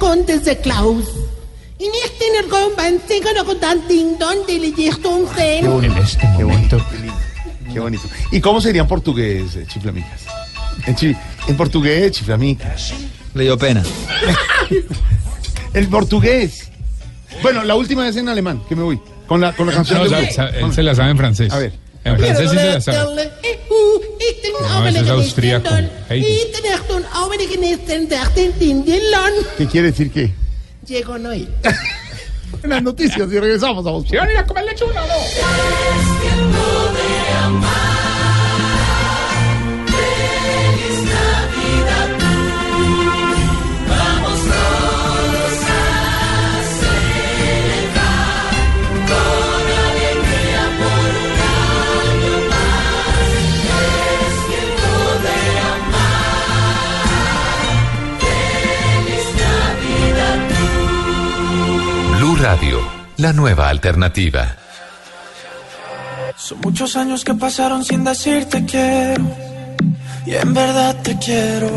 Klaus. 0.63 1.05
Y 1.79 1.85
ni 1.85 1.99
este 2.05 2.27
en 2.29 2.45
un 2.45 2.49
Qué 5.61 5.69
bonito. 5.89 6.03
este. 6.03 6.29
Qué 6.37 6.45
lindo. 6.45 6.79
Qué 7.73 7.81
bonito. 7.81 8.03
¿Y 8.31 8.41
cómo 8.41 8.61
sería 8.61 8.83
en 8.83 8.89
portugués, 8.89 9.57
eh, 9.57 9.67
Chiflamicas? 9.67 10.21
En, 10.87 10.95
chi- 10.95 11.17
en 11.49 11.57
portugués, 11.57 12.13
Chiflamicas. 12.13 12.95
Le 13.35 13.45
dio 13.45 13.59
pena. 13.59 13.83
El 15.73 15.89
portugués. 15.89 16.71
Bueno, 17.43 17.65
la 17.65 17.75
última 17.75 18.05
vez 18.05 18.17
en 18.17 18.29
alemán, 18.29 18.63
que 18.69 18.77
me 18.77 18.83
voy. 18.85 19.01
Con 19.27 19.41
la, 19.41 19.53
con 19.55 19.67
la 19.67 19.73
canción 19.73 19.99
No, 19.99 20.05
de 20.05 20.11
él 20.61 20.73
se 20.73 20.83
la 20.83 20.95
sabe 20.95 21.11
en 21.11 21.17
francés. 21.19 21.53
A 21.53 21.59
ver. 21.59 21.73
En 22.05 22.19
francés 22.19 22.51
sí 22.51 22.57
se 22.57 22.65
la 22.67 22.81
sabe. 22.81 22.99
No, 24.61 24.87
ese 24.87 25.01
es 25.01 25.09
austríaco. 25.09 25.69
Este. 25.75 25.91
¿Qué 29.59 29.67
quiere 29.67 29.91
decir 29.91 30.11
qué? 30.13 30.31
Llegó 30.87 31.19
Noel. 31.19 31.49
Buenas 32.61 32.83
noticias 32.83 33.31
y 33.33 33.39
regresamos 33.39 33.87
a 33.87 33.91
vos. 33.91 34.07
¿Sí 34.09 34.17
van 34.17 34.29
a 34.29 34.33
ir 34.33 34.39
a 34.39 34.47
comer 34.47 34.65
lechuga 34.65 35.03
o 35.03 35.07
no? 35.07 36.14
Radio, 62.45 62.79
la 63.17 63.33
nueva 63.33 63.71
alternativa. 63.71 64.55
Son 66.37 66.61
muchos 66.61 66.95
años 66.95 67.25
que 67.25 67.33
pasaron 67.33 67.83
sin 67.83 68.05
decirte 68.05 68.67
quiero. 68.67 69.25
Y 70.27 70.35
en 70.35 70.53
verdad 70.53 70.95
te 71.03 71.19
quiero. 71.19 71.71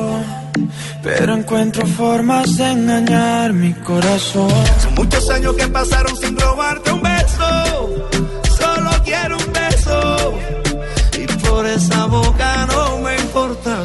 Pero 1.02 1.36
encuentro 1.36 1.88
formas 1.88 2.58
de 2.58 2.70
engañar 2.70 3.54
mi 3.54 3.74
corazón. 3.76 4.52
Son 4.82 4.94
muchos 4.96 5.30
años 5.30 5.56
que 5.56 5.68
pasaron 5.70 6.18
sin 6.18 6.38
robarte 6.38 6.92
un 6.92 7.02
beso. 7.02 7.50
Solo 8.60 8.92
quiero 9.06 9.38
un 9.38 9.54
beso. 9.54 10.34
Y 11.18 11.28
por 11.48 11.66
esa 11.66 12.08
boca 12.08 12.66
no 12.66 12.87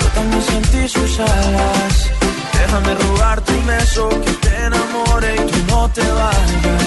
yo 0.00 0.06
también 0.14 0.42
sentí 0.42 0.88
sus 0.88 1.20
alas. 1.20 2.10
Déjame 2.52 2.94
robarte 2.94 3.52
un 3.52 3.66
beso 3.66 4.08
que 4.08 4.32
te 4.32 4.56
enamore 4.66 5.34
y 5.34 5.50
tú 5.50 5.58
no 5.68 5.88
te 5.90 6.00
vayas. 6.00 6.82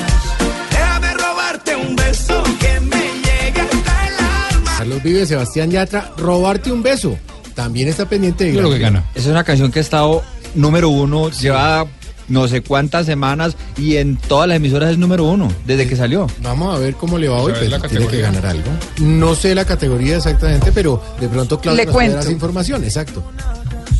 Déjame 0.71 1.13
robarte 1.13 1.75
un 1.75 1.95
beso 1.95 2.43
que 2.59 2.79
me 2.79 3.03
llegue 3.25 3.61
hasta 3.61 4.07
el 4.07 4.55
alma. 4.55 4.71
Carlos 4.77 5.03
Vive, 5.03 5.25
Sebastián 5.25 5.71
Yatra, 5.71 6.11
robarte 6.17 6.71
un 6.71 6.83
beso. 6.83 7.17
También 7.55 7.87
está 7.87 8.05
pendiente 8.05 8.45
de 8.45 8.53
Yo 8.53 8.61
lo 8.61 8.69
que 8.69 8.79
gana. 8.79 9.03
Esa 9.15 9.25
es 9.25 9.31
una 9.31 9.43
canción 9.43 9.71
que 9.71 9.79
ha 9.79 9.81
estado 9.81 10.23
número 10.53 10.89
uno, 10.89 11.29
lleva 11.29 11.85
no 12.27 12.47
sé 12.47 12.61
cuántas 12.61 13.05
semanas 13.05 13.55
y 13.77 13.97
en 13.97 14.17
todas 14.17 14.47
las 14.47 14.57
emisoras 14.57 14.91
es 14.91 14.97
número 14.97 15.25
uno, 15.25 15.47
desde 15.65 15.87
que 15.87 15.95
salió. 15.95 16.27
Vamos 16.41 16.75
a 16.75 16.79
ver 16.79 16.95
cómo 16.95 17.17
le 17.17 17.29
va 17.29 17.37
hoy, 17.37 17.53
¿Sabes 17.53 17.69
pero 17.69 17.81
la 17.81 17.89
tiene 17.89 18.07
que 18.07 18.21
ganar 18.21 18.45
algo. 18.45 18.69
No 18.99 19.35
sé 19.35 19.55
la 19.55 19.65
categoría 19.65 20.17
exactamente, 20.17 20.71
pero 20.71 21.01
de 21.19 21.27
pronto 21.27 21.59
Claudia 21.59 21.85
Le 21.85 22.09
nos 22.09 22.29
información, 22.29 22.83
exacto. 22.83 23.23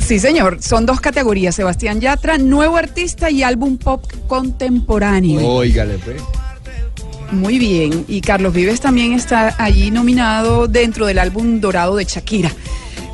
Sí, 0.08 0.20
señor. 0.20 0.60
Son 0.62 0.86
dos 0.86 1.02
categorías. 1.02 1.54
Sebastián 1.54 1.99
Yatra, 1.99 2.38
nuevo 2.38 2.78
artista 2.78 3.30
y 3.30 3.44
álbum 3.44 3.78
pop 3.78 4.06
contemporáneo. 4.28 5.45
Óigale, 5.45 5.98
pues. 5.98 6.22
Muy 7.32 7.60
bien. 7.60 8.06
Y 8.08 8.22
Carlos 8.22 8.54
Vives 8.54 8.80
también 8.80 9.12
está 9.12 9.56
allí 9.58 9.91
nominado 9.91 10.68
dentro 10.68 11.08
del 11.08 11.20
álbum 11.20 11.60
dorado 11.60 11.98
de 11.98 12.06
Shakira. 12.06 12.52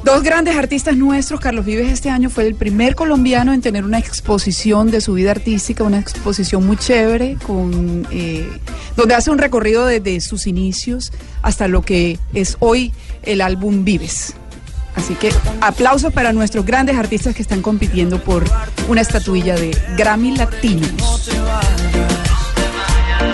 Dos 0.03 0.21
grandes 0.21 0.57
artistas 0.57 0.97
nuestros. 0.97 1.39
Carlos 1.39 1.63
Vives 1.63 1.89
este 1.89 2.09
año 2.09 2.29
fue 2.29 2.45
el 2.45 2.55
primer 2.55 2.93
colombiano 2.93 3.53
en 3.53 3.61
tener 3.61 3.85
una 3.85 3.99
exposición 3.99 4.91
de 4.91 4.99
su 4.99 5.13
vida 5.13 5.31
artística, 5.31 5.83
una 5.83 5.99
exposición 5.99 6.67
muy 6.67 6.75
chévere, 6.75 7.37
con, 7.45 8.05
eh, 8.11 8.49
donde 8.97 9.15
hace 9.15 9.31
un 9.31 9.37
recorrido 9.37 9.85
desde 9.85 10.19
sus 10.19 10.45
inicios 10.45 11.13
hasta 11.41 11.69
lo 11.69 11.83
que 11.83 12.19
es 12.33 12.57
hoy 12.59 12.91
el 13.23 13.39
álbum 13.39 13.85
Vives. 13.85 14.33
Así 14.95 15.15
que 15.15 15.31
aplausos 15.61 16.11
para 16.11 16.33
nuestros 16.33 16.65
grandes 16.65 16.97
artistas 16.97 17.33
que 17.33 17.41
están 17.41 17.61
compitiendo 17.61 18.21
por 18.21 18.43
una 18.89 18.99
estatuilla 18.99 19.55
de 19.55 19.75
Grammy 19.97 20.35
Latinos. 20.35 20.91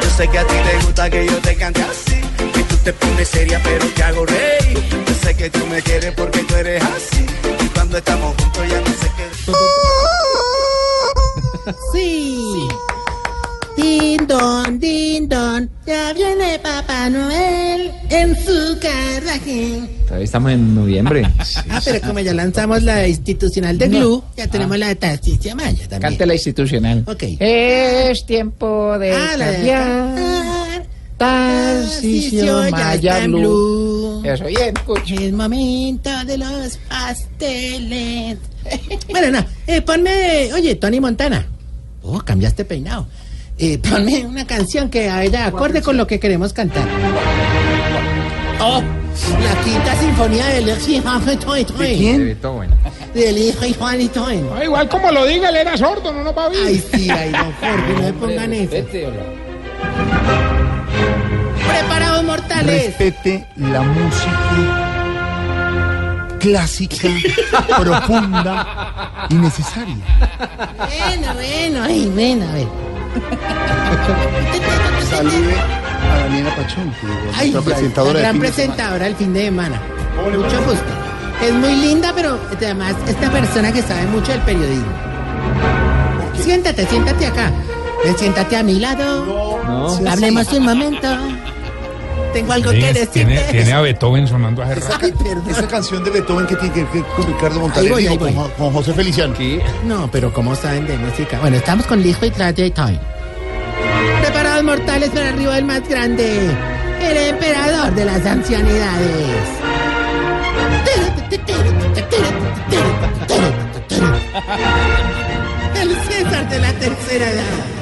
Yo 0.02 0.10
sé 0.16 0.28
que 0.28 0.38
a 0.38 0.46
ti 0.46 0.54
te 0.54 0.86
gusta 0.86 1.10
que 1.10 1.26
yo 1.26 1.38
te 1.40 1.56
cante. 1.56 2.09
Te 2.90 2.94
pones 2.94 3.28
seria, 3.28 3.62
pero 3.64 3.86
te 3.86 4.02
hago 4.02 4.26
reír. 4.26 4.80
Yo 5.08 5.14
sé 5.22 5.36
que 5.36 5.48
tú 5.52 5.64
me 5.68 5.80
quieres 5.80 6.12
porque 6.14 6.40
tú 6.40 6.56
eres 6.56 6.82
así. 6.82 7.24
Y 7.64 7.68
cuando 7.68 8.00
estamos 8.00 8.36
juntos 8.36 8.64
ya 8.68 8.80
no 8.80 8.88
sé 8.88 9.12
qué. 9.16 9.52
Sí. 11.94 12.68
Din 13.78 14.26
don, 14.26 14.80
din 14.80 15.30
don, 15.30 15.70
ya 15.86 16.14
viene 16.14 16.58
Papá 16.58 17.12
Noel 17.12 17.92
en 18.10 18.36
su 18.44 18.80
carruaje. 18.82 19.82
Todavía 20.06 20.26
estamos 20.26 20.52
en 20.54 20.74
noviembre. 20.74 21.32
Ah, 21.70 21.80
pero 21.86 22.02
como 22.02 22.20
ya 22.22 22.34
lanzamos 22.34 22.82
la 22.82 23.08
institucional 23.08 23.78
de 23.78 23.88
Glue, 23.90 24.24
ya 24.36 24.48
tenemos 24.48 24.80
la 24.80 24.88
de 24.88 24.96
Tarcistia 24.96 25.54
Maya 25.54 25.88
también. 25.88 26.02
Cante 26.02 26.26
la 26.26 26.34
institucional. 26.34 27.04
Ok. 27.06 27.24
Es 27.40 28.26
tiempo 28.26 28.98
de 28.98 29.12
Ah, 29.14 29.38
la 29.38 29.46
de 29.52 29.54
cambiar. 29.58 30.50
Tarcisio 31.20 32.64
ya 32.64 32.72
Maya 32.72 33.28
Blue. 33.28 34.22
Eso, 34.24 34.46
bien, 34.46 34.74
escucha. 34.76 35.16
Es 35.16 35.34
momento 35.34 36.10
de 36.26 36.38
los 36.38 36.78
pasteles. 36.88 38.38
bueno, 39.10 39.32
no, 39.32 39.46
eh, 39.68 39.82
ponme, 39.82 40.54
oye, 40.54 40.76
Tony 40.76 41.02
Montana. 41.02 41.46
Oh, 42.04 42.20
cambiaste 42.20 42.64
peinado. 42.64 43.08
Eh, 43.58 43.78
ponme 43.78 44.26
una 44.26 44.48
canción 44.48 44.90
que 44.90 45.10
vaya 45.10 45.46
acorde 45.46 45.82
con 45.82 45.98
lo 45.98 46.08
que 46.08 46.22
queremos 46.22 46.54
cantar. 46.54 46.88
Oh, 48.62 48.82
la 48.82 49.62
quinta 49.64 50.00
sinfonía 50.00 50.48
del 50.48 50.66
¿De 50.66 50.76
De 50.76 52.18
Beethoven. 52.24 52.72
Del 53.14 53.38
hijo 53.38 53.66
y 53.66 53.74
Juan 53.74 54.00
y 54.00 54.08
Toen. 54.08 54.50
Ah, 54.56 54.64
igual 54.64 54.88
como 54.88 55.12
lo 55.12 55.26
diga, 55.26 55.50
él 55.50 55.58
era 55.58 55.76
sordo, 55.76 56.14
no 56.14 56.24
nos 56.24 56.38
va 56.38 56.46
a 56.46 56.48
oír. 56.48 56.60
Ay, 56.66 56.84
sí, 56.94 57.10
ay, 57.10 57.32
don 57.32 57.52
Jorge, 57.60 57.94
no 57.94 58.02
me 58.02 58.14
pongan 58.14 58.54
eso. 58.54 58.76
Preparados 61.80 62.24
mortales. 62.24 62.86
Respete 62.98 63.48
la 63.58 63.82
música 63.82 64.86
clásica, 66.40 67.08
profunda 67.78 69.28
y 69.30 69.36
necesaria. 69.36 69.96
Bueno, 70.78 71.34
bueno, 71.34 71.84
ay, 71.84 72.12
bueno, 72.14 72.46
a 72.50 72.54
ver. 72.54 72.68
Salude 75.10 75.56
a 75.60 76.18
Daniela 76.24 76.56
Pachón, 76.56 76.92
que 77.00 77.08
es 77.08 77.38
Ay, 77.38 77.52
nuestra 77.52 77.74
presentadora 77.74 78.14
la 78.14 78.20
gran 78.20 78.34
fin 78.34 78.42
de 78.42 78.48
semana. 78.52 78.56
presentadora 78.56 79.06
del 79.06 79.16
fin 79.16 79.34
de 79.34 79.46
semana. 79.46 79.82
Mucho 80.38 80.64
gusto. 80.64 80.92
Es 81.42 81.54
muy 81.54 81.76
linda, 81.76 82.12
pero 82.16 82.40
además 82.56 82.96
esta 83.08 83.30
persona 83.32 83.72
que 83.72 83.82
sabe 83.82 84.06
mucho 84.08 84.32
del 84.32 84.42
periodismo. 84.42 84.92
Siéntate, 86.42 86.86
siéntate 86.88 87.26
acá. 87.28 87.52
Siéntate 88.18 88.56
a 88.58 88.64
mi 88.64 88.80
lado. 88.80 89.26
No. 89.66 90.10
Hablemos 90.10 90.52
un 90.54 90.64
momento. 90.64 91.08
Tengo 92.34 92.54
algo 92.54 92.72
que 92.72 92.94
decirte. 92.94 93.08
tiene, 93.12 93.40
tiene 93.52 93.74
a 93.74 93.82
Beethoven 93.82 94.28
sonando 94.28 94.64
rato. 94.64 94.80
Esa, 94.80 95.50
esa 95.50 95.68
canción 95.68 96.04
de 96.04 96.12
Beethoven 96.12 96.46
que 96.46 96.56
tiene 96.56 96.74
que 96.74 96.84
ver 96.84 97.04
con 97.16 97.26
Ricardo 97.26 97.60
Montaner 97.60 97.92
voy, 97.92 98.08
ahí 98.08 98.18
con, 98.18 98.34
José 98.74 98.94
Feliciano. 98.94 99.34
No, 99.86 100.10
pero 100.12 100.32
¿cómo 100.34 100.56
saben 100.56 100.86
de 100.86 100.98
música? 100.98 101.40
Bueno, 101.40 101.58
estamos 101.58 101.86
con 101.86 102.02
Lijo 102.02 102.26
y 102.26 102.32
Trade 102.32 102.72
Time. 102.72 103.00
Preparados 104.22 104.64
mortales 104.64 105.10
para 105.10 105.30
arriba 105.30 105.56
del 105.56 105.66
más 105.66 105.88
grande. 105.88 106.50
El 107.02 107.18
emperador 107.18 107.96
de 107.96 108.06
las 108.06 108.26
ancianidades. 108.26 109.60
El 115.82 115.96
César 115.96 116.50
de 116.50 116.60
la 116.60 116.74
tercera 116.74 117.32
edad. 117.32 117.79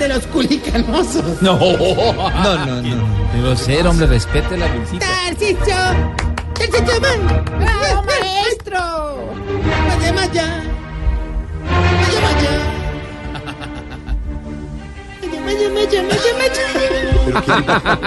De 0.00 0.08
los 0.08 0.26
culicanosos. 0.28 1.22
No, 1.42 1.58
no, 1.58 2.66
no, 2.66 2.80
no. 2.80 3.06
Pero 3.32 3.54
ser, 3.54 3.86
hombre, 3.86 4.06
respete 4.06 4.56
la 4.56 4.66
visita. 4.68 5.06
¡Tarcicio! 5.06 5.76
¡Tarcicio, 6.54 7.00
man! 7.02 7.44
¡Bravo, 7.44 8.02
maestro! 8.04 9.28
¡Vaya, 9.88 10.12
vaya! 10.12 10.62
¡Vaya, 15.44 15.68
vaya! 15.74 16.02
¡Vaya, 16.08 16.32
vaya! 16.38 16.70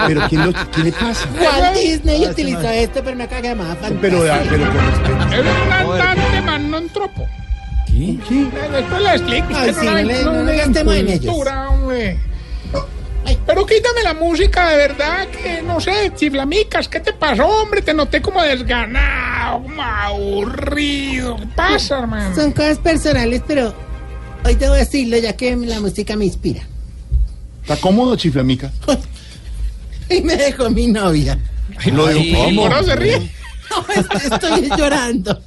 Pero 0.08 0.20
¿quién, 0.28 0.46
lo, 0.46 0.52
¿quién 0.72 0.86
le 0.86 0.92
pasa? 0.92 1.28
Walt 1.40 1.76
Disney 1.76 2.26
utilizó 2.26 2.68
esto, 2.70 3.02
pero 3.04 3.16
me 3.16 3.28
caga 3.28 3.54
más 3.54 3.76
Pero, 3.78 3.94
pero 4.00 4.18
con 4.18 4.86
respeto. 4.90 5.34
Es 5.34 5.40
un 5.40 5.72
andante 5.72 6.42
manontropo. 6.42 7.28
¿Qué? 7.94 8.18
¿Qué? 8.28 8.68
Después 8.72 9.02
le 9.02 9.10
explico. 9.10 9.46
Ay, 9.54 9.72
sí, 9.78 9.86
no 9.86 9.94
le- 9.94 10.24
no 10.24 10.42
le 10.42 10.56
gastemos 10.56 10.94
en 10.96 11.08
ellos. 11.08 11.34
hombre. 11.70 12.18
Pero 13.46 13.64
quítame 13.64 14.02
la 14.02 14.12
música, 14.14 14.68
de 14.70 14.76
verdad, 14.76 15.26
que 15.28 15.62
no 15.62 15.80
sé, 15.80 16.12
chiflamicas, 16.14 16.88
¿qué 16.88 17.00
te 17.00 17.12
pasó, 17.14 17.46
hombre? 17.46 17.80
Te 17.80 17.94
noté 17.94 18.20
como 18.20 18.42
desganado, 18.42 19.62
como 19.62 19.82
aburrido. 19.82 21.36
¿Qué 21.36 21.46
pasa, 21.56 22.00
hermano? 22.00 22.34
Son 22.34 22.52
cosas 22.52 22.78
personales, 22.78 23.42
pero 23.46 23.74
hoy 24.44 24.54
debo 24.56 24.74
decirlo 24.74 25.16
ya 25.18 25.34
que 25.34 25.56
la 25.56 25.80
música 25.80 26.16
me 26.16 26.26
inspira. 26.26 26.62
¿Está 27.62 27.76
cómodo, 27.76 28.16
chiflamica? 28.16 28.70
Y 30.10 30.20
me 30.20 30.36
dejó 30.36 30.68
mi 30.68 30.86
novia. 30.88 31.38
Lo 31.86 32.08
digo, 32.08 32.20
¿Y 32.46 32.56
¿cómo? 32.56 32.66
eso 32.68 32.82
se 32.84 32.96
ríe? 32.96 33.30
No, 33.70 33.86
es- 33.94 34.24
estoy 34.32 34.68
llorando. 34.76 35.40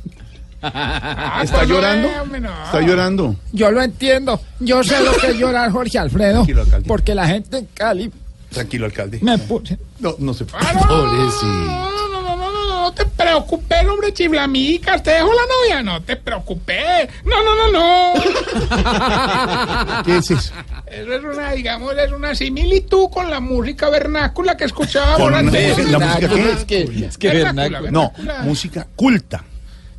Ah, 0.74 1.42
¿Está 1.44 1.58
pues 1.58 1.70
llorando? 1.70 2.10
no. 2.40 2.64
¿Está 2.66 2.82
llorando? 2.82 3.36
Yo 3.52 3.72
lo 3.72 3.82
entiendo. 3.82 4.40
Yo 4.60 4.84
sé 4.84 5.02
lo 5.04 5.12
que 5.14 5.28
es 5.28 5.38
llorar, 5.38 5.72
Jorge 5.72 5.98
Alfredo. 6.00 6.34
Tranquilo, 6.36 6.62
alcalde. 6.62 6.88
Porque 6.88 7.16
la 7.16 7.28
gente 7.28 7.58
en 7.58 7.66
Cali 7.74 8.12
Tranquilo, 8.50 8.86
alcalde. 8.86 9.20
me 9.22 9.38
puse. 9.38 9.78
No, 10.00 10.16
no 10.20 10.34
se 10.34 10.46
Ah, 10.54 10.74
no, 10.74 10.86
no, 10.88 11.06
no, 11.06 12.22
no, 12.22 12.22
no, 12.22 12.36
no, 12.38 12.52
no, 12.52 12.82
no 12.82 12.94
te 12.94 13.06
preocupes, 13.06 13.86
hombre, 13.86 14.14
chiflamicas. 14.14 15.04
¿Te 15.04 15.12
dejó 15.12 15.28
la 15.28 15.42
novia? 15.42 15.84
No 15.84 16.02
te 16.02 16.16
preocupes. 16.16 17.10
No, 17.26 17.44
no, 17.44 17.56
no, 17.56 18.14
no. 18.14 18.14
¿Qué 20.06 20.18
es 20.18 20.32
eso? 20.32 20.54
Eso 20.86 21.14
es 21.14 21.24
una, 21.24 21.52
digamos, 21.52 21.94
es 21.98 22.12
una 22.12 22.34
similitud 22.36 23.10
con 23.10 23.30
la 23.30 23.40
música 23.42 23.90
vernácula 23.90 24.56
que 24.56 24.64
escuchábamos 24.66 25.34
antes. 25.34 25.92
¿La 25.92 26.00
música 26.00 26.30
qué? 26.30 26.52
Es 26.52 26.64
que, 26.66 26.82
Es 27.06 27.18
que 27.18 27.28
Vernácula, 27.30 27.82
vernáculo. 27.82 28.34
No, 28.34 28.44
música 28.44 28.88
culta. 28.96 29.44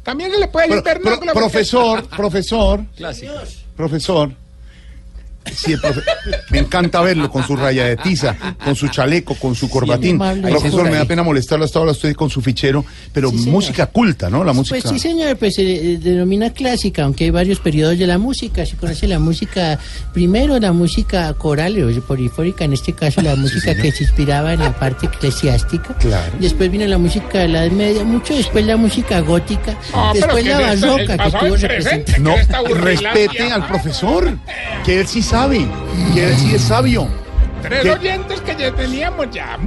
También 0.08 0.30
se 0.32 0.38
le 0.38 0.48
puede 0.48 0.68
decir 0.68 0.82
Pro- 1.02 1.20
pro- 1.20 1.32
profesor, 1.34 2.08
profesor, 2.16 2.80
Clásico. 2.96 3.34
profesor. 3.76 4.30
Sí, 5.54 5.72
el 5.72 5.80
profe- 5.80 6.02
me 6.50 6.58
encanta 6.58 7.00
verlo 7.00 7.30
con 7.30 7.46
su 7.46 7.56
raya 7.56 7.84
de 7.86 7.96
tiza, 7.96 8.36
con 8.64 8.74
su 8.76 8.88
chaleco, 8.88 9.34
con 9.34 9.54
su 9.54 9.68
corbatín. 9.68 10.16
amable. 10.16 10.48
profesor, 10.50 10.84
me 10.90 10.96
da 10.96 11.04
pena 11.04 11.22
molestarlo 11.22 11.64
hasta 11.64 11.78
ahora, 11.78 11.92
estoy 11.92 12.14
con 12.14 12.30
su 12.30 12.40
fichero, 12.40 12.84
pero 13.12 13.30
Sí, 13.30 13.38
señor. 13.38 13.52
música 13.52 13.86
culta, 13.86 14.30
¿no? 14.30 14.44
La 14.44 14.52
música. 14.52 14.78
Pues 14.80 14.90
sí, 14.92 14.98
señor, 14.98 15.36
pues 15.36 15.54
se 15.56 15.62
eh, 15.62 15.98
denomina 15.98 16.50
clásica, 16.50 17.04
aunque 17.04 17.24
hay 17.24 17.30
varios 17.30 17.58
periodos 17.60 17.98
de 17.98 18.06
la 18.06 18.18
música. 18.18 18.64
Se 18.66 18.76
conoce 18.76 19.06
la 19.08 19.18
música, 19.18 19.78
primero 20.12 20.58
la 20.58 20.72
música 20.72 21.32
coral 21.34 21.76
o 21.82 22.00
polifónica, 22.02 22.64
en 22.64 22.72
este 22.72 22.92
caso 22.92 23.20
la 23.22 23.34
música 23.36 23.74
que 23.74 23.90
se 23.92 24.04
inspiraba 24.04 24.52
en 24.52 24.60
la 24.60 24.72
parte 24.78 25.06
eclesiástica. 25.06 25.94
Claro. 25.98 26.32
Después 26.40 26.70
vino 26.70 26.86
la 26.86 26.98
música 26.98 27.38
de 27.38 27.48
la 27.48 27.64
Edad 27.64 27.72
Media, 27.72 28.04
mucho 28.04 28.34
después 28.34 28.64
la 28.66 28.76
música 28.76 29.20
gótica, 29.20 29.76
Ah, 29.92 30.12
después 30.14 30.44
la 30.46 30.60
barroca 30.60 31.06
que 31.06 31.16
pasado 31.16 31.46
tuvo 31.46 31.56
y 31.56 31.60
presente. 31.60 32.18
No, 32.18 32.34
que 32.34 32.40
esta 32.40 32.60
burrilandia. 32.60 33.12
respete 33.12 33.52
al 33.52 33.66
profesor, 33.66 34.38
que 34.84 35.00
él 35.00 35.06
sí 35.06 35.22
sabe, 35.22 35.37
que 36.14 36.26
él 36.26 36.36
sí 36.36 36.54
es 36.56 36.62
sabio. 36.62 37.06
Tres 37.62 37.82
¿Qué? 37.82 37.90
oyentes 37.90 38.40
que 38.40 38.56
ya 38.56 38.72
teníamos 38.72 39.26
ya. 39.30 39.58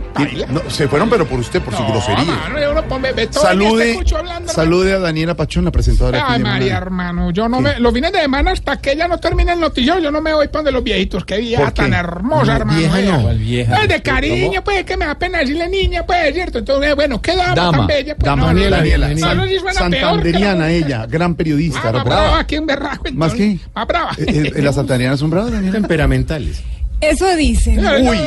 No, 0.50 0.62
se 0.70 0.88
fueron, 0.88 1.10
pero 1.10 1.26
por 1.28 1.40
usted, 1.40 1.62
por 1.62 1.76
su 1.76 1.84
grosería. 1.86 2.24
mano, 2.24 2.60
yo 2.60 2.74
no 2.74 2.84
ponme- 2.88 3.14
ve 3.14 3.28
todo 3.28 3.50
el 3.50 3.60
día 3.60 3.70
te 3.70 3.76
Salude, 3.76 4.18
hablando, 4.18 4.52
salude 4.54 4.94
a 4.94 5.00
Daniela 5.00 5.36
Pachón, 5.36 5.66
la 5.66 5.72
presentadora. 5.72 6.18
de 6.20 6.24
Ay, 6.28 6.42
María, 6.42 6.78
hermano, 6.78 7.32
yo 7.32 7.50
no 7.50 7.60
me, 7.62 7.80
los 7.80 7.94
fines 7.94 8.12
de 8.12 8.22
semana 8.22 8.52
hasta 8.52 8.78
que 8.78 8.94
ella 8.94 9.08
no 9.08 9.18
termine 9.18 9.54
el 9.54 9.60
noticiero, 9.60 10.00
yo 10.00 10.12
no 10.12 10.22
me 10.22 10.34
voy 10.34 10.48
para 10.48 10.60
donde 10.60 10.72
los 10.72 10.84
viejitos, 10.84 11.26
qué 11.26 11.38
vieja 11.38 11.72
tan 11.72 11.94
hermosa, 11.94 12.46
No, 12.46 12.52
hermano. 12.58 12.80
vieja 12.80 13.02
no. 13.02 13.22
¿Cuál 13.24 13.38
vieja? 13.40 13.88
De 13.88 14.02
cariño, 14.02 14.64
pues, 14.64 14.84
que 14.86 14.98
me 14.98 15.06
da 15.06 15.16
pena 15.16 15.40
decirle 15.40 15.68
niña, 15.68 16.06
pues, 16.06 16.20
es 16.28 16.34
cierto. 16.34 16.60
Entonces, 16.60 16.96
bueno, 16.96 17.22
qué 17.22 17.36
dama, 17.36 17.56
Dama, 17.56 17.78
tan 17.80 17.88
bella, 17.88 18.16
pues, 18.16 18.26
Dama 18.26 18.42
no, 18.42 18.48
Daniela, 18.48 18.78
Daniela, 18.78 19.74
santanderiana 19.74 20.70
ella, 20.72 21.06
gran 21.08 21.36
periodista. 21.36 21.82
Ah, 21.90 21.92
más 21.92 22.04
brava. 22.06 22.48
que 22.48 22.60
un 22.60 22.66
berraco, 22.66 23.04
¿Más 23.14 23.34
qué? 23.34 23.58
Más 23.76 23.88
brava. 23.88 24.12
Eh, 24.18 24.52
eh, 24.56 24.62
¿Las 24.62 24.76
santanderianas 24.76 25.20
son 25.20 25.30
bravas, 25.30 25.52
Daniela? 25.52 25.74
Temperamentales. 25.74 26.62
Eso 27.02 27.36
dicen. 27.36 27.80
Uy, 27.80 28.18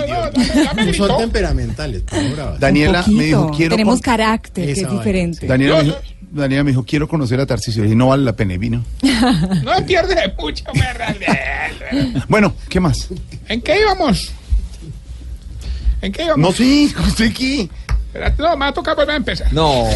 Dios. 0.85 0.97
son 0.97 1.17
temperamentales. 1.19 2.03
Daniela 2.59 3.05
me 3.09 3.25
dijo, 3.25 3.51
quiero... 3.57 3.77
Tenemos 3.77 3.95
con- 3.97 4.03
carácter, 4.03 4.67
que 4.67 4.73
es 4.73 4.83
vaina, 4.83 4.99
diferente. 4.99 5.47
Daniela, 5.47 5.77
me 5.79 5.85
dijo, 5.85 5.97
Daniela 6.33 6.65
me 6.65 6.71
dijo, 6.73 6.85
quiero 6.85 7.09
conocer 7.09 7.39
a 7.41 7.47
Tarcisio. 7.47 7.85
Y 7.85 7.95
no 7.95 8.09
vale 8.09 8.25
la 8.25 8.35
pena, 8.35 8.57
vino. 8.57 8.85
No 9.63 9.87
pierde 9.87 10.17
mucho. 10.39 10.65
Bueno, 12.29 12.55
¿qué 12.69 12.81
más? 12.81 13.09
¿En 13.49 13.61
qué 13.61 13.81
íbamos? 13.81 14.33
¿En 16.03 16.13
qué 16.13 16.25
íbamos? 16.25 16.39
No, 16.41 16.53
sí, 16.53 16.93
estoy 17.09 17.29
aquí. 17.29 17.71
Espérate, 18.15 18.41
no, 18.45 18.51
me 18.57 18.65
va 18.65 18.69
a 18.69 18.73
tocar 18.73 18.95
volver 18.95 19.15
a 19.15 19.17
empezar. 19.17 19.53
No. 19.53 19.87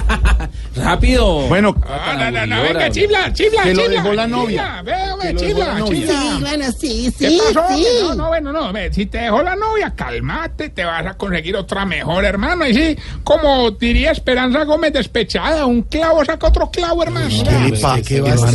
Rápido. 0.76 1.48
Bueno, 1.48 1.74
Ah, 1.86 2.14
no, 2.18 2.30
no, 2.30 2.46
no, 2.46 2.62
venga, 2.62 2.90
chifla, 2.90 3.30
chifla, 3.30 3.62
Que 3.64 3.74
lo 3.74 3.82
chifla. 3.82 4.02
dejó 4.02 4.14
la 4.14 4.26
novia. 4.26 4.78
Chifla, 4.78 4.82
ve, 4.82 4.92
ve, 5.22 5.32
lo 5.34 5.38
chifla. 5.38 5.86
Sí, 5.86 6.40
bueno, 6.40 6.64
sí, 6.72 7.14
¿Qué 7.18 7.28
sí, 7.28 7.40
pasó? 7.52 7.76
sí. 7.76 7.84
No, 8.00 8.14
no, 8.14 8.28
bueno, 8.28 8.52
no, 8.54 8.72
ve, 8.72 8.90
si 8.90 9.04
te 9.04 9.18
dejó 9.18 9.42
la 9.42 9.54
novia, 9.54 9.92
cálmate, 9.94 10.70
te 10.70 10.82
vas 10.82 11.04
a 11.04 11.12
conseguir 11.14 11.54
otra 11.56 11.84
mejor, 11.84 12.24
hermano. 12.24 12.66
Y 12.66 12.72
sí, 12.74 12.96
como 13.22 13.70
diría 13.72 14.12
Esperanza 14.12 14.64
Gómez 14.64 14.94
despechada, 14.94 15.66
un 15.66 15.82
clavo 15.82 16.24
saca 16.24 16.46
otro 16.46 16.70
clavo, 16.70 17.02
hermano. 17.02 17.28
¿qué 17.28 17.70
le 17.70 17.78
pasa? 17.78 18.00
¿qué 18.00 18.20
va 18.22 18.30
a 18.30 18.34
hacer? 18.34 18.54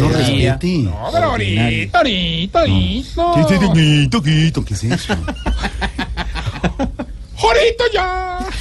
No, 0.64 1.10
pero 1.14 1.26
ahorita, 1.32 1.98
ahorita, 2.00 2.60
ahorita. 2.62 3.24
¿Qué, 3.36 3.42
qué, 3.48 3.60
qué, 3.60 4.10
qué, 4.54 4.64
qué 4.66 4.74
es 4.74 4.84
eso? 4.86 5.16
Jorge 7.38 7.60
Dorito, 7.60 7.84
ya. 7.94 8.40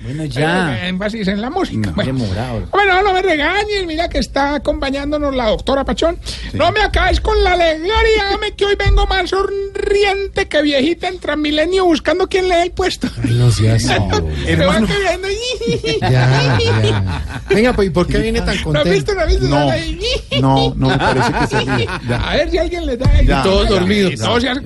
Bueno, 0.00 0.24
ya. 0.26 0.88
Énfasis 0.88 1.28
en 1.28 1.40
la 1.40 1.50
música. 1.50 1.90
Bueno. 1.94 2.12
Demorado. 2.18 2.66
Bueno, 2.70 3.02
no 3.02 3.12
me 3.12 3.22
regañes, 3.22 3.86
mira 3.86 4.08
que 4.08 4.18
está 4.18 4.54
acompañándonos 4.56 5.34
la 5.34 5.46
doctora 5.48 5.84
Pachón. 5.84 6.18
No 6.52 6.70
me 6.72 6.80
acabes 6.82 7.20
con 7.20 7.42
la 7.42 7.52
alegría, 7.52 8.24
dame 8.30 8.52
que 8.54 8.64
hoy 8.66 8.76
vengo 8.76 9.06
más 9.06 9.30
sonriente 9.30 10.46
que 10.48 10.62
viejita 10.62 11.08
en 11.08 11.18
Transmilenio 11.18 11.84
buscando 11.84 12.28
quién 12.28 12.48
le 12.48 12.56
dé 12.56 12.62
el 12.64 12.70
puesto. 12.72 13.08
Ay, 13.24 13.34
no 13.34 13.50
seas. 13.50 13.88
Va 13.90 14.22
hermano. 14.46 14.86
Ya, 16.00 16.58
ya. 16.58 17.42
Venga, 17.48 17.72
pues, 17.72 17.88
¿y 17.88 17.90
por 17.90 18.06
qué 18.06 18.18
viene 18.18 18.40
tan 18.40 18.56
¿No 18.72 18.78
has 18.78 18.84
visto? 18.84 19.14
contento? 19.14 19.48
¿No 19.48 19.70
has 19.70 19.82
visto? 19.84 20.40
No. 20.40 20.40
No, 20.40 20.74
no 20.76 20.88
me 20.90 20.98
parece 20.98 21.32
que 21.32 21.46
se 21.46 21.60
ríe. 21.60 21.88
Ya. 22.08 22.16
A 22.30 22.36
ver 22.36 22.50
si 22.50 22.58
alguien 22.58 22.86
le 22.86 22.96
da. 22.96 23.22
Ya. 23.22 23.42
Todos 23.42 23.68
dormidos. 23.68 24.12
Y 24.12 24.16
todos 24.16 24.42
se 24.42 24.48
hacen- 24.50 24.64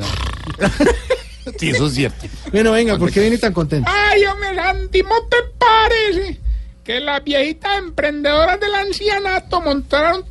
Sí, 1.60 1.68
eso 1.68 1.86
es 1.88 1.94
cierto. 1.94 2.26
Bueno, 2.50 2.72
venga, 2.72 2.96
¿por 2.96 3.12
qué 3.12 3.20
viene 3.20 3.36
tan 3.36 3.52
contento? 3.52 3.90
Ay, 3.92 4.24
hombre, 4.24 4.54
Santi, 4.54 5.02
¿no 5.02 5.22
te 5.28 5.36
parece 5.58 6.40
que 6.82 7.00
las 7.00 7.22
viejitas 7.22 7.76
emprendedoras 7.76 8.58
del 8.58 8.74
ancianato 8.74 9.60
montaron 9.60 10.24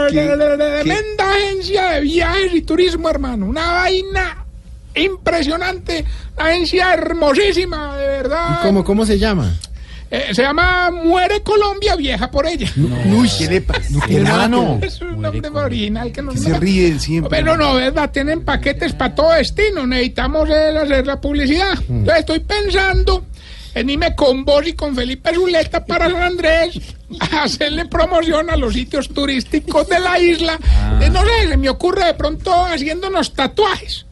tremenda 0.00 1.30
agencia 1.30 1.90
de 1.90 2.00
viajes 2.00 2.54
y 2.54 2.62
turismo, 2.62 3.10
hermano? 3.10 3.44
Una 3.44 3.70
vaina 3.72 4.46
impresionante, 4.94 6.06
una 6.36 6.46
agencia 6.46 6.94
hermosísima, 6.94 7.96
de 7.98 8.06
verdad. 8.06 8.60
¿Y 8.60 8.62
cómo, 8.66 8.84
cómo 8.84 9.04
se 9.04 9.18
llama? 9.18 9.54
Eh, 10.14 10.34
se 10.34 10.42
llama 10.42 10.90
Muere 10.90 11.42
Colombia, 11.42 11.96
vieja 11.96 12.30
por 12.30 12.46
ella. 12.46 12.70
Uy, 12.76 13.30
¿qué 13.38 13.46
le 13.48 13.62
pasa? 13.62 13.88
No 13.88 14.00
nada 14.20 14.46
que. 14.46 14.86
Es 14.86 15.00
un 15.00 15.22
nombre 15.22 15.48
original 15.48 16.12
que 16.12 16.20
no 16.20 16.32
Se 16.36 16.52
ríe 16.58 16.98
siempre. 17.00 17.30
pero 17.30 17.56
no, 17.56 17.76
¿verdad? 17.76 18.10
Tienen 18.10 18.44
paquetes 18.44 18.92
para 18.92 19.14
todo 19.14 19.32
destino. 19.32 19.86
Necesitamos 19.86 20.50
eh, 20.50 20.76
hacer 20.76 21.06
la 21.06 21.18
publicidad. 21.18 21.78
Mm. 21.88 22.00
Entonces 22.00 22.18
estoy 22.18 22.40
pensando 22.40 23.24
en 23.74 23.88
irme 23.88 24.14
con 24.14 24.44
vos 24.44 24.66
y 24.66 24.74
con 24.74 24.94
Felipe 24.94 25.34
Zuleta 25.34 25.82
para 25.86 26.10
San 26.10 26.22
Andrés 26.22 26.78
a 27.18 27.44
hacerle 27.44 27.86
promoción 27.86 28.50
a 28.50 28.56
los 28.58 28.74
sitios 28.74 29.08
turísticos 29.08 29.88
de 29.88 29.98
la 29.98 30.18
isla. 30.18 30.58
Ah. 30.62 31.00
Eh, 31.02 31.08
no 31.08 31.22
sé, 31.22 31.48
se 31.48 31.56
me 31.56 31.70
ocurre 31.70 32.04
de 32.04 32.12
pronto 32.12 32.52
haciéndonos 32.66 33.32
tatuajes. 33.32 34.04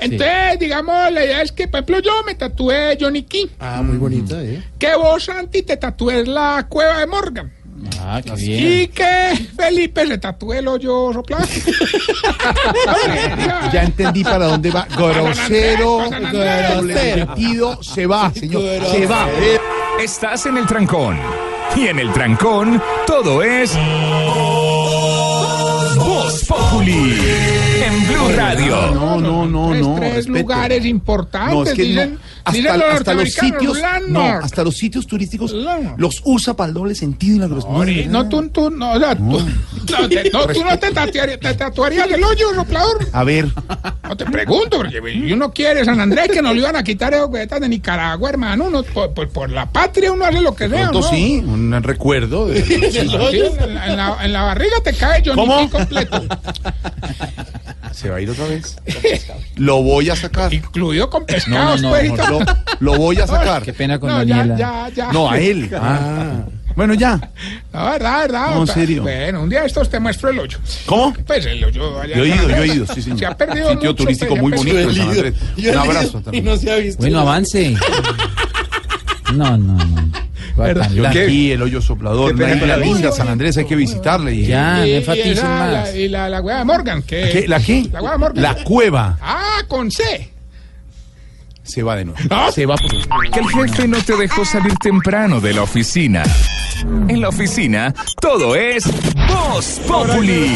Entonces, 0.00 0.58
digamos, 0.58 1.12
la 1.12 1.24
idea 1.24 1.42
es 1.42 1.52
que, 1.52 1.68
por 1.68 1.80
ejemplo, 1.80 1.98
yo 2.00 2.22
me 2.24 2.34
tatué 2.34 2.96
Johnny 3.00 3.22
King. 3.22 3.46
Ah, 3.58 3.82
muy 3.82 3.98
bonita, 3.98 4.42
¿eh? 4.42 4.62
Que 4.78 4.94
vos, 4.96 5.24
Santi, 5.24 5.62
te 5.62 5.76
tatúes 5.76 6.26
la 6.26 6.66
cueva 6.68 6.98
de 7.00 7.06
Morgan. 7.06 7.52
Ah, 7.98 8.20
qué 8.22 8.32
Y 8.42 8.46
bien. 8.46 8.90
que 8.92 9.48
Felipe 9.56 10.06
se 10.06 10.18
tatúe 10.18 10.52
el 10.54 10.68
hoyo 10.68 11.12
soplado. 11.12 11.46
Ya 13.72 13.84
entendí 13.84 14.24
para 14.24 14.46
dónde 14.46 14.70
va. 14.70 14.86
Grosero, 14.96 15.98
comprometido, 16.10 17.82
se 17.82 18.06
va, 18.06 18.32
señor. 18.34 18.62
Se 18.90 19.06
va. 19.06 19.28
Estás 20.02 20.46
en 20.46 20.56
el 20.58 20.66
trancón. 20.66 21.18
Y 21.76 21.86
en 21.86 21.98
el 22.00 22.12
trancón, 22.12 22.82
todo 23.06 23.42
es. 23.42 23.74
Voz 25.96 26.44
Populi. 26.46 27.16
Radio. 28.36 28.76
No, 28.94 29.20
no, 29.20 29.46
no, 29.46 29.74
no. 29.74 29.94
tres 29.96 30.28
lugares 30.28 30.84
importantes, 30.84 31.54
No, 31.54 31.62
es 31.64 31.72
que 31.74 31.82
dicen, 31.82 32.12
no. 32.14 32.18
Hasta, 32.44 32.52
dicen 32.52 32.78
los 32.80 32.90
hasta 32.94 33.14
los 33.14 33.32
sitios, 33.32 33.78
no, 34.08 34.20
hasta 34.22 34.64
los 34.64 34.76
sitios 34.76 35.06
turísticos 35.06 35.52
Landmark. 35.52 35.98
los 36.00 36.22
usa 36.24 36.54
para 36.54 36.68
el 36.68 36.74
doble 36.74 36.94
sentido 36.94 37.36
y 37.36 37.38
la 37.40 37.46
grosería. 37.48 38.06
No, 38.08 38.28
tú, 38.28 38.48
tú, 38.48 38.70
no, 38.70 38.92
o 38.92 38.98
sea, 38.98 39.14
tú, 39.16 39.22
no, 39.22 40.08
te- 40.08 40.30
no, 40.30 40.46
tú 40.46 40.64
no 40.64 40.78
te 40.78 40.90
tatuarías, 40.90 41.40
te 41.40 41.54
tatuarías 41.54 42.10
el 42.10 42.24
hoyo 42.24 42.54
soplador. 42.54 43.08
A 43.12 43.24
ver, 43.24 43.48
No 44.08 44.16
te 44.16 44.24
pregunto, 44.26 44.78
porque 44.78 45.00
uno 45.32 45.52
quiere 45.52 45.84
San 45.84 46.00
Andrés 46.00 46.28
que 46.32 46.42
nos 46.42 46.54
lo 46.54 46.60
iban 46.60 46.76
a 46.76 46.82
quitar 46.82 47.12
esos 47.14 47.28
cuetas 47.28 47.60
de 47.60 47.68
Nicaragua, 47.68 48.30
hermano. 48.30 48.64
Uno, 48.66 48.82
por, 48.82 49.12
por- 49.12 49.28
por 49.28 49.50
la 49.50 49.70
patria 49.70 50.12
uno 50.12 50.24
hace 50.24 50.40
lo 50.40 50.54
que 50.54 50.68
sea, 50.68 50.90
¿no? 50.90 51.02
sí, 51.02 51.42
un 51.46 51.70
recuerdo. 51.82 52.46
De, 52.46 52.64
Sí, 52.64 52.74
en, 52.74 53.74
la, 53.74 53.86
en 53.86 53.96
la- 53.96 54.16
en 54.24 54.32
la 54.32 54.42
barriga 54.42 54.76
te 54.82 54.92
cae 54.94 55.22
Johnny 55.24 55.68
completo. 55.68 56.22
¿Se 57.92 58.08
va 58.08 58.16
a 58.16 58.20
ir 58.20 58.30
otra 58.30 58.46
vez? 58.46 58.76
Lo 59.56 59.82
voy 59.82 60.10
a 60.10 60.16
sacar. 60.16 60.52
Incluido 60.52 61.10
con 61.10 61.22
No, 61.22 61.26
pescados, 61.26 61.82
no, 61.82 61.90
pues, 61.90 62.04
y 62.04 62.12
no. 62.12 62.28
Lo, 62.30 62.40
lo 62.80 62.94
voy 62.96 63.16
a 63.20 63.26
sacar. 63.26 63.62
Qué 63.62 63.72
pena 63.72 63.98
con 63.98 64.10
ya, 64.10 64.16
Daniela. 64.18 64.56
ya, 64.56 64.88
ya. 64.94 65.12
No, 65.12 65.30
a 65.30 65.38
él. 65.38 65.70
Ah. 65.80 66.44
Bueno, 66.76 66.94
ya. 66.94 67.16
No, 67.72 67.84
verdad, 67.90 68.20
verdad. 68.20 68.54
No, 68.54 68.60
en 68.62 68.66
serio. 68.68 69.02
Bueno, 69.02 69.42
un 69.42 69.50
día 69.50 69.64
estos 69.64 69.90
te 69.90 69.98
muestro 69.98 70.30
el 70.30 70.38
hoyo. 70.38 70.58
¿Cómo? 70.86 71.12
Pues 71.26 71.44
el 71.44 71.62
hoyo 71.64 72.00
allá 72.00 72.16
Yo 72.16 72.24
he 72.24 72.28
ido, 72.28 72.48
yo 72.48 72.56
he 72.56 72.66
ido, 72.68 72.86
sí, 72.86 73.02
señor. 73.02 73.18
Se 73.18 73.26
ha 73.26 73.36
perdido 73.36 73.70
Sitio 73.72 73.90
mucho, 73.90 73.94
turístico 73.96 74.36
muy 74.36 74.52
bonito. 74.52 74.78
Yo 74.90 75.02
Un 75.02 75.34
he 75.56 75.60
ido 75.60 75.80
abrazo 75.80 76.18
Y 76.20 76.22
también. 76.22 76.44
no 76.44 76.56
se 76.56 76.70
ha 76.70 76.76
visto. 76.76 77.02
Bueno, 77.02 77.20
avance. 77.20 77.74
No, 79.34 79.56
no, 79.56 79.74
no. 79.74 80.09
¿Verdad? 80.68 81.06
Aquí, 81.06 81.52
el 81.52 81.62
hoyo 81.62 81.80
soplador, 81.82 82.32
isla 82.34 82.66
la 82.66 82.76
linda. 82.76 83.12
San 83.12 83.28
Andrés, 83.28 83.56
hay 83.56 83.64
que 83.66 83.76
visitarle. 83.76 84.34
Y, 84.34 84.46
Ya, 84.46 84.86
Y- 84.86 85.02
no 85.04 85.14
y 85.14 85.34
más. 85.34 85.72
la- 85.72 85.96
Y 85.96 86.08
la, 86.08 86.28
la 86.28 86.40
hueá 86.40 86.58
de 86.58 86.64
Morgan. 86.64 87.02
Que, 87.02 87.30
¿Qué? 87.32 87.48
¿La 87.48 87.60
qué? 87.60 87.88
La 87.92 88.02
hueá 88.02 88.12
de 88.12 88.18
Morgan. 88.18 88.42
La 88.42 88.54
cueva. 88.64 89.18
Ah, 89.20 89.60
con 89.68 89.90
C. 89.90 90.30
Se 91.62 91.82
va 91.82 91.94
de 91.96 92.04
nuevo. 92.06 92.18
Se 92.52 92.66
va 92.66 92.74
por... 92.76 93.30
Que 93.30 93.40
el 93.40 93.48
jefe 93.48 93.86
no 93.86 93.98
te 93.98 94.16
dejó 94.16 94.44
salir 94.44 94.74
temprano 94.82 95.40
de 95.40 95.54
la 95.54 95.62
oficina. 95.62 96.22
En 97.08 97.20
la 97.20 97.28
oficina, 97.28 97.94
todo 98.20 98.56
es 98.56 98.84
Voz 99.28 99.80
Populi. 99.86 100.48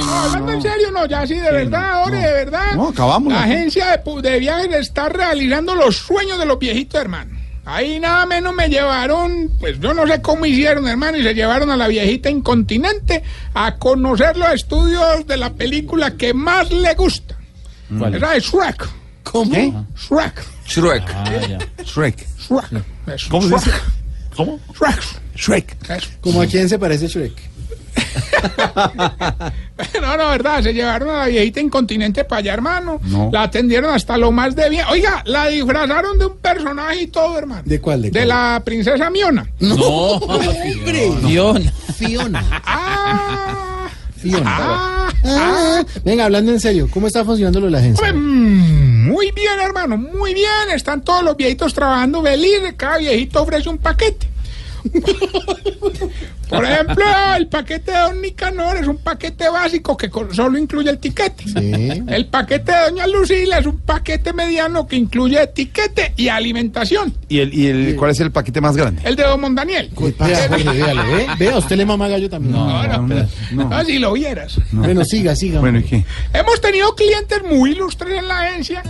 No, 0.00 0.14
hablando 0.22 0.52
en 0.52 0.62
serio, 0.62 0.90
no, 0.90 1.06
ya 1.06 1.26
sí, 1.26 1.34
de 1.34 1.52
verdad, 1.52 1.90
ahora, 1.92 2.18
de 2.18 2.32
verdad. 2.32 2.72
No, 2.74 2.88
acabamos. 2.88 3.32
La 3.32 3.44
agencia 3.44 4.00
de 4.22 4.38
viajes 4.40 4.74
está 4.74 5.08
realizando 5.10 5.74
los 5.74 5.96
sueños 5.98 6.38
de 6.38 6.46
los 6.46 6.58
viejitos, 6.58 7.00
hermano. 7.00 7.38
Ahí 7.72 8.00
nada 8.00 8.26
menos 8.26 8.52
me 8.52 8.68
llevaron, 8.68 9.48
pues 9.60 9.78
yo 9.78 9.94
no 9.94 10.04
sé 10.04 10.20
cómo 10.20 10.44
hicieron, 10.44 10.88
hermano, 10.88 11.18
y 11.18 11.22
se 11.22 11.34
llevaron 11.34 11.70
a 11.70 11.76
la 11.76 11.86
viejita 11.86 12.28
incontinente 12.28 13.22
a 13.54 13.76
conocer 13.76 14.36
los 14.36 14.52
estudios 14.54 15.24
de 15.28 15.36
la 15.36 15.52
película 15.52 16.16
que 16.16 16.34
más 16.34 16.72
le 16.72 16.92
gusta. 16.94 17.36
¿Cuál? 17.96 18.16
Esa 18.16 18.34
es 18.34 18.44
Shrek. 18.44 18.88
¿Cómo? 19.22 19.52
¿Qué? 19.52 19.72
Shrek. 19.96 20.44
Shrek. 20.66 21.02
Ah, 21.14 21.24
ya. 21.48 21.58
Shrek. 21.84 22.26
Shrek. 22.40 23.28
¿Cómo 23.28 23.42
se 23.42 23.48
Shrek. 23.54 23.64
dice? 23.64 23.76
¿Cómo? 24.34 24.60
Shrek. 24.74 25.02
Shrek. 25.36 25.76
¿Cómo 26.22 26.42
a 26.42 26.46
quién 26.46 26.68
se 26.68 26.76
parece 26.76 27.06
Shrek? 27.06 27.49
No, 30.00 30.16
no, 30.16 30.28
verdad, 30.30 30.62
se 30.62 30.72
llevaron 30.74 31.08
a 31.10 31.18
la 31.20 31.26
viejita 31.26 31.60
incontinente 31.60 32.24
para 32.24 32.40
allá, 32.40 32.52
hermano. 32.54 33.00
No. 33.04 33.30
La 33.32 33.44
atendieron 33.44 33.94
hasta 33.94 34.16
lo 34.18 34.30
más 34.30 34.54
de 34.54 34.68
bien. 34.68 34.84
Oiga, 34.90 35.22
la 35.24 35.46
disfrazaron 35.48 36.18
de 36.18 36.26
un 36.26 36.36
personaje 36.36 37.02
y 37.02 37.06
todo, 37.06 37.38
hermano. 37.38 37.62
¿De 37.64 37.80
cuál? 37.80 38.02
¿De 38.10 38.26
la 38.26 38.60
princesa 38.64 39.08
Miona. 39.10 39.46
No, 39.58 39.74
¡Hombre! 39.76 41.10
Fiona. 41.26 41.72
Fiona. 41.96 42.44
Ah, 42.64 43.88
Fiona. 44.16 44.56
ah, 44.58 45.08
Ah, 45.24 45.84
venga, 46.04 46.24
hablando 46.26 46.50
en 46.52 46.60
serio, 46.60 46.88
¿cómo 46.90 47.06
está 47.06 47.24
funcionando 47.24 47.60
lo 47.60 47.66
de 47.66 47.72
la 47.72 47.78
agencia? 47.78 48.00
Pues, 48.02 48.14
mm, 48.14 49.08
muy 49.10 49.30
bien, 49.32 49.60
hermano, 49.62 49.96
muy 49.96 50.34
bien. 50.34 50.50
Están 50.74 51.02
todos 51.02 51.22
los 51.22 51.36
viejitos 51.36 51.72
trabajando 51.74 52.22
felices. 52.22 52.74
Cada 52.76 52.98
viejito 52.98 53.42
ofrece 53.42 53.68
un 53.68 53.78
paquete. 53.78 54.28
Por 56.48 56.64
ejemplo, 56.64 57.04
el 57.36 57.46
paquete 57.46 57.92
de 57.92 57.98
Don 57.98 58.20
Nicanor 58.20 58.76
es 58.76 58.88
un 58.88 58.98
paquete 58.98 59.48
básico 59.48 59.96
que 59.96 60.10
solo 60.32 60.58
incluye 60.58 60.90
el 60.90 60.98
tiquete. 60.98 61.44
Sí. 61.44 62.02
El 62.08 62.26
paquete 62.26 62.72
de 62.72 62.78
Doña 62.90 63.06
Lucila 63.06 63.58
es 63.58 63.66
un 63.66 63.78
paquete 63.78 64.32
mediano 64.32 64.86
que 64.86 64.96
incluye 64.96 65.40
etiquete 65.40 66.12
y 66.16 66.28
alimentación. 66.28 67.14
¿Y, 67.28 67.38
el, 67.38 67.54
y 67.54 67.66
el, 67.66 67.96
cuál 67.96 68.10
es 68.10 68.20
el 68.20 68.32
paquete 68.32 68.60
más 68.60 68.76
grande? 68.76 69.00
El 69.04 69.14
de 69.14 69.22
Don 69.22 69.40
Mondaniel. 69.40 69.90
Vea, 70.18 70.48
Jorge, 70.48 70.70
véale, 70.70 71.02
¿ve? 71.02 71.26
Vea, 71.38 71.58
usted 71.58 71.76
le 71.76 71.86
mama 71.86 72.08
gallo 72.08 72.28
también. 72.28 72.52
No, 72.52 72.66
no, 72.66 73.06
no, 73.06 73.26
no. 73.52 73.68
no, 73.68 73.84
si 73.84 73.98
lo 73.98 74.12
vieras. 74.12 74.58
Bueno, 74.72 75.04
siga, 75.04 75.36
siga. 75.36 75.60
Bueno, 75.60 75.78
¿y 75.78 75.84
qué? 75.84 76.04
Hemos 76.32 76.60
tenido 76.60 76.94
clientes 76.96 77.42
muy 77.48 77.72
ilustres 77.72 78.18
en 78.18 78.26
la 78.26 78.40
agencia. 78.40 78.82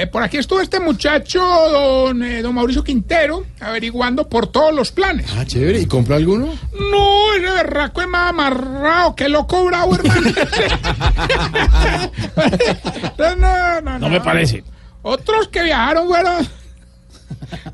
Eh, 0.00 0.06
por 0.06 0.22
aquí 0.22 0.36
estuvo 0.36 0.60
este 0.60 0.78
muchacho, 0.78 1.40
don, 1.40 2.22
eh, 2.22 2.40
don 2.40 2.54
Mauricio 2.54 2.84
Quintero, 2.84 3.44
averiguando 3.58 4.28
por 4.28 4.46
todos 4.46 4.72
los 4.72 4.92
planes. 4.92 5.26
Ah, 5.36 5.44
chévere. 5.44 5.80
¿Y 5.80 5.86
compró 5.86 6.14
alguno? 6.14 6.54
No, 6.90 7.34
ese 7.34 7.50
berraco 7.52 8.02
es 8.02 8.06
más 8.06 8.30
amarrado, 8.30 9.16
que 9.16 9.28
loco 9.28 9.64
bravo, 9.64 9.96
hermano. 9.96 10.30
no, 13.18 13.36
no, 13.36 13.80
no, 13.80 13.98
No 13.98 14.08
me 14.08 14.20
parece. 14.20 14.62
Otros 15.02 15.48
que 15.48 15.64
viajaron 15.64 16.06
fueron 16.06 16.46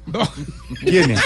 don, 0.07 0.29
¿Quién 0.81 1.11
es? 1.11 1.21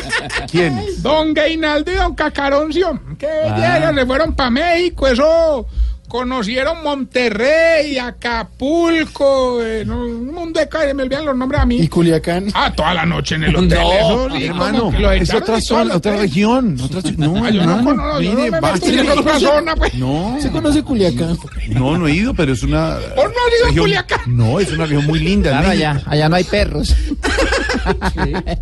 ¿Quién 0.51 0.79
es? 0.79 1.01
don 1.03 1.33
Gainaldo 1.33 1.93
y 1.93 1.95
don 1.95 2.15
Cacaroncio. 2.17 3.01
Que 3.19 3.29
Ah. 3.29 3.55
belleza, 3.55 3.95
se 3.95 4.07
fueron 4.07 4.35
para 4.35 4.51
México, 4.51 5.07
eso 5.07 5.65
conocieron 6.09 6.83
Monterrey, 6.83 7.99
Acapulco, 7.99 9.63
eh, 9.63 9.85
no, 9.87 10.01
un 10.05 10.33
mundo 10.33 10.59
de 10.61 10.69
calles, 10.69 10.95
me 10.95 11.03
olvidan 11.05 11.25
los 11.27 11.37
nombres 11.37 11.61
a 11.61 11.67
mí. 11.67 11.77
¿Y 11.81 11.89
Culiacán? 11.89 12.47
Ah, 12.55 12.73
toda 12.75 12.95
la 12.95 13.07
noche 13.07 13.35
en 13.37 13.45
el 13.45 13.57
hotel. 13.57 13.79
eso, 14.01 14.29
sí, 14.35 14.45
hermano, 14.47 14.93
es 15.13 15.33
otra 15.35 15.61
zona, 15.61 15.97
otra 15.97 16.17
región. 16.17 16.77
Otra, 16.83 17.01
no, 17.17 17.37
Ah, 17.45 17.51
yo 17.51 17.65
no 17.65 17.77
hermano, 17.79 18.21
yo 18.21 18.31
no 18.33 18.37
mire, 18.39 18.51
me 18.51 18.61
basta. 18.61 18.87
meto 18.87 19.01
en 19.13 19.19
otra 19.19 19.39
zona, 19.41 19.77
pues. 19.77 19.95
No, 19.95 20.37
¿Se 20.41 20.51
conoce 20.51 20.83
Culiacán? 20.83 21.39
no, 21.71 21.99
no 21.99 22.09
he 22.09 22.13
ido, 22.13 22.35
pero 22.35 22.53
es 22.53 22.63
una. 22.63 22.95
¿Vos 23.15 23.27
no 23.27 23.31
has 23.31 23.61
ido 23.61 23.81
a 23.81 23.83
Culiacán? 23.83 24.21
No, 24.27 24.59
es 24.61 24.73
una 24.73 24.85
región 24.87 25.07
muy 25.07 25.21
linda. 25.21 25.51
Claro, 25.51 25.69
allá, 25.71 26.03
allá 26.07 26.29
no 26.29 26.37
hay 26.37 26.45
perros. 26.45 26.95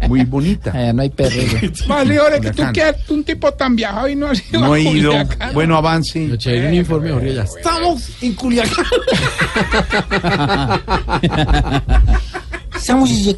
Muy 0.08 0.24
bonita. 0.24 0.70
Allá 0.72 0.92
no 0.92 1.02
hay 1.02 1.10
perros. 1.10 1.86
Más 1.88 2.06
Liore, 2.06 2.40
que 2.40 2.50
tú 2.50 2.56
Culiacán. 2.56 2.72
que 2.72 2.80
eres 2.80 3.10
un 3.10 3.24
tipo 3.24 3.52
tan 3.52 3.76
viajado 3.76 4.08
y 4.08 4.16
no 4.16 4.28
has 4.28 4.42
ido 4.50 4.60
No 4.60 4.72
a 4.74 4.78
he 4.78 4.82
ido. 4.82 5.10
Culiacán. 5.12 5.54
Bueno, 5.54 5.76
avance. 5.76 6.38
Che, 6.38 6.66
un 6.66 6.74
informe, 6.74 7.12
Jorge, 7.12 7.34
ya. 7.34 7.42
Estamos 7.42 8.08
en 8.22 8.34
Culiacán. 8.34 8.84
Estamos 12.76 13.10
en 13.10 13.36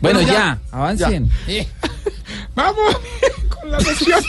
Bueno, 0.00 0.20
ya, 0.22 0.58
avancen. 0.72 1.30
Vamos 2.54 2.96
con 3.48 3.70
la 3.70 3.80
sección. 3.80 4.20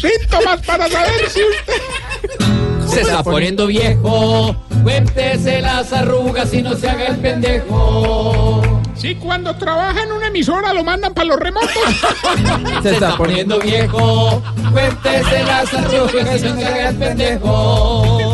Síntomas 0.00 0.60
para 0.64 0.88
saber 0.88 1.28
si 1.28 1.40
usted... 1.40 2.88
Se 2.88 3.00
está 3.02 3.22
poniendo 3.22 3.66
viejo. 3.66 4.56
Cuéntese 4.82 5.60
las 5.60 5.92
arrugas 5.92 6.52
y 6.54 6.62
no 6.62 6.74
se 6.76 6.88
haga 6.88 7.06
el 7.06 7.16
pendejo. 7.18 8.62
Si 8.98 9.14
cuando 9.14 9.54
trabaja 9.54 10.02
en 10.02 10.10
una 10.10 10.26
emisora 10.26 10.72
lo 10.72 10.82
mandan 10.82 11.14
para 11.14 11.28
los 11.28 11.38
remotos. 11.38 11.70
Se 12.82 12.90
está 12.90 13.16
poniendo 13.16 13.60
viejo. 13.60 14.42
Cuéntese 14.72 15.44
las 15.44 15.72
arrugas 15.72 16.42
y 16.42 16.48
no 16.48 16.56
se 16.56 16.66
haga 16.66 16.88
el 16.88 16.96
pendejo. 16.96 18.32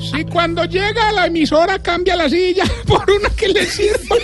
Si 0.00 0.24
cuando 0.24 0.64
llega 0.64 1.08
a 1.08 1.12
la 1.12 1.26
emisora 1.26 1.78
cambia 1.78 2.14
la 2.16 2.28
silla 2.28 2.64
por 2.86 3.10
una 3.10 3.30
que 3.30 3.48
le 3.48 3.64
sirva. 3.64 4.16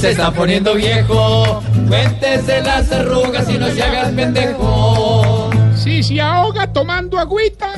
Se 0.00 0.12
está 0.12 0.30
poniendo 0.30 0.74
viejo. 0.74 1.62
Cuéntese 1.86 2.62
las 2.62 2.90
arrugas 2.90 3.48
y 3.50 3.58
no 3.58 3.68
se 3.68 3.82
haga 3.82 4.08
el 4.08 4.14
pendejo. 4.14 5.50
Si 5.76 6.02
se 6.02 6.20
ahoga 6.20 6.72
tomando 6.72 7.18
agüita. 7.18 7.74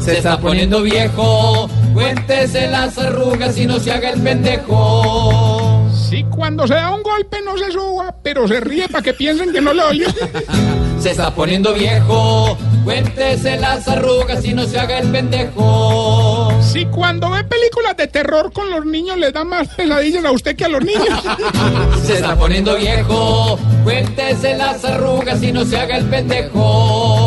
Se 0.00 0.18
está 0.18 0.38
poniendo 0.40 0.82
viejo. 0.82 1.68
Cuéntese 1.94 2.66
las 2.68 2.98
arrugas 2.98 3.56
y 3.56 3.66
no 3.66 3.78
se 3.78 3.92
haga 3.92 4.10
el 4.10 4.20
pendejo. 4.20 5.79
Si 6.10 6.24
cuando 6.24 6.66
se 6.66 6.74
da 6.74 6.92
un 6.92 7.04
golpe 7.04 7.40
no 7.40 7.56
se 7.56 7.70
suba, 7.70 8.12
pero 8.20 8.48
se 8.48 8.58
ríe 8.58 8.88
para 8.88 9.00
que 9.00 9.14
piensen 9.14 9.52
que 9.52 9.60
no 9.60 9.72
le 9.72 9.80
dolió. 9.80 10.08
Se 11.00 11.12
está 11.12 11.32
poniendo 11.32 11.72
viejo. 11.72 12.58
Cuéntese 12.84 13.56
las 13.58 13.88
arrugas 13.88 14.44
y 14.44 14.52
no 14.52 14.64
se 14.64 14.78
haga 14.78 14.98
el 14.98 15.08
pendejo. 15.10 16.52
Si 16.60 16.84
cuando 16.86 17.30
ve 17.30 17.42
películas 17.44 17.96
de 17.96 18.06
terror 18.06 18.52
con 18.52 18.70
los 18.70 18.84
niños 18.84 19.16
le 19.16 19.32
da 19.32 19.44
más 19.44 19.68
pesadillas 19.68 20.24
a 20.24 20.32
usted 20.32 20.56
que 20.56 20.66
a 20.66 20.68
los 20.68 20.84
niños. 20.84 21.08
Se 22.04 22.14
está 22.14 22.36
poniendo 22.36 22.76
viejo. 22.76 23.58
Cuéntese 23.82 24.58
las 24.58 24.84
arrugas 24.84 25.42
y 25.42 25.52
no 25.52 25.64
se 25.64 25.78
haga 25.78 25.96
el 25.96 26.04
pendejo. 26.06 27.19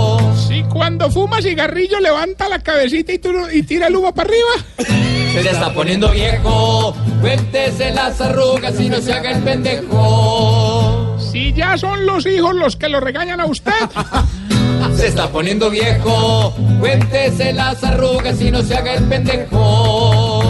Cuando 0.74 1.10
fuma 1.12 1.42
cigarrillo 1.42 2.00
levanta 2.00 2.50
la 2.50 2.60
cabecita 2.60 3.14
y 3.14 3.64
tira 3.64 3.88
el 3.88 3.96
humo 3.96 4.14
para 4.14 4.30
arriba. 4.30 4.90
Se 5.34 5.50
está 5.50 5.72
poniendo 5.72 6.10
viejo. 6.10 6.96
Cuéntese 7.22 7.92
las 7.92 8.20
arrugas 8.20 8.80
y 8.80 8.90
no 8.90 9.00
se 9.00 9.14
haga 9.14 9.32
el 9.32 9.44
pendejo. 9.44 11.16
Si 11.20 11.54
ya 11.54 11.78
son 11.78 12.06
los 12.06 12.26
hijos 12.26 12.56
los 12.56 12.76
que 12.76 12.90
lo 12.90 13.00
regañan 13.00 13.40
a 13.40 13.46
usted. 13.46 13.72
Se 14.96 15.08
está 15.08 15.30
poniendo 15.30 15.70
viejo. 15.70 16.54
Cuéntese 16.80 17.54
las 17.54 17.84
arrugas 17.84 18.40
y 18.42 18.52
no 18.52 18.62
se 18.62 18.76
haga 18.76 18.94
el 18.94 19.04
pendejo. 19.06 20.44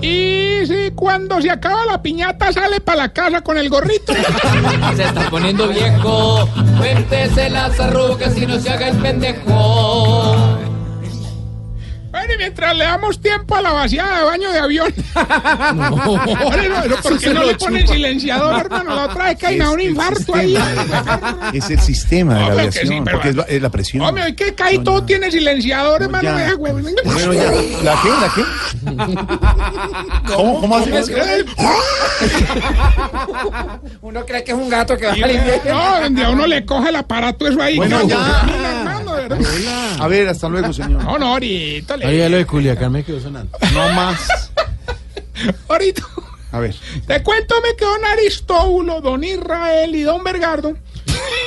Y 0.00 0.35
si 0.66 0.90
cuando 0.94 1.40
se 1.40 1.50
acaba 1.50 1.84
la 1.86 2.02
piñata 2.02 2.52
sale 2.52 2.80
para 2.80 3.02
la 3.02 3.08
casa 3.12 3.40
con 3.40 3.58
el 3.58 3.68
gorrito. 3.68 4.12
Se 4.96 5.04
está 5.04 5.30
poniendo 5.30 5.68
viejo. 5.68 6.48
Cuéntese 6.78 7.50
las 7.50 7.78
arrugas 7.80 8.36
y 8.36 8.46
no 8.46 8.58
se 8.58 8.70
haga 8.70 8.88
el 8.88 8.96
pendejo. 8.98 10.45
Bueno, 12.16 12.32
y 12.32 12.38
mientras 12.38 12.74
le 12.74 12.84
damos 12.84 13.20
tiempo 13.20 13.56
a 13.56 13.60
la 13.60 13.72
vaciada 13.72 14.20
de 14.20 14.24
baño 14.24 14.50
de 14.50 14.58
avión. 14.58 14.94
No, 15.74 16.22
pero 16.82 16.96
¿Por 17.02 17.18
qué 17.18 17.34
no 17.34 17.44
le 17.44 17.56
ponen 17.56 17.82
chupa. 17.82 17.94
silenciador, 17.94 18.58
hermano? 18.60 18.94
La 18.94 19.04
otra 19.04 19.24
vez 19.26 19.36
Es 19.42 19.60
un 19.68 19.80
el 19.80 19.90
infarto 19.90 20.34
ahí. 20.34 20.56
Es 21.52 21.68
el 21.68 21.78
sistema 21.78 22.34
de 22.34 22.40
la 22.40 22.46
sí, 22.46 22.52
aviación, 22.78 23.04
porque 23.04 23.28
es 23.28 23.36
la, 23.36 23.42
es 23.42 23.60
la 23.60 23.68
presión. 23.68 24.02
Hombre, 24.02 24.24
hoy 24.24 24.34
que 24.34 24.54
cae 24.54 24.78
todo 24.78 25.04
tiene 25.04 25.30
silenciador, 25.30 26.04
hermano. 26.04 26.22
ya. 26.22 26.36
Deja, 26.36 26.54
güey. 26.54 26.72
Bueno, 26.72 26.88
ya. 27.34 27.52
¿La 27.82 28.00
qué? 28.02 28.08
¿La 28.08 28.32
qué? 28.34 28.44
¿Cómo, 30.34 30.58
cómo 30.60 30.78
hace 30.78 30.98
eso? 30.98 31.12
Uno 34.00 34.24
cree 34.24 34.42
que 34.42 34.52
es 34.52 34.56
un 34.56 34.70
gato 34.70 34.96
que 34.96 35.04
va 35.04 35.12
a 35.12 35.14
bien. 35.14 35.44
No, 35.68 36.00
donde 36.00 36.24
a 36.24 36.30
uno 36.30 36.46
le 36.46 36.64
coge 36.64 36.88
el 36.88 36.96
aparato 36.96 37.46
eso 37.46 37.60
ahí. 37.60 37.76
Bueno, 37.76 38.08
ya. 38.08 38.95
De 39.28 39.34
verdad. 39.36 39.96
A 40.00 40.08
ver, 40.08 40.28
hasta 40.28 40.48
luego, 40.48 40.72
señor. 40.72 41.02
No, 41.04 41.18
no, 41.18 41.26
ahorita 41.32 41.96
le- 41.96 42.06
Oiga, 42.06 42.28
lo 42.28 42.36
de 42.36 42.46
Culiacán 42.46 42.92
me 42.92 43.04
quedó 43.04 43.20
sonando. 43.20 43.56
No 43.74 43.88
más. 43.90 44.50
Ahorita. 45.68 46.02
A 46.52 46.60
ver. 46.60 46.74
Te 47.06 47.22
cuento 47.22 47.54
me 47.62 47.76
que 47.76 47.84
don 47.84 48.04
Aristóbulo, 48.04 49.00
don 49.00 49.22
Israel 49.24 49.94
y 49.94 50.02
don 50.02 50.22
Bergardo 50.24 50.74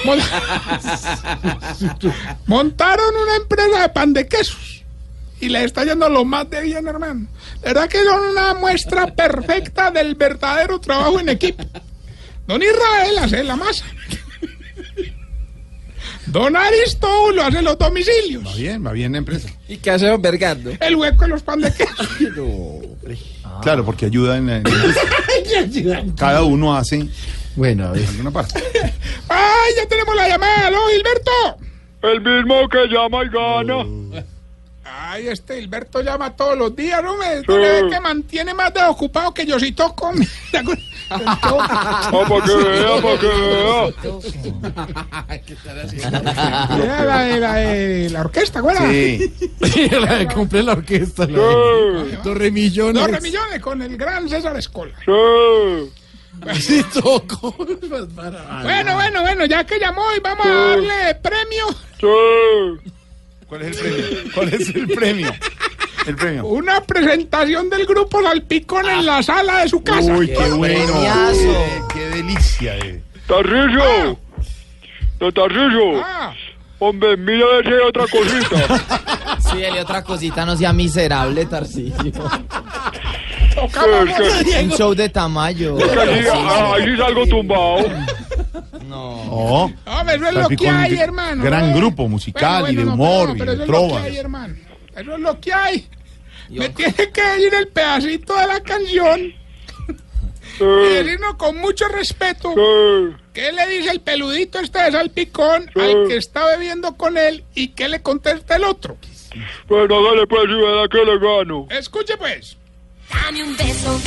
mon- 0.05 0.19
montaron 2.45 3.15
una 3.23 3.35
empresa 3.37 3.81
de 3.81 3.89
pan 3.89 4.13
de 4.13 4.27
quesos 4.27 4.83
y 5.39 5.49
le 5.49 5.63
está 5.63 5.85
yendo 5.85 6.09
lo 6.09 6.25
más 6.25 6.49
de 6.49 6.61
bien, 6.61 6.87
hermano. 6.87 7.27
La 7.63 7.73
verdad 7.73 7.89
que 7.89 8.03
son 8.03 8.19
una 8.31 8.53
muestra 8.55 9.07
perfecta 9.07 9.89
del 9.89 10.15
verdadero 10.15 10.79
trabajo 10.79 11.19
en 11.19 11.29
equipo. 11.29 11.63
Don 12.45 12.61
Israel 12.61 13.17
hace 13.19 13.43
la 13.43 13.55
masa. 13.55 13.85
Don 16.31 16.55
Aristóbulo 16.55 17.43
hace 17.43 17.61
los 17.61 17.77
domicilios. 17.77 18.45
Va 18.45 18.53
bien, 18.55 18.85
va 18.85 18.91
bien 18.91 19.11
la 19.13 19.17
empresa. 19.19 19.49
¿Y 19.67 19.77
qué 19.77 19.91
hace 19.91 20.07
don 20.07 20.21
Bergardo? 20.21 20.71
El 20.79 20.95
hueco 20.95 21.23
en 21.25 21.29
los 21.31 21.41
pan 21.43 21.61
de 21.61 21.71
queso. 21.73 21.93
Claro, 23.61 23.83
porque 23.83 24.05
ayuda 24.05 24.37
en 24.37 24.47
la 24.47 24.57
en. 24.63 26.11
Cada 26.15 26.43
uno 26.43 26.73
hace 26.77 27.05
Bueno, 27.57 27.87
a 27.87 27.91
ver. 27.91 28.05
alguna 28.07 28.31
parte. 28.31 28.57
¡Ay, 29.27 29.73
ya 29.75 29.85
tenemos 29.89 30.15
la 30.15 30.29
llamada! 30.29 30.67
¡Aló, 30.67 30.77
Gilberto! 30.93 31.31
El 32.03 32.21
mismo 32.21 32.69
que 32.69 32.87
llama 32.87 33.25
y 33.25 33.29
gana. 33.29 34.23
Ay, 34.91 35.27
este 35.27 35.59
Gilberto 35.59 36.01
llama 36.01 36.35
todos 36.35 36.57
los 36.57 36.75
días, 36.75 37.01
¿no? 37.03 37.15
Me 37.17 37.41
ve 37.41 37.87
que 37.89 37.99
mantiene 37.99 38.53
más 38.53 38.73
de 38.73 38.83
ocupado 38.83 39.33
que 39.33 39.45
yo 39.45 39.59
si 39.59 39.71
toco. 39.71 40.11
Ah, 41.11 42.11
para 42.29 42.45
que 42.45 42.55
vea, 42.55 43.01
para 43.01 43.17
que 43.19 43.27
vea. 43.27 43.85
Era 46.83 47.05
la, 47.05 47.21
de- 47.23 47.39
la, 47.39 47.53
de 47.55 48.09
la 48.09 48.21
orquesta, 48.21 48.61
¿cuál 48.61 48.77
era? 48.77 48.89
Sí. 48.89 49.89
la 49.89 50.15
de 50.15 50.27
compré 50.27 50.63
la 50.63 50.73
orquesta. 50.73 51.25
La 51.25 51.37
Sí, 51.37 52.17
Dos 52.23 52.37
remillones. 52.37 53.01
Dos 53.01 53.11
remillones 53.11 53.59
con 53.61 53.81
el 53.81 53.97
gran 53.97 54.29
César 54.29 54.55
Escola. 54.57 54.93
sí. 55.05 55.91
Sí, 56.57 56.81
toco. 56.93 57.53
Bueno, 57.57 58.95
bueno, 58.95 59.21
bueno, 59.21 59.45
ya 59.45 59.65
que 59.65 59.77
llamó 59.77 60.03
y 60.15 60.19
vamos 60.21 60.45
a 60.45 60.49
darle 60.49 61.15
premio. 61.15 61.65
Sí. 61.99 62.91
¿Cuál 63.49 63.63
es 63.63 63.79
el 63.81 63.83
premio? 63.83 64.31
¿Cuál 64.35 64.53
es 64.53 64.75
el 64.75 64.87
premio? 64.87 65.31
El 66.07 66.15
premio. 66.15 66.45
Una 66.45 66.81
presentación 66.81 67.69
del 67.69 67.85
grupo 67.85 68.21
Salpicón 68.23 68.87
en 68.87 69.05
la 69.05 69.21
sala 69.21 69.59
de 69.63 69.69
su 69.69 69.83
casa. 69.83 70.13
Uy, 70.13 70.27
qué 70.27 70.49
bueno. 70.51 70.93
Qué, 71.33 71.81
qué 71.93 72.09
delicia. 72.09 72.77
eh. 72.77 73.01
Tarrillo. 73.27 74.17
De 75.19 75.31
Tarrillo. 75.31 76.01
Ah, 76.03 76.33
Hombre, 76.81 77.17
mira 77.17 77.45
a 77.45 77.55
ver 77.57 77.65
si 77.65 77.71
hay 77.73 77.79
otra 77.87 78.05
cosita. 78.07 79.37
Sí, 79.51 79.57
y 79.59 79.77
otra 79.79 80.01
cosita, 80.03 80.45
no 80.45 80.55
sea 80.55 80.71
miserable, 80.71 81.45
Tarcisio. 81.45 82.13
tocamos. 83.55 84.09
Es 84.09 84.45
que, 84.45 84.63
Un 84.63 84.71
show 84.71 84.93
de 84.95 85.09
tamaño. 85.09 85.77
es 85.77 85.85
que 85.91 86.29
ah, 86.31 86.75
salgo 86.97 87.25
tumbado. 87.27 87.77
No. 88.85 89.11
Oh, 89.31 89.71
Hombre, 89.85 90.15
eso 90.15 90.27
es 90.27 90.33
lo 90.33 90.49
que 90.49 90.69
hay, 90.69 90.95
hermano. 90.97 91.43
gran 91.43 91.71
¿no? 91.71 91.77
grupo 91.77 92.07
musical 92.07 92.61
Bueno, 92.61 92.73
y 92.73 92.75
de 92.75 92.83
bueno, 92.85 92.97
no, 92.97 93.03
humor 93.03 93.27
pero- 93.27 93.35
y 93.35 93.39
pero 93.39 93.51
de 93.51 93.55
eso 93.55 93.63
es 93.63 93.69
lo 93.69 93.73
que 93.81 93.87
trovas. 93.87 94.03
hay, 94.05 94.17
hermano. 94.17 94.55
Eso 94.95 95.13
es 95.13 95.19
lo 95.19 95.39
que 95.39 95.53
hay. 95.53 95.87
Me 96.49 96.69
tiene 96.69 96.93
que 96.93 97.21
decir 97.21 97.53
el 97.53 97.67
pedacito 97.67 98.35
de 98.35 98.47
la 98.47 98.59
canción 98.61 99.19
y 99.21 99.35
Sí, 100.57 100.65
decirnos 100.65 101.35
con 101.35 101.57
mucho 101.57 101.87
respeto 101.87 102.51
sí. 102.53 103.15
qué 103.33 103.51
le 103.53 103.67
dice 103.67 103.91
el 103.91 104.01
peludito 104.01 104.59
este 104.59 104.81
de 104.81 104.91
salpicón 104.91 105.69
Sí. 105.73 105.79
al 105.79 106.07
que 106.07 106.17
está 106.17 106.45
bebiendo 106.47 106.95
con 106.97 107.17
él 107.17 107.45
y 107.55 107.69
qué 107.69 107.87
le 107.87 108.01
contesta 108.01 108.55
el 108.57 108.63
otro. 108.65 108.97
Bueno, 109.69 110.03
dale 110.03 110.25
pues 110.27 110.43
y 110.49 110.53
verá 110.61 110.87
que 110.89 110.97
le 111.05 111.17
gano. 111.19 111.67
Escuche 111.69 112.17
pues. 112.17 112.57
Dame 113.13 113.43
un 113.43 113.55
beso, 113.55 113.99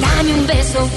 dame 0.00 0.32
un 0.34 0.46
beso. 0.46 0.90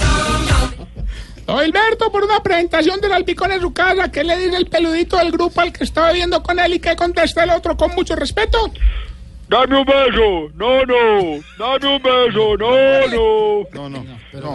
Don 1.45 1.59
Gilberto, 1.59 2.11
por 2.11 2.23
una 2.23 2.41
presentación 2.41 2.99
del 3.01 3.11
salpicón 3.11 3.51
en 3.51 3.61
su 3.61 3.71
casa, 3.71 4.11
¿qué 4.11 4.23
le 4.23 4.37
dice 4.37 4.57
el 4.57 4.65
peludito 4.65 5.17
del 5.17 5.31
grupo 5.31 5.61
al 5.61 5.71
que 5.71 5.83
está 5.83 6.07
bebiendo 6.07 6.41
con 6.41 6.59
él 6.59 6.73
y 6.73 6.79
qué 6.79 6.95
contesta 6.95 7.43
el 7.43 7.51
otro 7.51 7.77
con 7.77 7.93
mucho 7.93 8.15
respeto? 8.15 8.71
Dame 9.47 9.77
un 9.77 9.85
beso. 9.85 10.49
No, 10.55 10.83
no. 10.85 11.39
Dame 11.59 11.95
un 11.95 12.01
beso. 12.01 12.57
No, 12.57 13.07
no. 13.07 13.63
No, 13.71 13.89
no. 13.89 14.03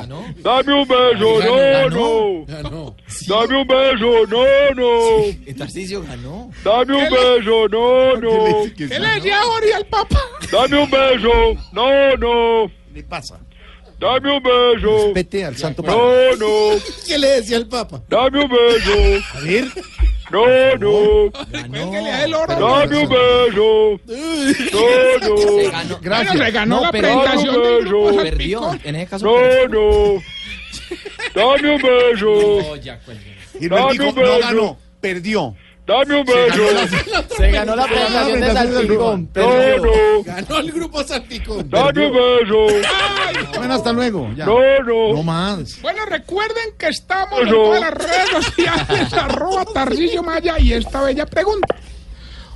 no. 0.07 0.35
Dame 0.43 0.75
un 0.75 0.89
beso. 0.89 1.41
No, 1.45 1.89
no. 1.91 2.97
Dame 3.29 3.57
un 3.57 3.69
beso. 3.69 4.27
No, 4.29 4.75
no. 4.75 5.55
Tarcisio 5.57 6.03
ganó. 6.03 6.51
Dame 6.65 6.95
un 6.97 7.09
beso. 7.09 7.69
No, 7.69 8.17
no. 8.17 8.65
¿Qué 8.77 8.99
le 8.99 9.09
decía 9.15 9.41
Jorge 9.43 9.75
al 9.75 9.87
papá? 9.87 10.23
Dame 10.51 10.83
un 10.83 10.91
beso. 10.91 11.55
No, 11.73 12.17
no. 12.17 12.71
¿Qué 12.93 13.05
pasa? 13.05 13.39
Dame 14.01 14.32
un 14.36 14.43
beso. 14.43 15.05
Respete 15.06 15.44
al 15.44 15.56
Santo 15.56 15.82
Padre. 15.82 15.98
No, 16.39 16.72
no. 16.74 16.81
¿Qué 17.06 17.18
le 17.18 17.28
decía 17.28 17.59
el 17.59 17.66
Papa? 17.68 18.02
Dame 18.09 18.44
un 18.44 18.51
beso. 18.51 19.27
A 19.35 19.40
ver. 19.40 19.66
No, 20.31 20.47
no. 20.77 21.31
Cuélguele 21.68 22.10
a 22.10 22.24
él 22.24 22.35
oro. 22.35 22.55
Dame 22.55 22.98
un 22.98 23.09
beso. 23.09 24.01
No, 24.72 25.28
no. 25.28 25.35
Bueno, 26.01 26.32
se 26.32 26.51
ganó 26.51 26.77
No, 26.77 26.82
la 26.82 26.90
pero- 26.93 27.09
presentación 27.09 27.55
Dame 27.55 27.66
del 27.68 27.77
un 27.78 27.85
grupo 27.89 28.06
beso. 28.06 28.22
Perdió. 28.22 28.78
En 28.85 28.97
ese 28.97 29.06
caso. 29.10 29.27
No, 29.27 29.35
perdió. 29.35 29.68
no. 29.68 30.22
Dame 31.35 31.74
un 31.74 31.82
beso. 31.82 32.74
Gilbertico 33.59 33.74
Dame 33.77 34.09
un 34.09 34.14
no 34.14 34.14
beso. 34.14 34.39
ganó, 34.40 34.78
perdió. 35.01 35.56
Dame 35.91 36.21
un 36.21 36.25
beso. 36.27 37.37
Se 37.37 37.51
ganó 37.51 37.75
la 37.77 37.85
presentación 37.87 38.41
de 38.41 38.53
Salpicón. 38.53 39.31
No, 39.35 39.77
no. 39.79 40.23
Ganó 40.25 40.59
el 40.59 40.73
grupo 40.73 41.03
Salpicón. 41.05 41.69
Dame 41.69 42.07
un 42.07 42.12
beso. 42.12 42.89
Bueno, 43.57 43.75
hasta 43.75 43.93
luego. 43.93 44.31
Ya. 44.37 44.47
No, 44.47 44.59
no. 44.87 45.15
No 45.15 45.23
más. 45.23 45.81
Bueno, 45.83 46.05
recuerden 46.07 46.75
que 46.79 46.89
estamos 46.89 47.41
en 47.41 47.49
Eso. 47.49 47.57
todas 47.57 47.81
las 47.81 47.95
redes 47.95 48.29
sociales, 48.31 49.12
arroba 49.21 49.65
Tarcisio 49.65 50.23
Maya 50.23 50.59
y 50.59 50.73
esta 50.75 51.03
bella 51.03 51.27
pregunta. 51.27 51.75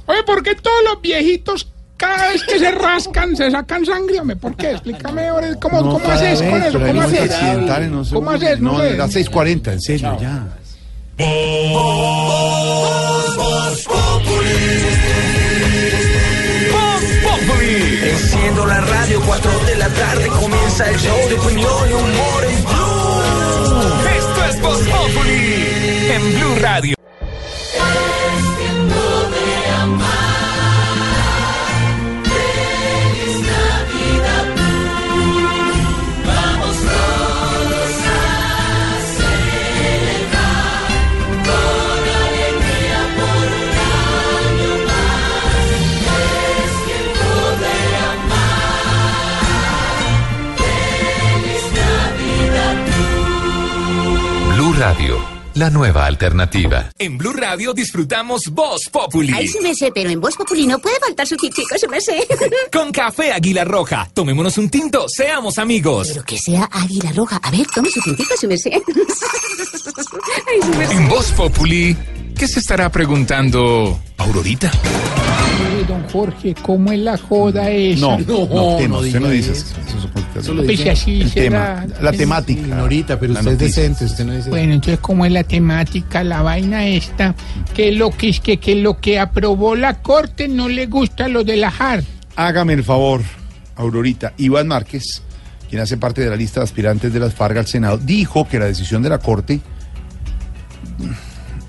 Oye, 0.06 0.23
¿por 0.24 0.43
qué 0.43 0.55
todos 0.55 0.85
los 0.85 1.01
viejitos 1.01 1.66
cada 1.97 2.28
vez 2.31 2.43
que 2.44 2.59
se 2.59 2.70
rascan 2.70 3.35
se 3.36 3.51
sacan 3.51 3.85
sangre? 3.86 4.20
hombre? 4.20 4.36
¿Por 4.36 4.55
qué? 4.56 4.73
Explícame 4.73 5.28
ahora 5.28 5.48
cómo, 5.61 5.81
No, 5.81 5.93
cómo 5.94 6.09
haces 6.11 6.40
vez, 6.40 6.51
con 6.51 6.62
eso, 6.62 6.78
cómo 6.81 7.02
haces. 7.02 7.31
no 7.90 8.05
¿Cómo 8.15 8.31
haces? 8.31 8.61
No 8.61 8.73
No, 8.73 8.78
sé. 8.81 8.97
las 8.97 9.15
6.40, 9.16 9.73
en 9.73 9.81
serio, 9.81 10.16
ya. 10.20 10.47
Enciendo 18.05 18.66
la 18.66 18.81
radio, 18.81 19.20
4 19.24 19.51
de 19.66 19.77
la 19.77 19.89
tarde 19.89 20.27
comienza 20.28 20.91
el 20.91 20.99
show 20.99 21.28
de 21.28 21.35
opinión 21.35 21.91
y 21.91 21.93
humor 21.93 22.45
en 22.45 22.65
Blue. 22.65 23.93
Esto 24.19 24.45
es 24.45 24.61
Voz 24.61 24.78
Populi 24.81 26.09
en 26.11 26.35
Blue 26.35 26.55
Radio. 26.61 26.95
Radio, 54.86 55.19
la 55.55 55.70
nueva 55.70 56.05
alternativa. 56.05 56.90
En 56.98 57.16
Blue 57.16 57.32
Radio 57.32 57.73
disfrutamos 57.73 58.51
Voz 58.51 58.90
Populi. 58.93 59.32
Ay, 59.35 59.48
sí 59.48 59.59
me 59.62 59.74
sé, 59.74 59.90
pero 59.94 60.11
en 60.11 60.20
Voz 60.20 60.36
Populi 60.36 60.66
no 60.66 60.78
puede 60.78 61.01
faltar 61.01 61.27
su 61.27 61.39
tintico, 61.39 61.74
sí 61.78 61.86
me 61.89 62.02
sé. 62.02 62.28
Con 62.70 62.93
café 62.93 63.32
Águila 63.32 63.65
Roja. 63.65 64.06
Tomémonos 64.12 64.59
un 64.59 64.69
tinto, 64.69 65.09
seamos 65.09 65.56
amigos. 65.56 66.09
Pero 66.09 66.23
que 66.24 66.36
sea 66.36 66.69
águila 66.70 67.12
roja. 67.12 67.40
A 67.43 67.51
ver, 67.51 67.66
tome 67.74 67.89
su 67.89 68.02
tintico, 68.02 68.35
sí 68.39 68.47
me 68.47 68.59
sé. 68.59 68.73
Ay, 70.47 70.61
sí 70.61 70.69
me 70.77 70.86
sé. 70.86 70.93
En 70.93 71.09
Voz 71.09 71.32
Populi, 71.32 71.97
¿qué 72.36 72.47
se 72.47 72.61
estará 72.61 72.93
preguntando 72.93 73.98
Aurorita? 74.19 74.70
Don 75.89 76.06
Jorge, 76.11 76.55
¿cómo 76.61 76.93
es 76.93 76.98
la 76.98 77.16
joda 77.16 77.70
esa? 77.70 78.01
No, 78.01 78.19
no, 78.19 78.47
no 78.47 78.89
no 78.89 79.02
diga 79.02 79.31
dice 79.31 79.55
eso. 80.40 80.52
lo 80.55 80.62
Pues 80.65 80.78
dice 80.78 80.90
así 80.90 81.20
el 81.23 81.31
será. 81.31 81.82
tema, 81.86 81.94
la 82.02 82.12
temática. 82.12 82.62
Pero 82.89 83.32
la 83.32 83.40
usted 83.40 83.52
es 83.52 83.59
noticia. 83.61 83.82
decente, 83.82 84.05
usted 84.05 84.24
no 84.24 84.35
dice. 84.35 84.51
Bueno, 84.51 84.73
entonces, 84.74 84.98
¿cómo 85.01 85.24
es 85.27 85.32
la 85.32 85.44
temática, 85.44 86.23
la 86.24 86.43
vaina 86.43 86.86
esta? 86.86 87.35
Que 87.74 87.93
lo 87.93 88.11
que 88.11 88.28
es 88.31 88.40
que, 88.40 88.59
que 88.59 88.74
lo 88.77 88.98
que 88.98 89.19
aprobó 89.19 89.74
la 89.77 90.01
corte 90.02 90.48
no 90.48 90.69
le 90.69 90.86
gusta 90.86 91.27
a 91.27 91.28
lo 91.28 91.44
de 91.44 91.56
la 91.56 91.70
JAR. 91.70 92.02
Hágame 92.36 92.73
el 92.73 92.85
favor, 92.85 93.23
Aurorita. 93.77 94.32
Iván 94.39 94.69
Márquez, 94.69 95.23
quien 95.70 95.81
hace 95.82 95.97
parte 95.97 96.20
de 96.23 96.31
la 96.31 96.36
lista 96.36 96.61
de 96.61 96.65
aspirantes 96.65 97.12
de 97.12 97.20
las 97.20 97.35
FARC 97.35 97.56
al 97.59 97.66
Senado, 97.66 97.98
dijo 97.98 98.47
que 98.48 98.59
la 98.59 98.65
decisión 98.66 99.02
de 99.02 99.09
la 99.11 99.19
Corte 99.19 99.61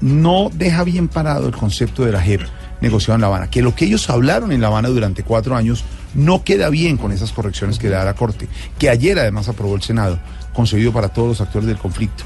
no 0.02 0.50
deja 0.54 0.84
bien 0.84 1.08
parado 1.08 1.48
el 1.48 1.54
concepto 1.56 2.04
de 2.06 2.12
la 2.12 2.22
JEP 2.22 2.42
negociado 2.82 3.16
en 3.16 3.22
La 3.22 3.28
Habana, 3.28 3.50
que 3.50 3.62
lo 3.62 3.74
que 3.74 3.86
ellos 3.86 4.10
hablaron 4.10 4.52
en 4.52 4.62
La 4.62 4.68
Habana 4.68 4.90
durante 4.90 5.24
cuatro 5.24 5.56
años 5.56 5.84
no 6.16 6.44
queda 6.44 6.70
bien 6.70 6.98
con 6.98 7.12
esas 7.12 7.32
correcciones 7.32 7.78
que 7.78 7.90
da 7.90 8.04
la 8.04 8.16
Corte, 8.16 8.48
que 8.80 8.90
ayer 8.90 9.20
además 9.20 9.48
aprobó 9.48 9.76
el 9.76 9.82
Senado, 9.82 10.20
concedido 10.54 10.92
para 10.92 11.10
todos 11.10 11.28
los 11.28 11.42
actores 11.42 11.68
del 11.68 11.78
conflicto. 11.78 12.24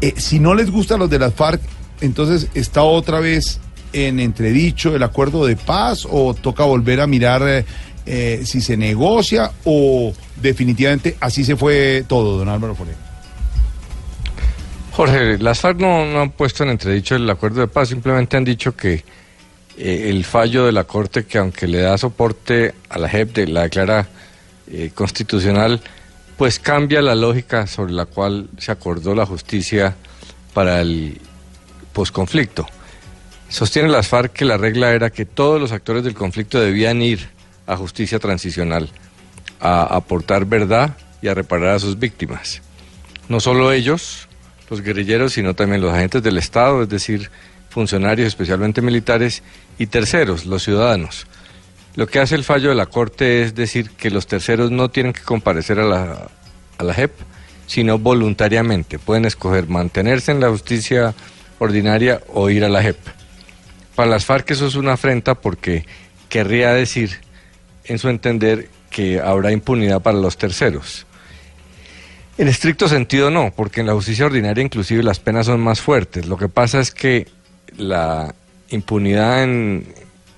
Eh, 0.00 0.14
si 0.16 0.40
no 0.40 0.54
les 0.54 0.70
gustan 0.70 0.98
los 0.98 1.10
de 1.10 1.18
las 1.18 1.34
FARC, 1.34 1.60
entonces 2.00 2.48
está 2.54 2.82
otra 2.82 3.20
vez 3.20 3.60
en 3.92 4.20
entredicho 4.20 4.94
el 4.94 5.02
acuerdo 5.02 5.46
de 5.46 5.56
paz 5.56 6.06
o 6.10 6.34
toca 6.34 6.64
volver 6.64 7.00
a 7.00 7.06
mirar 7.06 7.42
eh, 7.46 7.64
eh, 8.04 8.42
si 8.44 8.60
se 8.60 8.76
negocia 8.76 9.52
o 9.64 10.12
definitivamente 10.40 11.16
así 11.20 11.44
se 11.44 11.56
fue 11.56 12.04
todo, 12.06 12.38
don 12.38 12.48
Álvaro 12.48 12.74
Forero. 12.74 12.98
Jorge, 14.92 15.38
las 15.38 15.60
FARC 15.60 15.78
no 15.78 16.20
han 16.20 16.30
puesto 16.30 16.64
en 16.64 16.70
entredicho 16.70 17.16
el 17.16 17.28
acuerdo 17.28 17.60
de 17.60 17.68
paz, 17.68 17.88
simplemente 17.88 18.36
han 18.36 18.44
dicho 18.44 18.74
que 18.74 19.04
eh, 19.78 20.06
el 20.10 20.24
fallo 20.24 20.64
de 20.66 20.72
la 20.72 20.84
Corte, 20.84 21.24
que 21.24 21.38
aunque 21.38 21.66
le 21.66 21.78
da 21.80 21.96
soporte 21.98 22.74
a 22.88 22.98
la 22.98 23.08
JEP, 23.08 23.32
de- 23.34 23.46
la 23.48 23.62
declara 23.62 24.08
eh, 24.70 24.90
constitucional, 24.94 25.80
pues 26.36 26.58
cambia 26.58 27.00
la 27.02 27.14
lógica 27.14 27.66
sobre 27.66 27.92
la 27.92 28.06
cual 28.06 28.48
se 28.58 28.72
acordó 28.72 29.14
la 29.14 29.24
justicia 29.26 29.96
para 30.54 30.80
el 30.80 31.20
posconflicto. 31.92 32.66
Sostiene 33.48 33.88
las 33.88 34.08
FARC 34.08 34.32
que 34.32 34.44
la 34.44 34.56
regla 34.56 34.92
era 34.92 35.10
que 35.10 35.24
todos 35.24 35.60
los 35.60 35.72
actores 35.72 36.02
del 36.04 36.14
conflicto 36.14 36.58
debían 36.60 37.00
ir 37.00 37.28
a 37.66 37.76
justicia 37.76 38.18
transicional, 38.18 38.90
a 39.60 39.82
aportar 39.96 40.44
verdad 40.46 40.96
y 41.22 41.28
a 41.28 41.34
reparar 41.34 41.76
a 41.76 41.78
sus 41.78 41.98
víctimas. 41.98 42.60
No 43.28 43.40
solo 43.40 43.72
ellos, 43.72 44.28
los 44.68 44.82
guerrilleros, 44.82 45.32
sino 45.32 45.54
también 45.54 45.80
los 45.80 45.92
agentes 45.94 46.22
del 46.22 46.38
Estado, 46.38 46.82
es 46.82 46.88
decir, 46.88 47.30
funcionarios, 47.70 48.28
especialmente 48.28 48.82
militares, 48.82 49.42
y 49.78 49.86
terceros, 49.86 50.46
los 50.46 50.62
ciudadanos. 50.62 51.26
Lo 51.94 52.06
que 52.06 52.20
hace 52.20 52.34
el 52.34 52.44
fallo 52.44 52.68
de 52.68 52.74
la 52.74 52.86
Corte 52.86 53.42
es 53.42 53.54
decir 53.54 53.90
que 53.90 54.10
los 54.10 54.26
terceros 54.26 54.70
no 54.70 54.90
tienen 54.90 55.12
que 55.12 55.22
comparecer 55.22 55.78
a 55.80 55.84
la, 55.84 56.28
a 56.78 56.84
la 56.84 56.94
JEP, 56.94 57.12
sino 57.66 57.98
voluntariamente. 57.98 58.98
Pueden 58.98 59.24
escoger 59.24 59.66
mantenerse 59.68 60.32
en 60.32 60.40
la 60.40 60.50
justicia 60.50 61.14
ordinaria 61.58 62.20
o 62.28 62.50
ir 62.50 62.64
a 62.64 62.68
la 62.68 62.82
JEP. 62.82 62.98
Para 63.94 64.10
las 64.10 64.26
FARC 64.26 64.50
eso 64.50 64.66
es 64.66 64.74
una 64.74 64.92
afrenta 64.92 65.34
porque 65.34 65.86
querría 66.28 66.72
decir, 66.74 67.18
en 67.84 67.98
su 67.98 68.08
entender, 68.08 68.68
que 68.90 69.20
habrá 69.20 69.52
impunidad 69.52 70.02
para 70.02 70.18
los 70.18 70.36
terceros. 70.36 71.06
En 72.38 72.48
estricto 72.48 72.88
sentido 72.88 73.30
no, 73.30 73.52
porque 73.56 73.80
en 73.80 73.86
la 73.86 73.94
justicia 73.94 74.26
ordinaria 74.26 74.62
inclusive 74.62 75.02
las 75.02 75.18
penas 75.18 75.46
son 75.46 75.60
más 75.60 75.80
fuertes. 75.80 76.26
Lo 76.26 76.36
que 76.36 76.48
pasa 76.48 76.80
es 76.80 76.90
que 76.90 77.26
la 77.76 78.34
impunidad 78.70 79.42
en, 79.42 79.86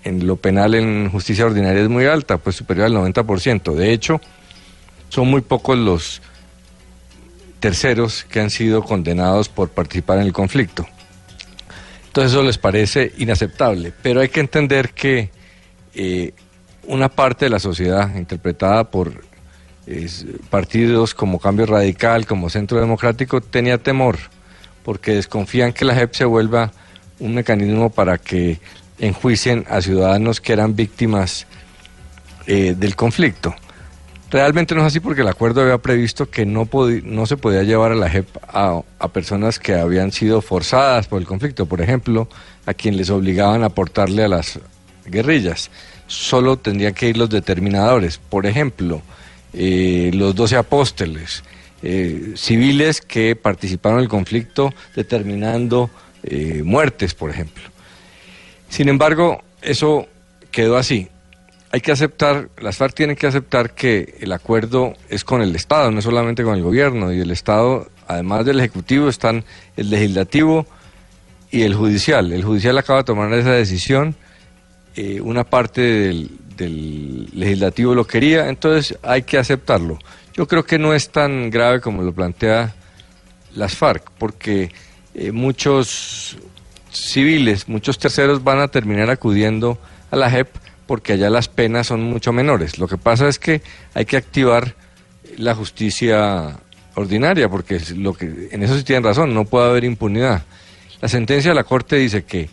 en 0.05 0.27
lo 0.27 0.37
penal 0.37 0.75
en 0.75 1.11
justicia 1.11 1.47
ordinaria 1.47 1.83
es 1.83 1.89
muy 1.89 2.07
alta, 2.07 2.39
pues 2.39 2.57
superior 2.57 2.87
al 2.87 2.95
90%. 2.95 3.75
De 3.75 3.93
hecho, 3.93 4.21
son 5.09 5.29
muy 5.29 5.41
pocos 5.41 5.79
los 5.79 6.23
terceros 7.61 8.25
que 8.25 8.41
han 8.41 8.51
sido 8.51 8.83
condenados 8.83 9.49
por 9.49 9.71
participar 9.71 10.19
en 10.19 10.25
el 10.25 10.33
conflicto. 10.33 10.87
Entonces 12.07 12.33
eso 12.33 12.43
les 12.43 12.59
parece 12.59 13.13
inaceptable, 13.19 13.93
pero 14.03 14.21
hay 14.21 14.29
que 14.29 14.41
entender 14.41 14.91
que 14.91 15.31
eh, 15.95 16.33
una 16.85 17.09
parte 17.09 17.47
de 17.47 17.51
la 17.51 17.59
sociedad, 17.59 18.15
interpretada 18.17 18.91
por 18.91 19.27
partidos 20.51 21.15
como 21.15 21.39
Cambio 21.39 21.67
Radical, 21.67 22.27
como 22.27 22.51
Centro 22.51 22.79
Democrático, 22.79 23.41
tenía 23.41 23.79
temor, 23.79 24.19
porque 24.85 25.15
desconfían 25.15 25.73
que 25.73 25.85
la 25.85 25.95
JEP 25.95 26.15
se 26.15 26.25
vuelva 26.25 26.73
un 27.20 27.35
mecanismo 27.35 27.90
para 27.90 28.19
que 28.19 28.59
enjuicien 28.99 29.65
a 29.69 29.81
ciudadanos 29.81 30.40
que 30.40 30.53
eran 30.53 30.74
víctimas 30.74 31.47
eh, 32.47 32.74
del 32.77 32.97
conflicto. 32.97 33.55
Realmente 34.31 34.74
no 34.74 34.82
es 34.82 34.89
así 34.89 35.01
porque 35.01 35.23
el 35.23 35.28
acuerdo 35.28 35.62
había 35.62 35.78
previsto 35.78 36.28
que 36.28 36.45
no, 36.45 36.69
no 37.05 37.27
se 37.27 37.36
podía 37.39 37.62
llevar 37.62 37.93
a 37.93 37.95
la 37.95 38.11
JEP 38.11 38.28
a, 38.47 38.82
a 38.99 39.09
personas 39.09 39.59
que 39.59 39.74
habían 39.74 40.12
sido 40.12 40.43
forzadas 40.43 41.07
por 41.09 41.20
el 41.20 41.27
conflicto, 41.27 41.65
por 41.65 41.81
ejemplo, 41.81 42.28
a 42.66 42.74
quien 42.74 42.97
les 42.99 43.09
obligaban 43.09 43.62
a 43.62 43.66
aportarle 43.66 44.24
a 44.24 44.28
las 44.28 44.61
guerrillas. 45.07 45.70
solo 46.07 46.59
tendrían 46.59 46.93
que 46.93 47.09
ir 47.09 47.16
los 47.16 47.31
determinadores. 47.31 48.19
Por 48.19 48.45
ejemplo, 48.45 49.01
eh, 49.55 50.11
los 50.12 50.35
doce 50.35 50.57
apóstoles, 50.57 51.43
eh, 51.82 52.32
civiles 52.35 53.01
que 53.01 53.36
participaron 53.36 53.99
en 53.99 54.03
el 54.05 54.09
conflicto 54.09 54.74
determinando 54.95 55.90
eh, 56.23 56.62
muertes, 56.65 57.15
por 57.15 57.31
ejemplo. 57.31 57.65
Sin 58.69 58.89
embargo, 58.89 59.43
eso 59.62 60.07
quedó 60.51 60.77
así. 60.77 61.09
Hay 61.70 61.81
que 61.81 61.93
aceptar, 61.93 62.49
las 62.61 62.77
FARC 62.77 62.95
tienen 62.95 63.16
que 63.16 63.27
aceptar 63.27 63.74
que 63.74 64.15
el 64.20 64.32
acuerdo 64.32 64.95
es 65.09 65.24
con 65.24 65.43
el 65.43 65.55
Estado, 65.55 65.90
no 65.90 66.01
solamente 66.01 66.43
con 66.43 66.55
el 66.55 66.62
gobierno. 66.62 67.12
Y 67.12 67.20
el 67.20 67.31
Estado, 67.31 67.90
además 68.07 68.47
del 68.47 68.59
Ejecutivo, 68.59 69.09
están 69.09 69.45
el 69.77 69.90
Legislativo 69.90 70.66
y 71.51 71.62
el 71.62 71.74
Judicial. 71.74 72.32
El 72.32 72.45
Judicial 72.45 72.77
acaba 72.78 73.01
de 73.01 73.05
tomar 73.05 73.32
esa 73.35 73.53
decisión, 73.53 74.15
eh, 74.97 75.20
una 75.20 75.45
parte 75.45 75.81
del, 75.81 76.31
del 76.57 77.28
Legislativo 77.32 77.95
lo 77.95 78.07
quería, 78.07 78.49
entonces 78.49 78.99
hay 79.03 79.23
que 79.23 79.39
aceptarlo. 79.39 79.99
Yo 80.35 80.47
creo 80.47 80.65
que 80.65 80.78
no 80.78 80.95
es 80.95 81.11
tan 81.11 81.51
grave 81.51 81.81
como 81.81 82.03
lo 82.03 82.12
plantea 82.12 82.74
las 83.55 83.77
FARC, 83.77 84.11
porque 84.19 84.70
eh, 85.20 85.32
muchos 85.32 86.36
civiles, 86.93 87.69
muchos 87.69 87.99
terceros 87.99 88.45
van 88.45 88.61
a 88.61 88.69
terminar 88.69 89.11
acudiendo 89.11 89.77
a 90.12 90.16
la 90.16 90.31
JEP 90.31 90.49
porque 90.86 91.15
allá 91.15 91.28
las 91.28 91.49
penas 91.49 91.89
son 91.89 92.05
mucho 92.05 92.32
menores. 92.32 92.78
Lo 92.78 92.86
que 92.86 92.99
pasa 92.99 93.27
es 93.27 93.40
que 93.40 93.61
hay 93.95 94.05
que 94.05 94.16
activar 94.16 94.77
la 95.36 95.57
justicia 95.57 96.61
ordinaria, 96.95 97.49
porque 97.49 97.77
es 97.77 97.90
lo 97.90 98.15
que 98.15 98.49
en 98.53 98.62
eso 98.62 98.77
sí 98.77 98.85
tienen 98.85 99.03
razón, 99.03 99.35
no 99.35 99.45
puede 99.45 99.69
haber 99.69 99.82
impunidad. 99.82 100.45
La 101.01 101.09
sentencia 101.09 101.51
de 101.51 101.57
la 101.57 101.65
Corte 101.65 101.97
dice 101.97 102.23
que 102.23 102.49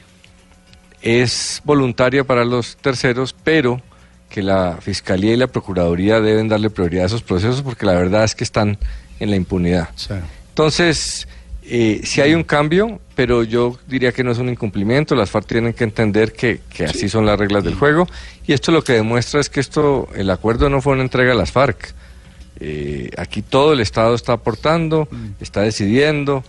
es 1.03 1.61
voluntaria 1.65 2.23
para 2.23 2.45
los 2.45 2.77
terceros, 2.77 3.35
pero 3.43 3.79
que 4.27 4.41
la 4.41 4.79
Fiscalía 4.81 5.33
y 5.33 5.37
la 5.37 5.47
Procuraduría 5.47 6.19
deben 6.19 6.47
darle 6.47 6.71
prioridad 6.71 7.03
a 7.03 7.07
esos 7.07 7.21
procesos 7.21 7.61
porque 7.61 7.85
la 7.85 7.93
verdad 7.93 8.23
es 8.23 8.33
que 8.33 8.43
están 8.43 8.79
en 9.19 9.29
la 9.29 9.35
impunidad. 9.35 9.89
Entonces, 10.49 11.27
eh, 11.67 12.01
sí 12.03 12.21
hay 12.21 12.33
un 12.33 12.43
cambio, 12.43 12.99
pero 13.15 13.43
yo 13.43 13.77
diría 13.87 14.11
que 14.11 14.23
no 14.23 14.31
es 14.31 14.37
un 14.37 14.49
incumplimiento. 14.49 15.15
Las 15.15 15.31
FARC 15.31 15.47
tienen 15.47 15.73
que 15.73 15.83
entender 15.83 16.33
que, 16.33 16.61
que 16.69 16.85
así 16.85 17.09
son 17.09 17.25
las 17.25 17.39
reglas 17.39 17.63
del 17.63 17.75
juego. 17.75 18.07
Y 18.45 18.53
esto 18.53 18.71
lo 18.71 18.83
que 18.83 18.93
demuestra 18.93 19.39
es 19.39 19.49
que 19.49 19.59
esto, 19.59 20.07
el 20.15 20.29
acuerdo 20.29 20.69
no 20.69 20.81
fue 20.81 20.93
una 20.93 21.03
entrega 21.03 21.31
a 21.33 21.35
las 21.35 21.51
FARC. 21.51 21.93
Eh, 22.59 23.09
aquí 23.17 23.41
todo 23.41 23.73
el 23.73 23.81
Estado 23.81 24.15
está 24.15 24.33
aportando, 24.33 25.09
está 25.41 25.61
decidiendo. 25.61 26.43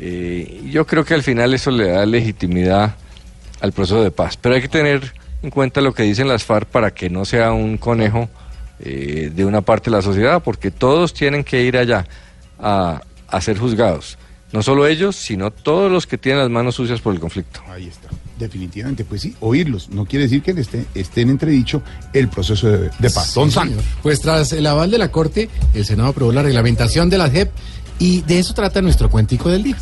eh, 0.00 0.62
y 0.64 0.70
yo 0.70 0.86
creo 0.86 1.04
que 1.04 1.14
al 1.14 1.22
final 1.22 1.54
eso 1.54 1.70
le 1.70 1.88
da 1.88 2.04
legitimidad 2.06 2.96
al 3.60 3.72
proceso 3.72 4.02
de 4.02 4.10
paz. 4.10 4.36
Pero 4.36 4.54
hay 4.54 4.62
que 4.62 4.68
tener 4.68 5.12
en 5.42 5.50
cuenta 5.50 5.80
lo 5.80 5.92
que 5.92 6.02
dicen 6.02 6.28
las 6.28 6.44
FARC 6.44 6.68
para 6.68 6.92
que 6.92 7.10
no 7.10 7.24
sea 7.24 7.52
un 7.52 7.76
conejo 7.76 8.28
eh, 8.80 9.30
de 9.34 9.44
una 9.44 9.60
parte 9.60 9.90
de 9.90 9.96
la 9.96 10.02
sociedad, 10.02 10.42
porque 10.42 10.70
todos 10.70 11.14
tienen 11.14 11.44
que 11.44 11.62
ir 11.62 11.76
allá 11.76 12.06
a, 12.58 13.02
a 13.28 13.40
ser 13.40 13.58
juzgados. 13.58 14.18
No 14.52 14.62
solo 14.62 14.86
ellos, 14.86 15.16
sino 15.16 15.50
todos 15.50 15.90
los 15.90 16.06
que 16.06 16.18
tienen 16.18 16.40
las 16.42 16.50
manos 16.50 16.74
sucias 16.74 17.00
por 17.00 17.14
el 17.14 17.20
conflicto. 17.20 17.60
Ahí 17.68 17.86
está. 17.88 18.08
Definitivamente, 18.38 19.04
pues 19.04 19.22
sí, 19.22 19.34
oírlos. 19.40 19.88
No 19.88 20.04
quiere 20.04 20.24
decir 20.24 20.42
que 20.42 20.50
esté, 20.52 20.84
esté 20.94 21.22
en 21.22 21.30
entredicho 21.30 21.82
el 22.12 22.28
proceso 22.28 22.68
de, 22.68 22.90
de 22.98 23.10
paz. 23.10 23.32
Don 23.34 23.48
Sí, 23.48 23.54
San. 23.54 23.68
señor. 23.68 23.82
Pues 24.02 24.20
tras 24.20 24.52
el 24.52 24.66
aval 24.66 24.90
de 24.90 24.98
la 24.98 25.10
Corte, 25.10 25.48
el 25.74 25.84
Senado 25.86 26.10
aprobó 26.10 26.32
la 26.32 26.42
reglamentación 26.42 27.08
de 27.08 27.18
la 27.18 27.30
JEP 27.30 27.50
y 27.98 28.22
de 28.22 28.40
eso 28.40 28.52
trata 28.52 28.82
nuestro 28.82 29.08
cuentico 29.10 29.48
del 29.48 29.62
día. 29.62 29.76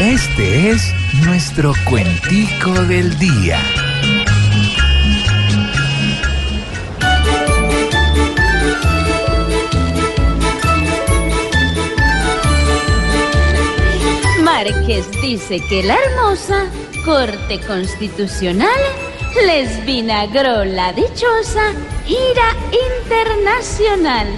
Este 0.00 0.70
es 0.70 0.82
nuestro 1.24 1.72
cuentico 1.84 2.72
del 2.84 3.18
día. 3.18 3.58
Márquez 14.56 15.10
dice 15.20 15.60
que 15.68 15.82
la 15.82 15.96
hermosa 15.96 16.64
Corte 17.04 17.60
Constitucional 17.60 18.80
les 19.44 19.84
vinagró 19.84 20.64
la 20.64 20.94
dichosa 20.94 21.74
gira 22.06 22.56
internacional, 23.04 24.28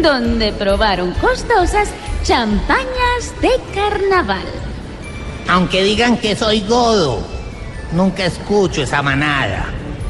donde 0.00 0.52
probaron 0.52 1.10
costosas 1.14 1.88
champañas 2.22 3.34
de 3.42 3.50
carnaval. 3.74 4.46
Aunque 5.48 5.82
digan 5.82 6.18
que 6.18 6.36
soy 6.36 6.60
godo, 6.60 7.18
nunca 7.90 8.26
escucho 8.26 8.84
esa 8.84 9.02
manada 9.02 9.64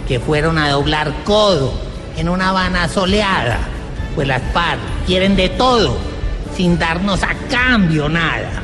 que 0.06 0.20
fueron 0.20 0.58
a 0.58 0.68
doblar 0.68 1.10
codo 1.24 1.72
en 2.18 2.28
una 2.28 2.50
Habana 2.50 2.86
soleada. 2.86 3.60
Pues 4.14 4.28
las 4.28 4.42
FARC 4.52 4.80
quieren 5.06 5.36
de 5.36 5.48
todo, 5.48 5.96
sin 6.54 6.78
darnos 6.78 7.22
a 7.22 7.32
cambio 7.48 8.10
nada. 8.10 8.60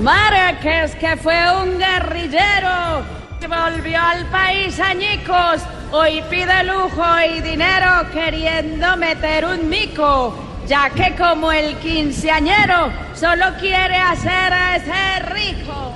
Márquez, 0.00 0.94
que 0.96 1.16
fue 1.16 1.36
un 1.62 1.78
guerrillero, 1.78 3.02
volvió 3.48 3.98
al 4.00 4.26
país 4.26 4.78
añicos, 4.78 5.62
hoy 5.90 6.22
pide 6.28 6.64
lujo 6.64 7.04
y 7.34 7.40
dinero 7.40 8.06
queriendo 8.12 8.96
meter 8.96 9.46
un 9.46 9.68
mico, 9.68 10.36
ya 10.66 10.90
que 10.90 11.14
como 11.16 11.50
el 11.50 11.76
quinceañero 11.76 12.90
solo 13.14 13.46
quiere 13.58 13.96
hacer 13.96 14.52
a 14.52 14.76
ese 14.76 15.20
rico. 15.30 15.92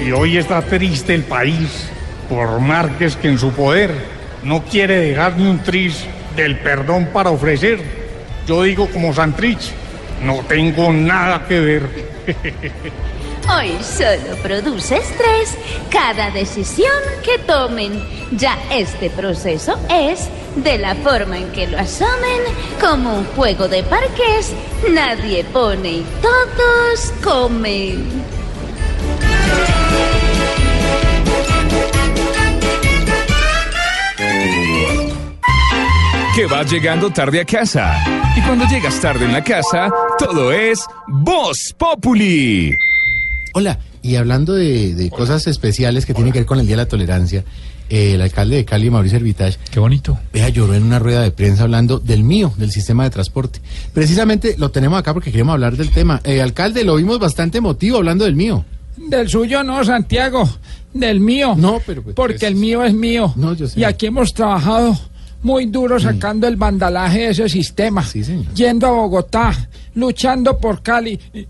Y 0.00 0.12
hoy 0.12 0.38
está 0.38 0.62
triste 0.62 1.14
el 1.14 1.24
país 1.24 1.90
por 2.30 2.60
Márquez 2.60 3.16
que 3.16 3.28
en 3.28 3.38
su 3.38 3.52
poder 3.52 3.92
no 4.42 4.62
quiere 4.62 5.00
dejar 5.00 5.36
ni 5.36 5.46
un 5.46 5.58
tris 5.58 6.06
del 6.34 6.58
perdón 6.60 7.10
para 7.12 7.30
ofrecer. 7.30 7.80
Yo 8.46 8.62
digo 8.62 8.88
como 8.90 9.12
Santrich, 9.12 9.72
no 10.22 10.42
tengo 10.48 10.92
nada 10.92 11.46
que 11.46 11.60
ver. 11.60 11.82
Hoy 13.48 13.78
solo 13.80 14.36
produce 14.42 14.96
estrés 14.96 15.56
cada 15.90 16.30
decisión 16.30 16.90
que 17.22 17.38
tomen. 17.38 18.02
Ya 18.32 18.58
este 18.72 19.08
proceso 19.08 19.78
es 19.88 20.28
de 20.56 20.78
la 20.78 20.96
forma 20.96 21.38
en 21.38 21.52
que 21.52 21.68
lo 21.68 21.78
asomen, 21.78 22.42
como 22.80 23.18
un 23.18 23.24
juego 23.24 23.68
de 23.68 23.84
parques. 23.84 24.52
Nadie 24.90 25.44
pone 25.44 25.88
y 25.88 26.06
todos 26.20 27.12
comen. 27.22 28.35
Que 36.36 36.44
vas 36.44 36.70
llegando 36.70 37.08
tarde 37.08 37.40
a 37.40 37.46
casa. 37.46 37.96
Y 38.36 38.42
cuando 38.42 38.66
llegas 38.66 39.00
tarde 39.00 39.24
en 39.24 39.32
la 39.32 39.42
casa, 39.42 39.90
todo 40.18 40.52
es 40.52 40.84
Voz 41.08 41.74
Populi. 41.78 42.74
Hola, 43.54 43.78
y 44.02 44.16
hablando 44.16 44.52
de, 44.52 44.94
de 44.94 45.08
cosas 45.08 45.46
especiales 45.46 46.04
que 46.04 46.12
tienen 46.12 46.34
que 46.34 46.40
ver 46.40 46.46
con 46.46 46.60
el 46.60 46.66
Día 46.66 46.76
de 46.76 46.82
la 46.82 46.88
Tolerancia, 46.88 47.42
eh, 47.88 48.12
el 48.12 48.20
alcalde 48.20 48.56
de 48.56 48.66
Cali, 48.66 48.90
Mauricio 48.90 49.16
Hermitage. 49.16 49.56
Qué 49.70 49.80
bonito. 49.80 50.18
Vea, 50.34 50.50
lloró 50.50 50.74
en 50.74 50.82
una 50.82 50.98
rueda 50.98 51.22
de 51.22 51.30
prensa 51.30 51.62
hablando 51.62 52.00
del 52.00 52.22
mío, 52.22 52.52
del 52.58 52.70
sistema 52.70 53.04
de 53.04 53.10
transporte. 53.10 53.60
Precisamente 53.94 54.56
lo 54.58 54.70
tenemos 54.70 54.98
acá 54.98 55.14
porque 55.14 55.32
queremos 55.32 55.54
hablar 55.54 55.78
del 55.78 55.88
tema. 55.88 56.20
Eh, 56.22 56.42
alcalde, 56.42 56.84
lo 56.84 56.96
vimos 56.96 57.18
bastante 57.18 57.56
emotivo 57.56 57.96
hablando 57.96 58.26
del 58.26 58.36
mío. 58.36 58.62
Del 58.98 59.30
suyo 59.30 59.64
no, 59.64 59.82
Santiago, 59.86 60.46
del 60.92 61.18
mío. 61.18 61.54
No, 61.56 61.80
pero 61.86 62.02
pues, 62.02 62.14
porque 62.14 62.46
el 62.46 62.56
mío 62.56 62.84
es 62.84 62.92
mío. 62.92 63.32
No, 63.36 63.54
yo 63.54 63.68
sé. 63.68 63.80
Y 63.80 63.84
aquí 63.84 64.04
hemos 64.04 64.34
trabajado 64.34 64.98
muy 65.46 65.66
duro 65.66 66.00
sacando 66.00 66.48
el 66.48 66.56
vandalaje 66.56 67.20
de 67.20 67.28
ese 67.28 67.48
sistema. 67.48 68.04
Yendo 68.54 68.88
a 68.88 68.90
Bogotá, 68.90 69.54
luchando 69.94 70.58
por 70.58 70.82
Cali. 70.82 71.18
Y, 71.32 71.46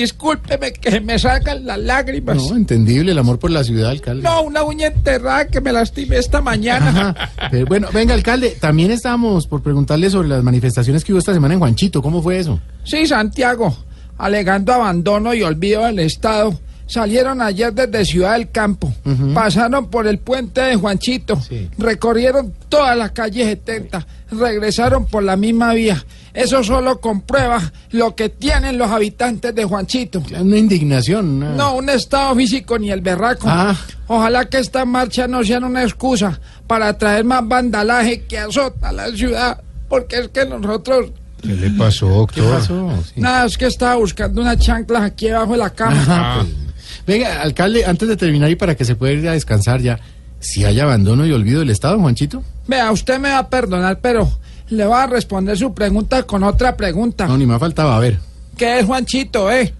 discúlpeme 0.00 0.72
que 0.72 1.00
me 1.00 1.18
sacan 1.18 1.66
las 1.66 1.78
lágrimas. 1.80 2.36
No, 2.36 2.54
entendible 2.54 3.10
el 3.10 3.18
amor 3.18 3.40
por 3.40 3.50
la 3.50 3.64
ciudad, 3.64 3.90
alcalde. 3.90 4.22
No, 4.22 4.42
una 4.42 4.62
uña 4.62 4.86
enterrada 4.86 5.48
que 5.48 5.60
me 5.60 5.72
lastimé 5.72 6.18
esta 6.18 6.40
mañana. 6.40 7.14
Pero 7.50 7.66
bueno, 7.66 7.88
venga, 7.92 8.14
alcalde, 8.14 8.56
también 8.60 8.92
estábamos 8.92 9.48
por 9.48 9.62
preguntarle 9.62 10.10
sobre 10.10 10.28
las 10.28 10.44
manifestaciones 10.44 11.04
que 11.04 11.12
hubo 11.12 11.18
esta 11.18 11.34
semana 11.34 11.54
en 11.54 11.60
Juanchito. 11.60 12.00
¿Cómo 12.00 12.22
fue 12.22 12.38
eso? 12.38 12.60
Sí, 12.84 13.04
Santiago, 13.06 13.76
alegando 14.16 14.72
abandono 14.72 15.34
y 15.34 15.42
olvido 15.42 15.84
del 15.86 15.98
Estado, 15.98 16.56
salieron 16.88 17.40
ayer 17.40 17.72
desde 17.72 18.04
Ciudad 18.04 18.32
del 18.32 18.50
Campo, 18.50 18.92
pasaron 19.34 19.88
por 19.88 20.06
el 20.08 20.18
puente 20.18 20.60
de 20.62 20.74
Juanchito, 20.76 21.38
recorrieron 21.78 22.52
toda 22.68 22.94
la 22.96 23.10
calle 23.10 23.44
70, 23.44 24.04
regresaron 24.32 25.06
por 25.06 25.22
la 25.22 25.36
misma 25.36 25.72
vía. 25.74 26.04
Eso 26.34 26.62
solo 26.62 27.00
comprueba 27.00 27.60
lo 27.90 28.14
que 28.14 28.28
tienen 28.28 28.78
los 28.78 28.90
habitantes 28.90 29.54
de 29.54 29.64
Juanchito. 29.64 30.22
Una 30.40 30.56
indignación. 30.56 31.26
una- 31.42 31.54
No, 31.54 31.76
un 31.76 31.88
estado 31.88 32.34
físico 32.36 32.78
ni 32.78 32.90
el 32.90 33.00
berraco. 33.00 33.46
Ah. 33.48 33.74
Ojalá 34.06 34.44
que 34.46 34.58
esta 34.58 34.84
marcha 34.84 35.26
no 35.28 35.42
sea 35.44 35.58
una 35.58 35.82
excusa 35.82 36.38
para 36.66 36.96
traer 36.96 37.24
más 37.24 37.46
vandalaje 37.46 38.24
que 38.24 38.38
azota 38.38 38.92
la 38.92 39.08
ciudad, 39.10 39.60
porque 39.88 40.18
es 40.20 40.28
que 40.28 40.44
nosotros 40.46 41.10
¿Qué 41.40 41.48
le 41.54 41.70
pasó, 41.70 42.08
doctor? 42.08 42.44
¿Qué 42.44 42.50
pasó? 42.50 42.92
Sí. 43.14 43.20
Nada, 43.20 43.46
es 43.46 43.56
que 43.56 43.66
estaba 43.66 43.94
buscando 43.94 44.40
unas 44.40 44.58
chanclas 44.58 45.02
aquí 45.04 45.26
debajo 45.26 45.52
de 45.52 45.58
la 45.58 45.70
cama. 45.70 46.40
Pues. 46.42 46.67
Venga, 47.08 47.40
alcalde, 47.40 47.86
antes 47.86 48.06
de 48.06 48.18
terminar 48.18 48.50
y 48.50 48.56
para 48.56 48.74
que 48.74 48.84
se 48.84 48.94
pueda 48.94 49.14
ir 49.14 49.26
a 49.26 49.32
descansar 49.32 49.80
ya, 49.80 49.98
si 50.40 50.66
hay 50.66 50.78
abandono 50.78 51.24
y 51.24 51.32
olvido 51.32 51.60
del 51.60 51.70
Estado, 51.70 51.98
Juanchito. 51.98 52.44
Vea, 52.66 52.92
usted 52.92 53.18
me 53.18 53.30
va 53.30 53.38
a 53.38 53.48
perdonar, 53.48 53.98
pero 54.02 54.30
le 54.68 54.84
va 54.84 55.04
a 55.04 55.06
responder 55.06 55.56
su 55.56 55.72
pregunta 55.72 56.24
con 56.24 56.42
otra 56.42 56.76
pregunta. 56.76 57.26
No, 57.26 57.38
ni 57.38 57.46
me 57.46 57.58
faltaba, 57.58 57.96
a 57.96 57.98
ver. 57.98 58.18
¿Qué 58.58 58.80
es 58.80 58.84
Juanchito, 58.84 59.50
eh? 59.50 59.72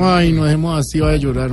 Ay, 0.00 0.32
no 0.32 0.44
dejemos 0.44 0.80
así, 0.80 1.00
va 1.00 1.10
a 1.10 1.16
llorar. 1.16 1.50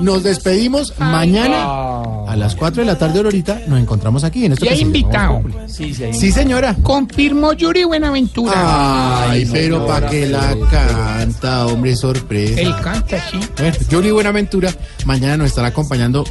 Nos 0.00 0.22
despedimos 0.22 0.92
mañana 0.98 2.02
a 2.26 2.34
las 2.36 2.56
4 2.56 2.82
de 2.82 2.86
la 2.86 2.98
tarde, 2.98 3.20
ahorita. 3.20 3.62
Nos 3.68 3.80
encontramos 3.80 4.24
aquí 4.24 4.44
en 4.44 4.52
este 4.52 4.66
Y 4.66 4.68
hay 4.68 4.80
invitado. 4.80 5.42
Sí, 5.68 5.94
señora. 6.32 6.76
Confirmó 6.82 7.52
Yuri 7.52 7.84
Buenaventura. 7.84 9.30
Ay, 9.30 9.48
pero 9.52 9.86
¿para 9.86 10.08
qué 10.08 10.26
la 10.26 10.56
canta, 10.70 11.66
hombre? 11.66 11.94
Sorpresa. 11.94 12.60
Él 12.60 12.74
canta, 12.82 13.18
sí. 13.30 13.38
Bueno, 13.56 13.76
Yuri 13.88 14.10
Buenaventura 14.10 14.74
mañana 15.04 15.36
nos 15.36 15.48
estará 15.48 15.68
acompañando 15.68 16.24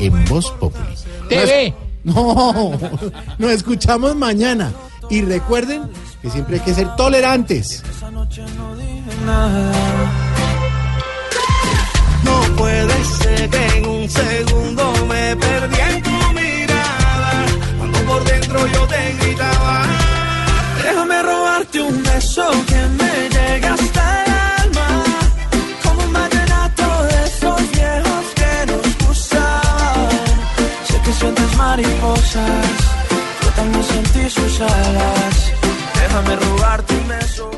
en 0.00 0.24
Voz 0.26 0.50
Populi. 0.52 0.84
TV. 1.28 1.74
No, 2.04 2.72
nos 3.38 3.50
escuchamos 3.50 4.16
mañana. 4.16 4.72
Y 5.10 5.22
recuerden 5.22 5.90
que 6.20 6.30
siempre 6.30 6.56
hay 6.56 6.62
que 6.62 6.74
ser 6.74 6.94
tolerantes. 6.96 7.82
No 12.24 12.40
puede 12.56 13.04
ser 13.04 13.50
que 13.50 13.66
en 13.78 13.86
un 13.86 14.08
segundo 14.08 14.92
me 15.08 15.36
perdí 15.36 15.80
en 15.80 16.02
tu 16.02 16.32
mirada. 16.32 17.46
Cuando 17.78 17.98
por 18.00 18.24
dentro 18.24 18.66
yo 18.66 18.86
te 18.86 19.12
gritaba. 19.20 19.86
Déjame 20.82 21.22
robarte 21.22 21.82
un 21.82 22.02
beso 22.02 22.50
que 22.66 22.86
me 22.98 23.28
llega 23.28 23.74
hasta 23.74 24.24
el 24.24 24.32
alma. 24.62 25.04
Como 25.82 26.04
un 26.04 26.12
vallenato 26.12 27.02
de 27.04 27.24
esos 27.24 27.70
viejos 27.72 28.24
que 28.34 28.72
nos 28.72 29.08
gustaban. 29.08 30.10
Sé 30.86 31.00
que 31.04 31.12
sientes 31.12 31.56
mariposas. 31.56 32.91
Sus 34.32 34.60
alas. 34.60 35.52
Déjame 35.94 36.36
robarte 36.36 36.94
un 36.94 37.08
beso. 37.08 37.50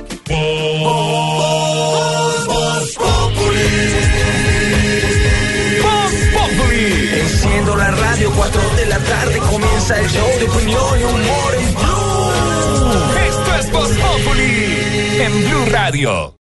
Enciendo 7.16 7.76
la 7.76 7.90
radio, 7.90 8.32
4 8.36 8.60
de 8.76 8.86
la 8.86 8.98
tarde 8.98 9.38
comienza 9.38 10.01
el 10.01 10.09
show 10.09 10.28
de 10.40 10.44
opinión 10.48 11.01
y 11.01 11.05
humor 11.05 11.55
en 11.55 11.74
Blue. 11.74 12.24
Esto 13.28 13.55
es 13.60 13.72
Voz 13.72 13.90
Populi 13.90 15.20
en 15.20 15.44
Blue 15.48 15.64
Radio. 15.70 16.32